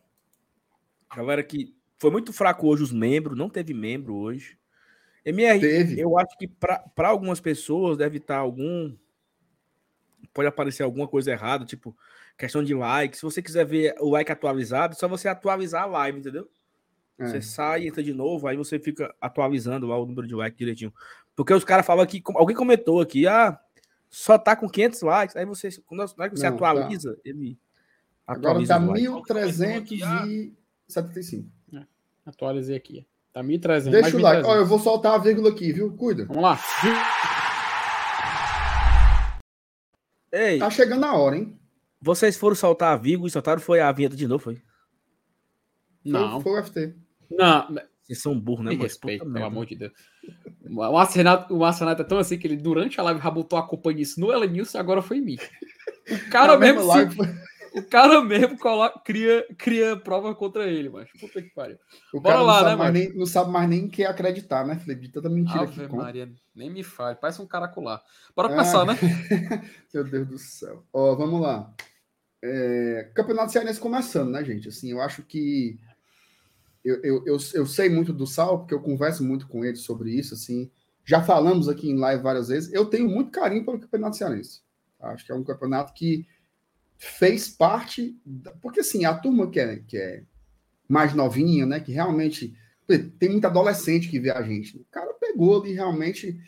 [1.15, 4.57] Galera que foi muito fraco hoje os membros, não teve membro hoje.
[5.23, 5.99] MR, Teve.
[5.99, 8.95] eu acho que para algumas pessoas deve estar algum
[10.31, 11.97] pode aparecer alguma coisa errada, tipo
[12.37, 13.15] questão de like.
[13.15, 16.49] Se você quiser ver o like atualizado, é só você atualizar a live, entendeu?
[17.17, 17.25] É.
[17.25, 20.93] Você sai, entra de novo, aí você fica atualizando lá o número de likes direitinho.
[21.35, 23.57] Porque os caras falam aqui, alguém comentou aqui, ah,
[24.17, 25.35] só tá com 500 likes.
[25.35, 26.69] Aí você, quando que você Não, tá.
[26.69, 27.59] atualiza, ele
[28.25, 28.79] Agora atualiza tá.
[28.85, 31.49] Alguém comentou aqui, ah, 1375.
[32.25, 33.05] Atualizei aqui.
[33.33, 33.91] Tá 1.300.
[33.91, 34.41] Deixa mais o like.
[34.43, 34.45] 1.300.
[34.47, 35.91] Ó, eu vou soltar a vírgula aqui, viu?
[35.95, 36.25] Cuida.
[36.25, 36.57] Vamos lá.
[40.31, 41.59] Ei, Tá chegando a hora, hein?
[42.01, 44.55] vocês foram soltar a Vigo e soltaram foi a vinheta de novo, foi?
[44.55, 44.63] Foi-
[46.11, 46.39] Não.
[46.41, 46.93] Foi o FT.
[47.31, 47.75] Não,
[48.05, 48.71] Vocês são burros, né?
[48.71, 49.47] me mas respeito, pelo merda.
[49.47, 49.91] amor de Deus.
[50.69, 53.57] O Márcio Renato, o Márcio Renato é tão assim que ele, durante a live, rabotou
[53.57, 55.37] a culpa nisso no Ellen News e agora foi em mim.
[56.11, 61.41] O cara mesmo, se- o cara mesmo coloca, cria, cria prova contra ele, mas puta
[61.41, 61.77] que pariu.
[62.13, 63.05] o Bora cara lá, não, sabe né, mais mano?
[63.09, 65.01] nem, não sabe mais nem quem acreditar, né, Felipe?
[65.01, 66.03] De tanta mentira que Ave conta.
[66.03, 68.01] Maria, nem me fale, parece um caracolar.
[68.35, 68.51] Bora Ah.
[68.51, 68.93] começar, né?
[69.93, 70.83] Meu Deus do céu.
[70.93, 71.73] Ó, vamos lá.
[72.43, 74.67] É, Campeonato Cearense começando, né, gente?
[74.69, 75.79] Assim, eu acho que
[76.85, 80.11] eu, eu, eu, eu sei muito do Sal, porque eu converso muito com ele sobre
[80.11, 80.71] isso, assim.
[81.05, 82.73] Já falamos aqui em live várias vezes.
[82.73, 84.61] Eu tenho muito carinho pelo Campeonato Cearense.
[84.99, 86.27] Acho que é um campeonato que
[86.97, 88.17] fez parte.
[88.25, 90.23] da- Porque, assim, a turma que é, que é
[90.89, 92.55] mais novinha, né, que realmente
[93.19, 94.77] Tem muito adolescente que vê a gente.
[94.77, 96.39] O cara pegou ali realmente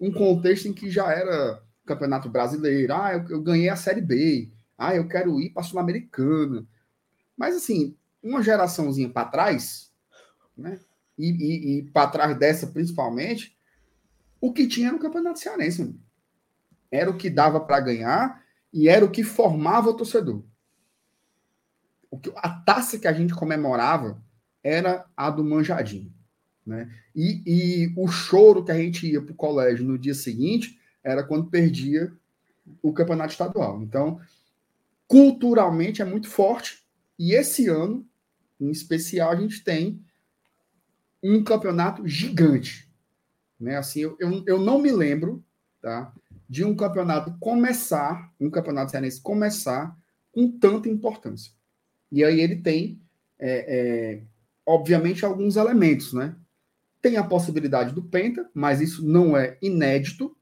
[0.00, 2.94] um contexto em que já era Campeonato Brasileiro.
[2.94, 4.50] Ah, eu, eu ganhei a Série B.
[4.78, 6.66] Ah, eu quero ir para a Sul-Americana.
[7.36, 9.92] Mas, assim, uma geraçãozinha para trás,
[10.56, 10.78] né?
[11.18, 13.56] E, e, e para trás dessa, principalmente,
[14.40, 15.82] o que tinha no Campeonato Cearense.
[15.82, 16.00] Mano.
[16.90, 18.42] Era o que dava para ganhar
[18.72, 20.42] e era o que formava o torcedor.
[22.10, 24.22] O que, a taça que a gente comemorava
[24.62, 26.12] era a do Manjadinho.
[26.64, 26.92] Né?
[27.14, 31.24] E, e o choro que a gente ia para o colégio no dia seguinte era
[31.24, 32.12] quando perdia
[32.80, 33.82] o campeonato estadual.
[33.82, 34.20] Então,
[35.08, 36.84] culturalmente é muito forte.
[37.18, 38.06] E esse ano,
[38.62, 40.00] em especial, a gente tem
[41.22, 42.88] um campeonato gigante.
[43.58, 43.76] Né?
[43.76, 45.44] Assim, eu, eu, eu não me lembro
[45.80, 46.12] tá,
[46.48, 49.96] de um campeonato começar, um campeonato cearense começar
[50.30, 51.52] com tanta importância.
[52.10, 53.00] E aí ele tem,
[53.38, 54.22] é, é,
[54.64, 56.36] obviamente, alguns elementos, né?
[57.00, 60.36] Tem a possibilidade do Penta, mas isso não é inédito.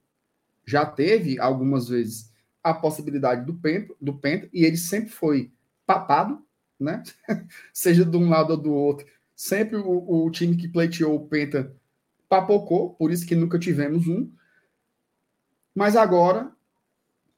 [0.67, 2.31] Já teve algumas vezes
[2.63, 5.51] a possibilidade do Penta, do Penta e ele sempre foi
[5.87, 6.45] papado,
[6.81, 7.03] né?
[7.73, 9.07] Seja de um lado ou do outro.
[9.37, 11.75] Sempre o, o time que pleiteou o Penta
[12.29, 14.31] papocou, por isso que nunca tivemos um.
[15.75, 16.53] Mas agora,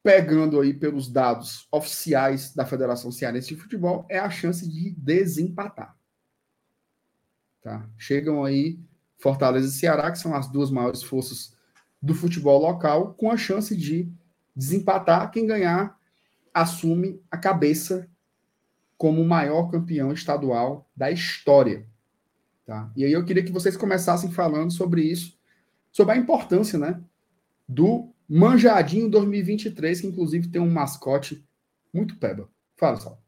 [0.03, 5.97] pegando aí pelos dados oficiais da Federação Cearense de Futebol, é a chance de desempatar.
[7.63, 7.89] Tá?
[7.97, 8.81] Chegam aí
[9.19, 11.57] Fortaleza e Ceará, que são as duas maiores forças
[12.01, 14.13] do futebol local, com a chance de
[14.55, 15.31] desempatar.
[15.31, 15.97] Quem ganhar
[16.53, 18.09] assume a cabeça
[19.03, 21.85] como o maior campeão estadual da história.
[22.65, 22.89] Tá?
[22.95, 25.37] E aí eu queria que vocês começassem falando sobre isso,
[25.91, 27.03] sobre a importância né,
[27.69, 31.45] do Manjadinho 2023, que inclusive tem um mascote
[31.93, 32.49] muito peba.
[32.77, 33.21] Fala, Sal.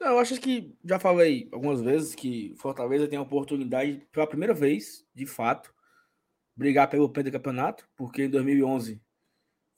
[0.00, 5.06] Eu acho que já falei algumas vezes que Fortaleza tem a oportunidade, pela primeira vez,
[5.14, 5.72] de fato,
[6.56, 9.00] brigar pelo campeonato, porque em 2011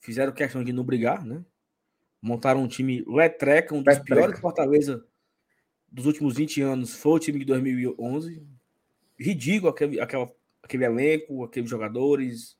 [0.00, 1.44] fizeram questão de não brigar, né?
[2.24, 4.22] Montaram um time letreca, um dos letreca.
[4.22, 5.04] piores Fortaleza
[5.92, 8.42] dos últimos 20 anos foi o time de 2011.
[9.20, 12.56] Ridículo aquele, aquele, aquele elenco, aqueles jogadores.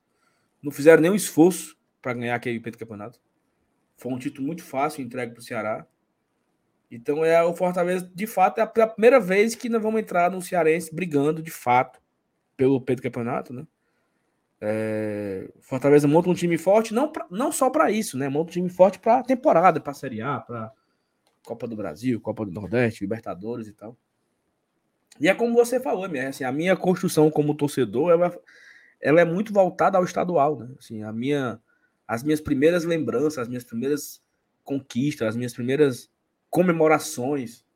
[0.63, 3.19] Não fizeram nenhum esforço para ganhar aquele campeonato.
[3.97, 5.87] Foi um título muito fácil entregue para o Ceará.
[6.91, 10.43] Então é o Fortaleza, de fato, é a primeira vez que nós vamos entrar no
[10.43, 11.99] Cearense brigando de fato
[12.55, 13.67] pelo Pedro Campeonato, né?
[14.67, 18.31] É, Fortaleza monta um time forte, não, pra, não só para isso, né?
[18.31, 20.73] Monta um time forte para temporada, para Série A, para
[21.45, 23.95] Copa do Brasil, Copa do Nordeste, Libertadores e tal.
[25.21, 28.35] E é como você falou, minha, assim, a minha construção como torcedor, ela,
[29.01, 30.71] ela é muito voltada ao estadual, né?
[30.79, 31.61] Assim, a minha,
[32.09, 34.23] as minhas primeiras lembranças, as minhas primeiras
[34.65, 36.11] conquistas, as minhas primeiras
[36.49, 37.67] comemorações.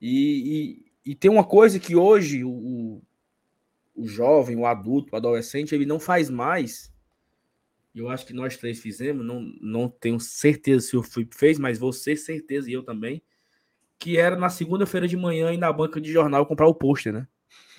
[0.00, 3.00] E, e, e, tem uma coisa que hoje o,
[3.98, 6.92] o jovem, o adulto, o adolescente, ele não faz mais.
[7.94, 11.78] Eu acho que nós três fizemos, não, não tenho certeza se o Felipe fez, mas
[11.78, 13.20] você, certeza, e eu também.
[13.98, 17.26] Que era na segunda-feira de manhã ir na banca de jornal comprar o pôster, né?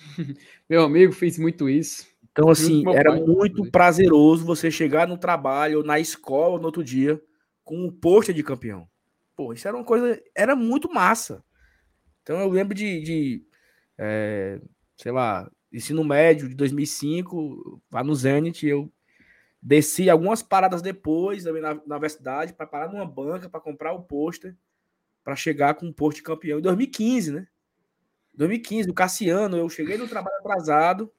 [0.68, 2.06] Meu amigo fez muito isso.
[2.30, 7.20] Então, assim, era pai, muito prazeroso você chegar no trabalho, na escola, no outro dia,
[7.64, 8.86] com um pôster de campeão.
[9.34, 10.22] Pô, isso era uma coisa.
[10.34, 11.42] Era muito massa.
[12.22, 13.46] Então eu lembro de, de
[13.98, 14.60] é,
[14.96, 18.90] sei lá, ensino médio de 2005, lá no Zenit, eu
[19.62, 24.56] desci algumas paradas depois na, na universidade para parar numa banca para comprar o pôster
[25.22, 27.46] para chegar com um pôster campeão em 2015, né?
[28.34, 31.12] 2015, o Cassiano, eu cheguei no trabalho atrasado,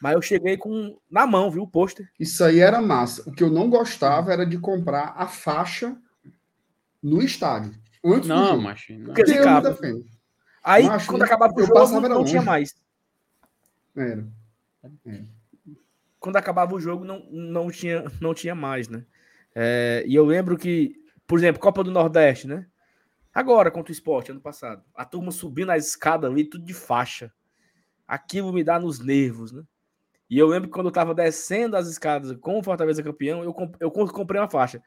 [0.00, 2.10] mas eu cheguei com na mão, viu, o pôster.
[2.18, 3.22] Isso aí era massa.
[3.28, 5.96] O que eu não gostava era de comprar a faixa
[7.02, 7.74] no estádio.
[8.04, 9.04] Antes não, do mas não.
[9.06, 9.78] Porque zicava.
[10.62, 12.30] Aí, quando acabava o jogo, não longe.
[12.30, 12.74] tinha mais.
[14.00, 14.26] Era.
[15.04, 15.24] era.
[16.18, 19.04] Quando acabava o jogo, não, não, tinha, não tinha mais, né?
[19.54, 20.94] É, e eu lembro que,
[21.26, 22.66] por exemplo, Copa do Nordeste, né?
[23.32, 24.82] Agora, contra o esporte, ano passado.
[24.94, 27.32] A turma subindo a escada ali, tudo de faixa.
[28.06, 29.62] Aquilo me dá nos nervos, né?
[30.28, 33.54] E eu lembro que quando eu tava descendo as escadas com o Fortaleza campeão, eu,
[33.80, 34.82] eu comprei uma faixa.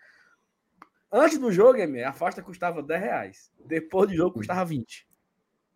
[1.11, 3.51] Antes do jogo, a faixa custava 10 reais.
[3.65, 5.07] Depois do jogo, custava 20.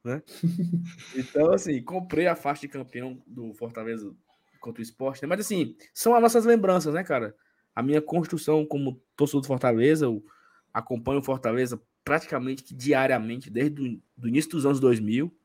[0.06, 0.22] Né?
[1.16, 4.14] Então, assim, comprei a faixa de campeão do Fortaleza
[4.60, 5.24] contra o esporte.
[5.24, 5.28] Né?
[5.28, 7.36] Mas, assim, são as nossas lembranças, né, cara?
[7.76, 10.24] A minha construção como torcedor do Fortaleza, eu
[10.72, 15.36] acompanho o Fortaleza praticamente diariamente, desde o início dos anos 2000.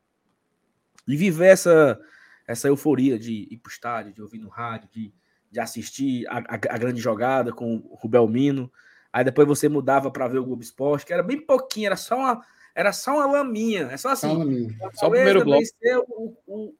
[1.09, 1.99] E viver essa,
[2.47, 5.15] essa euforia de ir para o estádio, de ouvir no rádio, de,
[5.51, 8.71] de assistir a, a, a grande jogada com o Rubel Mino.
[9.11, 12.17] Aí depois você mudava para ver o Globo Esporte, que era bem pouquinho, era só
[12.17, 13.89] uma, era só uma laminha.
[13.91, 14.71] É só assim.
[14.79, 15.63] Só, só o primeiro bloco.
[16.09, 16.75] O, o,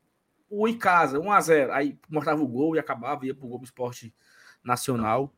[0.51, 1.70] o em casa, 1x0.
[1.70, 4.15] Aí mostrava o gol e acabava, ia pro Globo Esporte
[4.62, 5.33] Nacional.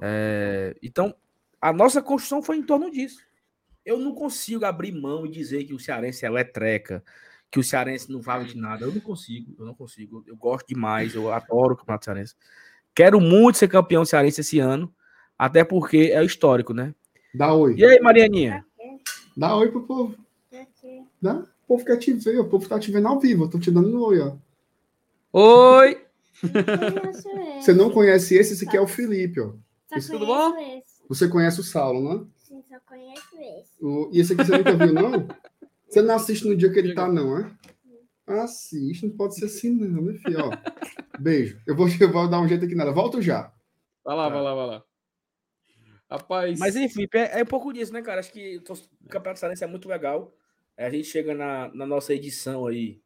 [0.00, 1.14] É, então,
[1.60, 3.20] a nossa construção foi em torno disso.
[3.84, 7.02] Eu não consigo abrir mão e dizer que o Cearense é letreca,
[7.50, 8.84] que o Cearense não vale de nada.
[8.84, 10.24] Eu não consigo, eu não consigo.
[10.26, 12.34] Eu gosto demais, eu adoro o Campeonato Cearense.
[12.94, 14.94] Quero muito ser campeão cearense esse ano,
[15.38, 16.94] até porque é histórico, né?
[17.34, 17.74] Dá oi.
[17.76, 18.64] E aí, Marianinha?
[19.36, 20.14] Dá oi pro povo.
[21.20, 21.38] Dá?
[21.64, 23.44] O povo quer te ver, o povo tá te vendo ao vivo.
[23.44, 24.34] Eu tô te dando um oi, ó.
[25.32, 26.04] Oi!
[27.60, 28.52] Você não conhece esse?
[28.54, 29.52] Esse aqui é o Felipe, ó.
[29.88, 30.58] Só Isso tudo conheço bom?
[30.58, 31.02] Esse.
[31.08, 32.24] Você conhece o Saulo, né?
[32.38, 33.84] Sim, só conheço esse.
[33.84, 35.28] O- E esse aqui você nunca viu, não?
[35.88, 37.50] Você não assiste no dia que ele tá, não, é?
[38.26, 40.38] Assiste, não pode ser assim, não, né, filho?
[40.46, 40.50] Ó,
[41.18, 41.60] beijo.
[41.66, 42.92] Eu vou, eu vou dar um jeito aqui nela.
[42.92, 43.52] Volto já.
[44.04, 44.82] Vai lá, vai lá, vai lá.
[46.12, 46.58] Rapaz.
[46.58, 48.20] Mas enfim, é, é um pouco disso, né, cara?
[48.20, 50.34] Acho que o Campeonato Cearense é muito legal.
[50.76, 53.00] A gente chega na, na nossa edição aí.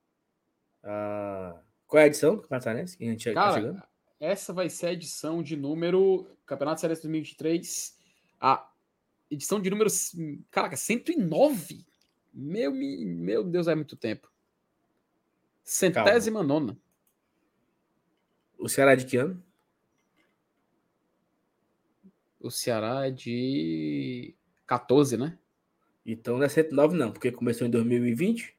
[0.83, 2.97] ah, Qual é a edição do Campeonato Cearense?
[2.97, 3.75] Que a gente tá chegando?
[3.75, 6.27] Cara, essa vai ser a edição de número.
[6.45, 7.97] Campeonato Cearense 2023.
[8.41, 8.69] A
[9.31, 9.91] edição de número.
[10.51, 11.87] Caraca, 109?
[12.35, 14.31] Meu, meu Deus, é muito tempo.
[15.63, 16.77] Centésima nona.
[18.59, 19.43] O Ceará é de que ano?
[22.41, 24.35] O Ceará é de
[24.67, 25.39] 14, né?
[26.05, 28.55] Então não é 109, não, porque começou em 2020.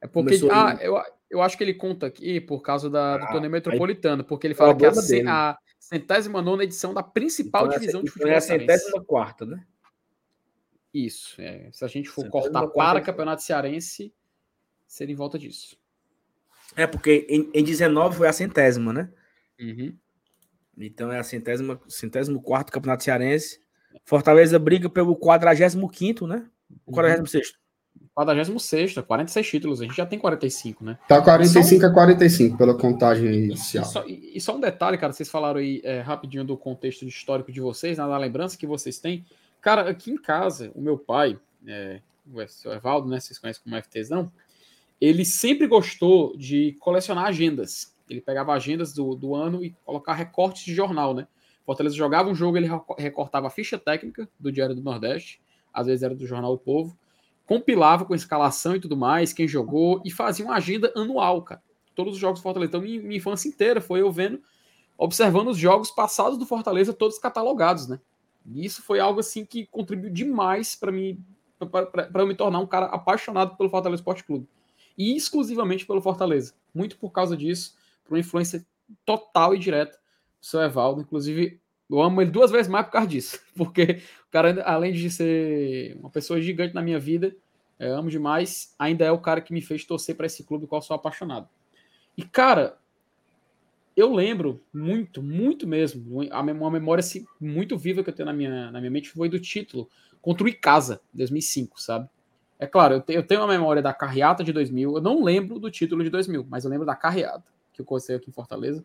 [0.00, 0.38] É porque.
[0.50, 3.44] Ah, em- eu, eu acho que ele conta aqui por causa da, do Ah, torneio
[3.44, 5.28] aí- metropolitano, porque ele fala que a, problema ce- dele.
[5.28, 8.40] a centésima nona edição da principal Então é a- divisão de então futebol é a
[8.40, 9.64] centésima quarta, né?
[10.92, 11.40] Isso.
[11.40, 11.70] é.
[11.72, 13.12] Se a gente for Centésima cortar para edição.
[13.12, 14.12] campeonato cearense,
[14.86, 15.78] seria em volta disso.
[16.76, 19.10] É, porque em, em 19 foi a centésima, né?
[19.58, 19.96] Uhum.
[20.76, 23.60] Então é a centésima, centésimo quarto Campeonato Cearense.
[24.04, 26.46] Fortaleza briga pelo 45 né?
[26.86, 27.54] O 46
[28.14, 29.80] 46, 46 títulos.
[29.80, 30.98] A gente já tem 45, né?
[31.08, 33.84] Tá 45 a 45 pela contagem E inicial.
[33.84, 37.50] só, e- e só um detalhe, cara, vocês falaram aí é, rapidinho do contexto histórico
[37.52, 39.24] de vocês, né, da lembrança que vocês têm.
[39.60, 42.00] Cara, aqui em casa, o meu pai, é,
[42.32, 44.30] o seu Evaldo, né, vocês conhecem como FTzão,
[45.00, 47.91] ele sempre gostou de colecionar agendas.
[48.12, 51.26] Ele pegava agendas do, do ano e colocava recortes de jornal, né?
[51.64, 55.40] Fortaleza jogava um jogo, ele reco- recortava a ficha técnica do Diário do Nordeste,
[55.72, 56.96] às vezes era do Jornal O Povo,
[57.46, 61.62] compilava com escalação e tudo mais, quem jogou, e fazia uma agenda anual, cara.
[61.94, 62.70] Todos os jogos do Fortaleza.
[62.70, 64.40] Então, minha, minha infância inteira foi eu vendo,
[64.96, 68.00] observando os jogos passados do Fortaleza, todos catalogados, né?
[68.46, 71.22] E isso foi algo assim que contribuiu demais para mim,
[71.58, 74.48] para eu me tornar um cara apaixonado pelo Fortaleza Esporte Clube.
[74.98, 76.54] E exclusivamente pelo Fortaleza.
[76.74, 77.76] Muito por causa disso,
[78.12, 78.64] por uma influência
[79.06, 79.92] total e direta
[80.40, 81.00] do seu Evaldo.
[81.00, 81.58] Inclusive,
[81.88, 83.40] eu amo ele duas vezes mais por causa disso.
[83.56, 87.34] Porque o cara, além de ser uma pessoa gigante na minha vida,
[87.78, 90.82] eu amo demais, ainda é o cara que me fez torcer para esse clube qual
[90.82, 91.48] sou apaixonado.
[92.16, 92.78] E, cara,
[93.96, 98.70] eu lembro muito, muito mesmo, uma memória assim, muito viva que eu tenho na minha,
[98.70, 99.88] na minha mente foi do título
[100.20, 102.08] contra o Icasa, 2005, sabe?
[102.58, 105.58] É claro, eu, te- eu tenho uma memória da carreata de 2000, eu não lembro
[105.58, 108.84] do título de 2000, mas eu lembro da carreata, que eu conheci aqui em Fortaleza.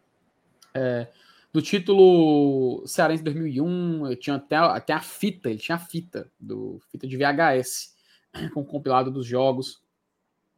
[0.74, 1.07] É,
[1.51, 6.80] do título Cearense 2001, eu tinha até, até a fita, ele tinha a fita, do
[6.91, 7.95] fita de VHS,
[8.53, 9.82] com o compilado dos jogos.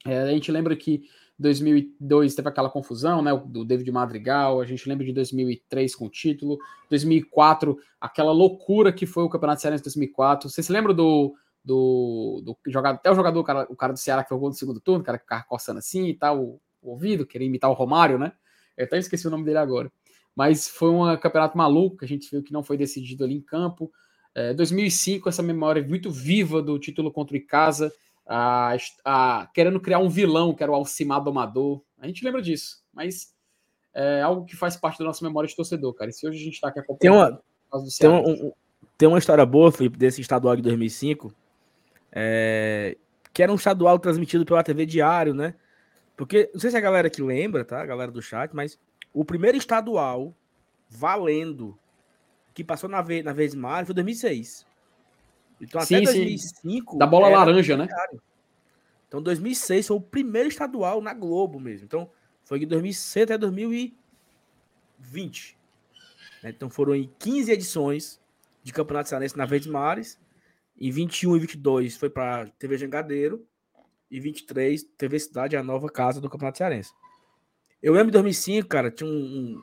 [0.05, 1.03] É, a gente lembra que
[1.37, 6.09] 2002 teve aquela confusão, né, do David Madrigal, a gente lembra de 2003 com o
[6.09, 6.57] título,
[6.89, 10.49] 2004, aquela loucura que foi o Campeonato Cearense 2004.
[10.49, 11.33] Você se lembra do,
[11.63, 14.55] do, do jogador, até o jogador, o cara, o cara do Ceará que jogou no
[14.55, 17.73] segundo turno, o cara que ficava coçando assim e tal, o, ouvido, queria imitar o
[17.73, 18.31] Romário, né?
[18.77, 19.91] Eu até esqueci o nome dele agora.
[20.35, 23.41] Mas foi um campeonato maluco, que a gente viu que não foi decidido ali em
[23.41, 23.91] campo.
[24.33, 27.91] É, 2005, essa memória muito viva do título contra o Icasa,
[28.25, 31.81] a, a, querendo criar um vilão, que era o Alcimar Domador.
[31.97, 33.33] A gente lembra disso, mas
[33.93, 36.09] é algo que faz parte da nossa memória de torcedor, cara.
[36.09, 37.41] E se hoje a gente está aqui Tem acompanhando
[37.73, 38.51] uma, tem, uma, um-
[38.97, 41.33] tem uma história boa, Felipe, desse estadual de 2005,
[42.11, 42.95] é,
[43.33, 45.55] que era um estadual transmitido pela TV Diário, né?
[46.19, 47.81] Porque, não sei se a galera que lembra, tá?
[47.81, 48.77] A galera do chat, mas
[49.13, 50.35] o primeiro estadual
[50.89, 51.79] valendo
[52.53, 54.67] que passou na, ve na vez Mário foi 2006.
[55.61, 56.25] Então, Sim, até sim.
[56.25, 56.97] 2005.
[56.97, 57.87] Da bola laranja, né?
[59.07, 61.85] Então, 2006 foi o primeiro estadual na Globo mesmo.
[61.85, 62.11] Então,
[62.43, 65.57] foi de 2006 até 2020.
[66.43, 66.49] né?
[66.49, 68.19] Então, foram em 15 edições
[68.61, 70.19] de Campeonato Cearense na Verdes Mares.
[70.77, 73.47] Em 21 e 22 foi para TV Jangadeiro.
[74.09, 76.91] E 23, TV Cidade, a nova casa do Campeonato Cearense.
[77.81, 79.61] Eu lembro em 2005, cara, tinha um.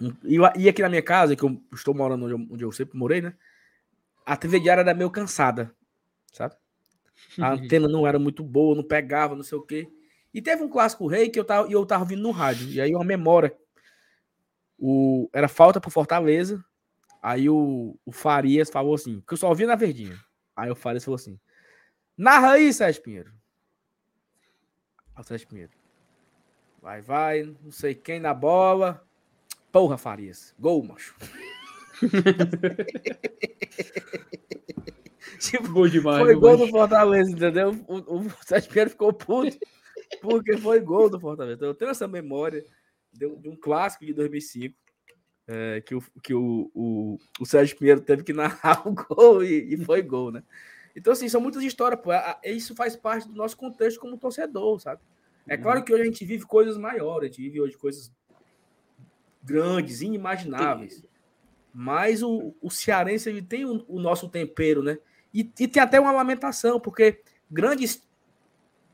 [0.00, 0.16] um, um
[0.56, 3.20] e, aqui na minha casa, que eu estou morando onde eu, onde eu sempre morei,
[3.20, 3.34] né?
[4.24, 5.74] A TV diária era meio cansada,
[6.32, 6.54] sabe?
[7.40, 9.88] A antena não era muito boa, não pegava, não sei o quê.
[10.34, 12.68] E teve um clássico rei que eu tava, eu tava vindo no rádio.
[12.68, 13.56] E aí uma memória.
[14.78, 16.62] O, era falta pro Fortaleza.
[17.22, 20.18] Aí o, o Farias falou assim, que eu só ouvi na verdinha.
[20.54, 21.38] Aí o Farias falou assim:
[22.16, 23.32] narra aí, Sérgio Pinheiro.
[25.18, 25.72] O Sérgio Pinheiro.
[26.82, 29.02] Vai, vai, não sei quem na bola.
[29.72, 30.54] Porra, Farias.
[30.58, 31.14] Gol, macho.
[35.40, 36.22] tipo, Bom demais.
[36.22, 37.70] foi gol do Fortaleza, entendeu?
[37.88, 39.56] O, o Sérgio Pinheiro ficou puto
[40.20, 41.56] porque foi gol do Fortaleza.
[41.56, 42.64] Então, eu tenho essa memória
[43.12, 44.74] de, um- de um clássico de 2005
[45.48, 49.74] é, que, o, que o, o, o Sérgio Pinheiro teve que narrar o gol e,
[49.74, 50.42] e foi gol, né?
[50.96, 52.10] Então, assim, são muitas histórias, pô.
[52.10, 55.02] A- a- Isso faz parte do nosso contexto como torcedor, sabe?
[55.46, 58.10] É claro que hoje a gente vive coisas maiores, a gente vive hoje coisas
[59.44, 61.04] grandes, inimagináveis.
[61.72, 64.98] Mas o, o cearense ele tem o, o nosso tempero, né?
[65.32, 68.02] E, e tem até uma lamentação, porque grandes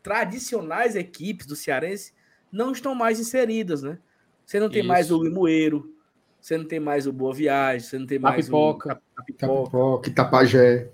[0.03, 2.13] tradicionais equipes do cearense
[2.51, 3.99] não estão mais inseridas, né?
[4.45, 5.19] Você não tem mais Isso.
[5.19, 5.95] o Limoeiro,
[6.41, 8.89] você não tem mais o Boa Viagem, você não tem mais Pipoca.
[8.89, 10.91] o a Pipoca, Capipoca, Itapajé,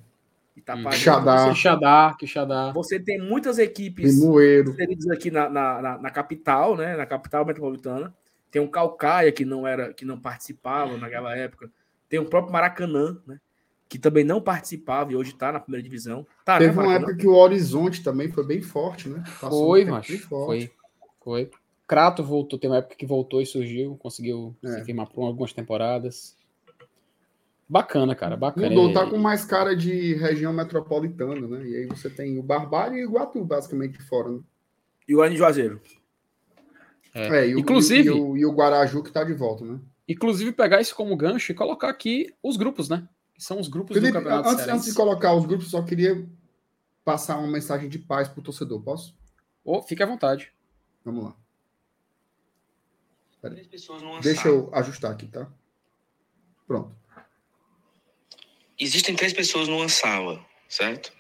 [0.59, 0.97] Itapajé.
[0.99, 1.49] Xadá.
[1.51, 2.73] Quixadá, Quixadá.
[2.73, 4.75] Você tem muitas equipes Limoeiro.
[5.13, 6.97] aqui na, na, na- na capital, né?
[6.97, 8.15] Na capital metropolitana.
[8.51, 11.71] Tem o Calcaia, que não era, que não participava naquela época.
[12.09, 13.39] Tem o próprio Maracanã, né?
[13.89, 16.27] Que também não participava e hoje está na primeira divisão.
[16.45, 19.23] Tá, Teve né, uma época que o Horizonte também foi bem forte, né?
[19.41, 20.13] Passou um Foi, tempo macho.
[20.13, 20.67] bem forte.
[21.25, 21.45] Foi.
[21.45, 21.51] Foi.
[21.87, 24.69] Crato voltou, tem uma época que voltou e surgiu, conseguiu É.
[24.69, 26.37] se firmar por algumas temporadas.
[27.69, 28.69] Bacana, cara, bacana.
[28.69, 31.67] Mudou, É- tá com mais cara de região metropolitana, né?
[31.67, 34.41] E aí você tem o Barbário e o Iguatu, basicamente, de fora, né?
[35.07, 35.81] E o de Juazeiro.
[37.15, 39.79] É, e o, Inclusive- e o, e o Guaraju que tá de volta, né?
[40.09, 43.07] Inclusive, pegar isso como gancho e colocar aqui os grupos, né?
[43.35, 46.27] Que são os grupos Felipe, do Campeonato antes, antes de colocar os grupos, só queria
[47.05, 49.15] passar uma mensagem de paz pro torcedor, posso?
[49.65, 50.53] Ô, fique à vontade.
[51.05, 51.37] Vamos lá.
[54.23, 55.49] Deixa eu ajustar aqui, tá?
[56.67, 56.95] Pronto.
[58.81, 61.13] Existem três pessoas numa sala, certo?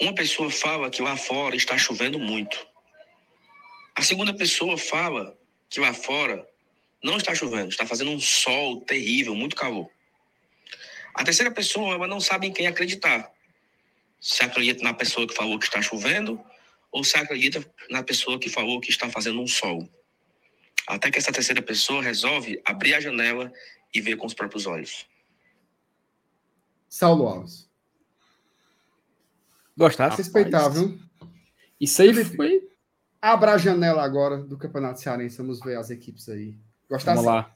[0.00, 2.64] Uma pessoa fala que lá fora está chovendo muito.
[3.96, 5.36] A segunda pessoa fala
[5.68, 6.48] que lá fora
[7.02, 9.90] não está chovendo, está fazendo um sol terrível, muito calor.
[11.12, 13.28] A terceira pessoa, ela não sabe em quem acreditar.
[14.20, 16.40] Se acredita na pessoa que falou que está chovendo
[16.92, 19.88] ou se acredita na pessoa que falou que está fazendo um sol.
[20.86, 23.52] Até que essa terceira pessoa resolve abrir a janela
[23.92, 25.04] e ver com os próprios olhos.
[26.88, 27.68] Saulo Alves.
[29.76, 30.18] Gostasse?
[30.18, 30.98] Respeitar, viu?
[31.80, 32.68] Isso aí Felipe, foi.
[33.20, 35.38] Abra a janela agora do Campeonato Cearense.
[35.38, 36.56] Vamos ver as equipes aí.
[36.88, 37.16] Gostasse?
[37.16, 37.54] Vamos lá.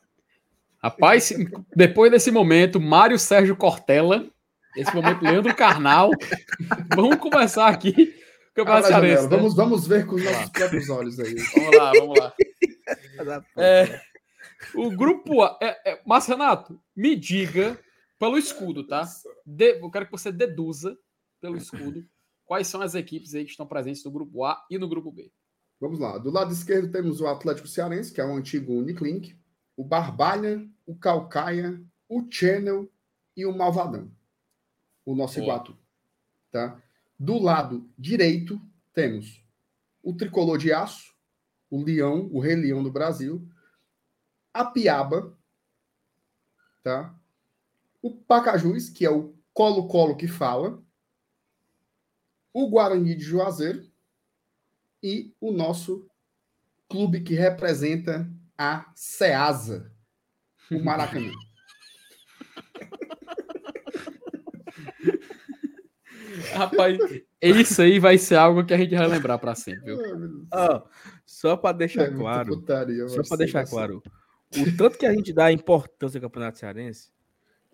[0.82, 1.32] Rapaz,
[1.74, 4.28] depois desse momento, Mário Sérgio Cortella,
[4.76, 6.10] esse momento, Leandro Carnal,
[6.94, 8.14] vamos começar aqui
[8.54, 8.88] Campeonato.
[8.88, 9.22] Cearense.
[9.22, 9.28] né?
[9.28, 11.34] Vamos, vamos ver com os nossos próprios olhos aí.
[11.34, 12.32] Vamos lá, vamos lá.
[13.56, 14.00] É,
[14.74, 15.56] o grupo A.
[15.62, 17.78] É, é, Márcio Renato, me diga
[18.22, 19.04] pelo escudo, tá?
[19.44, 20.96] De- eu quero que você deduza
[21.40, 22.08] pelo escudo
[22.46, 25.32] quais são as equipes aí que estão presentes no grupo A e no grupo B.
[25.80, 26.18] Vamos lá.
[26.18, 29.36] Do lado esquerdo temos o Atlético Cearense, que é o antigo Uniclinic,
[29.76, 32.88] o Barbalha, o Calcaia, o Channel
[33.36, 34.08] e o Malvadão.
[35.04, 35.54] O nosso Boa.
[35.54, 35.76] Iguatu.
[36.52, 36.80] Tá?
[37.18, 38.60] Do lado direito
[38.92, 39.44] temos
[40.00, 41.12] o Tricolor de Aço,
[41.68, 43.44] o Leão, o Rei Leão do Brasil,
[44.54, 45.36] a Piaba,
[46.84, 47.20] tá?
[48.02, 50.82] O Pacajus, que é o Colo-Colo que fala,
[52.52, 53.90] o Guarani de Juazeiro,
[55.02, 56.06] e o nosso
[56.88, 59.90] clube que representa a Ceasa,
[60.70, 61.32] o Maracanã.
[66.54, 66.98] Rapaz,
[67.40, 69.92] isso aí vai ser algo que a gente vai lembrar para sempre?
[70.52, 70.82] Ó,
[71.24, 74.02] só para deixar É claro, putaria, só para deixar claro,
[74.56, 77.10] o tanto que a gente dá importância ao Campeonato Cearense,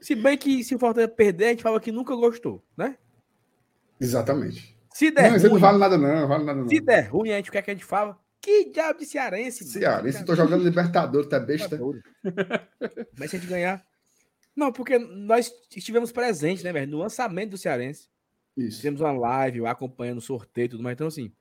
[0.01, 2.97] se bem que se o Fortaleza perder, a gente fala que nunca gostou, né?
[4.01, 4.77] Exatamente.
[4.93, 6.21] Se der Não, aí não ruim, vale nada, não.
[6.21, 6.69] Não vale nada, não.
[6.69, 8.19] se der ruim, a gente o que é que a gente fala?
[8.41, 9.79] Que diabo de cearense, mano?
[9.79, 11.79] Cearense, eu tô jogando Libertadores, tá besta?
[13.19, 13.85] Mas se a gente ganhar.
[14.55, 16.91] Não, porque nós estivemos presentes, né, velho?
[16.91, 18.09] No lançamento do Cearense.
[18.57, 18.79] Isso.
[18.79, 20.95] Fizemos uma live acompanhando o sorteio e tudo mais.
[20.95, 21.33] Então, assim.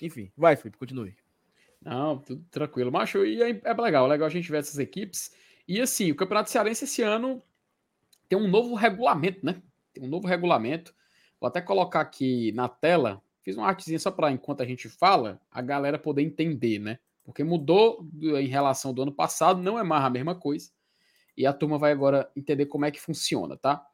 [0.00, 1.14] Enfim, vai, Felipe, continue.
[1.82, 2.92] Não, tudo tranquilo.
[2.92, 5.32] Macho, e é, é legal, é legal a gente ver essas equipes.
[5.66, 7.42] E assim, o Campeonato Cearense esse ano
[8.30, 9.60] tem um novo regulamento, né?
[9.92, 10.94] Tem um novo regulamento.
[11.40, 13.20] Vou até colocar aqui na tela.
[13.42, 17.00] Fiz uma artezinha só para, enquanto a gente fala, a galera poder entender, né?
[17.24, 20.70] Porque mudou do- em relação do ano passado, não é mais a mesma coisa.
[21.36, 23.84] E a turma vai agora entender como é que funciona, tá?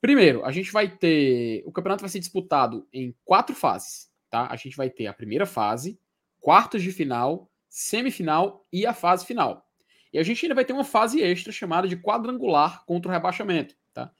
[0.00, 1.62] Primeiro, a gente vai ter.
[1.64, 4.48] O campeonato vai ser disputado em quatro fases, tá?
[4.50, 5.98] A gente vai ter a primeira fase,
[6.40, 9.65] quartas de final, semifinal e a fase final.
[10.12, 13.74] E a gente ainda vai ter uma fase extra chamada de quadrangular contra o rebaixamento,
[13.92, 14.12] tá?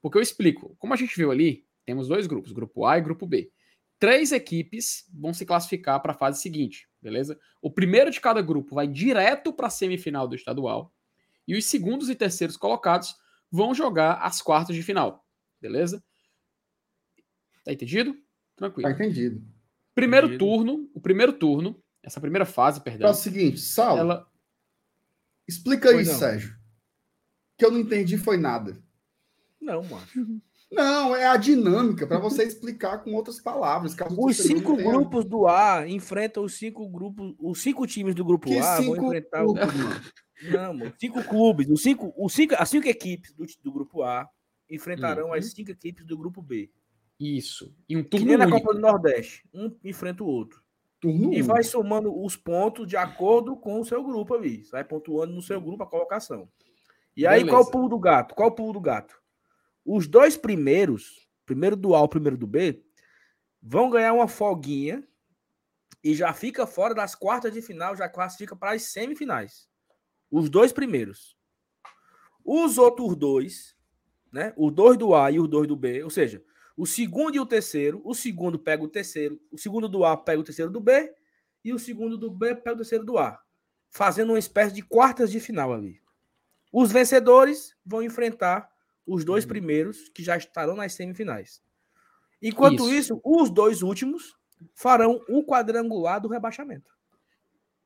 [0.00, 0.74] Porque eu explico.
[0.78, 3.50] Como a gente viu ali, temos dois grupos, grupo A e grupo B.
[3.98, 7.38] Três equipes vão se classificar para a fase seguinte, beleza?
[7.60, 10.92] O primeiro de cada grupo vai direto para a semifinal do estadual
[11.46, 13.14] e os segundos e terceiros colocados
[13.50, 15.24] vão jogar as quartas de final,
[15.60, 16.02] beleza?
[17.64, 18.16] Tá entendido?
[18.56, 18.88] Tranquilo.
[18.88, 19.42] Tá entendido.
[19.94, 20.44] Primeiro Entendido.
[20.44, 23.10] turno, o primeiro turno, essa primeira fase, É perdão.
[23.10, 24.26] o seguinte, Saulo, ela
[25.48, 26.18] explica Pois isso, não.
[26.20, 26.56] Sérgio.
[27.58, 28.82] Que eu não entendi foi nada.
[29.60, 30.06] Não, mano.
[30.70, 33.94] Não, é a dinâmica para você explicar com outras palavras.
[34.18, 38.58] Os cinco grupos do A enfrentam os cinco grupos, os cinco times do grupo Que
[38.58, 39.54] A vão cinco enfrentar o?
[40.50, 40.92] Não, mano.
[40.98, 44.26] Cinco clubes, os cinco, os cinco, as cinco equipes do, do grupo A
[44.70, 45.34] enfrentarão Uhum.
[45.34, 46.70] as cinco equipes do grupo B.
[47.20, 47.76] isso.
[47.86, 48.50] E um Que turno nem na.
[48.50, 49.46] Copa do Nordeste.
[49.52, 50.61] Um enfrenta o outro.
[51.02, 51.48] Turno E único.
[51.48, 54.62] vai somando os pontos de acordo com o seu grupo ali.
[54.70, 56.48] Vai pontuando no seu grupo a colocação.
[57.16, 57.50] E aí, Beleza.
[57.50, 58.34] qual o pulo do gato?
[58.36, 59.20] Qual o pulo do gato?
[59.84, 62.84] Os dois primeiros, primeiro do A e o primeiro do B,
[63.60, 65.02] vão ganhar uma folguinha
[66.04, 69.68] e já fica fora das quartas de final, já classifica para as semifinais.
[70.30, 71.36] Os dois primeiros.
[72.44, 73.76] Os outros dois,
[74.32, 74.54] né?
[74.56, 76.44] Os dois do A e os dois do B, ou seja,
[76.76, 80.40] o segundo e o terceiro, o segundo pega o terceiro, o segundo do A pega
[80.40, 81.12] o terceiro do B
[81.64, 83.40] e o segundo do B pega o terceiro do A,
[83.90, 86.00] fazendo uma espécie de quartas de final ali.
[86.72, 88.70] Os vencedores vão enfrentar
[89.06, 91.62] os dois primeiros que já estarão nas semifinais.
[92.40, 93.14] Enquanto Isso.
[93.14, 94.34] isso, os dois últimos
[94.74, 96.90] farão o quadrangular do rebaixamento.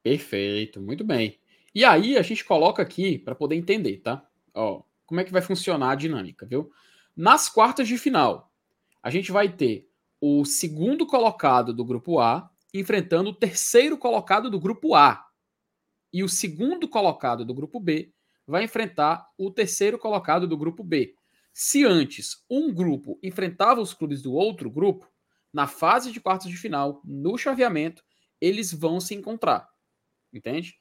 [0.02, 1.38] Perfeito, muito bem.
[1.74, 4.26] E aí a gente coloca aqui para poder entender, tá?
[4.54, 6.70] Ó, como é que vai funcionar a dinâmica, viu?
[7.14, 8.52] Nas quartas de final,
[9.06, 9.88] a gente vai ter
[10.20, 15.24] o segundo colocado do grupo A enfrentando o terceiro colocado do grupo A.
[16.12, 18.12] E o segundo colocado do grupo B
[18.44, 21.14] vai enfrentar o terceiro colocado do grupo B.
[21.52, 25.08] Se antes um grupo enfrentava os clubes do outro grupo,
[25.52, 28.02] na fase de quartas de final, no chaveamento,
[28.40, 29.68] eles vão se encontrar.
[30.32, 30.74] Entende?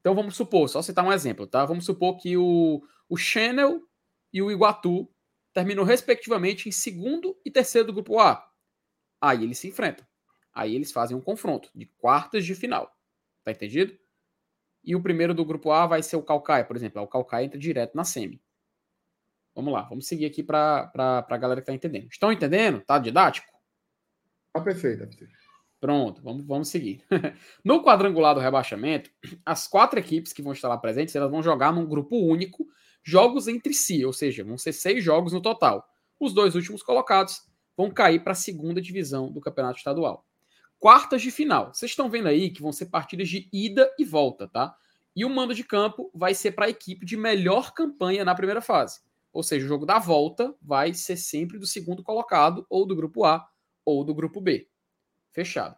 [0.00, 1.66] Então vamos supor, só citar um exemplo, tá?
[1.66, 3.82] Vamos supor que o, o Channel
[4.32, 5.14] e o Iguatu
[5.56, 8.46] terminam respectivamente em segundo e terceiro do grupo A.
[9.18, 10.06] Aí eles se enfrentam.
[10.52, 12.94] Aí eles fazem um confronto de quartas de final.
[13.42, 13.98] Tá entendido?
[14.84, 17.00] E o primeiro do grupo A vai ser o Calcaia, por exemplo.
[17.00, 18.38] O Calcaia entra direto na semi.
[19.54, 22.08] Vamos lá, vamos seguir aqui para a galera que tá entendendo.
[22.10, 22.82] Estão entendendo?
[22.82, 23.50] Tá didático?
[24.52, 25.32] Tá perfeito, tá perfeito.
[25.80, 27.02] Pronto, vamos, vamos seguir.
[27.64, 29.10] no quadrangular do rebaixamento,
[29.44, 32.66] as quatro equipes que vão estar lá presentes, elas vão jogar num grupo único,
[33.06, 35.88] jogos entre si, ou seja, vão ser seis jogos no total.
[36.18, 37.40] Os dois últimos colocados
[37.76, 40.26] vão cair para a segunda divisão do campeonato estadual.
[40.76, 41.72] Quartas de final.
[41.72, 44.74] Vocês estão vendo aí que vão ser partidas de ida e volta, tá?
[45.14, 48.60] E o mando de campo vai ser para a equipe de melhor campanha na primeira
[48.60, 48.98] fase.
[49.32, 53.24] Ou seja, o jogo da volta vai ser sempre do segundo colocado, ou do grupo
[53.24, 53.48] A,
[53.84, 54.68] ou do grupo B.
[55.30, 55.76] Fechado.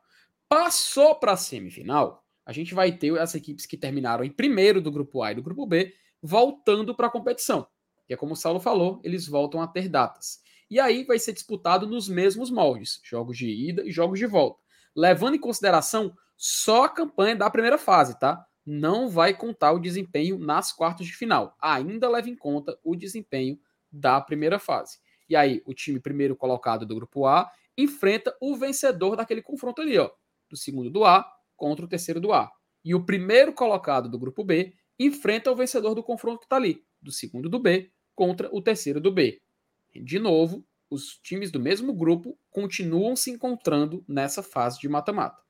[0.48, 4.90] Passou para a semifinal, a gente vai ter as equipes que terminaram em primeiro do
[4.90, 5.92] grupo A e do grupo B
[6.23, 7.67] voltando para a competição.
[8.07, 10.41] Que é como o Saulo falou, eles voltam a ter datas.
[10.71, 14.61] E aí vai ser disputado nos mesmos moldes, jogos de ida e jogos de volta.
[14.95, 18.47] Levando em consideração só a campanha da primeira fase, tá?
[18.65, 21.57] Não vai contar o desempenho nas quartas de final.
[21.61, 23.59] Ainda leva em conta o desempenho
[23.91, 24.99] da primeira fase.
[25.29, 29.99] E aí, o time primeiro colocado do grupo A enfrenta o vencedor daquele confronto ali,
[29.99, 30.11] ó,
[30.51, 32.51] do segundo do A contra o terceiro do A.
[32.85, 36.85] E o primeiro colocado do grupo B enfrenta o vencedor do confronto que está ali,
[37.01, 39.41] do segundo do B contra o terceiro do B.
[39.94, 45.41] De novo, os times do mesmo grupo continuam se encontrando nessa fase de mata-mata.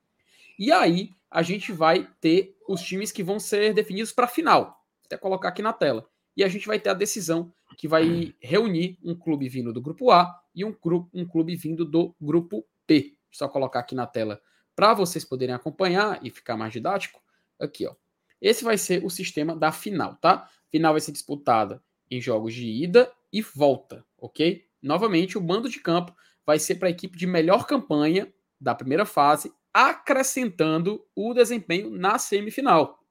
[0.59, 4.65] E aí, a gente vai ter os times que vão ser definidos para a final.
[4.65, 6.09] Vou até colocar aqui na tela.
[6.37, 10.11] E a gente vai ter a decisão que vai reunir um clube vindo do grupo
[10.11, 10.75] A e um,
[11.15, 13.17] um clube vindo do grupo B.
[13.31, 14.41] Só colocar aqui na tela
[14.75, 17.21] para vocês poderem acompanhar e ficar mais didático.
[17.59, 17.95] Aqui, ó.
[18.41, 20.49] Esse vai ser o sistema da final, tá?
[20.71, 24.65] Final vai ser disputada em jogos de ida e volta, ok?
[24.83, 26.15] Novamente, o mando de campo
[26.47, 32.19] vai ser para a equipe de melhor campanha da primeira fase, acrescentando o desempenho na
[32.19, 33.05] semifinal.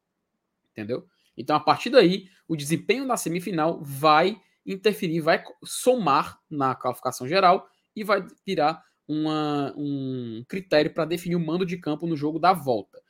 [0.71, 1.07] Entendeu?
[1.37, 7.69] Então, a partir daí, o desempenho na semifinal vai interferir, vai somar na classificação geral
[7.95, 12.53] e vai virar uma, um critério para definir o mando de campo no jogo da
[12.53, 13.01] volta.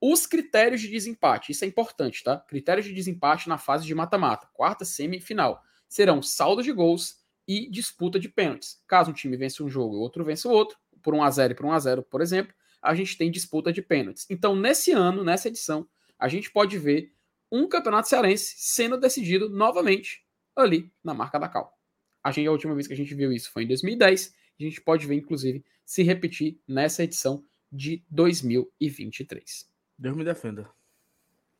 [0.00, 2.38] Os critérios de desempate, isso é importante, tá?
[2.38, 8.18] Critérios de desempate na fase de mata-mata, quarta semifinal, serão saldo de gols e disputa
[8.18, 8.82] de pênaltis.
[8.86, 11.30] Caso um time vença um jogo e o outro vença o outro, por 1 a
[11.30, 14.26] 0 e por 1 a 0, por exemplo, a gente tem disputa de pênaltis.
[14.30, 15.86] Então, nesse ano, nessa edição,
[16.18, 17.12] a gente pode ver
[17.50, 21.76] um campeonato cearense sendo decidido novamente ali na marca da Cal.
[22.22, 24.34] A, gente, a última vez que a gente viu isso foi em 2010.
[24.58, 29.69] A gente pode ver, inclusive, se repetir nessa edição de 2023.
[30.00, 30.66] Deus me defenda.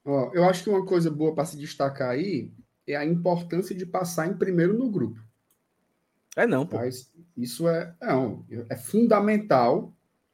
[0.03, 2.51] Ó, eu acho que uma coisa boa para se destacar aí
[2.87, 5.21] é a importância de passar em primeiro no grupo.
[6.35, 6.79] É não, pô.
[6.79, 9.93] Mas isso é, não, é fundamental.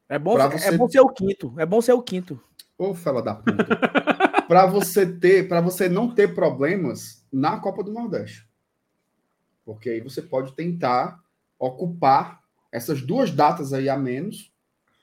[0.09, 1.52] É bom, pra é você- bom ser o quinto.
[1.59, 2.41] É bom ser o quinto.
[2.78, 3.67] Ô, fela da puta.
[4.47, 8.49] para você ter, para você não ter problemas na Copa do Nordeste.
[9.65, 11.20] Porque aí você pode tentar
[11.59, 14.52] ocupar essas duas datas aí a menos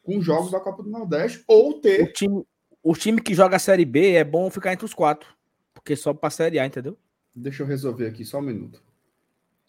[0.03, 2.45] com jogos da Copa do Nordeste ou O ter time,
[2.83, 5.29] o time que joga a Série B é bom ficar entre os quatro.
[5.73, 6.97] Porque só pra Série A, entendeu?
[7.35, 8.81] Deixa eu resolver aqui só um minuto.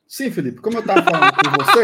[0.07, 1.83] Sim, Felipe, como eu estava falando com você,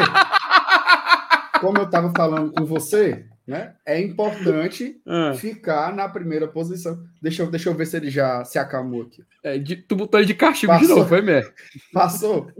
[1.61, 3.75] como eu estava falando com você, né?
[3.87, 7.03] É importante Ah, ficar na primeira posição.
[7.21, 9.25] Deixa eu, deixa eu ver se ele já se acalmou aqui.
[9.43, 10.97] é, de- tu botou ele de castigo de Passou.
[10.99, 11.51] novo, foi mesmo?
[11.93, 12.53] Passou?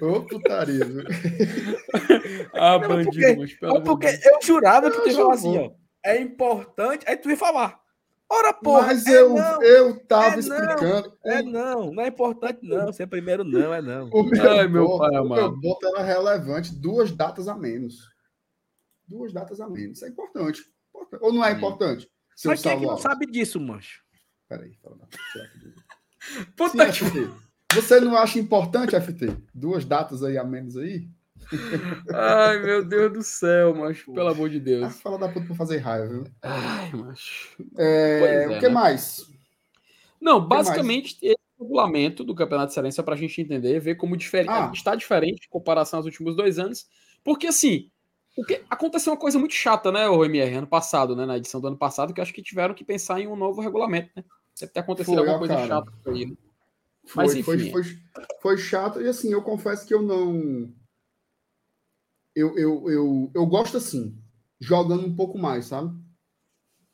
[0.00, 1.04] Ô, putaria, viu?
[2.54, 5.70] Ah, Não, bandido, porque- mas porque eu jurava que tu ia falar assim, ó.
[6.04, 7.04] É importante.
[7.08, 7.78] Aí tu ia falar.
[8.28, 8.86] Ora, porra.
[8.86, 11.18] Mas é eu, não, eu tava é não, explicando.
[11.24, 11.92] É não.
[11.92, 12.92] Não é importante, não.
[12.92, 13.74] Ser primeiro, não.
[13.74, 14.08] É não.
[14.14, 15.40] O meu, Ai, meu voto, pai o amado.
[15.42, 18.08] meu voto era relevante, duas datas a menos.
[19.06, 19.98] Duas datas a menos.
[19.98, 20.62] Isso é importante.
[21.20, 22.08] Ou não é importante?
[22.44, 24.00] Mas quem é que não sabe disso, mancho?
[24.48, 24.96] Peraí, fala
[26.56, 27.49] Puta Sim, que.
[27.74, 29.36] Você não acha importante, FT?
[29.54, 31.08] Duas datas aí a menos aí?
[32.12, 34.12] Ai, meu Deus do céu, macho.
[34.12, 35.00] Pelo amor de Ah, Deus.
[35.00, 36.24] fala da puta pra fazer raiva, viu?
[36.42, 37.56] Ai, macho.
[37.78, 38.74] É, é, o que né?
[38.74, 39.26] mais?
[40.20, 44.16] Não, que basicamente, esse regulamento do Campeonato Cearense é para a gente entender, ver como
[44.16, 44.70] difere- Ah.
[44.74, 46.86] está diferente em comparação aos últimos dois anos.
[47.24, 47.90] Porque, assim,
[48.36, 51.60] o que aconteceu uma coisa muito chata, né, o MR, ano passado, né, na edição
[51.60, 54.24] do ano passado, que eu acho que tiveram que pensar em um novo regulamento, né?
[54.58, 55.66] Deve ter acontecido Foi, alguma ó, coisa cara.
[55.66, 56.36] chata com ele.
[57.06, 57.72] Foi, Mas, foi, enfim.
[57.72, 57.82] foi,
[58.40, 59.00] foi chato.
[59.00, 60.72] E assim, eu confesso que eu não.
[62.34, 64.16] Eu, eu, eu, eu gosto assim,
[64.60, 65.92] jogando um pouco mais, sabe?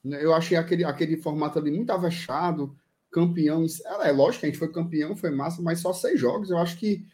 [0.02, 2.76] Né, Eu achei aquele, aquele formato ali muito avexado,
[3.10, 3.64] campeão.
[3.84, 6.50] É, é lógico que a gente foi campeão, foi massa, mas só seis jogos.
[6.50, 7.06] Eu acho que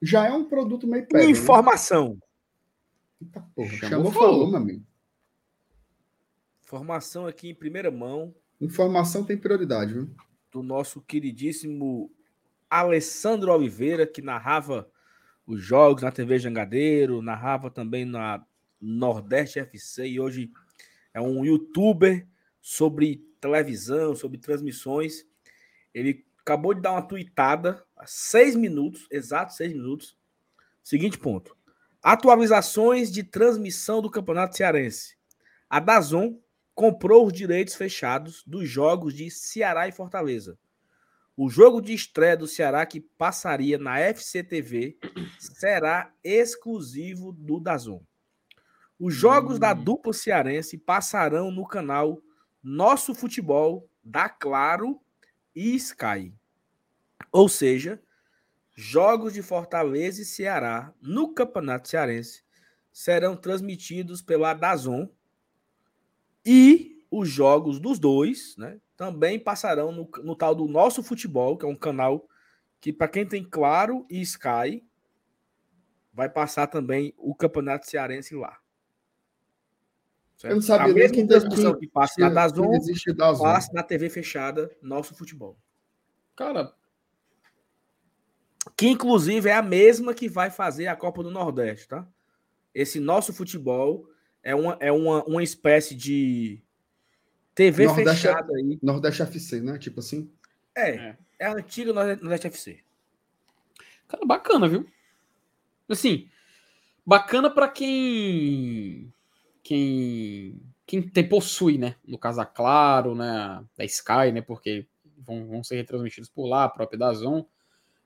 [0.00, 1.24] já é um produto meio pedra.
[1.24, 1.30] né?
[1.30, 2.18] Informação.
[3.20, 4.30] Eita porra, Chamou, chamou, falou.
[4.32, 4.84] falou, meu amigo.
[6.62, 10.08] Informação aqui em primeira mão Informação tem prioridade, viu?
[10.54, 12.12] Do nosso queridíssimo
[12.70, 14.88] Alessandro Oliveira, que narrava
[15.44, 18.46] os jogos na TV Jangadeiro, narrava também na
[18.80, 20.52] Nordeste FC e hoje
[21.12, 22.26] é um youtuber
[22.60, 25.26] sobre televisão, sobre transmissões.
[25.92, 30.16] Ele acabou de dar uma tuitada há seis minutos, exato seis minutos.
[30.84, 31.56] Seguinte ponto.
[32.00, 35.16] Atualizações de transmissão do Campeonato Cearense.
[35.68, 36.38] A Dazon
[36.74, 40.58] comprou os direitos fechados dos jogos de Ceará e Fortaleza.
[41.36, 44.96] O jogo de estreia do Ceará que passaria na FCTV
[45.38, 48.00] será exclusivo do Dazon.
[48.98, 52.20] Os jogos da dupla cearense passarão no canal
[52.62, 55.00] Nosso Futebol da Claro
[55.54, 56.32] e Sky.
[57.32, 58.00] Ou seja,
[58.74, 62.44] jogos de Fortaleza e Ceará no Campeonato Cearense
[62.92, 65.08] serão transmitidos pela Dazon
[66.44, 71.64] e os jogos dos dois, né, também passarão no, no tal do Nosso Futebol, que
[71.64, 72.28] é um canal
[72.80, 74.84] que, para quem tem Claro e Sky,
[76.12, 78.58] vai passar também o Campeonato Cearense lá.
[80.36, 80.52] Certo?
[80.52, 82.70] Eu não sabia A nem mesma que- transmissão que- que passa na Dazon,
[83.16, 83.42] Dazon.
[83.42, 85.56] passa na TV fechada, Nosso Futebol.
[86.36, 86.74] Cara,
[88.76, 92.08] Que inclusive é a mesma que vai fazer a Copa do Nordeste, tá?
[92.74, 94.08] Esse Nosso Futebol
[94.44, 96.60] é uma, é uma, uma espécie de
[97.54, 98.78] TV Nordeste- fechada aí.
[98.82, 99.78] Nordeste FC, né?
[99.78, 100.30] Tipo assim.
[100.76, 102.80] É, é a antiga Nordeste FC.
[104.06, 104.86] Cara, bacana, viu?
[105.88, 106.28] Assim,
[107.06, 109.12] bacana pra quem
[109.62, 111.96] quem quem tem possui, né?
[112.06, 116.64] No caso a Claro, né, da Sky, né, porque vão, vão ser retransmitidos por lá,
[116.64, 117.44] a própria Dazon.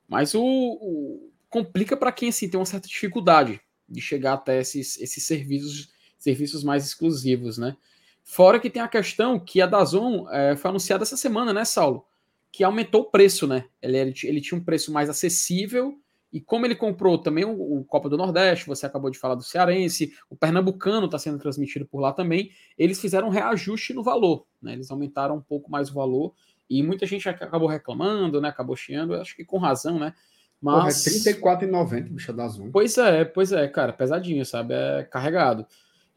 [0.06, 4.96] Mas o, o- complica pra quem assim tem uma certa dificuldade de chegar até esses,
[5.00, 7.76] esses serviços serviços mais exclusivos, né?
[8.24, 12.04] Fora que tem a questão que a Dazon eh, foi anunciada essa semana, né, Saulo?
[12.52, 13.64] Que aumentou o preço, né?
[13.80, 15.98] Ele, ele, ti- ele tinha um preço mais acessível
[16.30, 19.42] e como ele comprou também o, o Copa do Nordeste, você acabou de falar do
[19.42, 24.44] Cearense, o Pernambucano está sendo transmitido por lá também, eles fizeram um reajuste no valor,
[24.60, 24.74] né?
[24.74, 26.34] Eles aumentaram um pouco mais o valor
[26.68, 28.48] e muita gente ac- acabou reclamando, né?
[28.50, 30.12] Acabou chiando, acho que com razão, né?
[30.60, 30.74] Mas.
[30.74, 30.92] Porra, é
[31.32, 32.70] R$34,90, bicha da Zoom.
[32.70, 34.74] Pois é, pois é, cara, pesadinho, sabe?
[34.74, 35.64] É carregado.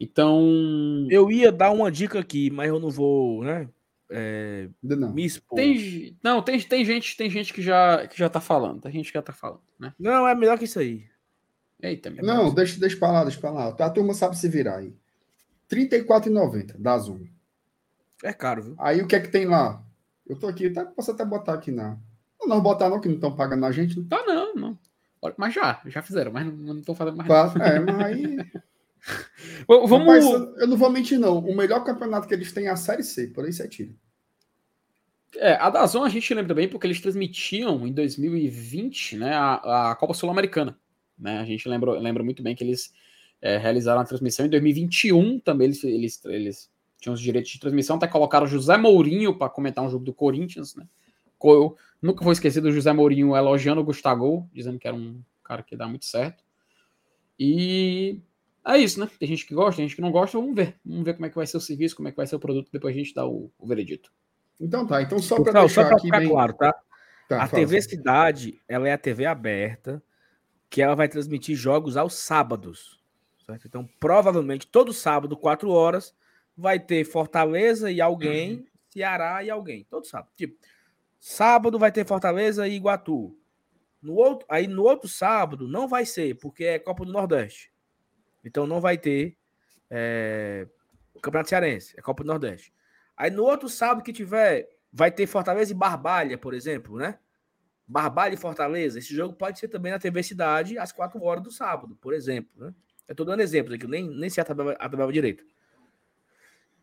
[0.02, 1.06] Então.
[1.10, 3.68] Eu ia dar uma dica aqui, mas eu não vou, né?
[4.12, 5.12] é, não.
[5.12, 5.56] me expor.
[5.56, 9.06] Tem, não, tem, tem gente, tem gente que já, que já tá falando, tem gente
[9.10, 9.94] que já tá falando, né?
[9.98, 11.06] Não, é melhor que isso aí.
[11.80, 12.54] Eita, meu Não, Deus.
[12.54, 13.68] deixa, deixa pra lá, deixa pra lá.
[13.68, 14.94] A turma sabe se virar aí.
[15.70, 17.24] R$34,90 da Zoom.
[18.22, 18.74] É caro, viu?
[18.78, 19.82] Aí o que é que tem lá?
[20.28, 21.96] Eu tô aqui, tá, posso até botar aqui na.
[22.38, 24.00] Não, não botar não, que não estão pagando a gente.
[24.04, 24.78] Tá, não, não.
[25.36, 27.28] Mas já, já fizeram, mas não estão fazendo mais.
[27.28, 27.50] nada.
[27.50, 28.36] Claro, é, mas aí.
[29.66, 29.90] Vamos.
[29.90, 31.38] Rapaz, eu não vou mentir, não.
[31.38, 33.92] O melhor campeonato que eles têm é a Série C, por aí você tira.
[35.36, 39.96] É, a Dazon a gente lembra bem porque eles transmitiam em 2020 né, a, a
[39.96, 40.78] Copa Sul-Americana.
[41.18, 41.38] Né?
[41.38, 42.92] A gente lembra, lembra muito bem que eles
[43.40, 45.68] é, realizaram a transmissão em 2021 também.
[45.68, 49.84] Eles, eles, eles tinham os direitos de transmissão, até colocaram o José Mourinho para comentar
[49.84, 50.76] um jogo do Corinthians.
[50.76, 50.86] Né?
[51.42, 55.62] Eu nunca vou esquecer do José Mourinho elogiando o Gustavo, dizendo que era um cara
[55.62, 56.44] que dá muito certo.
[57.38, 58.20] E
[58.64, 59.08] é isso, né?
[59.18, 60.38] Tem gente que gosta, tem gente que não gosta.
[60.38, 60.76] Vamos ver.
[60.84, 62.40] Vamos ver como é que vai ser o serviço, como é que vai ser o
[62.40, 64.12] produto, depois a gente dá o, o veredito.
[64.60, 66.28] Então tá, então só para deixar só para aqui ficar bem.
[66.28, 66.72] claro, tá?
[67.28, 67.82] Tá, a fala, TV.
[67.82, 70.02] Cidade, ela é a TV aberta,
[70.70, 73.00] que ela vai transmitir jogos aos sábados.
[73.44, 73.66] Certo?
[73.66, 76.14] Então, provavelmente, todo sábado, 4 horas,
[76.56, 79.84] vai ter Fortaleza e alguém, Ceará e alguém.
[79.90, 80.30] Todo sábado.
[80.36, 80.56] Tipo,
[81.18, 83.36] sábado vai ter Fortaleza e Iguatu.
[84.00, 87.71] No outro, aí no outro sábado não vai ser, porque é Copa do Nordeste.
[88.44, 89.36] Então não vai ter
[89.90, 90.66] é,
[91.14, 92.72] o Campeonato Cearense, é Copa do Nordeste.
[93.16, 97.18] Aí no outro sábado que tiver, vai ter Fortaleza e Barbalha, por exemplo, né?
[97.86, 98.98] Barbalha e Fortaleza.
[98.98, 102.50] Esse jogo pode ser também na TV Cidade às 4 horas do sábado, por exemplo.
[102.56, 102.74] Né?
[103.06, 105.44] Eu tô dando exemplos aqui, nem, nem sei a tabela, a tabela direito.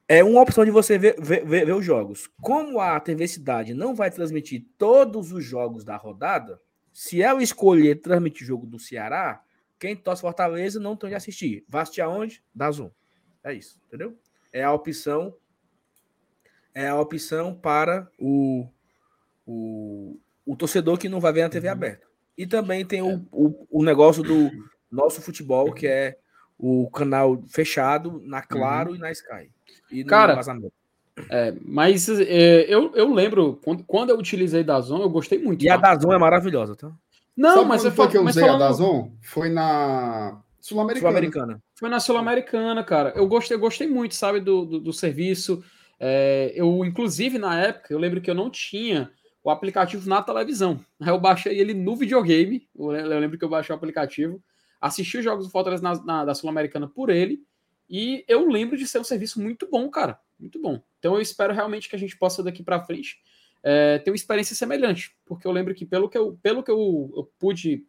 [0.07, 2.27] É uma opção de você ver, ver, ver- ver os jogos.
[2.41, 6.59] Como a TV Cidade não vai transmitir todos os jogos da rodada,
[6.91, 9.41] se ela escolher transmitir jogo do Ceará,
[9.79, 11.63] quem torce Fortaleza não tem de assistir.
[11.67, 12.43] Vai assistir aonde?
[12.53, 12.91] Da Zoom.
[13.43, 14.17] É isso, entendeu?
[14.51, 15.33] É a opção
[16.73, 18.67] é a opção para o,
[19.45, 22.07] o, o torcedor que não vai ver na TV aberta.
[22.37, 24.49] E também tem o, o, o negócio do
[24.89, 26.17] nosso futebol, que é
[26.57, 29.51] o canal fechado na Claro e na Sky.
[29.91, 30.73] E Cara, vazamento.
[31.29, 35.63] É, mas é, eu, eu lembro, quando, quando eu utilizei Dazon, eu gostei muito.
[35.65, 35.95] E a tá?
[35.95, 36.91] Dazon é maravilhosa, tá?
[37.39, 39.11] Não, Sabe mas eu foi que eu usei a falando- Dazon?
[39.21, 41.09] Foi na Sul-Americana.
[41.09, 41.63] Sul-Americana.
[41.75, 43.13] Foi na Sul-Americana, cara.
[43.15, 45.63] Eu gostei, eu gostei muito, sabe, do, do, do serviço.
[45.99, 49.09] É, eu, inclusive, na época, eu lembro que eu não tinha
[49.41, 50.83] o aplicativo na televisão.
[50.99, 52.67] Aí eu baixei ele no videogame.
[52.77, 54.43] Eu, eu lembro que eu baixei o aplicativo,
[54.81, 57.39] assisti os jogos do Fortaleza na, na- da Sul-Americana por ele.
[57.89, 60.19] E eu lembro de ser um serviço muito bom, cara.
[60.37, 60.79] Muito bom.
[60.99, 63.17] Então eu espero realmente que a gente possa, daqui para frente,
[63.63, 65.15] é, ter uma experiência semelhante.
[65.25, 67.85] Porque eu lembro que, pelo que eu, pelo que eu, eu pude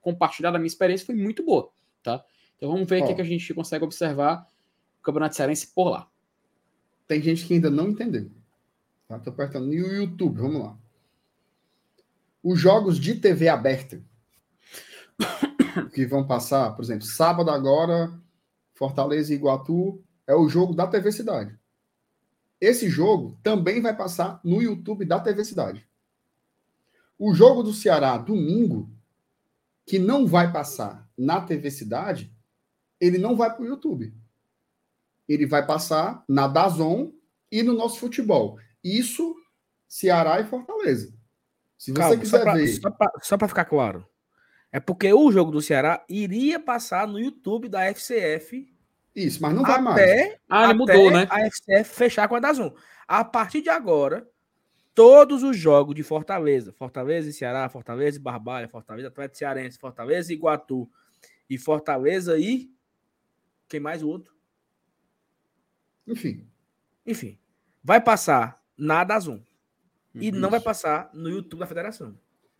[0.00, 1.70] compartilhar da minha experiência, foi muito boa,
[2.02, 2.24] tá?
[2.56, 4.46] Então vamos ver o que, que a gente consegue observar
[5.00, 6.08] o Campeonato Cearense por lá.
[7.06, 8.30] Tem gente que ainda não entendeu.
[9.08, 9.18] Tá?
[9.18, 10.78] Tô apertando no YouTube, vamos lá.
[12.42, 14.02] Os jogos de TV aberta
[15.94, 18.12] que vão passar, por exemplo, sábado agora,
[18.74, 21.58] Fortaleza e Iguatu, é o jogo da TV Cidade.
[22.64, 25.86] Esse jogo também vai passar no YouTube da TV Cidade.
[27.18, 28.90] O jogo do Ceará, domingo,
[29.86, 32.34] que não vai passar na TV Cidade,
[32.98, 34.14] ele não vai para o YouTube.
[35.28, 37.12] Ele vai passar na Dazon
[37.52, 38.58] e no nosso futebol.
[38.82, 39.36] Isso,
[39.86, 41.14] Ceará e Fortaleza.
[41.76, 42.80] Se você Calma, quiser só pra, ver.
[43.22, 44.06] só pra ficar claro.
[44.72, 48.73] É porque o jogo do Ceará iria passar no YouTube da FCF
[49.14, 49.96] Isso, mas não vai mais.
[50.00, 51.26] até, Ah, ele até mudou, né?
[51.30, 52.72] a FCF fechar com a Dazon.
[53.06, 54.28] A partir de agora,
[54.94, 60.32] todos os jogos de Fortaleza, Fortaleza e Ceará, Fortaleza e Barbalha, Fortaleza Atlético Cearense, Fortaleza
[60.32, 60.90] e Iguatu
[61.48, 62.70] e Fortaleza e
[63.68, 64.32] quem mais o outro?
[66.06, 66.46] Enfim.
[67.06, 67.38] Enfim,
[67.82, 69.40] vai passar na Dazon
[70.14, 70.38] e Uhum.
[70.38, 72.18] não vai passar no YouTube da Federação.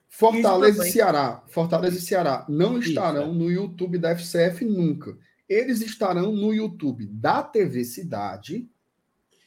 [0.09, 0.93] Fortaleza Isso e.
[0.93, 1.43] Ceará.
[1.49, 3.35] Fortaleza e Ceará não Isso, estarão é.
[3.35, 5.17] no YouTube da FCF nunca.
[5.49, 8.69] Eles estarão no YouTube da TV Cidade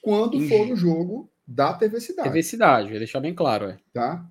[0.02, 2.30] quando for o jogo da TV Cidade.
[2.30, 3.80] TV Cidade, vou deixar bem claro, é.
[3.94, 4.30] tá?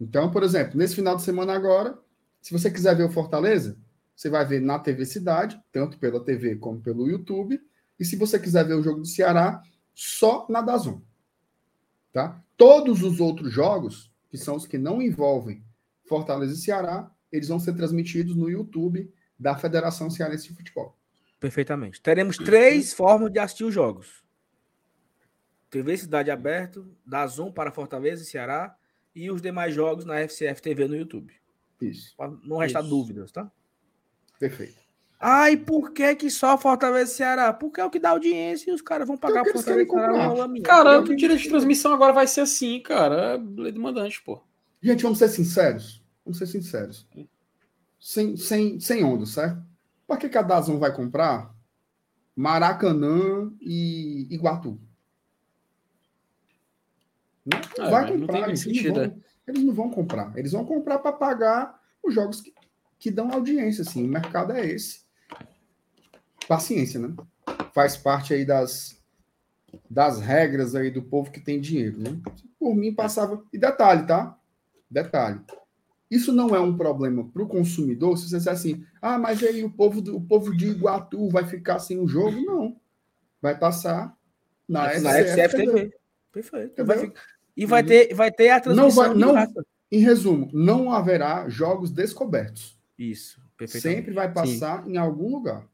[0.00, 1.98] Então, por exemplo, nesse final de semana agora,
[2.40, 3.78] se você quiser ver o Fortaleza,
[4.14, 7.60] você vai ver na TV Cidade, tanto pela TV como pelo YouTube.
[7.98, 9.62] E se você quiser ver o jogo do Ceará,
[9.94, 11.00] só na Dazon.
[12.12, 12.42] Tá?
[12.56, 15.64] Todos os outros jogos, que são os que não envolvem
[16.04, 20.96] Fortaleza e Ceará, eles vão ser transmitidos no YouTube da Federação Cearense de Futebol.
[21.38, 22.00] Perfeitamente.
[22.00, 24.24] Teremos três formas de assistir os jogos.
[25.70, 28.74] TV Cidade Aberto, da Zoom para Fortaleza e Ceará
[29.14, 31.32] e os demais jogos na FCF TV no YouTube.
[31.80, 32.16] Isso.
[32.16, 32.90] Pra não restar Isso.
[32.90, 33.50] dúvidas, tá?
[34.38, 34.78] Perfeito.
[35.20, 37.52] Ai, por que que só Fortaleza e Ceará?
[37.52, 40.08] Porque é o que dá audiência e os caras vão pagar querem Fortaleza e Ceará.
[40.08, 40.28] comprar.
[40.28, 40.64] uma laminha.
[40.64, 43.34] Cara, o direito de transmissão agora vai ser assim, cara.
[43.34, 44.40] É lei do mandante, pô.
[44.80, 46.02] Gente, vamos ser sinceros.
[46.24, 47.06] Vamos ser sinceros.
[48.08, 49.62] Sem, sem, sem onda, certo?
[50.06, 51.54] Para que cada um vai comprar
[52.34, 54.80] Maracanã e Iguatu?
[57.44, 58.32] Não, não É, vai não comprar.
[58.32, 60.38] tem eles, sentido, não vão, eles não vão comprar.
[60.38, 62.54] Eles vão comprar para pagar os jogos que,
[62.98, 63.82] que dão audiência.
[63.82, 64.06] Assim.
[64.06, 65.02] O mercado é esse.
[66.48, 67.14] Paciência, né?
[67.74, 68.98] Faz parte aí das,
[69.90, 72.18] das regras aí do povo que tem dinheiro, né?
[72.58, 73.44] Por mim passava.
[73.52, 74.34] E detalhe, tá?
[74.90, 75.42] Detalhe.
[76.10, 79.62] Isso não é um problema para o consumidor se você disser assim, ah, mas aí
[79.62, 82.40] o povo, do, o povo de Iguatu vai ficar sem o jogo?
[82.40, 82.76] Não.
[83.42, 84.16] Vai passar
[84.66, 85.72] na, Na SCF, SCF TV.
[85.72, 85.94] TV.
[86.32, 86.84] Perfeito.
[86.84, 87.20] Vai ficar-
[87.56, 91.48] E vai ter, vai ter a Não transmissão vai, de não, em resumo, não haverá
[91.48, 92.78] jogos descobertos.
[92.98, 93.40] Isso.
[93.66, 95.66] Sempre vai passar em algum lugar.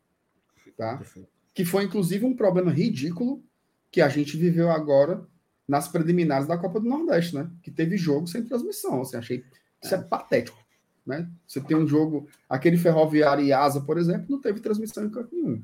[0.76, 0.96] Tá?
[0.96, 1.28] Perfeito.
[1.52, 3.42] Que foi, inclusive, um problema ridículo
[3.90, 5.24] que a gente viveu agora
[5.68, 7.48] nas preliminares da Copa do Nordeste, né?
[7.62, 9.00] Que teve jogo sem transmissão.
[9.02, 9.44] Assim, achei
[9.84, 10.58] isso é, patético.
[11.06, 11.30] Né?
[11.46, 15.34] Você tem um jogo, aquele Ferroviário e Asa, por exemplo, não teve transmissão em canto
[15.34, 15.62] nenhum.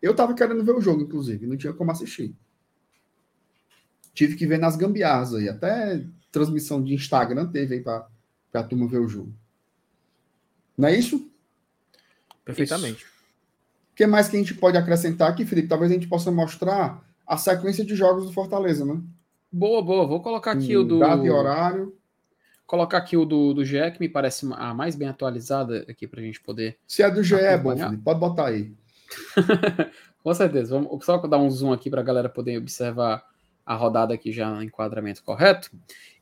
[0.00, 2.34] Eu tava querendo ver o jogo, inclusive, não tinha como assistir.
[4.14, 8.08] Tive que ver nas gambiarras aí, até transmissão de Instagram teve aí para
[8.54, 9.32] a turma ver o jogo.
[10.76, 11.30] Não é isso?
[12.44, 13.04] Perfeitamente.
[13.04, 15.68] O que mais que a gente pode acrescentar aqui, Felipe?
[15.68, 19.00] Talvez a gente possa mostrar a sequência de jogos do Fortaleza, né?
[19.50, 20.06] Boa, boa.
[20.06, 20.98] Vou colocar aqui Em o do.
[20.98, 21.94] Data e horário.
[22.72, 26.22] Colocar aqui o do, do GE, que me parece a mais bem atualizada aqui pra
[26.22, 26.78] gente poder.
[26.88, 27.76] Se é do GE, é bom.
[27.76, 28.02] Felipe.
[28.02, 28.72] Pode botar aí.
[30.24, 30.80] Com certeza.
[30.80, 33.22] Vamos só dar um zoom aqui pra galera poder observar
[33.66, 35.70] a rodada aqui já no enquadramento correto.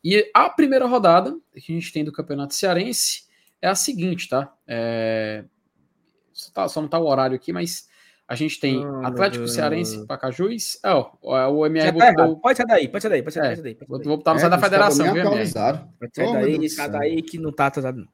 [0.03, 3.29] E a primeira rodada que a gente tem do Campeonato Cearense
[3.63, 4.53] é a seguinte, tá?
[4.67, 5.45] É...
[6.33, 7.89] Só, tá- só não tá o horário aqui, mas
[8.31, 9.49] a gente tem Ah, meu Atlético.
[9.49, 10.79] Cearense, Pacajus.
[10.85, 11.11] É, ó,
[11.51, 12.37] o MR tá botou.
[12.39, 13.51] Pode ser daí, pode ser daí, pode ser É, daí.
[13.51, 15.81] Pode ser daí, pode Vou, ser vou botar no site da federação, viu, MR?
[15.99, 17.97] Pode ser Oh, daí, sai daí que não tá atrasado.
[17.99, 18.09] não.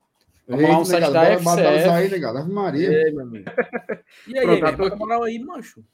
[0.49, 1.89] Vamos lá, um site negado, da FCF.
[1.91, 2.39] aí, negado.
[2.39, 2.91] Ave Maria.
[2.91, 3.45] Ei, meu amigo.
[4.27, 5.85] E aí, Pronto, aí, tô moral aí, mancho.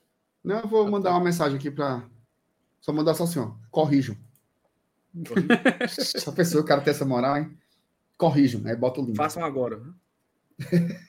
[0.45, 2.05] Não, eu vou mandar uma mensagem aqui para.
[2.81, 3.51] Só mandar só assim, ó.
[3.73, 4.17] Corrijam.
[5.83, 7.59] Essa pessoa, o cara tem essa moral, hein?
[8.17, 9.17] Corrijam, aí bota o link.
[9.17, 9.81] Façam agora.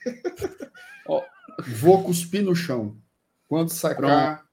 [1.67, 2.98] Vou cuspir no chão.
[3.53, 4.43] Quando secar,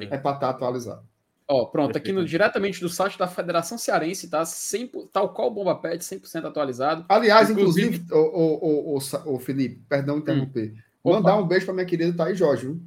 [0.00, 1.06] é para estar atualizado.
[1.46, 4.46] Ó, pronto, aqui no, diretamente do site da Federação Cearense, tá?
[4.46, 7.04] 100, tal qual o Bomba Pet, 100% atualizado.
[7.06, 10.72] Aliás, Inclusive- inclusive, o, o, o, o, Felipe, perdão interromper.
[11.04, 11.16] Opa.
[11.18, 12.66] Mandar um beijo para minha querida Thaís Jorge.
[12.66, 12.80] viu?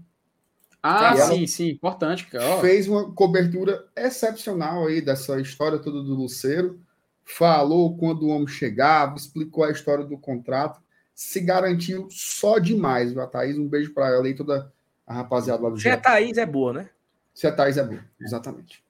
[0.82, 2.26] Ah, E sim, sim, importante.
[2.26, 2.60] cara.
[2.62, 6.82] Fez uma cobertura excepcional aí dessa história toda do Luceiro.
[7.24, 10.82] Falou quando o homem chegava, explicou a história do contrato.
[11.14, 13.56] Se garantiu só demais, viu, a Thaís?
[13.58, 14.74] Um beijo para ela e toda
[15.10, 16.12] a rapaziada lá do Se a Japão.
[16.12, 16.90] Thaís é boa, né?
[17.34, 18.84] Se a Thaís é boa, exatamente.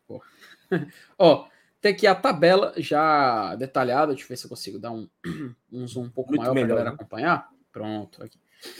[1.17, 1.47] Ó,
[1.79, 4.07] tem aqui a tabela já detalhada.
[4.07, 5.07] Deixa eu ver se eu consigo dar um,
[5.71, 6.95] um zoom um pouco Muito maior para a melhor, galera né?
[6.95, 7.49] acompanhar.
[7.71, 8.37] Pronto, aqui.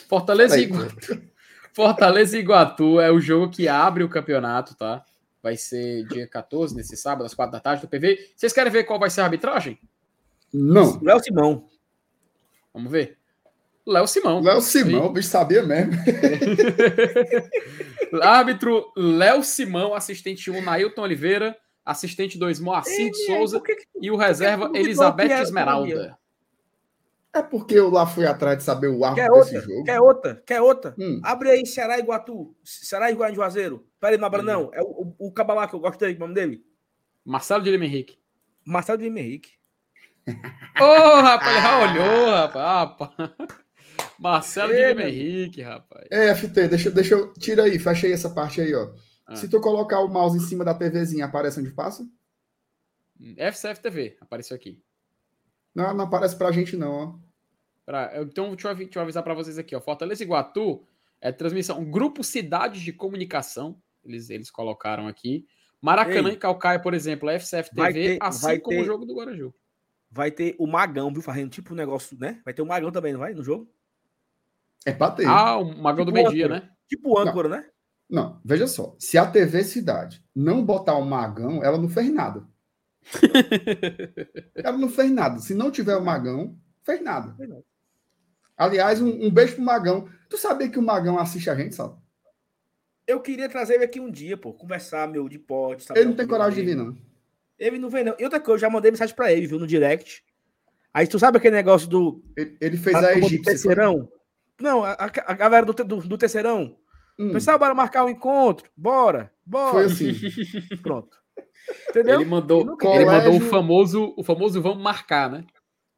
[0.09, 1.21] Fortaleza e Iguatu.
[1.73, 5.05] Fortaleza e Iguatu é o jogo que abre o campeonato, tá?
[5.41, 8.33] Vai ser dia 14, nesse sábado, às 4 da tarde, do PV.
[8.35, 9.79] Vocês querem ver qual vai ser a arbitragem?
[10.53, 10.99] Não.
[11.01, 11.69] Léo Simão.
[12.73, 13.18] Vamos ver.
[13.89, 14.41] Léo Simão.
[14.41, 15.93] Léo Simão, o bicho sabia mesmo.
[18.21, 23.75] Árbitro Léo Simão, assistente 1, Nailton Oliveira, assistente 2, Moacir de Ei, Souza por que
[23.99, 26.15] e o reserva Elizabeth Esmeralda.
[27.33, 29.69] É porque eu lá fui atrás de saber o Quer árbitro desse outra?
[29.69, 29.83] jogo.
[29.83, 30.43] Quer outra?
[30.45, 30.95] Quer outra?
[30.97, 31.21] Hum.
[31.23, 32.55] Abre aí Ceará e Iguatu.
[32.63, 33.85] Ceará e Iguatu Juazeiro.
[33.99, 34.71] Pera aí, não abra não.
[34.73, 36.63] É o, o, o caba lá que eu gosto dele, o nome dele?
[37.23, 38.17] Marcelo de Lima Henrique.
[38.65, 39.51] Marcelo de Lima Henrique.
[40.79, 42.99] Ô, rapaz, ele já olhou, rapaz.
[43.15, 43.59] rapaz.
[44.19, 46.05] Marcelo meu Henrique, rapaz.
[46.11, 47.33] É, FT, deixa, deixa eu.
[47.33, 48.91] Tira aí, fecha aí essa parte aí, ó.
[49.25, 49.35] Ah.
[49.35, 52.07] Se tu colocar o mouse em cima da TVzinha, aparece onde passa?
[53.37, 54.81] FCF TV, apareceu aqui.
[55.75, 57.13] Não, não aparece pra gente, não, ó.
[57.85, 59.81] Pra- então, deixa eu, deixa eu avisar para vocês aqui, ó.
[59.81, 60.83] Fortaleza e Iguatu
[61.21, 61.83] é transmissão.
[61.85, 65.45] Grupo Cidades de Comunicação, eles, eles colocaram aqui.
[65.81, 66.35] Maracanã Ei.
[66.35, 69.05] e Calcaia, por exemplo, é FCF Vai TV, ter- assim vai como ter- o jogo
[69.05, 69.53] do Guaraju.
[70.11, 71.21] Vai ter o Magão, viu?
[71.21, 72.41] Fazendo tipo um negócio, né?
[72.43, 73.33] Vai ter o Magão também, não vai?
[73.33, 73.69] No jogo?
[74.85, 75.25] É pra ter.
[75.25, 76.61] Ah, o Magão do Tipo meio-dia, âncora.
[76.61, 76.69] né?
[76.87, 77.65] Tipo o âncora, né?
[78.09, 78.95] Não, veja só.
[78.97, 82.47] Se a TV Cidade não botar o Magão, ela não fez nada.
[84.55, 85.39] ela não fez nada.
[85.39, 87.35] Se não tiver o Magão, fez nada.
[88.57, 90.09] Aliás, um, um beijo pro Magão.
[90.29, 91.95] Tu sabia que o Magão assiste a gente, sabe?
[93.07, 94.53] Eu queria trazer ele aqui um dia, pô.
[94.53, 95.83] Conversar, meu, de pote.
[95.83, 96.95] saber Ele não tem coragem de vir, não.
[97.57, 98.15] Ele não vem, não.
[98.19, 99.59] E outra coisa, eu já mandei mensagem pra ele, viu?
[99.59, 100.23] No direct.
[100.93, 102.23] Aí tu sabe aquele negócio do.
[102.35, 103.51] Ele, ele fez a a, do egípcia.
[103.51, 104.09] terceirão?
[104.59, 106.75] Não, a, a- galera do, do, do terceirão.
[107.17, 108.69] Hum, Pessoal, bora marcar um encontro.
[108.75, 109.71] Bora, bora.
[109.71, 110.13] foi assim.
[110.81, 111.17] Pronto.
[111.89, 112.21] Entendeu?
[112.21, 115.45] Ele mandou, ele mandou o famoso, o famoso vamos marcar, né?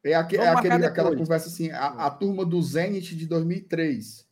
[0.04, 4.26] É, aque- é aquele, aquela conversa assim, a, a turma do Zenit de 2003.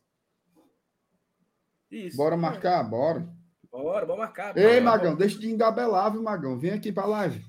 [1.89, 2.17] Isso.
[2.17, 2.83] Bora marcar?
[2.83, 3.27] Bora.
[3.71, 4.57] Bora, bora marcar.
[4.57, 4.81] Ei, bora.
[4.81, 6.57] Magão, deixa de engabelar, viu, Magão?
[6.59, 7.43] Vem aqui pra live.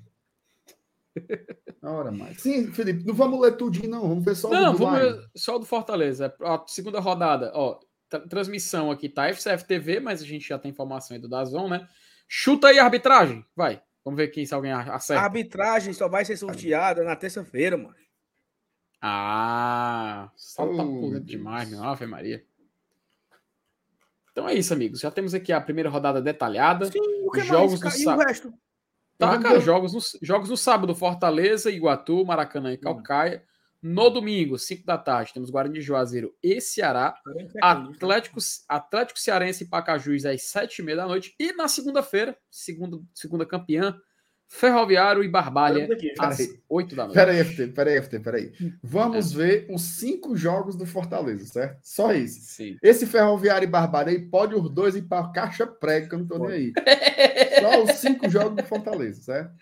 [1.82, 2.40] Ora, mais.
[2.40, 4.08] Sim, Felipe, não vamos ler tudinho, não.
[4.08, 6.34] Vamos ver só o Não, do vamos ver só o do Fortaleza.
[6.40, 10.70] A segunda rodada, ó, tra- transmissão aqui tá FCF TV, mas a gente já tem
[10.70, 11.86] informação aí do Dazon, né?
[12.28, 13.82] Chuta aí a arbitragem, vai.
[14.04, 15.22] Vamos ver aqui se alguém a- A acerta.
[15.22, 17.94] arbitragem só vai ser sorteada na terça-feira, mano.
[19.00, 22.44] Ah, salta Oh, meu demais, meu Ave Maria.
[24.30, 25.00] Então é isso, amigos.
[25.00, 26.86] Já temos aqui a primeira rodada detalhada.
[26.86, 27.94] Sim, o que Jogos mais?
[27.96, 28.54] do E sá- o resto?
[29.22, 33.44] Tá, cara, jogos no, jogos no sábado, Fortaleza, Iguatu, Maracanã e Calcaia.
[33.80, 37.14] No domingo, 5 da tarde, temos Guarani de Juazeiro e Ceará.
[37.60, 41.34] Atlético, Atlético Cearense e Pacajus às 7h30 da noite.
[41.38, 43.96] E na segunda-feira, segundo, segunda campeã,
[44.54, 46.14] Ferroviário e Barbalha peraí.
[46.18, 47.14] às 8 da noite.
[47.14, 48.52] Peraí, FT, peraí, FT, peraí.
[48.82, 51.78] Vamos ver os cinco jogos do Fortaleza, certo?
[51.82, 52.40] Só isso.
[52.42, 52.76] Sim.
[52.82, 56.26] Esse Ferroviário e Barbalha aí, pode os dois ir pra caixa prega, que eu não
[56.26, 56.72] tô nem aí.
[57.60, 59.52] Só os cinco jogos do Fortaleza, certo?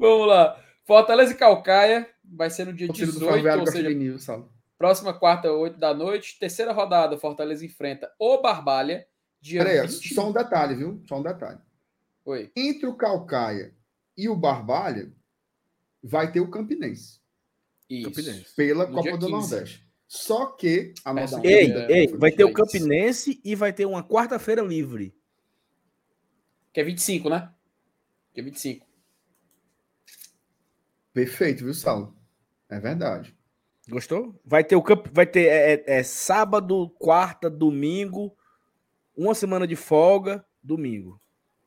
[0.00, 0.60] Vamos lá.
[0.84, 4.52] Fortaleza e Calcaia vai ser no dia Torcida do 18, Ferroviário ou seja, Sal.
[4.76, 6.36] próxima quarta, 8 da noite.
[6.40, 9.06] Terceira rodada, Fortaleza enfrenta o Barbalha.
[9.40, 10.12] Dia Peraí, 20...
[10.12, 11.00] só um detalhe, viu?
[11.08, 11.58] Só um detalhe.
[12.24, 12.50] Oi.
[12.56, 13.72] Entre o Calcaia
[14.24, 15.12] e o Barbalha,
[16.02, 17.20] vai ter o Campinense,
[17.88, 18.10] Isso.
[18.10, 18.54] Campinense.
[18.54, 19.30] pela No Copa do 15.
[19.30, 19.90] Nordeste.
[20.06, 21.40] Só que a nossa.
[21.46, 22.54] Ei, É, ei, vai ter o 23.
[22.56, 25.14] Campinense e vai ter uma quarta-feira livre.
[26.72, 27.52] Que é 25, né?
[28.34, 28.86] Que é 25.
[31.12, 32.16] Perfeito, viu, Saulo?
[32.68, 33.36] É verdade.
[33.88, 34.40] Gostou?
[34.44, 35.06] Vai ter o camp...
[35.12, 38.36] vai ter é, é- é sábado, quarta, domingo,
[39.16, 41.20] uma semana de folga, domingo.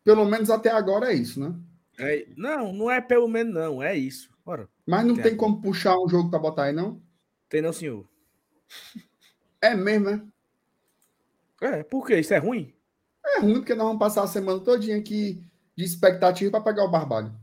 [0.03, 1.53] Pelo menos até agora é isso, né?
[1.97, 4.29] É- não, não é pelo menos não, é isso.
[4.45, 4.67] Bora.
[4.85, 5.21] Mas não É.
[5.21, 7.01] tem como puxar um jogo pra botar aí, não?
[7.47, 8.07] Tem não, senhor.
[9.61, 10.25] É mesmo, né?
[11.61, 12.19] É, por quê?
[12.19, 12.73] Isso é ruim?
[13.25, 15.41] É ruim porque nós vamos passar a semana todinha aqui
[15.75, 17.33] de expectativa para pegar o Barbalho.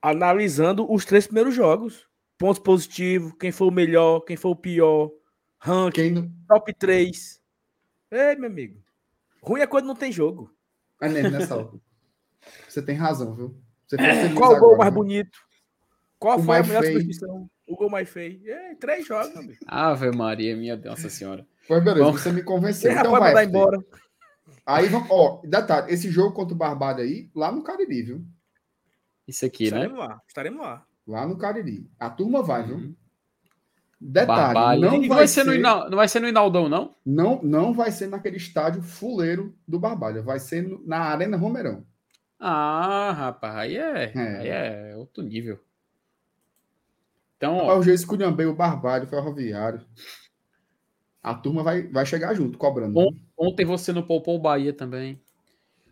[0.00, 2.06] Analisando os três primeiros jogos.
[2.38, 5.10] Pontos positivos, quem foi o melhor, quem foi o pior,
[5.58, 6.32] ranking, não...
[6.48, 7.40] top 3.
[8.10, 8.82] Ei, meu amigo.
[9.40, 10.52] Ruim é quando não tem jogo.
[11.00, 11.80] É mesmo, né, Saulo?
[12.68, 13.56] Você tem razão, viu?
[13.96, 15.02] Você foi feliz Qual o gol agora, mais viu?
[15.02, 15.38] bonito?
[16.18, 17.00] Qual O foi a melhor feio.
[17.00, 17.50] substituição?
[17.66, 18.40] O gol mais feio.
[18.46, 19.58] É, três jogos, amigo.
[19.66, 21.46] Ave Maria, minha Nossa Senhora.
[21.66, 22.12] Pois beleza, Bom.
[22.12, 22.92] você me convenceu.
[22.92, 23.78] Então vai, mandar embora.
[24.66, 28.24] Aí vamos, ó, detalhe, esse jogo contra o Barbalho aí, lá no Cariri, viu?
[29.26, 29.78] Isso aqui, né?
[29.84, 30.20] Estaremos lá.
[30.28, 30.86] Estaremos lá.
[31.06, 31.90] Lá no Cariri.
[31.98, 32.76] A turma vai, viu?
[32.76, 32.94] Uhum.
[34.00, 34.90] Detalhe, Barbalha.
[34.90, 36.94] não E vai, ser, no Inal- não vai ser no Inaldão, não?
[37.06, 41.86] não, não vai ser naquele estádio fuleiro do Barbalha, vai ser no- na Arena Romeirão.
[42.38, 44.38] Ah, rapaz, aí é, É.
[44.38, 45.58] aí é outro nível.
[47.36, 49.84] Então, Rapaz, ó, o juiz esculhambei o Barbalho, ferroviário.
[51.22, 52.92] A turma vai, vai chegar junto, cobrando.
[52.92, 53.10] Bom.
[53.36, 55.20] ontem você não poupou o Bahia também.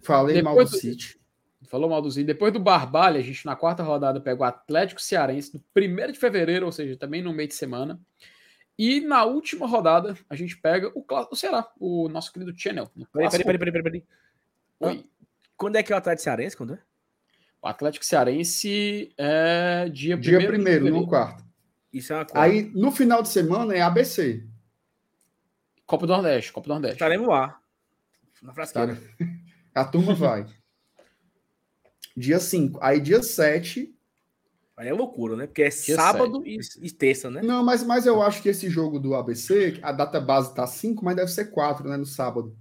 [0.02, 1.20] Falei mal do Depois do- City.
[1.68, 2.26] Falou mal do Zinho.
[2.26, 6.18] Depois do Barbalha, a gente na quarta rodada pega o Atlético Cearense no 1 de
[6.18, 7.98] fevereiro, ou seja, também no meio de semana.
[8.78, 12.90] E na última rodada, a gente pega o, o Ceará, o nosso querido Channel.
[12.96, 14.04] no Peraí, peraí, peraí, peraí, peraí.
[14.80, 15.06] Oi.
[15.62, 16.56] Quando é que é o Atlético Cearense?
[16.56, 16.78] Quando é?
[17.62, 21.44] O Atlético Cearense é dia 1 Dia primeiro, no quarto.
[21.92, 22.26] Isso é uma.
[22.34, 24.44] Aí, no final de semana, é ABC.
[25.86, 26.96] Copa do Nordeste, Copa do Nordeste.
[26.96, 27.60] Estaremos lá.
[28.42, 29.00] Na frasqueira.
[29.72, 30.46] A turma vai.
[32.16, 32.80] Dia 5.
[32.82, 33.94] Aí, dia 7.
[34.76, 35.46] Aí é loucura, né?
[35.46, 37.40] Porque é Dia sábado e, e terça, né?
[37.40, 41.04] Não, mas, mas eu acho que esse jogo do ABC, a data base tá 5,
[41.04, 41.96] mas deve ser 4, né?
[41.96, 42.58] No sábado.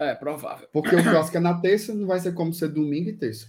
[0.00, 0.66] É, provável.
[0.72, 3.46] Porque o clássico é na terça, não vai ser como ser domingo e terça.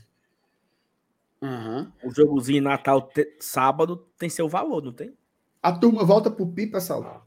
[1.41, 1.91] Uhum.
[2.03, 5.15] O jogozinho Natal te- sábado tem seu valor, não tem?
[5.63, 7.25] A turma volta pro Pipa, Saulo.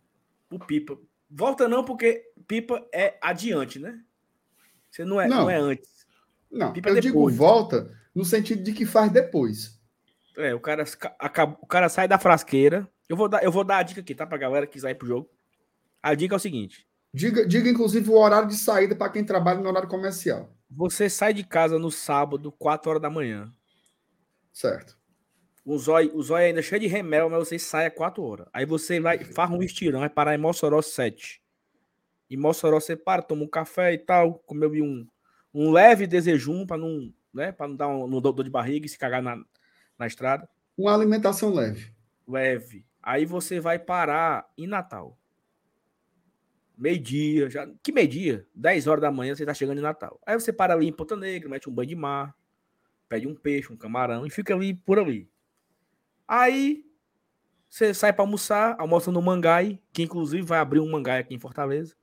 [0.51, 0.97] O Pipa.
[1.31, 4.01] Volta não, porque Pipa é adiante, né?
[4.91, 5.43] Você não é, Não.
[5.43, 5.51] não.
[5.51, 6.07] é antes.
[6.51, 7.13] Não, Pipa eu depois.
[7.13, 9.81] digo volta no sentido de que faz depois.
[10.37, 10.85] É, o cara,
[11.61, 12.89] o cara sai da frasqueira.
[13.09, 14.27] Eu vou, dar, eu vou dar a dica aqui, tá?
[14.27, 15.29] Pra galera que quiser ir pro jogo.
[16.03, 19.61] A dica é o seguinte: Diga, diga inclusive, o horário de saída para quem trabalha
[19.61, 20.53] no horário comercial.
[20.69, 23.53] você sai de casa no sábado, 4 horas da manhã.
[24.53, 24.99] Certo.
[25.65, 28.49] O zóio, o zóio ainda cheio de remel, mas você sai às 4 horas.
[28.53, 31.41] Aí você vai, faz um estirão, vai parar em Mossoró 7.
[32.29, 35.07] Em Mossoró você para, toma um café e tal, comeu um,
[35.55, 38.89] um leve desejum para não, né, para não dar um não dor de barriga e
[38.89, 39.37] se cagar na,
[39.97, 40.49] na estrada.
[40.77, 41.93] Uma alimentação leve.
[42.27, 42.85] Leve.
[43.01, 45.17] Aí você vai parar em Natal.
[46.77, 47.69] Meio-dia, já.
[47.83, 48.47] Que meio-dia?
[48.55, 50.21] 10 horas da manhã você tá chegando em Natal.
[50.27, 52.37] Aí você para ali em Ponta Negra, mete um banho de mar,
[53.09, 55.29] pede um peixe, um camarão e fica ali por ali.
[56.27, 56.85] Aí
[57.69, 61.39] você sai para almoçar, almoça no Mangai, que inclusive vai abrir um Mangai aqui em
[61.39, 61.95] Fortaleza,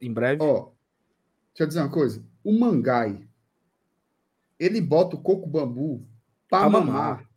[0.00, 0.42] em breve.
[0.42, 0.70] Ó,
[1.48, 2.24] deixa eu dizer uma coisa.
[2.42, 3.28] O mangai,
[4.58, 6.06] ele bota o coco bambu
[6.48, 6.86] para mamar.
[6.86, 7.30] mamar.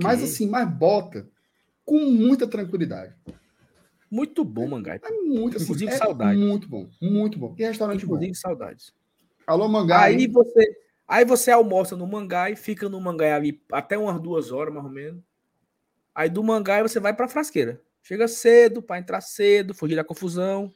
[0.00, 1.28] Mas assim, mas bota
[1.84, 3.14] com muita tranquilidade.
[4.10, 5.00] Muito bom, Mangai.
[5.02, 6.38] É muito assim, Inclusive, é saudade.
[6.38, 7.54] Muito bom, muito bom.
[7.54, 8.34] Que restaurante Inclusive, bom.
[8.34, 8.92] saudades.
[9.46, 10.14] Alô, mangai.
[10.14, 14.74] Aí você, aí você almoça no Mangai, fica no Mangai ali até umas duas horas,
[14.74, 15.22] mais ou menos.
[16.14, 17.80] Aí do Mangai você vai pra Frasqueira.
[18.02, 20.72] Chega cedo, para entrar cedo, fugir da confusão.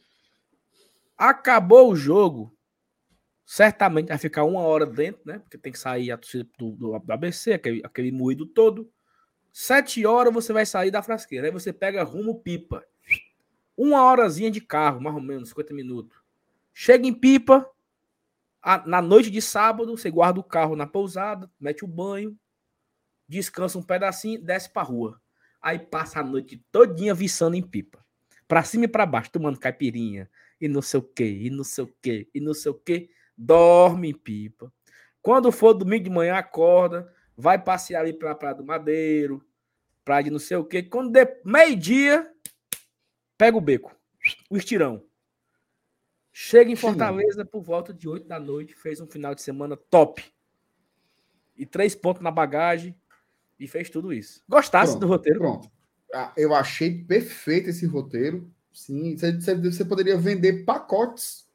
[1.19, 2.57] Acabou o jogo.
[3.44, 5.39] Certamente vai ficar uma hora dentro, né?
[5.39, 8.91] Porque tem que sair a torcida do, do, do ABC, aquele, aquele moído todo.
[9.52, 11.47] Sete horas você vai sair da frasqueira.
[11.47, 12.83] Aí você pega rumo pipa.
[13.76, 16.17] Uma horazinha de carro, mais ou menos, 50 minutos.
[16.73, 17.68] Chega em pipa.
[18.65, 22.39] a- na noite de sábado, você guarda o carro na pousada, mete o banho,
[23.28, 25.20] descansa um pedacinho, desce pra rua.
[25.60, 28.05] Aí passa a noite todinha viçando em pipa.
[28.47, 30.31] Pra cima e pra baixo, tomando caipirinha.
[30.60, 33.10] E não sei o que, e não sei o que, e não sei o que.
[33.36, 34.73] Dorme em pipa.
[35.20, 39.44] Quando for domingo de manhã, acorda, vai passear ali pela Praia do Madeiro,
[40.05, 40.84] praia de não sei o que.
[40.84, 42.33] Quando der meio-dia,
[43.36, 43.94] pega o beco,
[44.51, 45.05] o estirão.
[46.33, 46.77] Chega em.
[46.77, 50.25] Fortaleza por volta de 8 da noite, fez um final de semana top.
[51.57, 52.97] E três pontos na bagagem
[53.59, 54.43] e fez tudo isso.
[54.49, 55.39] Gostasse Pronto, do roteiro?
[55.41, 55.70] Pronto.
[56.15, 58.51] Ah, Eu achei perfeito esse roteiro.
[58.73, 61.47] Sim, você, você- poderia vender pacotes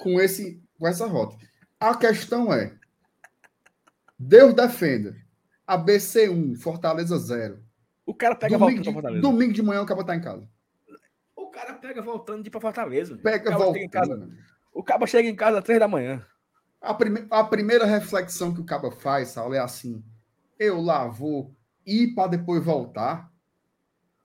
[0.00, 1.36] com, esse, com essa rota.
[1.80, 2.76] A questão é:
[4.18, 5.16] Deus defenda.
[5.66, 7.62] ABC1, Fortaleza 0.
[8.08, 9.20] O cara pega Domingo voltando de, pra Fortaleza.
[9.22, 10.48] domingo de manhã o cara tá em casa.
[11.36, 13.16] O cara pega voltando de ir pra Fortaleza.
[13.18, 13.56] Pega cara
[13.90, 14.38] casa, voltando.
[14.72, 16.24] O cara chega em casa às três da manhã.
[16.80, 20.02] A, prime- a primeira reflexão que o caba faz, Saulo, é assim:
[20.58, 21.54] eu lá vou
[21.84, 23.30] ir para depois voltar.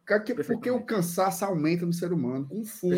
[0.07, 2.93] Porque, porque o cansaço aumenta no ser humano com fumo.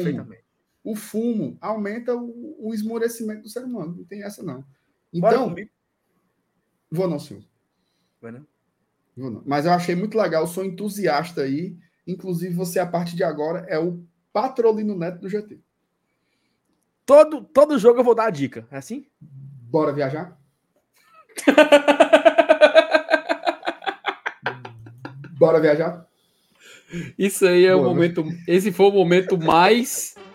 [0.84, 3.96] O fumo aumenta o, o esmorecimento do ser humano.
[3.98, 4.64] Não tem essa, não.
[5.12, 5.50] Então,
[6.92, 7.44] vou não, senhor.
[8.22, 8.46] Vai não?
[9.46, 11.78] Mas eu achei muito legal, sou entusiasta aí.
[12.06, 14.04] Inclusive, você, a partir de agora, é o
[14.34, 15.58] patrolino neto do GT.
[17.06, 18.68] Todo, todo jogo eu vou dar a dica.
[18.72, 19.06] É assim?
[19.22, 20.38] Bora viajar?
[25.38, 26.08] Bora viajar?
[27.18, 27.88] Isso aí é o né?
[27.88, 28.24] momento.
[28.48, 30.16] Esse foi o momento mais.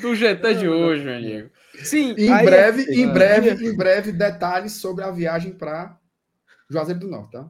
[0.00, 1.50] do GT de hoje, meu amigo.
[1.84, 3.12] Sim, Em aí- breve, em Ah.
[3.12, 5.98] breve, em breve, detalhes sobre a viagem para
[6.70, 7.48] Juazeiro do Norte, tá?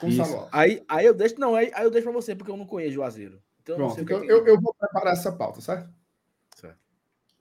[0.00, 0.08] Com.
[0.52, 2.92] Aí, aí eu deixo, não, aí, aí eu deixo pra você, porque eu não conheço
[2.94, 3.40] Juazeiro.
[3.62, 5.88] Então eu não Pronto, então é que- eu, eu vou preparar essa pauta, certo?
[6.56, 6.78] Certo.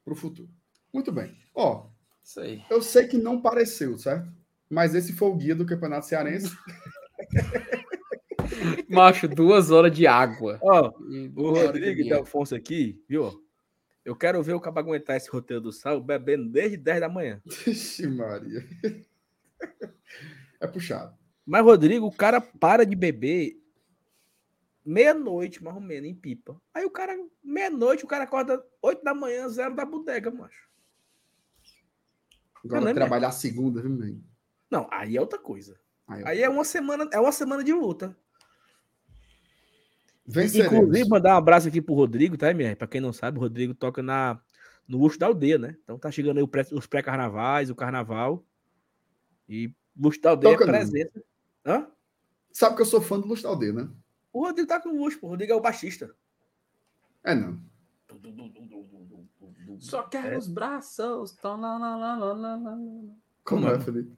[0.05, 0.49] Para o futuro.
[0.93, 1.35] Muito bem.
[1.53, 1.87] Ó,
[2.23, 2.63] Isso aí.
[2.69, 4.31] eu sei que não pareceu, certo?
[4.69, 6.55] Mas esse foi o guia do Campeonato Cearense.
[8.89, 10.59] Macho, duas horas de água.
[10.61, 12.09] Ó, E o Rodrigo e.
[12.09, 13.31] Delfonso aqui, viu?
[14.03, 17.41] Eu quero ver o cara aguentar esse roteiro do sal bebendo desde 10 da manhã.
[17.45, 18.65] Vixe, Maria.
[20.59, 21.15] É puxado.
[21.45, 23.61] Mas, Rodrigo, o cara para de beber
[24.85, 26.59] meia-noite, mais ou menos, em pipa.
[26.73, 30.69] Aí o cara, meia-noite, o cara acorda 8 da manhã, zero da bodega, macho.
[32.63, 34.19] Agora não é trabalhar segunda, viu, meu?
[34.69, 35.79] Não, aí é outra coisa.
[36.07, 38.15] Aí, Aí é uma semana, é uma semana de luta.
[40.25, 40.73] Venceremos.
[40.73, 42.75] Inclusive, mandar um abraço aqui pro Rodrigo, tá, minha?
[42.75, 44.39] Pra quem não sabe, o Rodrigo toca na,
[44.87, 45.75] no Luxo da Aldeia, né?
[45.83, 48.43] Então tá chegando aí pré- os pré-carnavais, o carnaval.
[49.49, 50.73] E Luxo da Aldeia Toca não.
[50.73, 51.23] presença.
[51.65, 51.87] Hã?
[52.51, 53.89] Sabe que eu sou fã do Lustral D, né?
[54.31, 55.27] O Rodrigo tá com o Luxo, pô.
[55.27, 56.13] O Rodrigo é o baixista.
[57.23, 57.59] É, não.
[59.79, 61.35] Só quero os braços.
[61.43, 62.55] Lá, lá, lá, lá, lá, lá.
[62.75, 63.79] Como Como é, é?
[63.79, 64.11] Felipe?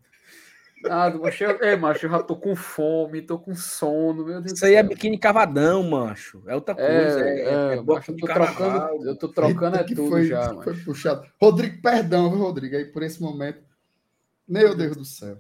[0.89, 4.53] Ah, macho, eu, é, macho, eu já tô com fome, tô com sono, meu Deus
[4.53, 6.43] Isso aí é biquíni cavadão, mancho.
[6.47, 6.89] É outra coisa.
[6.89, 8.55] É, É, é, é, macho, eu tô carnaval.
[8.55, 11.25] trocando, eu tô trocando é Eita, que tudo foi, já, foi puxado.
[11.41, 13.59] Rodrigo, perdão, viu, Rodrigo, aí por esse momento.
[14.47, 15.37] Meu Deus do céu.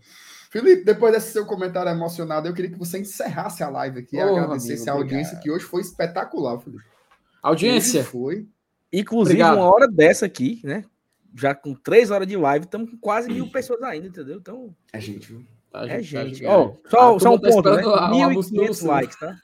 [0.49, 4.21] Felipe, depois desse seu comentário emocionado, eu queria que você encerrasse a live aqui e
[4.21, 5.41] agradecesse amigo, a audiência, obrigado.
[5.43, 6.83] que hoje foi espetacular, Felipe.
[7.41, 8.47] Audiência, Hoje foi.
[8.93, 9.57] Inclusive, Obrigado.
[9.57, 10.85] uma hora dessa aqui, né?
[11.35, 14.37] Já com três horas de live, estamos com quase mil pessoas ainda, entendeu?
[14.37, 15.45] Então, É gente, viu?
[15.71, 16.45] Tá, é gente, tá gente.
[16.45, 17.75] A só, só turma um tá ponto, né?
[17.77, 18.91] esperando a- a música do 1.500 Luciano.
[18.93, 19.37] likes, tá?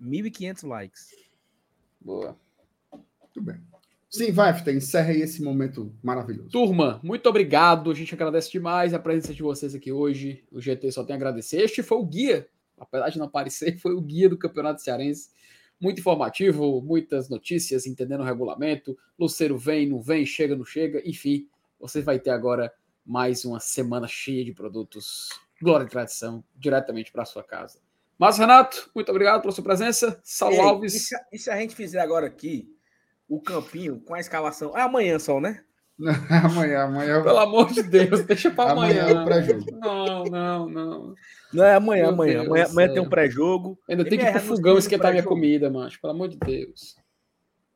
[0.00, 1.08] 1.500 likes.
[2.00, 2.36] Boa.
[2.92, 3.56] Muito bem.
[4.10, 6.48] Sim, vai, Fita, encerra aí esse momento maravilhoso.
[6.48, 7.90] Turma, muito obrigado.
[7.90, 10.42] A gente agradece demais a presença de vocês aqui hoje.
[10.50, 11.58] O GT só tem a agradecer.
[11.60, 12.48] Este foi o guia
[12.80, 15.30] apesar de não aparecer, foi o guia do Campeonato Cearense.
[15.80, 18.98] Muito informativo, muitas notícias, entendendo o regulamento.
[19.18, 21.00] Luceiro vem, não vem, chega, não chega.
[21.08, 21.48] Enfim,
[21.78, 22.72] você vai ter agora
[23.06, 25.28] mais uma semana cheia de produtos.
[25.62, 27.80] Glória e tradição, diretamente para sua casa.
[28.18, 30.20] Mas, Renato, muito obrigado pela sua presença.
[30.24, 30.94] Saulo Ei, Alves.
[30.94, 32.68] E se, e se a gente fizer agora aqui
[33.28, 34.76] o campinho com a escalação?
[34.76, 35.64] É amanhã só, né?
[36.44, 37.22] amanhã, amanhã.
[37.22, 39.18] Pelo amor de Deus, deixa para Amanhã amanhã.
[39.18, 39.64] é o pré-jogo.
[39.80, 41.14] Não, não, não.
[41.52, 42.32] Não é amanhã, Meu amanhã.
[42.34, 43.78] Deus Amanhã, amanhã tem um pré-jogo.
[43.88, 46.00] Ainda tem que ir pro fogão esquentar minha comida, macho.
[46.00, 46.96] Pelo amor de Deus.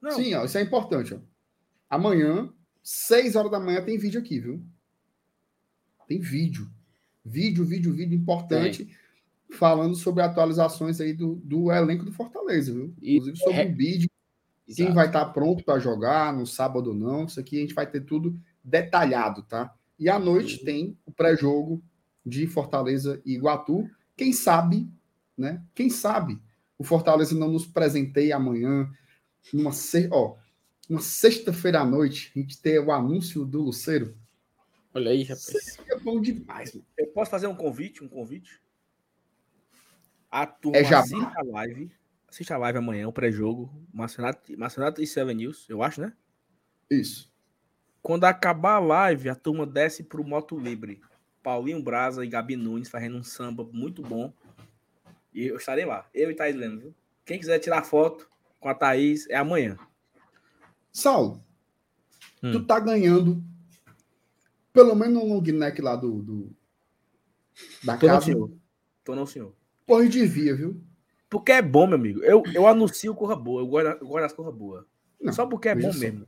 [0.01, 1.15] Não, Sim, ó, isso é importante.
[1.15, 1.19] Ó.
[1.91, 2.49] Amanhã,
[2.83, 4.63] 6 horas da manhã, tem vídeo aqui, viu?
[6.07, 6.69] Tem vídeo.
[7.25, 8.89] Vídeo, vídeo, vídeo importante.
[9.53, 12.95] Falando sobre atualizações aí do, do elenco do Fortaleza, viu?
[13.03, 14.11] E- Inclusive sobre é- o bid,
[14.67, 14.95] quem Exato.
[14.95, 17.25] vai estar pronto para jogar no sábado ou não.
[17.25, 19.75] Isso aqui a gente vai ter tudo detalhado, tá?
[19.99, 21.83] E à noite tem o pré-jogo
[22.25, 23.89] de Fortaleza e Iguatu.
[24.17, 24.89] Quem sabe,
[25.37, 25.63] né?
[25.75, 26.41] Quem sabe
[26.83, 28.91] o Fortaleza não nos presenteia amanhã,
[29.53, 30.09] numa, se...
[30.11, 30.37] ó,
[30.91, 34.17] uma sexta-feira à noite, a gente ter o anúncio do Luceiro.
[34.93, 35.79] Olha aí, rapaz.
[35.87, 36.85] É bom demais, mano.
[36.99, 38.03] eu posso fazer um convite?
[38.03, 38.61] Um convite?
[40.31, 41.33] A turma É jabá?
[41.45, 41.93] live.
[42.33, 43.71] Assista a live amanhã, o pré-jogo.
[43.93, 46.15] Marcenato, Marcenato e Seven News, eu acho, né?
[46.91, 47.31] Isso.
[48.01, 51.03] Quando acabar a live, a turma desce pro Moto Libre.
[51.43, 54.33] Paulinho Braza e Gabi Nunes fazendo um samba muito bom.
[55.35, 56.09] E eu estarei lá.
[56.15, 56.95] Eu e Thaís Lemos, viu?
[57.27, 58.27] Quem quiser tirar foto
[58.59, 59.77] com a Thaís, é amanhã.
[60.91, 61.45] Saulo,
[62.43, 62.53] Hum.
[62.53, 63.45] tu tá ganhando
[64.73, 66.57] pelo menos um long neck lá do, do-
[67.85, 68.25] da Tô não, casa.
[68.27, 68.51] senhor.
[69.05, 69.55] Tô não, senhor.
[69.87, 70.83] Porra, devia, viu?
[71.33, 72.23] Porque é bom, meu amigo.
[72.23, 73.63] Eu, eu anuncio corra boa.
[73.63, 74.87] Eu gosto, eu gosto das corra boa.
[75.19, 75.99] Não, Só porque é bom só.
[75.99, 76.27] mesmo.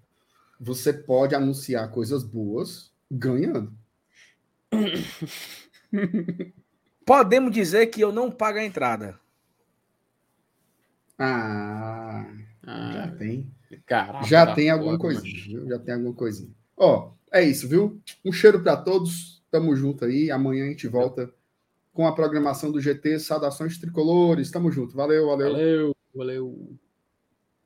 [0.59, 3.71] Você pode anunciar coisas boas ganhando.
[7.05, 9.21] Podemos dizer que eu não pago a entrada.
[11.19, 12.27] Ah,
[12.65, 13.51] já Ah, tem.
[13.85, 15.69] caraca, Já da tem alguma coisinha, viu?
[15.69, 16.51] Já tem alguma coisinha.
[16.79, 18.01] Ó, é isso, viu?
[18.25, 19.43] Um cheiro para todos.
[19.51, 20.31] Tamo junto aí.
[20.31, 21.31] Amanhã a gente volta
[21.95, 23.19] com a programação do GT.
[23.21, 24.51] Saudações tricolores.
[24.51, 24.95] Tamo junto.
[24.95, 25.53] Valeu, valeu.
[25.53, 26.79] Valeu, valeu.